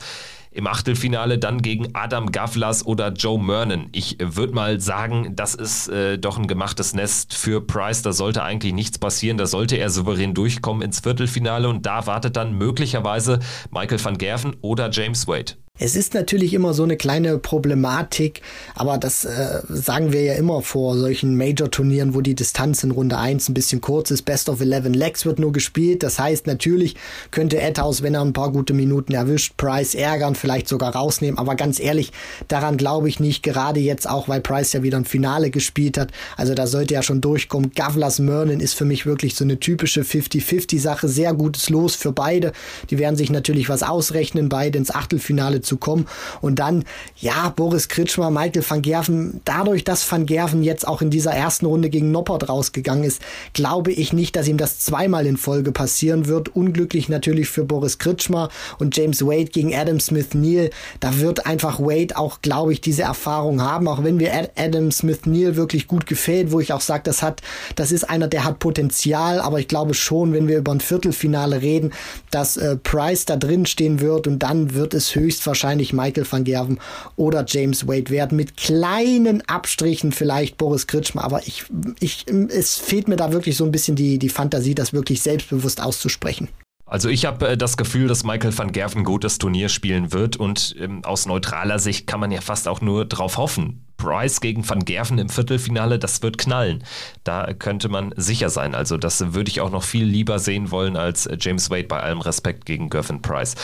im 0.51 0.67
Achtelfinale 0.67 1.39
dann 1.39 1.61
gegen 1.61 1.89
Adam 1.93 2.31
Gavlas 2.31 2.85
oder 2.85 3.13
Joe 3.13 3.41
Mernon. 3.41 3.87
Ich 3.93 4.17
würde 4.19 4.53
mal 4.53 4.79
sagen, 4.81 5.35
das 5.35 5.55
ist 5.55 5.87
äh, 5.87 6.17
doch 6.17 6.37
ein 6.37 6.47
gemachtes 6.47 6.93
Nest 6.93 7.33
für 7.33 7.61
Price. 7.61 8.01
Da 8.01 8.11
sollte 8.11 8.43
eigentlich 8.43 8.73
nichts 8.73 8.99
passieren. 8.99 9.37
Da 9.37 9.45
sollte 9.45 9.77
er 9.77 9.89
souverän 9.89 10.33
durchkommen 10.33 10.81
ins 10.81 10.99
Viertelfinale 10.99 11.69
und 11.69 11.85
da 11.85 12.05
wartet 12.05 12.35
dann 12.35 12.57
möglicherweise 12.57 13.39
Michael 13.71 14.03
van 14.03 14.17
Gerven 14.17 14.57
oder 14.61 14.89
James 14.91 15.27
Wade. 15.27 15.53
Es 15.84 15.95
ist 15.95 16.13
natürlich 16.13 16.53
immer 16.53 16.76
so 16.76 16.84
eine 16.84 16.95
kleine 16.95 17.39
Problematik, 17.39 18.41
aber 18.76 18.99
das 18.99 19.26
äh, 19.26 19.61
sagen 19.67 20.13
wir 20.13 20.22
ja 20.22 20.36
immer 20.36 20.61
vor 20.61 20.95
solchen 20.95 21.36
Major-Turnieren, 21.38 22.13
wo 22.13 22.22
die 22.22 22.36
Distanz 22.36 22.84
in 22.84 22.91
Runde 22.91 23.17
1 23.17 23.49
ein 23.49 23.55
bisschen 23.55 23.82
kurz 23.82 24.11
ist. 24.11 24.22
Best 24.22 24.47
of 24.47 24.61
11 24.61 24.89
Legs 24.89 25.26
wird 25.26 25.39
nur 25.39 25.51
gespielt. 25.51 26.03
Das 26.03 26.19
heißt, 26.19 26.45
natürlich 26.45 26.97
könnte 27.32 27.59
Edhouse, 27.59 28.03
wenn 28.03 28.13
er 28.13 28.22
ein 28.22 28.34
paar 28.34 28.51
gute 28.51 28.76
Minuten 28.76 29.13
erwischt, 29.13 29.57
Price 29.57 29.95
ärgern, 29.95 30.36
vielleicht 30.36 30.67
sogar 30.67 30.95
rausnehmen. 30.95 31.39
Aber 31.39 31.55
ganz 31.55 31.80
ehrlich, 31.80 32.11
daran 32.47 32.78
glaube 32.78 33.09
ich 33.09 33.19
nicht. 33.19 33.41
Gerade 33.41 33.80
jetzt 33.80 34.07
auch, 34.07 34.28
weil 34.30 34.41
Price 34.41 34.74
ja 34.74 34.84
wieder 34.84 34.97
ein 34.97 35.05
Finale 35.05 35.49
gespielt 35.49 35.97
hat. 35.97 36.11
Also 36.38 36.53
da 36.53 36.67
sollte 36.67 36.93
er 36.93 37.01
schon 37.01 37.22
durchkommen. 37.22 37.72
Gavlas 37.74 38.19
Merlin 38.19 38.59
ist 38.59 38.76
für 38.76 38.86
mich 38.86 39.07
wirklich 39.07 39.34
so 39.34 39.45
eine 39.45 39.59
typische 39.59 40.01
50-50-Sache. 40.01 41.07
Sehr 41.07 41.34
gutes 41.34 41.72
Los 41.72 41.95
für 41.95 42.11
beide. 42.11 42.51
Die 42.91 42.99
werden 42.99 43.15
sich 43.15 43.32
natürlich 43.32 43.67
was 43.67 43.82
ausrechnen, 43.82 44.47
beide 44.47 44.78
ins 44.78 44.93
Achtelfinale 44.93 45.61
zu 45.61 45.70
zu 45.72 45.78
kommen. 45.78 46.05
Und 46.41 46.59
dann, 46.59 46.84
ja, 47.15 47.47
Boris 47.55 47.88
Kritschmer, 47.88 48.30
Michael 48.30 48.63
van 48.67 48.82
Gerven, 48.82 49.39
dadurch, 49.45 49.86
dass 49.86 50.09
van 50.11 50.26
Gerven 50.26 50.63
jetzt 50.63 50.86
auch 50.86 51.01
in 51.01 51.09
dieser 51.09 51.32
ersten 51.32 51.65
Runde 51.65 51.89
gegen 51.89 52.11
Noppert 52.11 52.49
rausgegangen 52.49 53.05
ist, 53.05 53.22
glaube 53.53 53.93
ich 53.93 54.11
nicht, 54.11 54.36
dass 54.36 54.49
ihm 54.49 54.57
das 54.57 54.80
zweimal 54.80 55.26
in 55.26 55.38
Folge 55.38 55.72
passieren 55.72 56.28
wird. 56.28 56.53
Unglücklich 56.53 57.07
natürlich 57.07 57.47
für 57.47 57.63
Boris 57.63 57.99
Kritschmer 57.99 58.49
und 58.80 58.97
James 58.97 59.22
Wade 59.26 59.45
gegen 59.45 59.74
Adam 59.74 60.01
Smith 60.01 60.34
Neal. 60.34 60.72
Da 60.99 61.19
wird 61.19 61.45
einfach 61.45 61.80
Wade 61.80 62.17
auch, 62.17 62.41
glaube 62.41 62.74
ich, 62.74 62.82
diese 62.82 63.03
Erfahrung 63.03 63.61
haben, 63.61 63.88
auch 63.88 64.03
wenn 64.03 64.19
wir 64.19 64.49
Adam 64.57 64.91
Smith 64.91 65.26
Neal 65.26 65.55
wirklich 65.55 65.88
gut 65.88 66.05
gefällt, 66.05 66.51
wo 66.51 66.59
ich 66.59 66.74
auch 66.74 66.82
sage, 66.82 67.03
das 67.05 67.22
hat, 67.22 67.41
das 67.78 67.93
ist 67.93 68.09
einer, 68.09 68.28
der 68.28 68.43
hat 68.43 68.59
Potenzial, 68.59 69.39
aber 69.39 69.59
ich 69.59 69.69
glaube 69.69 69.93
schon, 69.93 70.34
wenn 70.34 70.49
wir 70.49 70.57
über 70.57 70.74
ein 70.74 70.82
Viertelfinale 70.82 71.61
reden, 71.61 71.93
dass 72.30 72.57
äh, 72.57 72.76
Price 72.76 73.24
da 73.26 73.38
drin 73.38 73.65
stehen 73.65 74.01
wird 74.01 74.28
und 74.28 74.39
dann 74.39 74.74
wird 74.74 74.93
es 74.93 75.15
höchstwahrscheinlich 75.15 75.50
wahrscheinlich 75.51 75.91
Michael 75.91 76.25
van 76.29 76.45
Gerven 76.45 76.79
oder 77.17 77.43
James 77.45 77.87
Wade 77.87 78.09
werden. 78.09 78.37
Mit 78.37 78.55
kleinen 78.55 79.41
Abstrichen 79.49 80.13
vielleicht 80.13 80.57
Boris 80.57 80.87
Kritschmer, 80.87 81.25
aber 81.25 81.45
ich, 81.45 81.65
ich, 81.99 82.25
es 82.49 82.77
fehlt 82.77 83.09
mir 83.09 83.17
da 83.17 83.33
wirklich 83.33 83.57
so 83.57 83.65
ein 83.65 83.71
bisschen 83.71 83.97
die, 83.97 84.17
die 84.17 84.29
Fantasie, 84.29 84.75
das 84.75 84.93
wirklich 84.93 85.21
selbstbewusst 85.21 85.81
auszusprechen. 85.81 86.47
Also 86.85 87.07
ich 87.07 87.25
habe 87.25 87.49
äh, 87.49 87.57
das 87.57 87.77
Gefühl, 87.77 88.07
dass 88.07 88.23
Michael 88.23 88.57
van 88.57 88.71
Gerven 88.71 89.01
ein 89.01 89.05
gutes 89.05 89.37
Turnier 89.37 89.69
spielen 89.69 90.13
wird 90.13 90.37
und 90.37 90.75
ähm, 90.79 91.03
aus 91.03 91.25
neutraler 91.25 91.79
Sicht 91.79 92.07
kann 92.07 92.19
man 92.19 92.31
ja 92.31 92.41
fast 92.41 92.67
auch 92.67 92.81
nur 92.81 93.05
drauf 93.05 93.37
hoffen. 93.37 93.85
Price 94.01 94.41
gegen 94.41 94.67
Van 94.67 94.83
Gerven 94.83 95.19
im 95.19 95.29
Viertelfinale, 95.29 95.99
das 95.99 96.23
wird 96.23 96.39
knallen. 96.39 96.83
Da 97.23 97.53
könnte 97.53 97.87
man 97.87 98.13
sicher 98.17 98.49
sein. 98.49 98.73
Also 98.73 98.97
das 98.97 99.33
würde 99.33 99.49
ich 99.49 99.61
auch 99.61 99.69
noch 99.69 99.83
viel 99.83 100.05
lieber 100.05 100.39
sehen 100.39 100.71
wollen 100.71 100.97
als 100.97 101.29
James 101.39 101.69
Wade 101.69 101.83
bei 101.83 101.99
allem 101.99 102.19
Respekt 102.19 102.65
gegen 102.65 102.89
Gervin 102.89 103.21
Price. 103.21 103.55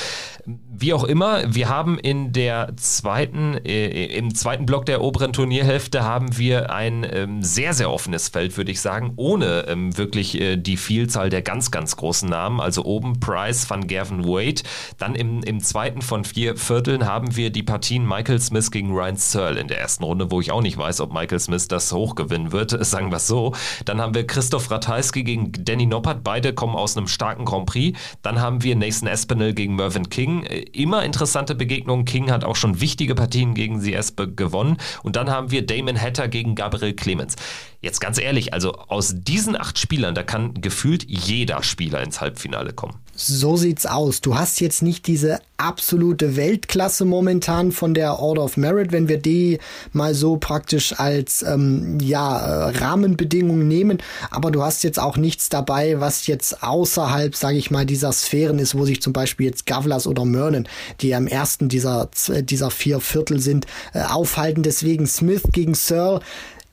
Wie 0.45 0.93
auch 0.93 1.03
immer, 1.03 1.55
wir 1.55 1.69
haben 1.69 1.97
in 1.97 2.33
der 2.33 2.71
zweiten, 2.77 3.55
äh, 3.65 4.05
im 4.15 4.35
zweiten 4.35 4.67
Block 4.67 4.85
der 4.85 5.01
oberen 5.01 5.33
Turnierhälfte 5.33 6.03
haben 6.03 6.37
wir 6.37 6.71
ein 6.71 7.05
ähm, 7.09 7.41
sehr, 7.41 7.73
sehr 7.73 7.91
offenes 7.91 8.29
Feld, 8.29 8.55
würde 8.57 8.71
ich 8.71 8.79
sagen, 8.79 9.13
ohne 9.15 9.65
ähm, 9.67 9.97
wirklich 9.97 10.39
äh, 10.39 10.55
die 10.55 10.77
Vielzahl 10.77 11.31
der 11.31 11.41
ganz, 11.41 11.71
ganz 11.71 11.95
großen 11.95 12.29
Namen. 12.29 12.61
Also 12.61 12.85
oben 12.85 13.19
Price, 13.19 13.67
Van 13.67 13.87
Gerven, 13.87 14.25
Wade. 14.25 14.61
Dann 14.99 15.15
im, 15.15 15.41
im 15.41 15.61
zweiten 15.61 16.03
von 16.03 16.23
vier 16.23 16.55
Vierteln 16.55 17.07
haben 17.07 17.35
wir 17.35 17.49
die 17.49 17.63
Partien 17.63 18.07
Michael 18.07 18.39
Smith 18.39 18.69
gegen 18.69 18.91
Ryan 18.93 19.15
Searle 19.15 19.59
in 19.59 19.67
der 19.67 19.79
ersten 19.79 20.03
Runde, 20.03 20.26
wo 20.31 20.41
ich 20.41 20.51
auch 20.51 20.61
nicht 20.61 20.77
weiß, 20.77 21.01
ob 21.01 21.13
Michael 21.13 21.39
Smith 21.39 21.67
das 21.67 21.91
hochgewinnen 21.91 22.51
wird, 22.51 22.85
sagen 22.85 23.11
wir 23.11 23.17
es 23.17 23.27
so. 23.27 23.53
Dann 23.85 24.01
haben 24.01 24.13
wir 24.13 24.25
Christoph 24.25 24.69
Ratajski 24.69 25.23
gegen 25.23 25.51
Danny 25.51 25.85
Noppert, 25.85 26.23
beide 26.23 26.53
kommen 26.53 26.75
aus 26.75 26.97
einem 26.97 27.07
starken 27.07 27.45
Grand 27.45 27.65
Prix. 27.65 27.97
Dann 28.21 28.41
haben 28.41 28.63
wir 28.63 28.75
Nathan 28.75 29.07
Espinel 29.07 29.53
gegen 29.53 29.75
Mervyn 29.75 30.09
King 30.09 30.43
immer 30.43 31.03
interessante 31.03 31.55
Begegnungen. 31.55 32.05
King 32.05 32.31
hat 32.31 32.43
auch 32.43 32.55
schon 32.55 32.81
wichtige 32.81 33.15
Partien 33.15 33.53
gegen 33.53 33.81
Espe 33.83 34.27
gewonnen. 34.31 34.77
Und 35.03 35.15
dann 35.15 35.29
haben 35.29 35.51
wir 35.51 35.65
Damon 35.65 35.99
Hatter 35.99 36.27
gegen 36.27 36.55
Gabriel 36.55 36.93
Clemens. 36.93 37.35
Jetzt 37.79 38.01
ganz 38.01 38.19
ehrlich, 38.19 38.53
also 38.53 38.73
aus 38.73 39.13
diesen 39.15 39.55
acht 39.55 39.77
Spielern, 39.77 40.15
da 40.15 40.23
kann 40.23 40.55
gefühlt 40.61 41.03
jeder 41.07 41.61
Spieler 41.61 42.01
ins 42.01 42.21
Halbfinale 42.21 42.73
kommen. 42.73 42.95
So 43.13 43.55
sieht's 43.55 43.85
aus. 43.85 44.21
Du 44.21 44.35
hast 44.35 44.59
jetzt 44.61 44.81
nicht 44.81 45.05
diese 45.05 45.39
absolute 45.57 46.35
Weltklasse 46.35 47.05
momentan 47.05 47.71
von 47.71 47.93
der 47.93 48.19
Order 48.19 48.43
of 48.43 48.57
Merit, 48.57 48.91
wenn 48.91 49.07
wir 49.07 49.19
die 49.19 49.59
mal 49.91 50.15
so 50.15 50.37
praktisch 50.37 50.99
als 50.99 51.43
ähm, 51.43 51.99
ja 51.99 52.69
Rahmenbedingungen 52.69 53.67
nehmen. 53.67 53.99
Aber 54.31 54.49
du 54.49 54.63
hast 54.63 54.83
jetzt 54.83 54.99
auch 54.99 55.17
nichts 55.17 55.49
dabei, 55.49 55.99
was 55.99 56.25
jetzt 56.25 56.63
außerhalb, 56.63 57.35
sage 57.35 57.57
ich 57.57 57.69
mal, 57.69 57.85
dieser 57.85 58.11
Sphären 58.11 58.57
ist, 58.59 58.75
wo 58.75 58.85
sich 58.85 59.01
zum 59.01 59.13
Beispiel 59.13 59.47
jetzt 59.47 59.67
Gavlas 59.67 60.07
oder 60.07 60.25
Mernon, 60.25 60.67
die 61.01 61.13
am 61.13 61.27
ersten 61.27 61.69
dieser 61.69 62.09
dieser 62.27 62.71
vier 62.71 62.99
Viertel 62.99 63.39
sind, 63.39 63.67
äh, 63.93 64.01
aufhalten. 64.01 64.63
Deswegen 64.63 65.05
Smith 65.05 65.43
gegen 65.51 65.75
Searle 65.75 66.21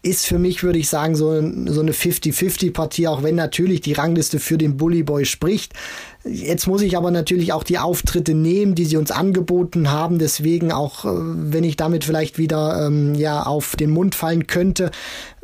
ist 0.04 0.26
für 0.26 0.38
mich, 0.38 0.62
würde 0.62 0.78
ich 0.78 0.88
sagen, 0.88 1.14
so, 1.14 1.30
so 1.66 1.80
eine 1.80 1.92
50-50-Partie, 1.92 3.08
auch 3.08 3.22
wenn 3.22 3.34
natürlich 3.34 3.80
die 3.80 3.94
Rangliste 3.94 4.38
für 4.38 4.58
den 4.58 4.76
Bully 4.76 5.02
Boy 5.02 5.24
spricht. 5.24 5.72
Jetzt 6.26 6.66
muss 6.66 6.80
ich 6.80 6.96
aber 6.96 7.10
natürlich 7.10 7.52
auch 7.52 7.64
die 7.64 7.78
Auftritte 7.78 8.32
nehmen, 8.32 8.74
die 8.74 8.86
sie 8.86 8.96
uns 8.96 9.10
angeboten 9.10 9.90
haben. 9.90 10.18
Deswegen 10.18 10.72
auch, 10.72 11.04
äh, 11.04 11.10
wenn 11.12 11.64
ich 11.64 11.76
damit 11.76 12.04
vielleicht 12.04 12.38
wieder 12.38 12.86
ähm, 12.86 13.14
ja 13.14 13.42
auf 13.42 13.76
den 13.76 13.90
Mund 13.90 14.14
fallen 14.14 14.46
könnte, 14.46 14.90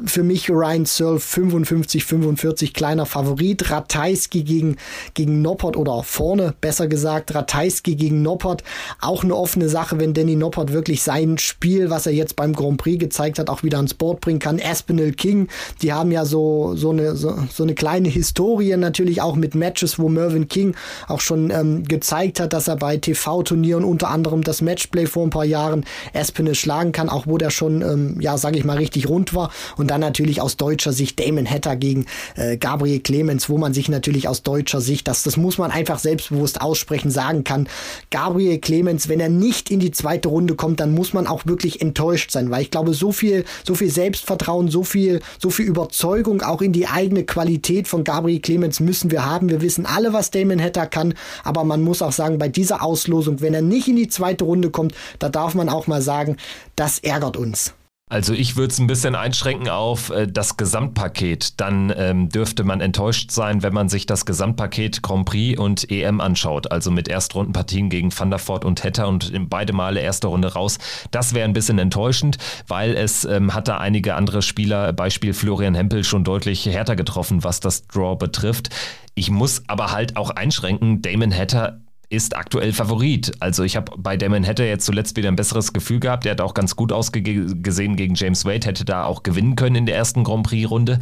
für 0.02 0.22
mich 0.22 0.48
Ryan 0.48 0.86
Searle 0.86 1.20
55, 1.20 2.06
45 2.06 2.72
kleiner 2.72 3.04
Favorit. 3.04 3.70
Ratajski 3.70 4.42
gegen 4.42 4.76
gegen 5.12 5.42
Noppert 5.42 5.76
oder 5.76 6.02
vorne 6.02 6.54
besser 6.62 6.86
gesagt 6.86 7.34
Ratajski 7.34 7.96
gegen 7.96 8.22
Noppert 8.22 8.64
auch 9.02 9.22
eine 9.22 9.36
offene 9.36 9.68
Sache, 9.68 10.00
wenn 10.00 10.14
Danny 10.14 10.34
Noppert 10.34 10.72
wirklich 10.72 11.02
sein 11.02 11.36
Spiel, 11.36 11.90
was 11.90 12.06
er 12.06 12.12
jetzt 12.12 12.36
beim 12.36 12.54
Grand 12.54 12.78
Prix 12.78 12.98
gezeigt 12.98 13.38
hat, 13.38 13.50
auch 13.50 13.62
wieder 13.62 13.76
ans 13.76 13.92
Board 13.92 14.22
bringen 14.22 14.38
kann. 14.38 14.58
Aspinall 14.58 15.12
King, 15.12 15.48
die 15.82 15.92
haben 15.92 16.10
ja 16.10 16.24
so 16.24 16.74
so 16.74 16.88
eine 16.88 17.16
so, 17.16 17.34
so 17.52 17.64
eine 17.64 17.74
kleine 17.74 18.08
Historie 18.08 18.74
natürlich 18.78 19.20
auch 19.20 19.36
mit 19.36 19.54
Matches, 19.54 19.98
wo 19.98 20.08
Mervyn 20.08 20.48
King 20.48 20.69
King 20.70 20.74
auch 21.08 21.20
schon 21.20 21.50
ähm, 21.50 21.84
gezeigt 21.84 22.40
hat, 22.40 22.52
dass 22.52 22.68
er 22.68 22.76
bei 22.76 22.96
TV-Turnieren 22.96 23.84
unter 23.84 24.08
anderem 24.08 24.42
das 24.42 24.62
Matchplay 24.62 25.06
vor 25.06 25.24
ein 25.24 25.30
paar 25.30 25.44
Jahren 25.44 25.84
Espinel 26.12 26.54
schlagen 26.54 26.92
kann, 26.92 27.08
auch 27.08 27.26
wo 27.26 27.38
der 27.38 27.50
schon, 27.50 27.82
ähm, 27.82 28.20
ja, 28.20 28.38
sage 28.38 28.58
ich 28.58 28.64
mal, 28.64 28.76
richtig 28.76 29.08
rund 29.08 29.34
war. 29.34 29.50
Und 29.76 29.90
dann 29.90 30.00
natürlich 30.00 30.40
aus 30.40 30.56
deutscher 30.56 30.92
Sicht 30.92 31.20
Damon 31.20 31.48
Hatter 31.48 31.76
gegen 31.76 32.06
äh, 32.36 32.56
Gabriel 32.56 33.00
Clemens, 33.00 33.48
wo 33.48 33.58
man 33.58 33.74
sich 33.74 33.88
natürlich 33.88 34.28
aus 34.28 34.42
deutscher 34.42 34.80
Sicht, 34.80 35.08
das, 35.08 35.22
das 35.22 35.36
muss 35.36 35.58
man 35.58 35.70
einfach 35.70 35.98
selbstbewusst 35.98 36.60
aussprechen, 36.60 37.10
sagen 37.10 37.44
kann. 37.44 37.68
Gabriel 38.10 38.58
Clemens, 38.58 39.08
wenn 39.08 39.20
er 39.20 39.28
nicht 39.28 39.70
in 39.70 39.80
die 39.80 39.90
zweite 39.90 40.28
Runde 40.28 40.54
kommt, 40.54 40.80
dann 40.80 40.94
muss 40.94 41.12
man 41.12 41.26
auch 41.26 41.46
wirklich 41.46 41.80
enttäuscht 41.80 42.30
sein, 42.30 42.50
weil 42.50 42.62
ich 42.62 42.70
glaube, 42.70 42.94
so 42.94 43.12
viel, 43.12 43.44
so 43.66 43.74
viel 43.74 43.90
Selbstvertrauen, 43.90 44.68
so 44.68 44.82
viel, 44.82 45.20
so 45.38 45.50
viel 45.50 45.66
Überzeugung 45.66 46.42
auch 46.42 46.62
in 46.62 46.72
die 46.72 46.86
eigene 46.86 47.24
Qualität 47.24 47.88
von 47.88 48.04
Gabriel 48.04 48.40
Clemens 48.40 48.80
müssen 48.80 49.10
wir 49.10 49.24
haben. 49.24 49.48
Wir 49.48 49.62
wissen 49.62 49.86
alle, 49.86 50.12
was 50.12 50.30
Damon 50.30 50.59
Hatter 50.60 50.86
kann, 50.86 51.14
aber 51.44 51.64
man 51.64 51.82
muss 51.82 52.02
auch 52.02 52.12
sagen, 52.12 52.38
bei 52.38 52.48
dieser 52.48 52.82
Auslosung, 52.82 53.40
wenn 53.40 53.54
er 53.54 53.62
nicht 53.62 53.88
in 53.88 53.96
die 53.96 54.08
zweite 54.08 54.44
Runde 54.44 54.70
kommt, 54.70 54.94
da 55.18 55.28
darf 55.28 55.54
man 55.54 55.68
auch 55.68 55.86
mal 55.86 56.02
sagen, 56.02 56.36
das 56.76 56.98
ärgert 56.98 57.36
uns. 57.36 57.74
Also 58.10 58.34
ich 58.34 58.56
würde 58.56 58.72
es 58.72 58.78
ein 58.80 58.88
bisschen 58.88 59.14
einschränken 59.14 59.68
auf 59.68 60.10
äh, 60.10 60.26
das 60.26 60.56
Gesamtpaket. 60.56 61.60
Dann 61.60 61.94
ähm, 61.96 62.28
dürfte 62.28 62.64
man 62.64 62.80
enttäuscht 62.80 63.30
sein, 63.30 63.62
wenn 63.62 63.72
man 63.72 63.88
sich 63.88 64.04
das 64.04 64.26
Gesamtpaket 64.26 65.00
Grand 65.00 65.26
Prix 65.26 65.58
und 65.58 65.88
EM 65.92 66.20
anschaut. 66.20 66.72
Also 66.72 66.90
mit 66.90 67.06
Erstrundenpartien 67.06 67.88
gegen 67.88 68.10
Van 68.16 68.30
der 68.30 68.40
Voort 68.40 68.64
und 68.64 68.82
Hetter 68.82 69.06
und 69.06 69.32
beide 69.48 69.72
Male 69.72 70.00
erste 70.00 70.26
Runde 70.26 70.52
raus. 70.52 70.78
Das 71.12 71.34
wäre 71.34 71.44
ein 71.44 71.52
bisschen 71.52 71.78
enttäuschend, 71.78 72.38
weil 72.66 72.96
es 72.96 73.24
ähm, 73.24 73.54
hat 73.54 73.68
da 73.68 73.78
einige 73.78 74.16
andere 74.16 74.42
Spieler, 74.42 74.92
Beispiel 74.92 75.32
Florian 75.32 75.76
Hempel, 75.76 76.02
schon 76.02 76.24
deutlich 76.24 76.66
härter 76.66 76.96
getroffen, 76.96 77.44
was 77.44 77.60
das 77.60 77.86
Draw 77.86 78.16
betrifft. 78.16 78.70
Ich 79.14 79.30
muss 79.30 79.62
aber 79.68 79.92
halt 79.92 80.16
auch 80.16 80.30
einschränken, 80.30 81.00
Damon 81.00 81.32
Hatter 81.32 81.78
ist 82.10 82.36
aktuell 82.36 82.72
Favorit. 82.72 83.32
Also 83.40 83.62
ich 83.62 83.76
habe 83.76 83.92
bei 83.96 84.16
Damon 84.16 84.44
Hatter 84.44 84.66
jetzt 84.66 84.84
zuletzt 84.84 85.16
wieder 85.16 85.28
ein 85.28 85.36
besseres 85.36 85.72
Gefühl 85.72 86.00
gehabt. 86.00 86.26
Er 86.26 86.32
hat 86.32 86.40
auch 86.40 86.54
ganz 86.54 86.76
gut 86.76 86.92
ausgesehen 86.92 87.96
gegen 87.96 88.14
James 88.14 88.44
Wade, 88.44 88.66
hätte 88.66 88.84
da 88.84 89.04
auch 89.04 89.22
gewinnen 89.22 89.56
können 89.56 89.76
in 89.76 89.86
der 89.86 89.96
ersten 89.96 90.24
Grand 90.24 90.46
Prix-Runde. 90.46 90.98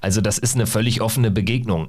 Also 0.00 0.20
das 0.20 0.38
ist 0.38 0.54
eine 0.54 0.66
völlig 0.66 1.02
offene 1.02 1.30
Begegnung 1.30 1.88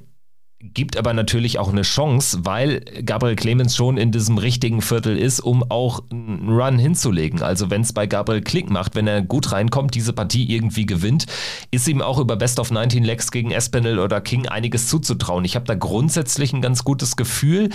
gibt 0.64 0.95
aber 0.95 1.14
natürlich 1.14 1.59
auch 1.59 1.70
eine 1.70 1.82
Chance, 1.82 2.39
weil 2.43 2.80
Gabriel 3.05 3.36
Clemens 3.36 3.76
schon 3.76 3.97
in 3.97 4.11
diesem 4.11 4.38
richtigen 4.38 4.82
Viertel 4.82 5.18
ist, 5.18 5.41
um 5.41 5.70
auch 5.70 6.03
einen 6.09 6.47
Run 6.47 6.80
hinzulegen. 6.80 7.41
Also 7.41 7.70
wenn 7.70 7.82
es 7.82 7.91
bei 7.91 8.07
Gabriel 8.07 8.41
Klick 8.41 8.70
macht, 8.70 8.95
wenn 8.95 9.05
er 9.05 9.22
gut 9.22 9.51
reinkommt, 9.51 9.93
diese 9.93 10.14
Partie 10.14 10.49
irgendwie 10.49 10.86
gewinnt, 10.86 11.26
ist 11.72 11.88
ihm 11.88 12.01
auch 12.01 12.18
über 12.18 12.38
Best 12.38 12.59
of 12.59 12.72
19 12.72 13.03
Legs 13.03 13.32
gegen 13.32 13.51
Espinel 13.51 13.99
oder 13.99 14.22
King 14.22 14.47
einiges 14.47 14.88
zuzutrauen. 14.88 15.43
Ich 15.43 15.55
habe 15.55 15.66
da 15.66 15.76
grundsätzlich 15.76 16.53
ein 16.53 16.61
ganz 16.61 16.86
gutes 16.86 17.18
Gefühl, 17.18 17.70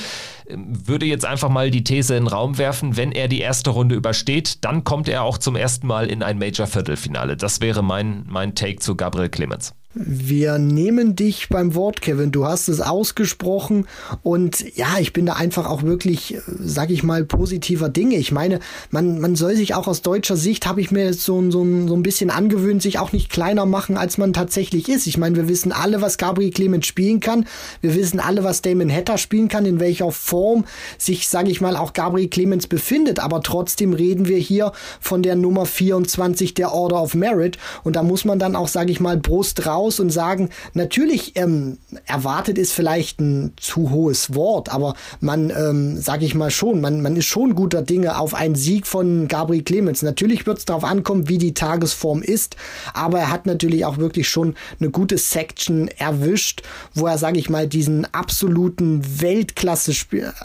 würde 0.49 1.05
jetzt 1.05 1.27
einfach 1.27 1.51
mal 1.51 1.71
die 1.71 1.85
These 1.85 2.17
in 2.17 2.25
den 2.25 2.29
Raum 2.29 2.57
werfen, 2.57 2.97
wenn 2.97 3.13
er 3.13 3.29
die 3.29 3.41
erste 3.41 3.71
Runde 3.71 3.97
übersteht, 3.97 4.65
dann 4.65 4.85
kommt 4.85 5.09
er 5.09 5.25
auch 5.25 5.37
zum 5.37 5.57
ersten 5.57 5.87
Mal 5.87 6.07
in 6.07 6.23
ein 6.23 6.39
Major-Viertelfinale. 6.39 7.37
Das 7.37 7.61
wäre 7.61 7.83
mein, 7.83 8.25
mein 8.29 8.55
Take 8.55 8.79
zu 8.79 8.97
Gabriel 8.97 9.29
Clemens. 9.29 9.75
Wir 10.01 10.59
nehmen 10.59 11.17
dich 11.17 11.49
beim 11.49 11.75
Wort, 11.75 12.03
Kevin. 12.03 12.31
Du 12.31 12.47
hast 12.47 12.69
es 12.69 12.81
ausgesprochen 12.81 13.89
und 14.23 14.77
ja, 14.77 14.99
ich 15.01 15.13
bin 15.13 15.27
da 15.27 15.33
einfach 15.33 15.69
auch 15.69 15.83
wirklich, 15.83 16.39
sag 16.47 16.91
ich 16.91 17.03
mal, 17.03 17.25
positiver 17.25 17.89
Dinge. 17.89 18.15
Ich 18.15 18.31
meine, 18.31 18.61
man, 18.93 19.19
man 19.21 19.35
soll 19.35 19.57
sich 19.57 19.75
auch 19.75 19.89
aus 19.89 20.03
deutscher 20.03 20.37
Sicht, 20.37 20.67
habe 20.67 20.81
ich 20.81 20.93
mir 20.93 21.13
so, 21.15 21.51
so, 21.51 21.67
so 21.89 21.97
ein 21.97 22.05
bisschen 22.05 22.31
angewöhnt, 22.31 22.81
sich 22.81 23.01
auch 23.01 23.11
nicht 23.11 23.29
kleiner 23.29 23.67
machen, 23.67 23.97
als 23.97 24.19
man 24.19 24.33
tatsächlich 24.33 24.89
ist. 24.89 25.09
Ich 25.09 25.19
meine, 25.19 25.35
wir 25.35 25.49
wissen 25.49 25.73
alle, 25.73 26.01
was 26.01 26.17
Gabriel 26.17 26.53
Clemens 26.53 26.87
spielen 26.87 27.19
kann. 27.19 27.45
Wir 27.81 27.97
wissen 27.97 28.21
alle, 28.21 28.45
was 28.45 28.63
Damon 28.63 28.93
Hatter 28.93 29.19
spielen 29.19 29.49
kann, 29.49 29.67
in 29.67 29.81
welcher 29.81 30.13
Form 30.13 30.65
sich, 30.97 31.29
sag 31.29 31.49
ich 31.49 31.61
mal, 31.61 31.77
auch 31.77 31.93
Gabriel 31.93 32.29
Clemens 32.29 32.69
befindet. 32.69 33.19
Aber 33.19 33.43
trotzdem 33.43 33.95
reden 33.95 34.29
wir 34.29 34.39
hier 34.39 34.71
von 35.01 35.25
der 35.25 35.35
Nummer 35.35 35.67
24 35.67 36.55
der 36.55 36.73
Order 36.73 37.03
of 37.03 37.17
Merit 37.17 37.59
und 37.83 37.97
da 37.97 38.05
muss 38.05 38.25
man 38.25 38.39
dann 38.39 38.55
auch, 38.55 38.69
sag 38.69 38.91
ich 38.91 39.01
mal, 39.01 39.17
Brust 39.17 39.67
raus 39.67 39.88
raus 39.89 40.01
und 40.01 40.11
sagen, 40.11 40.51
natürlich 40.75 41.33
ähm, 41.37 41.79
erwartet 42.07 42.59
ist 42.59 42.73
vielleicht 42.73 43.21
ein 43.21 43.53
zu 43.57 43.91
hohes 43.91 44.35
Wort, 44.35 44.69
aber 44.69 44.95
man, 45.21 45.51
ähm, 45.51 45.97
sage 45.99 46.25
ich 46.25 46.35
mal 46.35 46.51
schon, 46.51 46.81
man, 46.81 47.01
man 47.01 47.17
ist 47.17 47.27
schon 47.27 47.55
guter 47.55 47.83
Dinge 47.83 48.19
auf 48.19 48.35
einen 48.35 48.55
Sieg 48.55 48.87
von 48.87 49.29
Gabriel 49.29 49.63
Clemens. 49.63 50.03
Natürlich 50.03 50.47
wird 50.47 50.59
es 50.59 50.65
darauf 50.65 50.85
ankommen, 50.85 51.29
wie 51.29 51.39
die 51.39 51.55
Tagesform 51.55 52.23
ist, 52.23 52.57
aber 52.93 53.19
er 53.19 53.31
hat 53.31 53.47
natürlich 53.47 53.85
auch 53.85 53.99
wirklich 53.99 54.29
schon 54.29 54.55
eine 54.79 54.91
gute 54.91 55.19
Section 55.19 55.89
erwischt, 55.97 56.63
wo 56.95 57.07
er, 57.07 57.19
sage 57.19 57.39
ich 57.39 57.49
mal, 57.49 57.67
diesen 57.67 58.13
absoluten 58.13 59.21
Weltklasse 59.21 59.93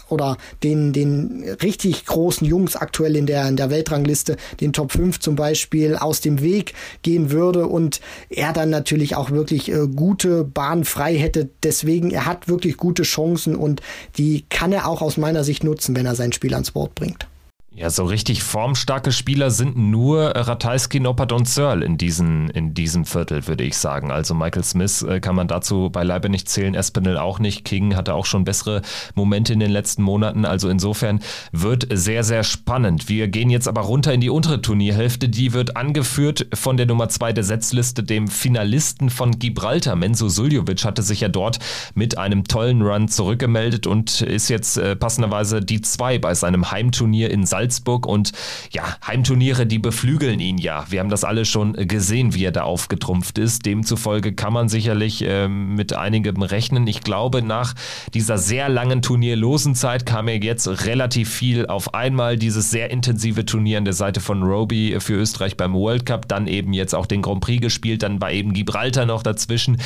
oder 0.10 0.38
den, 0.64 0.94
den 0.94 1.44
richtig 1.62 2.06
großen 2.06 2.48
Jungs 2.48 2.76
aktuell 2.76 3.16
in 3.16 3.26
der, 3.26 3.48
in 3.48 3.58
der 3.58 3.70
Weltrangliste, 3.70 4.38
den 4.62 4.72
Top 4.72 4.92
5 4.92 5.20
zum 5.20 5.36
Beispiel, 5.36 5.96
aus 5.96 6.22
dem 6.22 6.42
Weg 6.42 6.74
gehen 7.02 7.32
würde 7.32 7.68
und 7.68 8.00
er 8.30 8.54
dann 8.54 8.70
natürlich 8.70 9.16
auch 9.16 9.23
auch 9.24 9.32
wirklich 9.32 9.72
äh, 9.72 9.88
gute 9.88 10.44
Bahn 10.44 10.84
frei 10.84 11.16
hätte. 11.16 11.50
Deswegen, 11.64 12.12
er 12.12 12.26
hat 12.26 12.50
wirklich 12.50 12.76
gute 12.76 13.04
Chancen 13.04 13.56
und 13.56 13.82
die 14.18 14.44
kann 14.50 14.74
er 14.74 14.88
auch 14.88 15.02
aus 15.02 15.16
meiner 15.16 15.46
Sicht 15.46 15.64
nutzen, 15.64 15.96
wenn 15.96 16.06
er 16.06 16.16
sein 16.16 16.34
Spiel 16.34 16.54
ans 16.54 16.72
Board 16.72 16.94
bringt. 16.94 17.28
Ja, 17.76 17.90
so 17.90 18.04
richtig 18.04 18.44
formstarke 18.44 19.12
Spieler 19.12 19.50
sind 19.50 19.76
nur 19.76 20.28
Ratajski, 20.36 21.00
Noppert 21.00 21.32
und 21.32 21.50
Searle 21.50 21.84
in, 21.84 21.98
diesen, 21.98 22.52
in 22.52 22.76
diesem 22.76 23.04
Viertel, 23.04 23.48
würde 23.48 23.64
ich 23.64 23.78
sagen. 23.78 24.12
Also 24.12 24.36
Michael 24.36 24.64
Smith 24.64 25.02
äh, 25.02 25.20
kann 25.20 25.36
man 25.36 25.48
dazu 25.48 25.90
beileibe 25.90 26.30
nicht 26.30 26.48
zählen, 26.48 26.76
Espinel 26.76 27.18
auch 27.18 27.40
nicht. 27.40 27.66
King 27.66 27.96
hatte 27.96 28.14
auch 28.14 28.28
schon 28.28 28.44
bessere 28.44 28.84
Momente 29.16 29.54
in 29.54 29.60
den 29.60 29.72
letzten 29.72 30.04
Monaten. 30.04 30.46
Also 30.46 30.70
insofern 30.70 31.20
wird 31.52 31.88
sehr, 31.92 32.24
sehr 32.24 32.44
spannend. 32.44 33.10
Wir 33.10 33.28
gehen 33.28 33.50
jetzt 33.50 33.68
aber 33.68 33.82
runter 33.82 34.14
in 34.14 34.22
die 34.22 34.30
untere 34.30 34.62
Turnierhälfte. 34.62 35.28
Die 35.28 35.54
wird 35.54 35.76
angeführt 35.76 36.46
von 36.54 36.78
der 36.78 36.86
Nummer 36.86 37.10
zwei 37.10 37.34
der 37.34 37.44
Setzliste, 37.44 38.04
dem 38.04 38.28
Finalisten 38.28 39.10
von 39.10 39.40
Gibraltar. 39.40 39.96
Menzo 39.96 40.30
Suljovic 40.30 40.86
hatte 40.86 41.02
sich 41.02 41.22
ja 41.22 41.28
dort 41.28 41.58
mit 41.96 42.20
einem 42.20 42.44
tollen 42.44 42.84
Run 42.84 43.08
zurückgemeldet 43.08 43.88
und 43.88 44.22
ist 44.22 44.50
jetzt 44.50 44.78
äh, 44.78 44.96
passenderweise 44.96 45.60
die 45.60 45.82
zwei 45.82 46.20
bei 46.20 46.36
seinem 46.36 46.70
Heimturnier 46.70 47.32
in 47.32 47.48
Salzburg 47.48 47.63
Salzburg 47.64 48.06
und 48.06 48.34
ja, 48.72 48.84
Heimturniere, 49.08 49.66
die 49.66 49.80
beflügeln 49.80 50.40
ihn 50.40 50.58
ja. 50.58 50.86
Wir 50.90 51.00
haben 51.00 51.10
das 51.10 51.24
alle 51.24 51.46
schon 51.46 51.74
gesehen, 51.74 52.34
wie 52.34 52.44
er 52.44 52.52
da 52.52 52.64
aufgetrumpft 52.64 53.38
ist. 53.38 53.66
Demzufolge 53.66 54.34
kann 54.34 54.52
man 54.52 54.68
sicherlich 54.68 55.24
äh, 55.24 55.48
mit 55.48 55.94
einigem 55.94 56.42
rechnen. 56.42 56.88
Ich 56.88 57.02
glaube, 57.02 57.42
nach 57.42 57.74
dieser 58.14 58.38
sehr 58.38 58.68
langen 58.68 59.02
turnierlosen 59.02 59.76
Zeit 59.76 60.06
kam 60.06 60.28
er 60.28 60.44
jetzt 60.44 60.68
relativ 60.86 61.30
viel 61.30 61.68
auf 61.68 61.94
einmal. 61.94 62.38
Dieses 62.38 62.70
sehr 62.70 62.92
intensive 62.92 63.46
Turnier 63.46 63.78
an 63.78 63.86
der 63.86 63.94
Seite 63.94 64.20
von 64.20 64.44
Roby 64.44 64.98
für 65.00 65.14
Österreich 65.14 65.56
beim 65.56 65.74
World 65.74 66.06
Cup, 66.06 66.28
dann 66.28 66.48
eben 66.48 66.74
jetzt 66.74 66.94
auch 66.94 67.06
den 67.06 67.22
Grand 67.22 67.40
Prix 67.40 67.62
gespielt, 67.62 68.04
dann 68.04 68.20
war 68.20 68.32
eben 68.32 68.54
Gibraltar 68.54 69.06
noch 69.06 69.24
dazwischen 69.24 69.78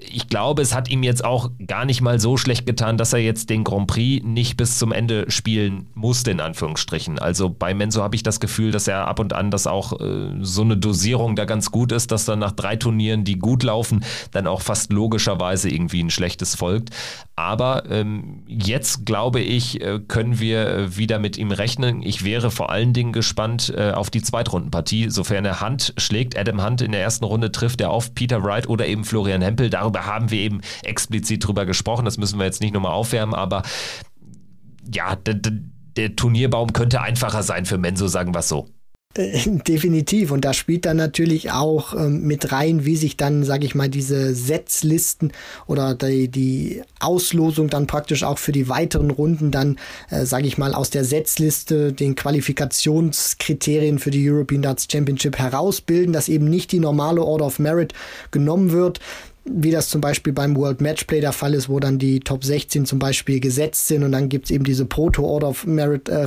ich 0.00 0.28
glaube, 0.28 0.62
es 0.62 0.74
hat 0.74 0.90
ihm 0.90 1.02
jetzt 1.02 1.24
auch 1.24 1.50
gar 1.66 1.84
nicht 1.84 2.00
mal 2.00 2.20
so 2.20 2.36
schlecht 2.36 2.66
getan, 2.66 2.96
dass 2.96 3.12
er 3.12 3.20
jetzt 3.20 3.50
den 3.50 3.64
Grand 3.64 3.86
Prix 3.86 4.24
nicht 4.24 4.56
bis 4.56 4.78
zum 4.78 4.92
Ende 4.92 5.30
spielen 5.30 5.88
musste, 5.94 6.30
in 6.30 6.40
Anführungsstrichen. 6.40 7.18
Also 7.18 7.48
bei 7.50 7.74
Menzo 7.74 8.02
habe 8.02 8.16
ich 8.16 8.22
das 8.22 8.40
Gefühl, 8.40 8.70
dass 8.70 8.88
er 8.88 9.08
ab 9.08 9.18
und 9.18 9.32
an, 9.32 9.50
dass 9.50 9.66
auch 9.66 10.00
äh, 10.00 10.30
so 10.40 10.62
eine 10.62 10.76
Dosierung 10.76 11.36
da 11.36 11.44
ganz 11.44 11.70
gut 11.70 11.92
ist, 11.92 12.10
dass 12.10 12.24
dann 12.24 12.38
nach 12.38 12.52
drei 12.52 12.76
Turnieren, 12.76 13.24
die 13.24 13.38
gut 13.38 13.62
laufen, 13.62 14.04
dann 14.30 14.46
auch 14.46 14.62
fast 14.62 14.92
logischerweise 14.92 15.70
irgendwie 15.70 16.02
ein 16.02 16.10
schlechtes 16.10 16.54
folgt. 16.54 16.90
Aber 17.34 17.84
ähm, 17.90 18.42
jetzt, 18.46 19.06
glaube 19.06 19.40
ich, 19.40 19.80
äh, 19.80 20.00
können 20.06 20.38
wir 20.38 20.66
äh, 20.66 20.96
wieder 20.96 21.18
mit 21.18 21.38
ihm 21.38 21.50
rechnen. 21.50 22.02
Ich 22.02 22.24
wäre 22.24 22.50
vor 22.50 22.70
allen 22.70 22.92
Dingen 22.92 23.12
gespannt 23.12 23.72
äh, 23.76 23.92
auf 23.92 24.10
die 24.10 24.22
Zweitrundenpartie, 24.22 25.10
sofern 25.10 25.44
er 25.44 25.60
Hand 25.60 25.94
schlägt. 25.96 26.38
Adam 26.38 26.64
Hunt 26.64 26.82
in 26.82 26.92
der 26.92 27.02
ersten 27.02 27.24
Runde 27.24 27.50
trifft 27.50 27.80
er 27.80 27.90
auf 27.90 28.14
Peter 28.14 28.42
Wright 28.44 28.68
oder 28.68 28.86
eben 28.86 29.04
Florian 29.04 29.42
Hempel. 29.42 29.70
Darüber 29.82 30.06
haben 30.06 30.30
wir 30.30 30.38
eben 30.38 30.60
explizit 30.84 31.44
drüber 31.44 31.66
gesprochen. 31.66 32.04
Das 32.04 32.16
müssen 32.16 32.38
wir 32.38 32.44
jetzt 32.44 32.60
nicht 32.60 32.72
nochmal 32.72 32.92
aufwärmen, 32.92 33.34
aber 33.34 33.62
ja, 34.92 35.16
der 35.16 36.14
Turnierbaum 36.14 36.72
könnte 36.72 37.00
einfacher 37.00 37.42
sein 37.42 37.66
für 37.66 37.78
Menso, 37.78 38.06
sagen 38.06 38.32
wir 38.32 38.38
es 38.38 38.48
so. 38.48 38.68
Äh, 39.14 39.40
definitiv. 39.66 40.30
Und 40.30 40.44
da 40.44 40.54
spielt 40.54 40.86
dann 40.86 40.96
natürlich 40.96 41.50
auch 41.50 41.94
ähm, 41.94 42.22
mit 42.22 42.50
rein, 42.50 42.86
wie 42.86 42.96
sich 42.96 43.16
dann, 43.16 43.44
sage 43.44 43.66
ich 43.66 43.74
mal, 43.74 43.90
diese 43.90 44.34
Setzlisten 44.34 45.32
oder 45.66 45.94
die, 45.94 46.28
die 46.28 46.82
Auslosung 46.98 47.68
dann 47.68 47.86
praktisch 47.86 48.22
auch 48.24 48.38
für 48.38 48.52
die 48.52 48.68
weiteren 48.68 49.10
Runden 49.10 49.50
dann, 49.50 49.78
äh, 50.10 50.24
sage 50.24 50.46
ich 50.46 50.56
mal, 50.56 50.74
aus 50.74 50.90
der 50.90 51.04
Setzliste 51.04 51.92
den 51.92 52.14
Qualifikationskriterien 52.14 53.98
für 53.98 54.10
die 54.10 54.30
European 54.30 54.62
Darts 54.62 54.86
Championship 54.90 55.38
herausbilden, 55.38 56.12
dass 56.14 56.28
eben 56.28 56.48
nicht 56.48 56.72
die 56.72 56.80
normale 56.80 57.22
Order 57.22 57.46
of 57.46 57.58
Merit 57.58 57.92
genommen 58.30 58.72
wird 58.72 59.00
wie 59.44 59.72
das 59.72 59.88
zum 59.88 60.00
Beispiel 60.00 60.32
beim 60.32 60.56
World 60.56 60.80
Matchplay 60.80 61.20
der 61.20 61.32
Fall 61.32 61.54
ist, 61.54 61.68
wo 61.68 61.80
dann 61.80 61.98
die 61.98 62.20
Top 62.20 62.44
16 62.44 62.86
zum 62.86 63.00
Beispiel 63.00 63.40
gesetzt 63.40 63.88
sind 63.88 64.04
und 64.04 64.12
dann 64.12 64.28
gibt's 64.28 64.50
eben 64.50 64.62
diese 64.62 64.84
Proto 64.84 65.24
Order 65.24 65.48
of 65.48 65.66
Merit 65.66 66.08
äh, 66.08 66.26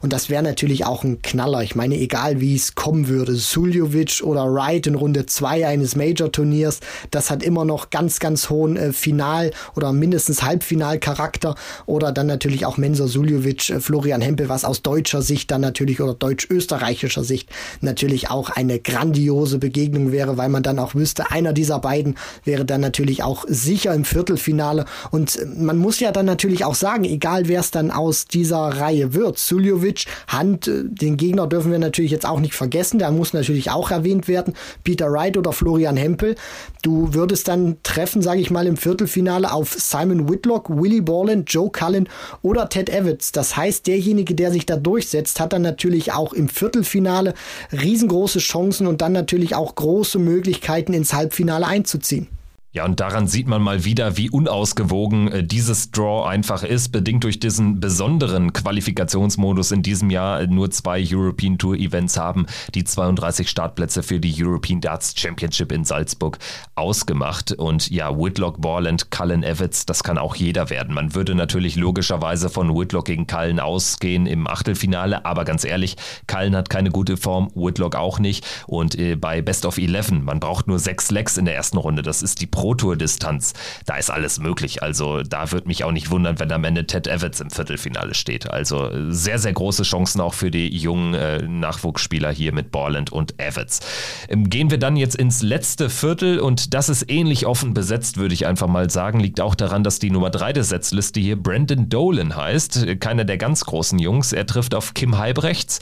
und 0.00 0.12
das 0.12 0.30
wäre 0.30 0.42
natürlich 0.42 0.86
auch 0.86 1.02
ein 1.02 1.20
Knaller. 1.22 1.62
Ich 1.62 1.74
meine, 1.74 1.96
egal 1.96 2.40
wie 2.40 2.54
es 2.54 2.74
kommen 2.76 3.08
würde, 3.08 3.34
Suljovic 3.34 4.22
oder 4.22 4.44
Wright 4.52 4.86
in 4.86 4.94
Runde 4.94 5.26
2 5.26 5.66
eines 5.66 5.96
Major-Turniers, 5.96 6.80
das 7.10 7.30
hat 7.30 7.42
immer 7.42 7.64
noch 7.64 7.90
ganz, 7.90 8.20
ganz 8.20 8.48
hohen 8.50 8.76
äh, 8.76 8.92
Final- 8.92 9.50
oder 9.74 9.92
mindestens 9.92 10.42
Halbfinalcharakter 10.42 11.56
oder 11.86 12.12
dann 12.12 12.28
natürlich 12.28 12.66
auch 12.66 12.76
Mensur 12.76 13.08
Suljovic, 13.08 13.70
äh, 13.70 13.80
Florian 13.80 14.20
Hempel, 14.20 14.48
was 14.48 14.64
aus 14.64 14.82
deutscher 14.82 15.22
Sicht 15.22 15.50
dann 15.50 15.60
natürlich 15.60 16.00
oder 16.00 16.14
deutsch-österreichischer 16.14 17.24
Sicht 17.24 17.50
natürlich 17.80 18.30
auch 18.30 18.50
eine 18.50 18.78
grandiose 18.78 19.58
Begegnung 19.58 20.12
wäre, 20.12 20.36
weil 20.36 20.48
man 20.48 20.62
dann 20.62 20.78
auch 20.78 20.94
wüsste, 20.94 21.32
einer 21.32 21.52
dieser 21.52 21.80
beiden 21.80 22.11
wäre 22.44 22.64
dann 22.64 22.80
natürlich 22.80 23.22
auch 23.22 23.44
sicher 23.48 23.94
im 23.94 24.04
Viertelfinale. 24.04 24.84
Und 25.10 25.38
man 25.56 25.78
muss 25.78 26.00
ja 26.00 26.12
dann 26.12 26.26
natürlich 26.26 26.64
auch 26.64 26.74
sagen, 26.74 27.04
egal 27.04 27.48
wer 27.48 27.60
es 27.60 27.70
dann 27.70 27.90
aus 27.90 28.26
dieser 28.26 28.58
Reihe 28.58 29.14
wird, 29.14 29.38
Suljovic, 29.38 30.06
Hand, 30.28 30.68
äh, 30.68 30.84
den 30.84 31.16
Gegner 31.16 31.46
dürfen 31.46 31.70
wir 31.70 31.78
natürlich 31.78 32.10
jetzt 32.10 32.26
auch 32.26 32.40
nicht 32.40 32.54
vergessen, 32.54 32.98
der 32.98 33.10
muss 33.10 33.32
natürlich 33.32 33.70
auch 33.70 33.90
erwähnt 33.90 34.28
werden, 34.28 34.54
Peter 34.84 35.10
Wright 35.10 35.36
oder 35.36 35.52
Florian 35.52 35.96
Hempel. 35.96 36.36
Du 36.82 37.14
würdest 37.14 37.48
dann 37.48 37.76
treffen, 37.82 38.22
sage 38.22 38.40
ich 38.40 38.50
mal, 38.50 38.66
im 38.66 38.76
Viertelfinale 38.76 39.52
auf 39.52 39.74
Simon 39.78 40.28
Whitlock, 40.28 40.68
Willie 40.68 41.02
Borland, 41.02 41.52
Joe 41.52 41.70
Cullen 41.70 42.08
oder 42.42 42.68
Ted 42.68 42.90
Evans. 42.90 43.32
Das 43.32 43.56
heißt, 43.56 43.86
derjenige, 43.86 44.34
der 44.34 44.50
sich 44.50 44.66
da 44.66 44.76
durchsetzt, 44.76 45.38
hat 45.38 45.52
dann 45.52 45.62
natürlich 45.62 46.12
auch 46.12 46.32
im 46.32 46.48
Viertelfinale 46.48 47.34
riesengroße 47.72 48.38
Chancen 48.40 48.86
und 48.86 49.00
dann 49.00 49.12
natürlich 49.12 49.54
auch 49.54 49.74
große 49.74 50.18
Möglichkeiten 50.18 50.92
ins 50.92 51.12
Halbfinale 51.12 51.66
einzuziehen. 51.66 52.01
ziehen. 52.02 52.28
Ja, 52.74 52.86
und 52.86 53.00
daran 53.00 53.26
sieht 53.26 53.48
man 53.48 53.60
mal 53.60 53.84
wieder, 53.84 54.16
wie 54.16 54.30
unausgewogen 54.30 55.28
äh, 55.28 55.44
dieses 55.44 55.90
Draw 55.90 56.26
einfach 56.26 56.62
ist, 56.62 56.88
bedingt 56.88 57.22
durch 57.22 57.38
diesen 57.38 57.80
besonderen 57.80 58.54
Qualifikationsmodus 58.54 59.72
in 59.72 59.82
diesem 59.82 60.08
Jahr 60.08 60.46
nur 60.46 60.70
zwei 60.70 61.04
European 61.06 61.58
Tour 61.58 61.74
Events 61.76 62.16
haben, 62.16 62.46
die 62.74 62.84
32 62.84 63.50
Startplätze 63.50 64.02
für 64.02 64.20
die 64.20 64.34
European 64.42 64.80
Darts 64.80 65.12
Championship 65.14 65.70
in 65.70 65.84
Salzburg 65.84 66.38
ausgemacht. 66.74 67.52
Und 67.52 67.90
ja, 67.90 68.16
Whitlock, 68.16 68.62
Borland, 68.62 69.10
Cullen 69.10 69.42
Evans, 69.42 69.84
das 69.84 70.02
kann 70.02 70.16
auch 70.16 70.34
jeder 70.34 70.70
werden. 70.70 70.94
Man 70.94 71.14
würde 71.14 71.34
natürlich 71.34 71.76
logischerweise 71.76 72.48
von 72.48 72.74
Whitlock 72.74 73.04
gegen 73.04 73.26
Cullen 73.26 73.60
ausgehen 73.60 74.24
im 74.24 74.46
Achtelfinale, 74.46 75.26
aber 75.26 75.44
ganz 75.44 75.66
ehrlich, 75.66 75.96
Cullen 76.26 76.56
hat 76.56 76.70
keine 76.70 76.88
gute 76.88 77.18
Form, 77.18 77.50
Whitlock 77.54 77.96
auch 77.96 78.18
nicht. 78.18 78.46
Und 78.66 78.98
äh, 78.98 79.14
bei 79.14 79.42
Best 79.42 79.66
of 79.66 79.76
Eleven, 79.76 80.24
man 80.24 80.40
braucht 80.40 80.68
nur 80.68 80.78
sechs 80.78 81.10
Legs 81.10 81.36
in 81.36 81.44
der 81.44 81.54
ersten 81.54 81.76
Runde. 81.76 82.00
Das 82.00 82.22
ist 82.22 82.40
die 82.40 82.46
Pro-Tour-Distanz, 82.62 83.54
da 83.86 83.96
ist 83.96 84.08
alles 84.08 84.38
möglich. 84.38 84.84
Also 84.84 85.22
da 85.24 85.50
würde 85.50 85.66
mich 85.66 85.82
auch 85.82 85.90
nicht 85.90 86.12
wundern, 86.12 86.38
wenn 86.38 86.52
am 86.52 86.62
Ende 86.62 86.86
Ted 86.86 87.08
Evans 87.08 87.40
im 87.40 87.50
Viertelfinale 87.50 88.14
steht. 88.14 88.48
Also 88.48 88.88
sehr, 89.10 89.40
sehr 89.40 89.52
große 89.52 89.82
Chancen 89.82 90.20
auch 90.20 90.32
für 90.32 90.52
die 90.52 90.68
jungen 90.68 91.14
äh, 91.14 91.42
Nachwuchsspieler 91.42 92.30
hier 92.30 92.52
mit 92.52 92.70
Borland 92.70 93.10
und 93.10 93.40
Evans. 93.40 93.80
Ähm, 94.28 94.48
gehen 94.48 94.70
wir 94.70 94.78
dann 94.78 94.94
jetzt 94.94 95.16
ins 95.16 95.42
letzte 95.42 95.90
Viertel 95.90 96.38
und 96.38 96.72
das 96.72 96.88
ist 96.88 97.10
ähnlich 97.10 97.46
offen 97.46 97.74
besetzt, 97.74 98.16
würde 98.16 98.32
ich 98.32 98.46
einfach 98.46 98.68
mal 98.68 98.90
sagen. 98.90 99.18
Liegt 99.18 99.40
auch 99.40 99.56
daran, 99.56 99.82
dass 99.82 99.98
die 99.98 100.10
Nummer 100.10 100.30
3 100.30 100.52
der 100.52 100.62
Setzliste 100.62 101.18
hier 101.18 101.34
Brandon 101.34 101.88
Dolan 101.88 102.36
heißt. 102.36 103.00
Keiner 103.00 103.24
der 103.24 103.38
ganz 103.38 103.64
großen 103.64 103.98
Jungs. 103.98 104.32
Er 104.32 104.46
trifft 104.46 104.76
auf 104.76 104.94
Kim 104.94 105.18
Heibrechts. 105.18 105.80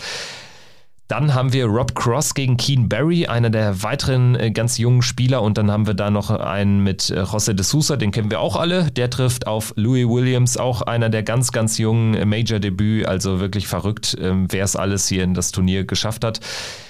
Dann 1.11 1.35
haben 1.35 1.53
wir 1.53 1.67
Rob 1.67 1.97
Cross 1.97 2.35
gegen 2.35 2.57
Keen 2.57 2.89
Barry, 2.89 3.27
einer 3.27 3.51
der 3.51 3.83
weiteren 3.83 4.37
äh, 4.37 4.53
ganz 4.53 4.79
jungen 4.79 5.03
Spieler. 5.03 5.43
Und 5.43 5.59
dann 5.59 5.69
haben 5.69 5.89
wir 5.89 5.95
da 5.95 6.09
noch 6.09 6.31
einen 6.31 6.85
mit 6.85 7.11
äh, 7.11 7.23
José 7.23 7.53
de 7.53 7.65
Sousa, 7.65 7.97
den 7.97 8.13
kennen 8.13 8.31
wir 8.31 8.39
auch 8.39 8.55
alle. 8.55 8.93
Der 8.93 9.11
trifft 9.11 9.49
auf 9.49 9.73
Louis 9.75 10.07
Williams, 10.07 10.57
auch 10.57 10.83
einer 10.83 11.09
der 11.09 11.25
ganz, 11.25 11.51
ganz 11.51 11.79
jungen 11.79 12.15
äh, 12.15 12.25
Major-Debüt. 12.25 13.07
Also 13.07 13.41
wirklich 13.41 13.67
verrückt, 13.67 14.17
ähm, 14.21 14.47
wer 14.51 14.63
es 14.63 14.77
alles 14.77 15.09
hier 15.09 15.25
in 15.25 15.35
das 15.35 15.51
Turnier 15.51 15.83
geschafft 15.83 16.23
hat. 16.23 16.39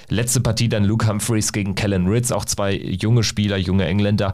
Letzte 0.07 0.39
Partie 0.39 0.69
dann 0.69 0.83
Luke 0.83 1.07
Humphreys 1.07 1.51
gegen 1.51 1.73
Kellen 1.73 2.05
Ritz, 2.05 2.31
auch 2.31 2.45
zwei 2.45 2.75
junge 2.75 3.23
Spieler, 3.23 3.57
junge 3.57 3.85
Engländer. 3.85 4.33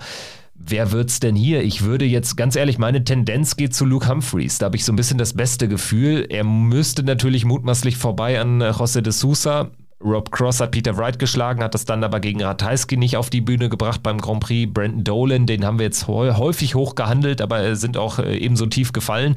Wer 0.60 0.92
wird's 0.92 1.20
denn 1.20 1.36
hier? 1.36 1.64
Ich 1.64 1.84
würde 1.84 2.06
jetzt 2.06 2.36
ganz 2.36 2.56
ehrlich, 2.56 2.78
meine 2.78 3.04
Tendenz 3.04 3.56
geht 3.56 3.76
zu 3.76 3.86
Luke 3.86 4.10
Humphreys. 4.10 4.58
Da 4.58 4.66
habe 4.66 4.76
ich 4.76 4.86
so 4.86 4.92
ein 4.92 4.96
bisschen 4.96 5.18
das 5.18 5.34
beste 5.34 5.68
Gefühl. 5.68 6.26
Er 6.30 6.44
müsste 6.44 7.04
natürlich 7.04 7.46
mutmaßlich 7.46 7.96
vorbei 7.98 8.42
an 8.42 8.62
äh, 8.62 8.72
José 8.72 9.02
de 9.02 9.14
Sousa. 9.14 9.70
Rob 10.04 10.32
Cross 10.32 10.60
hat 10.60 10.72
Peter 10.72 10.96
Wright 10.98 11.18
geschlagen, 11.18 11.64
hat 11.64 11.74
das 11.74 11.86
dann 11.86 12.04
aber 12.04 12.20
gegen 12.20 12.44
Ratajski 12.44 12.98
nicht 12.98 13.18
auf 13.18 13.30
die 13.30 13.42
Bühne 13.42 13.68
gebracht 13.70 14.04
beim 14.04 14.20
Grand 14.20 14.42
Prix. 14.42 14.72
Brandon 14.72 15.04
Dolan, 15.04 15.46
den 15.48 15.66
haben 15.66 15.80
wir 15.80 15.86
jetzt 15.86 16.08
häufig 16.08 16.76
hoch 16.76 16.96
gehandelt, 16.96 17.42
aber 17.42 17.76
sind 17.76 17.98
auch 17.98 18.20
äh, 18.20 18.38
ebenso 18.38 18.66
tief 18.66 18.94
gefallen. 18.94 19.36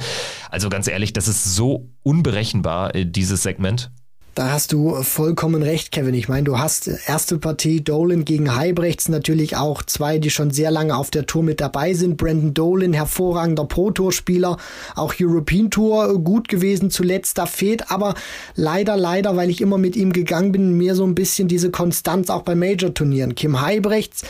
Also 0.51 0.69
ganz 0.69 0.87
ehrlich, 0.87 1.13
das 1.13 1.29
ist 1.29 1.55
so 1.55 1.89
unberechenbar, 2.03 2.95
äh, 2.95 3.07
dieses 3.07 3.43
Segment. 3.43 3.91
Da 4.37 4.53
hast 4.53 4.73
du 4.73 5.03
vollkommen 5.03 5.63
recht, 5.63 5.91
Kevin. 5.91 6.15
Ich 6.15 6.29
meine, 6.29 6.45
du 6.45 6.59
hast 6.59 6.89
erste 7.07 7.37
Partie 7.39 7.83
Dolan 7.83 8.25
gegen 8.25 8.55
Heibrechts 8.55 9.09
natürlich 9.09 9.57
auch 9.57 9.83
zwei, 9.83 10.19
die 10.19 10.31
schon 10.31 10.53
sehr 10.53 10.71
lange 10.71 10.97
auf 10.97 11.11
der 11.11 11.27
Tour 11.27 11.43
mit 11.43 11.61
dabei 11.61 11.95
sind. 11.95 12.17
Brandon 12.17 12.55
Dolan, 12.55 12.93
hervorragender 12.93 13.65
Pro-Tour-Spieler, 13.65 14.57
auch 14.95 15.15
European 15.21 15.69
Tour 15.69 16.23
gut 16.23 16.49
gewesen 16.49 16.91
zuletzt. 16.91 17.39
Da 17.39 17.47
fehlt 17.47 17.91
aber 17.91 18.15
leider, 18.55 18.97
leider, 18.97 19.37
weil 19.37 19.51
ich 19.51 19.61
immer 19.61 19.79
mit 19.79 19.97
ihm 19.97 20.13
gegangen 20.13 20.53
bin, 20.53 20.77
mir 20.77 20.95
so 20.95 21.05
ein 21.05 21.17
bisschen 21.17 21.49
diese 21.49 21.73
Konstanz 21.73 22.31
auch 22.31 22.43
bei 22.43 22.55
Major-Turnieren. 22.55 23.35
Kim 23.35 23.61
Heibrechts 23.61 24.23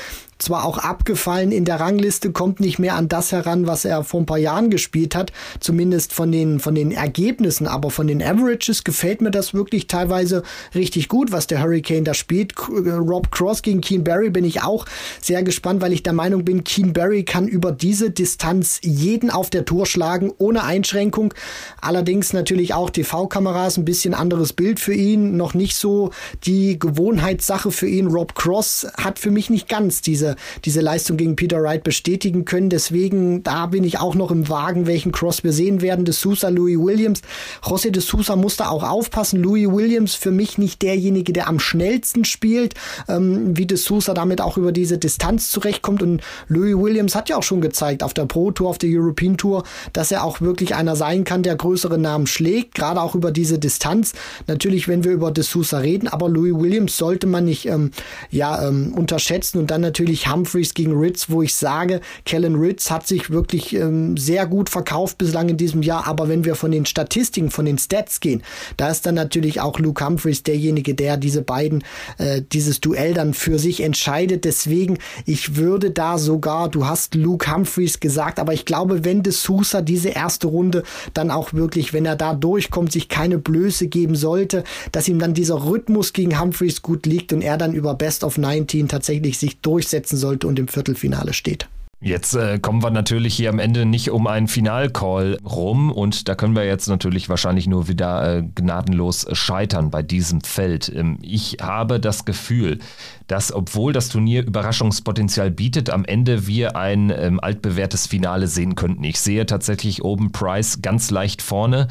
zwar 0.42 0.64
auch 0.64 0.78
abgefallen 0.78 1.52
in 1.52 1.64
der 1.64 1.80
Rangliste, 1.80 2.32
kommt 2.32 2.60
nicht 2.60 2.78
mehr 2.78 2.94
an 2.94 3.08
das 3.08 3.32
heran, 3.32 3.66
was 3.66 3.84
er 3.84 4.04
vor 4.04 4.20
ein 4.20 4.26
paar 4.26 4.38
Jahren 4.38 4.70
gespielt 4.70 5.14
hat, 5.14 5.32
zumindest 5.60 6.12
von 6.12 6.32
den, 6.32 6.60
von 6.60 6.74
den 6.74 6.92
Ergebnissen, 6.92 7.66
aber 7.66 7.90
von 7.90 8.06
den 8.06 8.22
Averages 8.22 8.84
gefällt 8.84 9.20
mir 9.20 9.30
das 9.30 9.54
wirklich 9.54 9.86
teilweise 9.86 10.42
richtig 10.74 11.08
gut, 11.08 11.32
was 11.32 11.46
der 11.46 11.62
Hurricane 11.62 12.04
da 12.04 12.14
spielt. 12.14 12.54
Rob 12.58 13.30
Cross 13.30 13.62
gegen 13.62 13.80
Keen 13.80 14.04
Barry 14.04 14.30
bin 14.30 14.44
ich 14.44 14.62
auch 14.62 14.86
sehr 15.20 15.42
gespannt, 15.42 15.82
weil 15.82 15.92
ich 15.92 16.02
der 16.02 16.12
Meinung 16.12 16.44
bin, 16.44 16.64
Keen 16.64 16.92
Barry 16.92 17.24
kann 17.24 17.46
über 17.46 17.72
diese 17.72 18.10
Distanz 18.10 18.80
jeden 18.82 19.30
auf 19.30 19.50
der 19.50 19.64
Tour 19.64 19.86
schlagen, 19.86 20.32
ohne 20.38 20.64
Einschränkung. 20.64 21.34
Allerdings 21.80 22.32
natürlich 22.32 22.74
auch 22.74 22.90
TV-Kameras, 22.90 23.76
ein 23.76 23.84
bisschen 23.84 24.14
anderes 24.14 24.52
Bild 24.52 24.80
für 24.80 24.94
ihn, 24.94 25.36
noch 25.36 25.54
nicht 25.54 25.76
so 25.76 26.10
die 26.44 26.78
Gewohnheitssache 26.78 27.70
für 27.70 27.88
ihn. 27.88 28.06
Rob 28.06 28.34
Cross 28.34 28.86
hat 28.96 29.18
für 29.18 29.30
mich 29.30 29.50
nicht 29.50 29.68
ganz 29.68 30.00
diese 30.00 30.29
diese, 30.64 30.80
Leistung 30.80 31.16
gegen 31.16 31.36
Peter 31.36 31.62
Wright 31.62 31.82
bestätigen 31.82 32.44
können. 32.44 32.70
Deswegen, 32.70 33.42
da 33.42 33.66
bin 33.66 33.84
ich 33.84 33.98
auch 33.98 34.14
noch 34.14 34.30
im 34.30 34.48
Wagen, 34.48 34.86
welchen 34.86 35.12
Cross 35.12 35.44
wir 35.44 35.52
sehen 35.52 35.82
werden. 35.82 36.04
De 36.04 36.14
Sousa, 36.14 36.48
Louis 36.48 36.78
Williams. 36.78 37.20
José 37.62 37.90
de 37.90 38.02
Sousa 38.02 38.36
muss 38.36 38.56
da 38.56 38.68
auch 38.68 38.82
aufpassen. 38.82 39.42
Louis 39.42 39.68
Williams 39.68 40.14
für 40.14 40.30
mich 40.30 40.58
nicht 40.58 40.82
derjenige, 40.82 41.32
der 41.32 41.48
am 41.48 41.58
schnellsten 41.58 42.24
spielt, 42.24 42.74
ähm, 43.08 43.56
wie 43.56 43.66
de 43.66 43.76
Sousa 43.76 44.14
damit 44.14 44.40
auch 44.40 44.56
über 44.56 44.72
diese 44.72 44.98
Distanz 44.98 45.50
zurechtkommt. 45.50 46.02
Und 46.02 46.22
Louis 46.48 46.76
Williams 46.76 47.14
hat 47.14 47.28
ja 47.28 47.36
auch 47.36 47.42
schon 47.42 47.60
gezeigt 47.60 48.02
auf 48.02 48.14
der 48.14 48.26
Pro 48.26 48.50
Tour, 48.50 48.70
auf 48.70 48.78
der 48.78 48.90
European 48.90 49.36
Tour, 49.36 49.64
dass 49.92 50.10
er 50.10 50.24
auch 50.24 50.40
wirklich 50.40 50.74
einer 50.74 50.96
sein 50.96 51.24
kann, 51.24 51.42
der 51.42 51.56
größere 51.56 51.98
Namen 51.98 52.26
schlägt, 52.26 52.74
gerade 52.74 53.00
auch 53.00 53.14
über 53.14 53.30
diese 53.30 53.58
Distanz. 53.58 54.12
Natürlich, 54.46 54.88
wenn 54.88 55.04
wir 55.04 55.12
über 55.12 55.30
de 55.30 55.44
Sousa 55.44 55.78
reden, 55.78 56.08
aber 56.08 56.28
Louis 56.28 56.54
Williams 56.54 56.96
sollte 56.96 57.26
man 57.26 57.44
nicht 57.44 57.66
ähm, 57.66 57.90
ja 58.30 58.66
ähm, 58.66 58.92
unterschätzen 58.94 59.58
und 59.58 59.70
dann 59.70 59.80
natürlich 59.80 60.19
wirklich 60.20 60.32
Humphreys 60.32 60.74
gegen 60.74 60.98
Ritz, 60.98 61.26
wo 61.28 61.42
ich 61.42 61.54
sage, 61.54 62.00
Kellen 62.24 62.56
Ritz 62.56 62.90
hat 62.90 63.06
sich 63.06 63.30
wirklich 63.30 63.74
ähm, 63.74 64.16
sehr 64.16 64.46
gut 64.46 64.68
verkauft 64.68 65.18
bislang 65.18 65.48
in 65.48 65.56
diesem 65.56 65.82
Jahr. 65.82 66.06
Aber 66.06 66.28
wenn 66.28 66.44
wir 66.44 66.54
von 66.54 66.70
den 66.70 66.86
Statistiken, 66.86 67.50
von 67.50 67.64
den 67.64 67.78
Stats 67.78 68.20
gehen, 68.20 68.42
da 68.76 68.90
ist 68.90 69.06
dann 69.06 69.14
natürlich 69.14 69.60
auch 69.60 69.78
Luke 69.78 70.04
Humphreys 70.04 70.42
derjenige, 70.42 70.94
der 70.94 71.16
diese 71.16 71.42
beiden, 71.42 71.84
äh, 72.18 72.42
dieses 72.52 72.80
Duell 72.80 73.14
dann 73.14 73.34
für 73.34 73.58
sich 73.58 73.82
entscheidet. 73.82 74.44
Deswegen, 74.44 74.98
ich 75.26 75.56
würde 75.56 75.90
da 75.90 76.18
sogar, 76.18 76.68
du 76.68 76.86
hast 76.86 77.14
Luke 77.14 77.50
Humphreys 77.50 78.00
gesagt, 78.00 78.38
aber 78.38 78.52
ich 78.52 78.64
glaube, 78.64 79.04
wenn 79.04 79.22
De 79.22 79.32
Sousa 79.32 79.80
diese 79.82 80.10
erste 80.10 80.48
Runde 80.48 80.82
dann 81.14 81.30
auch 81.30 81.52
wirklich, 81.52 81.92
wenn 81.92 82.04
er 82.04 82.16
da 82.16 82.34
durchkommt, 82.34 82.92
sich 82.92 83.08
keine 83.08 83.38
Blöße 83.38 83.86
geben 83.86 84.16
sollte, 84.16 84.64
dass 84.92 85.08
ihm 85.08 85.18
dann 85.18 85.34
dieser 85.34 85.64
Rhythmus 85.64 86.12
gegen 86.12 86.40
Humphreys 86.40 86.82
gut 86.82 87.06
liegt 87.06 87.32
und 87.32 87.42
er 87.42 87.56
dann 87.56 87.72
über 87.72 87.94
Best 87.94 88.24
of 88.24 88.38
19 88.38 88.88
tatsächlich 88.88 89.38
sich 89.38 89.60
durchsetzt 89.60 90.09
setzen 90.10 90.16
sollte 90.16 90.46
und 90.46 90.58
im 90.58 90.68
Viertelfinale 90.68 91.32
steht. 91.32 91.68
Jetzt 92.02 92.34
äh, 92.34 92.58
kommen 92.58 92.82
wir 92.82 92.90
natürlich 92.90 93.34
hier 93.34 93.50
am 93.50 93.58
Ende 93.58 93.84
nicht 93.84 94.10
um 94.10 94.26
einen 94.26 94.48
Finalcall 94.48 95.36
rum 95.44 95.92
und 95.92 96.28
da 96.28 96.34
können 96.34 96.56
wir 96.56 96.64
jetzt 96.64 96.88
natürlich 96.88 97.28
wahrscheinlich 97.28 97.66
nur 97.66 97.88
wieder 97.88 98.38
äh, 98.38 98.42
gnadenlos 98.42 99.26
scheitern 99.32 99.90
bei 99.90 100.02
diesem 100.02 100.40
Feld. 100.40 100.90
Ähm, 100.94 101.18
ich 101.20 101.58
habe 101.60 102.00
das 102.00 102.24
Gefühl, 102.24 102.78
dass 103.26 103.52
obwohl 103.52 103.92
das 103.92 104.08
Turnier 104.08 104.46
Überraschungspotenzial 104.46 105.50
bietet, 105.50 105.90
am 105.90 106.06
Ende 106.06 106.46
wir 106.46 106.74
ein 106.74 107.12
ähm, 107.14 107.38
altbewährtes 107.38 108.06
Finale 108.06 108.46
sehen 108.46 108.76
könnten. 108.76 109.04
Ich 109.04 109.20
sehe 109.20 109.44
tatsächlich 109.44 110.02
oben 110.02 110.32
Price 110.32 110.80
ganz 110.80 111.10
leicht 111.10 111.42
vorne 111.42 111.88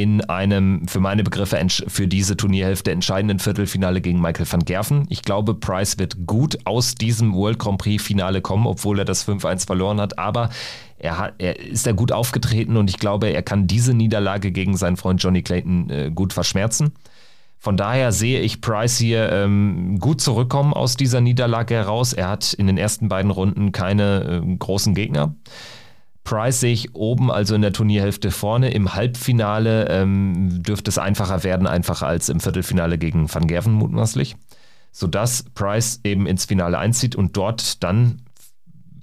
in 0.00 0.22
einem 0.22 0.88
für 0.88 0.98
meine 0.98 1.22
Begriffe 1.22 1.60
für 1.88 2.08
diese 2.08 2.34
Turnierhälfte 2.34 2.90
entscheidenden 2.90 3.38
Viertelfinale 3.38 4.00
gegen 4.00 4.18
Michael 4.18 4.50
van 4.50 4.64
Gerven. 4.64 5.06
Ich 5.10 5.22
glaube, 5.22 5.52
Price 5.52 5.98
wird 5.98 6.26
gut 6.26 6.58
aus 6.64 6.94
diesem 6.94 7.34
World 7.34 7.58
Grand 7.58 7.76
Prix 7.76 8.02
Finale 8.02 8.40
kommen, 8.40 8.66
obwohl 8.66 8.98
er 8.98 9.04
das 9.04 9.28
5-1 9.28 9.66
verloren 9.66 10.00
hat, 10.00 10.18
aber 10.18 10.48
er, 10.98 11.18
hat, 11.18 11.34
er 11.36 11.58
ist 11.60 11.86
da 11.86 11.92
gut 11.92 12.12
aufgetreten 12.12 12.78
und 12.78 12.88
ich 12.88 12.98
glaube, 12.98 13.28
er 13.28 13.42
kann 13.42 13.66
diese 13.66 13.92
Niederlage 13.92 14.52
gegen 14.52 14.76
seinen 14.76 14.96
Freund 14.96 15.22
Johnny 15.22 15.42
Clayton 15.42 15.90
äh, 15.90 16.10
gut 16.14 16.32
verschmerzen. 16.32 16.92
Von 17.58 17.76
daher 17.76 18.10
sehe 18.10 18.40
ich 18.40 18.62
Price 18.62 18.96
hier 18.96 19.30
ähm, 19.30 19.98
gut 19.98 20.22
zurückkommen 20.22 20.72
aus 20.72 20.96
dieser 20.96 21.20
Niederlage 21.20 21.74
heraus. 21.74 22.14
Er 22.14 22.28
hat 22.28 22.54
in 22.54 22.66
den 22.66 22.78
ersten 22.78 23.10
beiden 23.10 23.30
Runden 23.30 23.70
keine 23.70 24.42
äh, 24.42 24.56
großen 24.56 24.94
Gegner. 24.94 25.34
Price 26.30 26.60
sehe 26.60 26.72
ich 26.72 26.94
oben, 26.94 27.28
also 27.32 27.56
in 27.56 27.62
der 27.62 27.72
Turnierhälfte 27.72 28.30
vorne. 28.30 28.70
Im 28.70 28.94
Halbfinale 28.94 29.88
ähm, 29.88 30.62
dürfte 30.62 30.88
es 30.88 30.96
einfacher 30.96 31.42
werden, 31.42 31.66
einfacher 31.66 32.06
als 32.06 32.28
im 32.28 32.38
Viertelfinale 32.38 32.98
gegen 32.98 33.34
Van 33.34 33.48
Gerven 33.48 33.72
mutmaßlich. 33.72 34.36
Sodass 34.92 35.42
Price 35.56 35.98
eben 36.04 36.28
ins 36.28 36.44
Finale 36.44 36.78
einzieht 36.78 37.16
und 37.16 37.36
dort 37.36 37.82
dann 37.82 38.22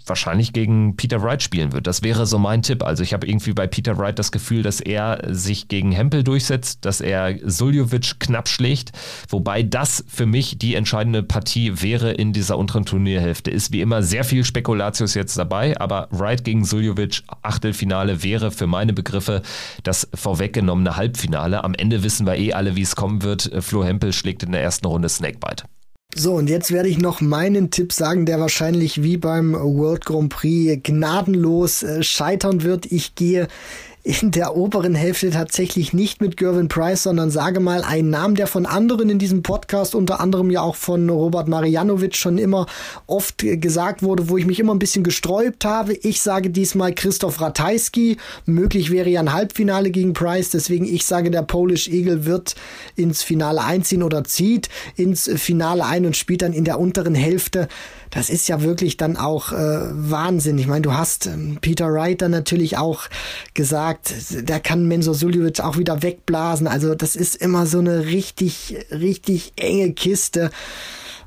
wahrscheinlich 0.10 0.54
gegen 0.54 0.96
Peter 0.96 1.22
Wright 1.22 1.42
spielen 1.42 1.72
wird. 1.72 1.88
Das 1.88 2.04
wäre 2.04 2.26
so 2.26 2.40
mein 2.40 2.62
Tipp. 2.62 2.84
Also 2.84 3.04
ich 3.04 3.14
habe 3.14 3.28
irgendwie 3.28 3.54
bei 3.54 3.68
Peter 3.68 3.98
Wright 3.98 4.18
das 4.18 4.32
Gefühl, 4.32 4.64
dass 4.64 4.80
er 4.80 5.22
sich 5.28 5.68
gegen 5.68 5.92
Hempel 5.92 6.24
durchsetzt, 6.24 6.86
dass 6.86 7.02
er 7.02 7.36
Suljovic 7.44 8.20
knapp 8.20 8.48
schlägt, 8.48 8.92
wobei 9.30 9.64
das 9.64 10.04
für 10.08 10.26
mich 10.26 10.58
die 10.58 10.76
entscheidende 10.76 11.24
Partie 11.24 11.82
wäre 11.82 12.12
in 12.12 12.34
dieser 12.34 12.58
unteren 12.58 12.86
Turnierhälfte. 12.86 13.52
Ist 13.52 13.72
wie 13.72 13.82
immer 13.82 14.04
sehr 14.04 14.24
viel 14.24 14.44
Spekulatius 14.44 15.14
jetzt 15.14 15.38
dabei, 15.38 15.80
aber 15.80 16.08
Wright 16.12 16.44
gegen 16.44 16.66
Suljovic 16.66 17.24
Achtelfinale 17.42 18.24
wäre 18.24 18.52
für 18.52 18.68
meine 18.68 18.94
Begriffe 18.94 19.42
das 19.84 20.08
vorweggenommene 20.14 20.96
Halbfinale. 20.96 21.64
Am 21.64 21.74
Ende 21.74 22.04
wissen 22.04 22.26
wir 22.26 22.36
eh 22.36 22.54
alle, 22.54 22.76
wie 22.76 22.82
es 22.82 22.96
kommen 22.96 23.24
wird. 23.24 23.52
Flo 23.60 23.84
Hempel 23.84 24.14
schlägt 24.14 24.44
in 24.44 24.52
der 24.52 24.62
ersten 24.62 24.88
Runde 24.88 25.10
Snakebite. 25.10 25.66
So, 26.16 26.36
und 26.36 26.50
jetzt 26.50 26.72
werde 26.72 26.90
ich 26.90 26.98
noch 26.98 27.22
meinen 27.22 27.70
Tipp 27.70 27.92
sagen, 27.92 28.26
der 28.26 28.40
wahrscheinlich 28.40 29.04
wie 29.04 29.18
beim 29.18 29.54
World 29.54 30.06
Grand 30.06 30.30
Prix 30.30 30.82
gnadenlos 30.82 31.84
äh, 31.84 32.02
scheitern 32.02 32.64
wird. 32.64 32.86
Ich 32.92 33.16
gehe 33.16 33.48
in 34.08 34.32
der 34.32 34.56
oberen 34.56 34.96
Hälfte 34.96 35.32
tatsächlich 35.32 35.92
nicht 35.92 36.22
mit 36.22 36.38
Gervin 36.38 36.70
Price, 36.70 37.04
sondern 37.04 37.30
sage 37.30 37.60
mal 37.60 37.84
einen 37.84 38.10
Namen, 38.10 38.36
der 38.36 38.48
von 38.48 38.66
anderen 38.66 39.10
in 39.10 39.20
diesem 39.20 39.44
Podcast, 39.44 39.96
unter 39.96 40.22
anderem 40.22 40.50
ja 40.50 40.62
auch 40.62 40.78
von 40.78 41.10
Robert 41.10 41.50
Marianovic 41.50 42.16
schon 42.16 42.38
immer 42.38 42.68
oft 43.06 43.40
gesagt 43.40 44.04
wurde, 44.04 44.30
wo 44.30 44.38
ich 44.38 44.46
mich 44.46 44.62
immer 44.62 44.74
ein 44.74 44.80
bisschen 44.80 45.04
gesträubt 45.04 45.66
habe. 45.66 45.94
Ich 45.94 46.22
sage 46.22 46.50
diesmal 46.50 46.94
Christoph 46.94 47.42
Ratajski. 47.42 48.16
Möglich 48.46 48.92
wäre 48.92 49.10
ja 49.10 49.20
ein 49.20 49.34
Halbfinale 49.34 49.92
gegen 49.92 50.14
Price, 50.14 50.52
deswegen 50.52 50.86
ich 50.86 51.06
sage, 51.06 51.30
der 51.30 51.42
Polish 51.42 51.90
Eagle 51.90 52.26
wird 52.26 52.56
ins 52.96 53.24
Finale 53.24 53.62
einziehen 53.62 54.04
oder 54.04 54.24
zieht 54.24 54.70
ins 54.96 55.30
Finale 55.36 55.86
ein 55.86 56.06
und 56.06 56.16
spielt 56.16 56.44
dann 56.44 56.54
in 56.54 56.64
der 56.64 56.80
unteren 56.80 57.16
Hälfte 57.16 57.68
das 58.10 58.30
ist 58.30 58.48
ja 58.48 58.62
wirklich 58.62 58.98
dann 58.98 59.18
auch 59.18 59.52
äh, 59.52 59.56
Wahnsinn. 59.92 60.58
Ich 60.58 60.68
meine, 60.68 60.82
du 60.82 60.94
hast 60.94 61.28
ähm, 61.28 61.58
Peter 61.62 61.92
Wright 61.92 62.22
dann 62.22 62.32
natürlich 62.32 62.78
auch 62.78 63.04
gesagt, 63.54 64.14
der 64.32 64.60
kann 64.60 64.88
Mensur 64.88 65.14
Suljovic 65.14 65.60
auch 65.60 65.78
wieder 65.78 66.02
wegblasen. 66.04 66.68
Also 66.68 66.96
das 66.96 67.16
ist 67.16 67.36
immer 67.36 67.66
so 67.66 67.80
eine 67.80 68.06
richtig, 68.06 68.78
richtig 68.92 69.54
enge 69.58 69.94
Kiste. 69.94 70.52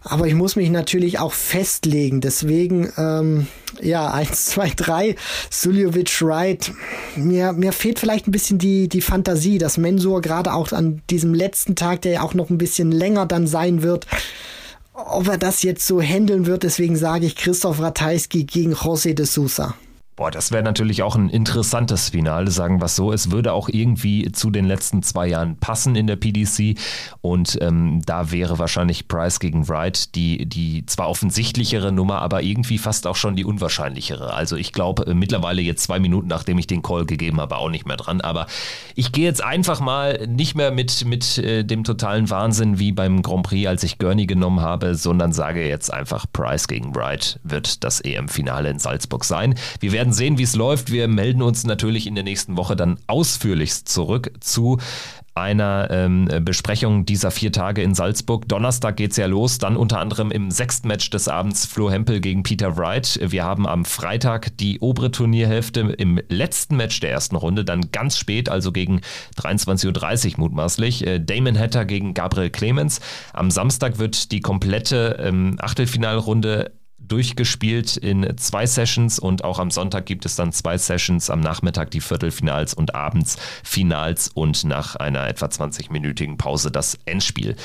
Aber 0.03 0.27
ich 0.27 0.35
muss 0.35 0.57
mich 0.57 0.71
natürlich 0.71 1.19
auch 1.19 1.33
festlegen. 1.33 2.21
Deswegen, 2.21 2.91
ähm, 2.97 3.47
ja, 3.83 4.11
eins, 4.13 4.47
zwei, 4.47 4.73
drei, 4.75 5.17
Suljovic 5.51 6.23
Wright. 6.23 6.73
Mir, 7.17 7.53
mir 7.53 7.73
fehlt 7.73 7.99
vielleicht 7.99 8.27
ein 8.27 8.33
bisschen 8.33 8.59
die, 8.59 8.89
die 8.89 9.03
Fantasie, 9.03 9.59
dass 9.59 9.77
Mensur 9.77 10.21
gerade 10.23 10.55
auch 10.55 10.73
an 10.73 11.03
diesem 11.11 11.35
letzten 11.35 11.75
Tag, 11.75 12.03
der 12.03 12.13
ja 12.13 12.23
auch 12.23 12.35
noch 12.35 12.51
ein 12.51 12.59
bisschen 12.59 12.91
länger 12.93 13.27
dann 13.27 13.47
sein 13.47 13.83
wird, 13.83 14.07
ob 15.07 15.29
er 15.29 15.39
das 15.39 15.63
jetzt 15.63 15.87
so 15.87 16.01
handeln 16.01 16.47
wird. 16.47 16.63
Deswegen 16.63 16.97
sage 16.97 17.27
ich 17.27 17.37
Christoph 17.37 17.81
Ratajski 17.81 18.45
gegen 18.45 18.75
José 18.75 19.15
de 19.15 19.27
Sousa. 19.27 19.75
Boah, 20.21 20.31
das 20.31 20.53
wäre 20.53 20.63
natürlich 20.63 21.03
auch 21.03 21.17
ein 21.17 21.31
interessantes 21.31 22.11
Finale, 22.11 22.51
sagen 22.51 22.83
wir 22.83 22.85
es 22.85 22.97
so. 22.97 23.11
Es 23.11 23.31
würde 23.31 23.55
auch 23.55 23.71
irgendwie 23.71 24.31
zu 24.33 24.51
den 24.51 24.67
letzten 24.67 25.03
zwei 25.03 25.27
Jahren 25.27 25.57
passen 25.57 25.97
in 25.97 26.07
der 26.07 26.17
PDC 26.17 26.79
und 27.23 27.57
ähm, 27.63 28.03
da 28.05 28.31
wäre 28.31 28.59
wahrscheinlich 28.59 29.09
Price 29.09 29.41
gegen 29.41 29.67
Wright 29.67 30.15
die, 30.15 30.45
die 30.45 30.85
zwar 30.85 31.09
offensichtlichere 31.09 31.91
Nummer, 31.91 32.21
aber 32.21 32.43
irgendwie 32.43 32.77
fast 32.77 33.07
auch 33.07 33.17
schon 33.17 33.35
die 33.35 33.47
unwahrscheinlichere. 33.47 34.35
Also 34.35 34.57
ich 34.57 34.75
glaube 34.75 35.07
äh, 35.07 35.15
mittlerweile 35.15 35.63
jetzt 35.63 35.85
zwei 35.85 35.99
Minuten, 35.99 36.29
nachdem 36.29 36.59
ich 36.59 36.67
den 36.67 36.83
Call 36.83 37.07
gegeben 37.07 37.41
habe, 37.41 37.57
auch 37.57 37.71
nicht 37.71 37.87
mehr 37.87 37.97
dran. 37.97 38.21
Aber 38.21 38.47
ich 38.97 39.13
gehe 39.13 39.25
jetzt 39.25 39.43
einfach 39.43 39.81
mal 39.81 40.27
nicht 40.27 40.55
mehr 40.55 40.71
mit, 40.71 41.07
mit 41.07 41.39
äh, 41.39 41.65
dem 41.65 41.83
totalen 41.83 42.29
Wahnsinn 42.29 42.79
wie 42.79 42.93
beim 42.93 43.23
Grand 43.23 43.45
Prix, 43.45 43.67
als 43.67 43.85
ich 43.85 43.97
Gurney 43.97 44.27
genommen 44.27 44.61
habe, 44.61 44.97
sondern 44.97 45.33
sage 45.33 45.67
jetzt 45.67 45.91
einfach 45.91 46.27
Price 46.31 46.69
gegen 46.69 46.95
Wright 46.95 47.41
wird 47.43 47.85
das 47.85 48.03
EM-Finale 48.03 48.69
in 48.69 48.79
Salzburg 48.79 49.25
sein. 49.25 49.55
Wir 49.81 49.93
werden 49.93 50.10
werden 50.11 50.13
sehen, 50.13 50.39
wie 50.39 50.43
es 50.43 50.57
läuft. 50.57 50.91
Wir 50.91 51.07
melden 51.07 51.41
uns 51.41 51.65
natürlich 51.65 52.07
in 52.07 52.17
der 52.17 52.25
nächsten 52.25 52.57
Woche 52.57 52.75
dann 52.75 52.99
ausführlichst 53.07 53.89
zurück 53.89 54.33
zu 54.41 54.79
einer 55.35 55.89
ähm, 55.91 56.29
Besprechung 56.43 57.07
dieser 57.07 57.31
vier 57.31 57.53
Tage 57.53 57.83
in 57.83 57.95
Salzburg. 57.95 58.49
Donnerstag 58.49 58.97
geht 58.97 59.13
es 59.13 59.17
ja 59.17 59.27
los, 59.27 59.59
dann 59.59 59.77
unter 59.77 60.01
anderem 60.01 60.33
im 60.33 60.51
sechsten 60.51 60.89
Match 60.89 61.09
des 61.11 61.29
Abends 61.29 61.65
Flo 61.65 61.91
Hempel 61.91 62.21
gegen 62.21 62.43
Peter 62.43 62.77
Wright. 62.77 63.21
Wir 63.23 63.45
haben 63.45 63.69
am 63.69 63.85
Freitag 63.85 64.57
die 64.59 64.81
obere 64.81 65.13
Turnierhälfte 65.13 65.81
im 65.81 66.21
letzten 66.29 66.77
Match 66.77 66.99
der 66.99 67.13
ersten 67.13 67.37
Runde, 67.37 67.65
dann 67.65 67.93
ganz 67.93 68.19
spät, 68.19 68.49
also 68.49 68.73
gegen 68.73 69.01
23.30 69.41 70.33
Uhr 70.33 70.41
mutmaßlich, 70.41 71.07
äh, 71.07 71.21
Damon 71.21 71.57
Hatter 71.57 71.85
gegen 71.85 72.15
Gabriel 72.15 72.51
Clemens. 72.51 73.01
Am 73.33 73.53
Samstag 73.53 73.99
wird 73.99 74.33
die 74.33 74.41
komplette 74.41 75.17
ähm, 75.21 75.57
Achtelfinalrunde 75.61 76.73
durchgespielt 77.11 77.97
in 77.97 78.37
zwei 78.37 78.67
Sessions 78.67 79.19
und 79.19 79.45
auch 79.45 79.59
am 79.59 79.71
Sonntag 79.71 80.07
gibt 80.07 80.25
es 80.25 80.37
dann 80.37 80.53
zwei 80.53 80.79
Sessions, 80.79 81.31
am 81.31 81.41
Nachmittag 81.41 81.91
die 81.91 82.01
Viertelfinals 82.01 82.75
und 82.75 82.95
abends 82.95 83.37
Finals 83.65 84.29
und 84.29 84.65
nach 84.65 84.97
einer 84.97 85.27
etwa 85.29 85.47
20-minütigen 85.47 86.39
Pause 86.39 86.71
das 86.71 86.99
Endspiel. 87.05 87.57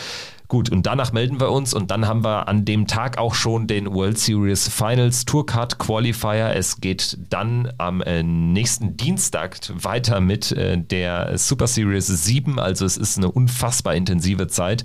Gut, 0.47 0.69
und 0.69 0.85
danach 0.85 1.11
melden 1.11 1.39
wir 1.39 1.51
uns 1.51 1.73
und 1.73 1.89
dann 1.89 2.07
haben 2.07 2.23
wir 2.23 2.47
an 2.47 2.65
dem 2.65 2.85
Tag 2.85 3.17
auch 3.17 3.33
schon 3.33 3.65
den 3.65 3.91
World 3.91 4.19
Series 4.19 4.67
Finals 4.67 5.25
Tourcard 5.25 5.79
Qualifier. 5.79 6.55
Es 6.55 6.81
geht 6.81 7.17
dann 7.29 7.71
am 7.79 8.01
äh, 8.01 8.21
nächsten 8.21 8.95
Dienstag 8.95 9.57
weiter 9.73 10.21
mit 10.21 10.51
äh, 10.51 10.77
der 10.77 11.37
Super 11.39 11.65
Series 11.65 12.07
7, 12.07 12.59
also 12.59 12.85
es 12.85 12.95
ist 12.95 13.17
eine 13.17 13.31
unfassbar 13.31 13.95
intensive 13.95 14.47
Zeit 14.47 14.83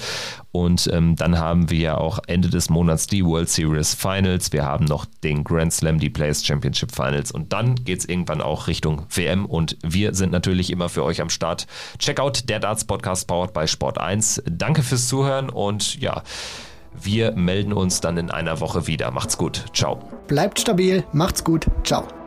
und 0.52 0.88
ähm, 0.92 1.14
dann 1.16 1.38
haben 1.38 1.70
wir 1.70 1.98
auch 1.98 2.18
Ende 2.26 2.48
des 2.48 2.70
Monats 2.70 3.06
die 3.06 3.24
World 3.24 3.48
Series 3.48 3.94
Finals. 3.94 4.52
Wir 4.52 4.64
haben 4.64 4.84
noch 4.84 5.04
den 5.22 5.44
Grand 5.44 5.72
Slam, 5.72 5.98
die 5.98 6.10
Players 6.10 6.44
Championship 6.44 6.92
Finals. 6.92 7.30
Und 7.30 7.52
dann 7.52 7.76
geht 7.76 8.00
es 8.00 8.04
irgendwann 8.04 8.40
auch 8.40 8.66
Richtung 8.66 9.02
WM. 9.10 9.46
Und 9.46 9.76
wir 9.82 10.14
sind 10.14 10.32
natürlich 10.32 10.70
immer 10.70 10.88
für 10.88 11.04
euch 11.04 11.20
am 11.20 11.30
Start. 11.30 11.66
Checkout 11.98 12.48
der 12.48 12.58
Darts 12.58 12.84
Podcast 12.84 13.28
powered 13.28 13.52
by 13.52 13.68
Sport 13.68 13.98
1. 13.98 14.42
Danke 14.50 14.82
fürs 14.82 15.06
Zuhören 15.06 15.50
und 15.50 16.00
ja, 16.00 16.22
wir 17.00 17.32
melden 17.32 17.72
uns 17.72 18.00
dann 18.00 18.16
in 18.16 18.30
einer 18.30 18.60
Woche 18.60 18.86
wieder. 18.86 19.10
Macht's 19.12 19.38
gut. 19.38 19.66
Ciao. 19.72 20.00
Bleibt 20.26 20.58
stabil. 20.58 21.04
Macht's 21.12 21.44
gut. 21.44 21.66
Ciao. 21.84 22.19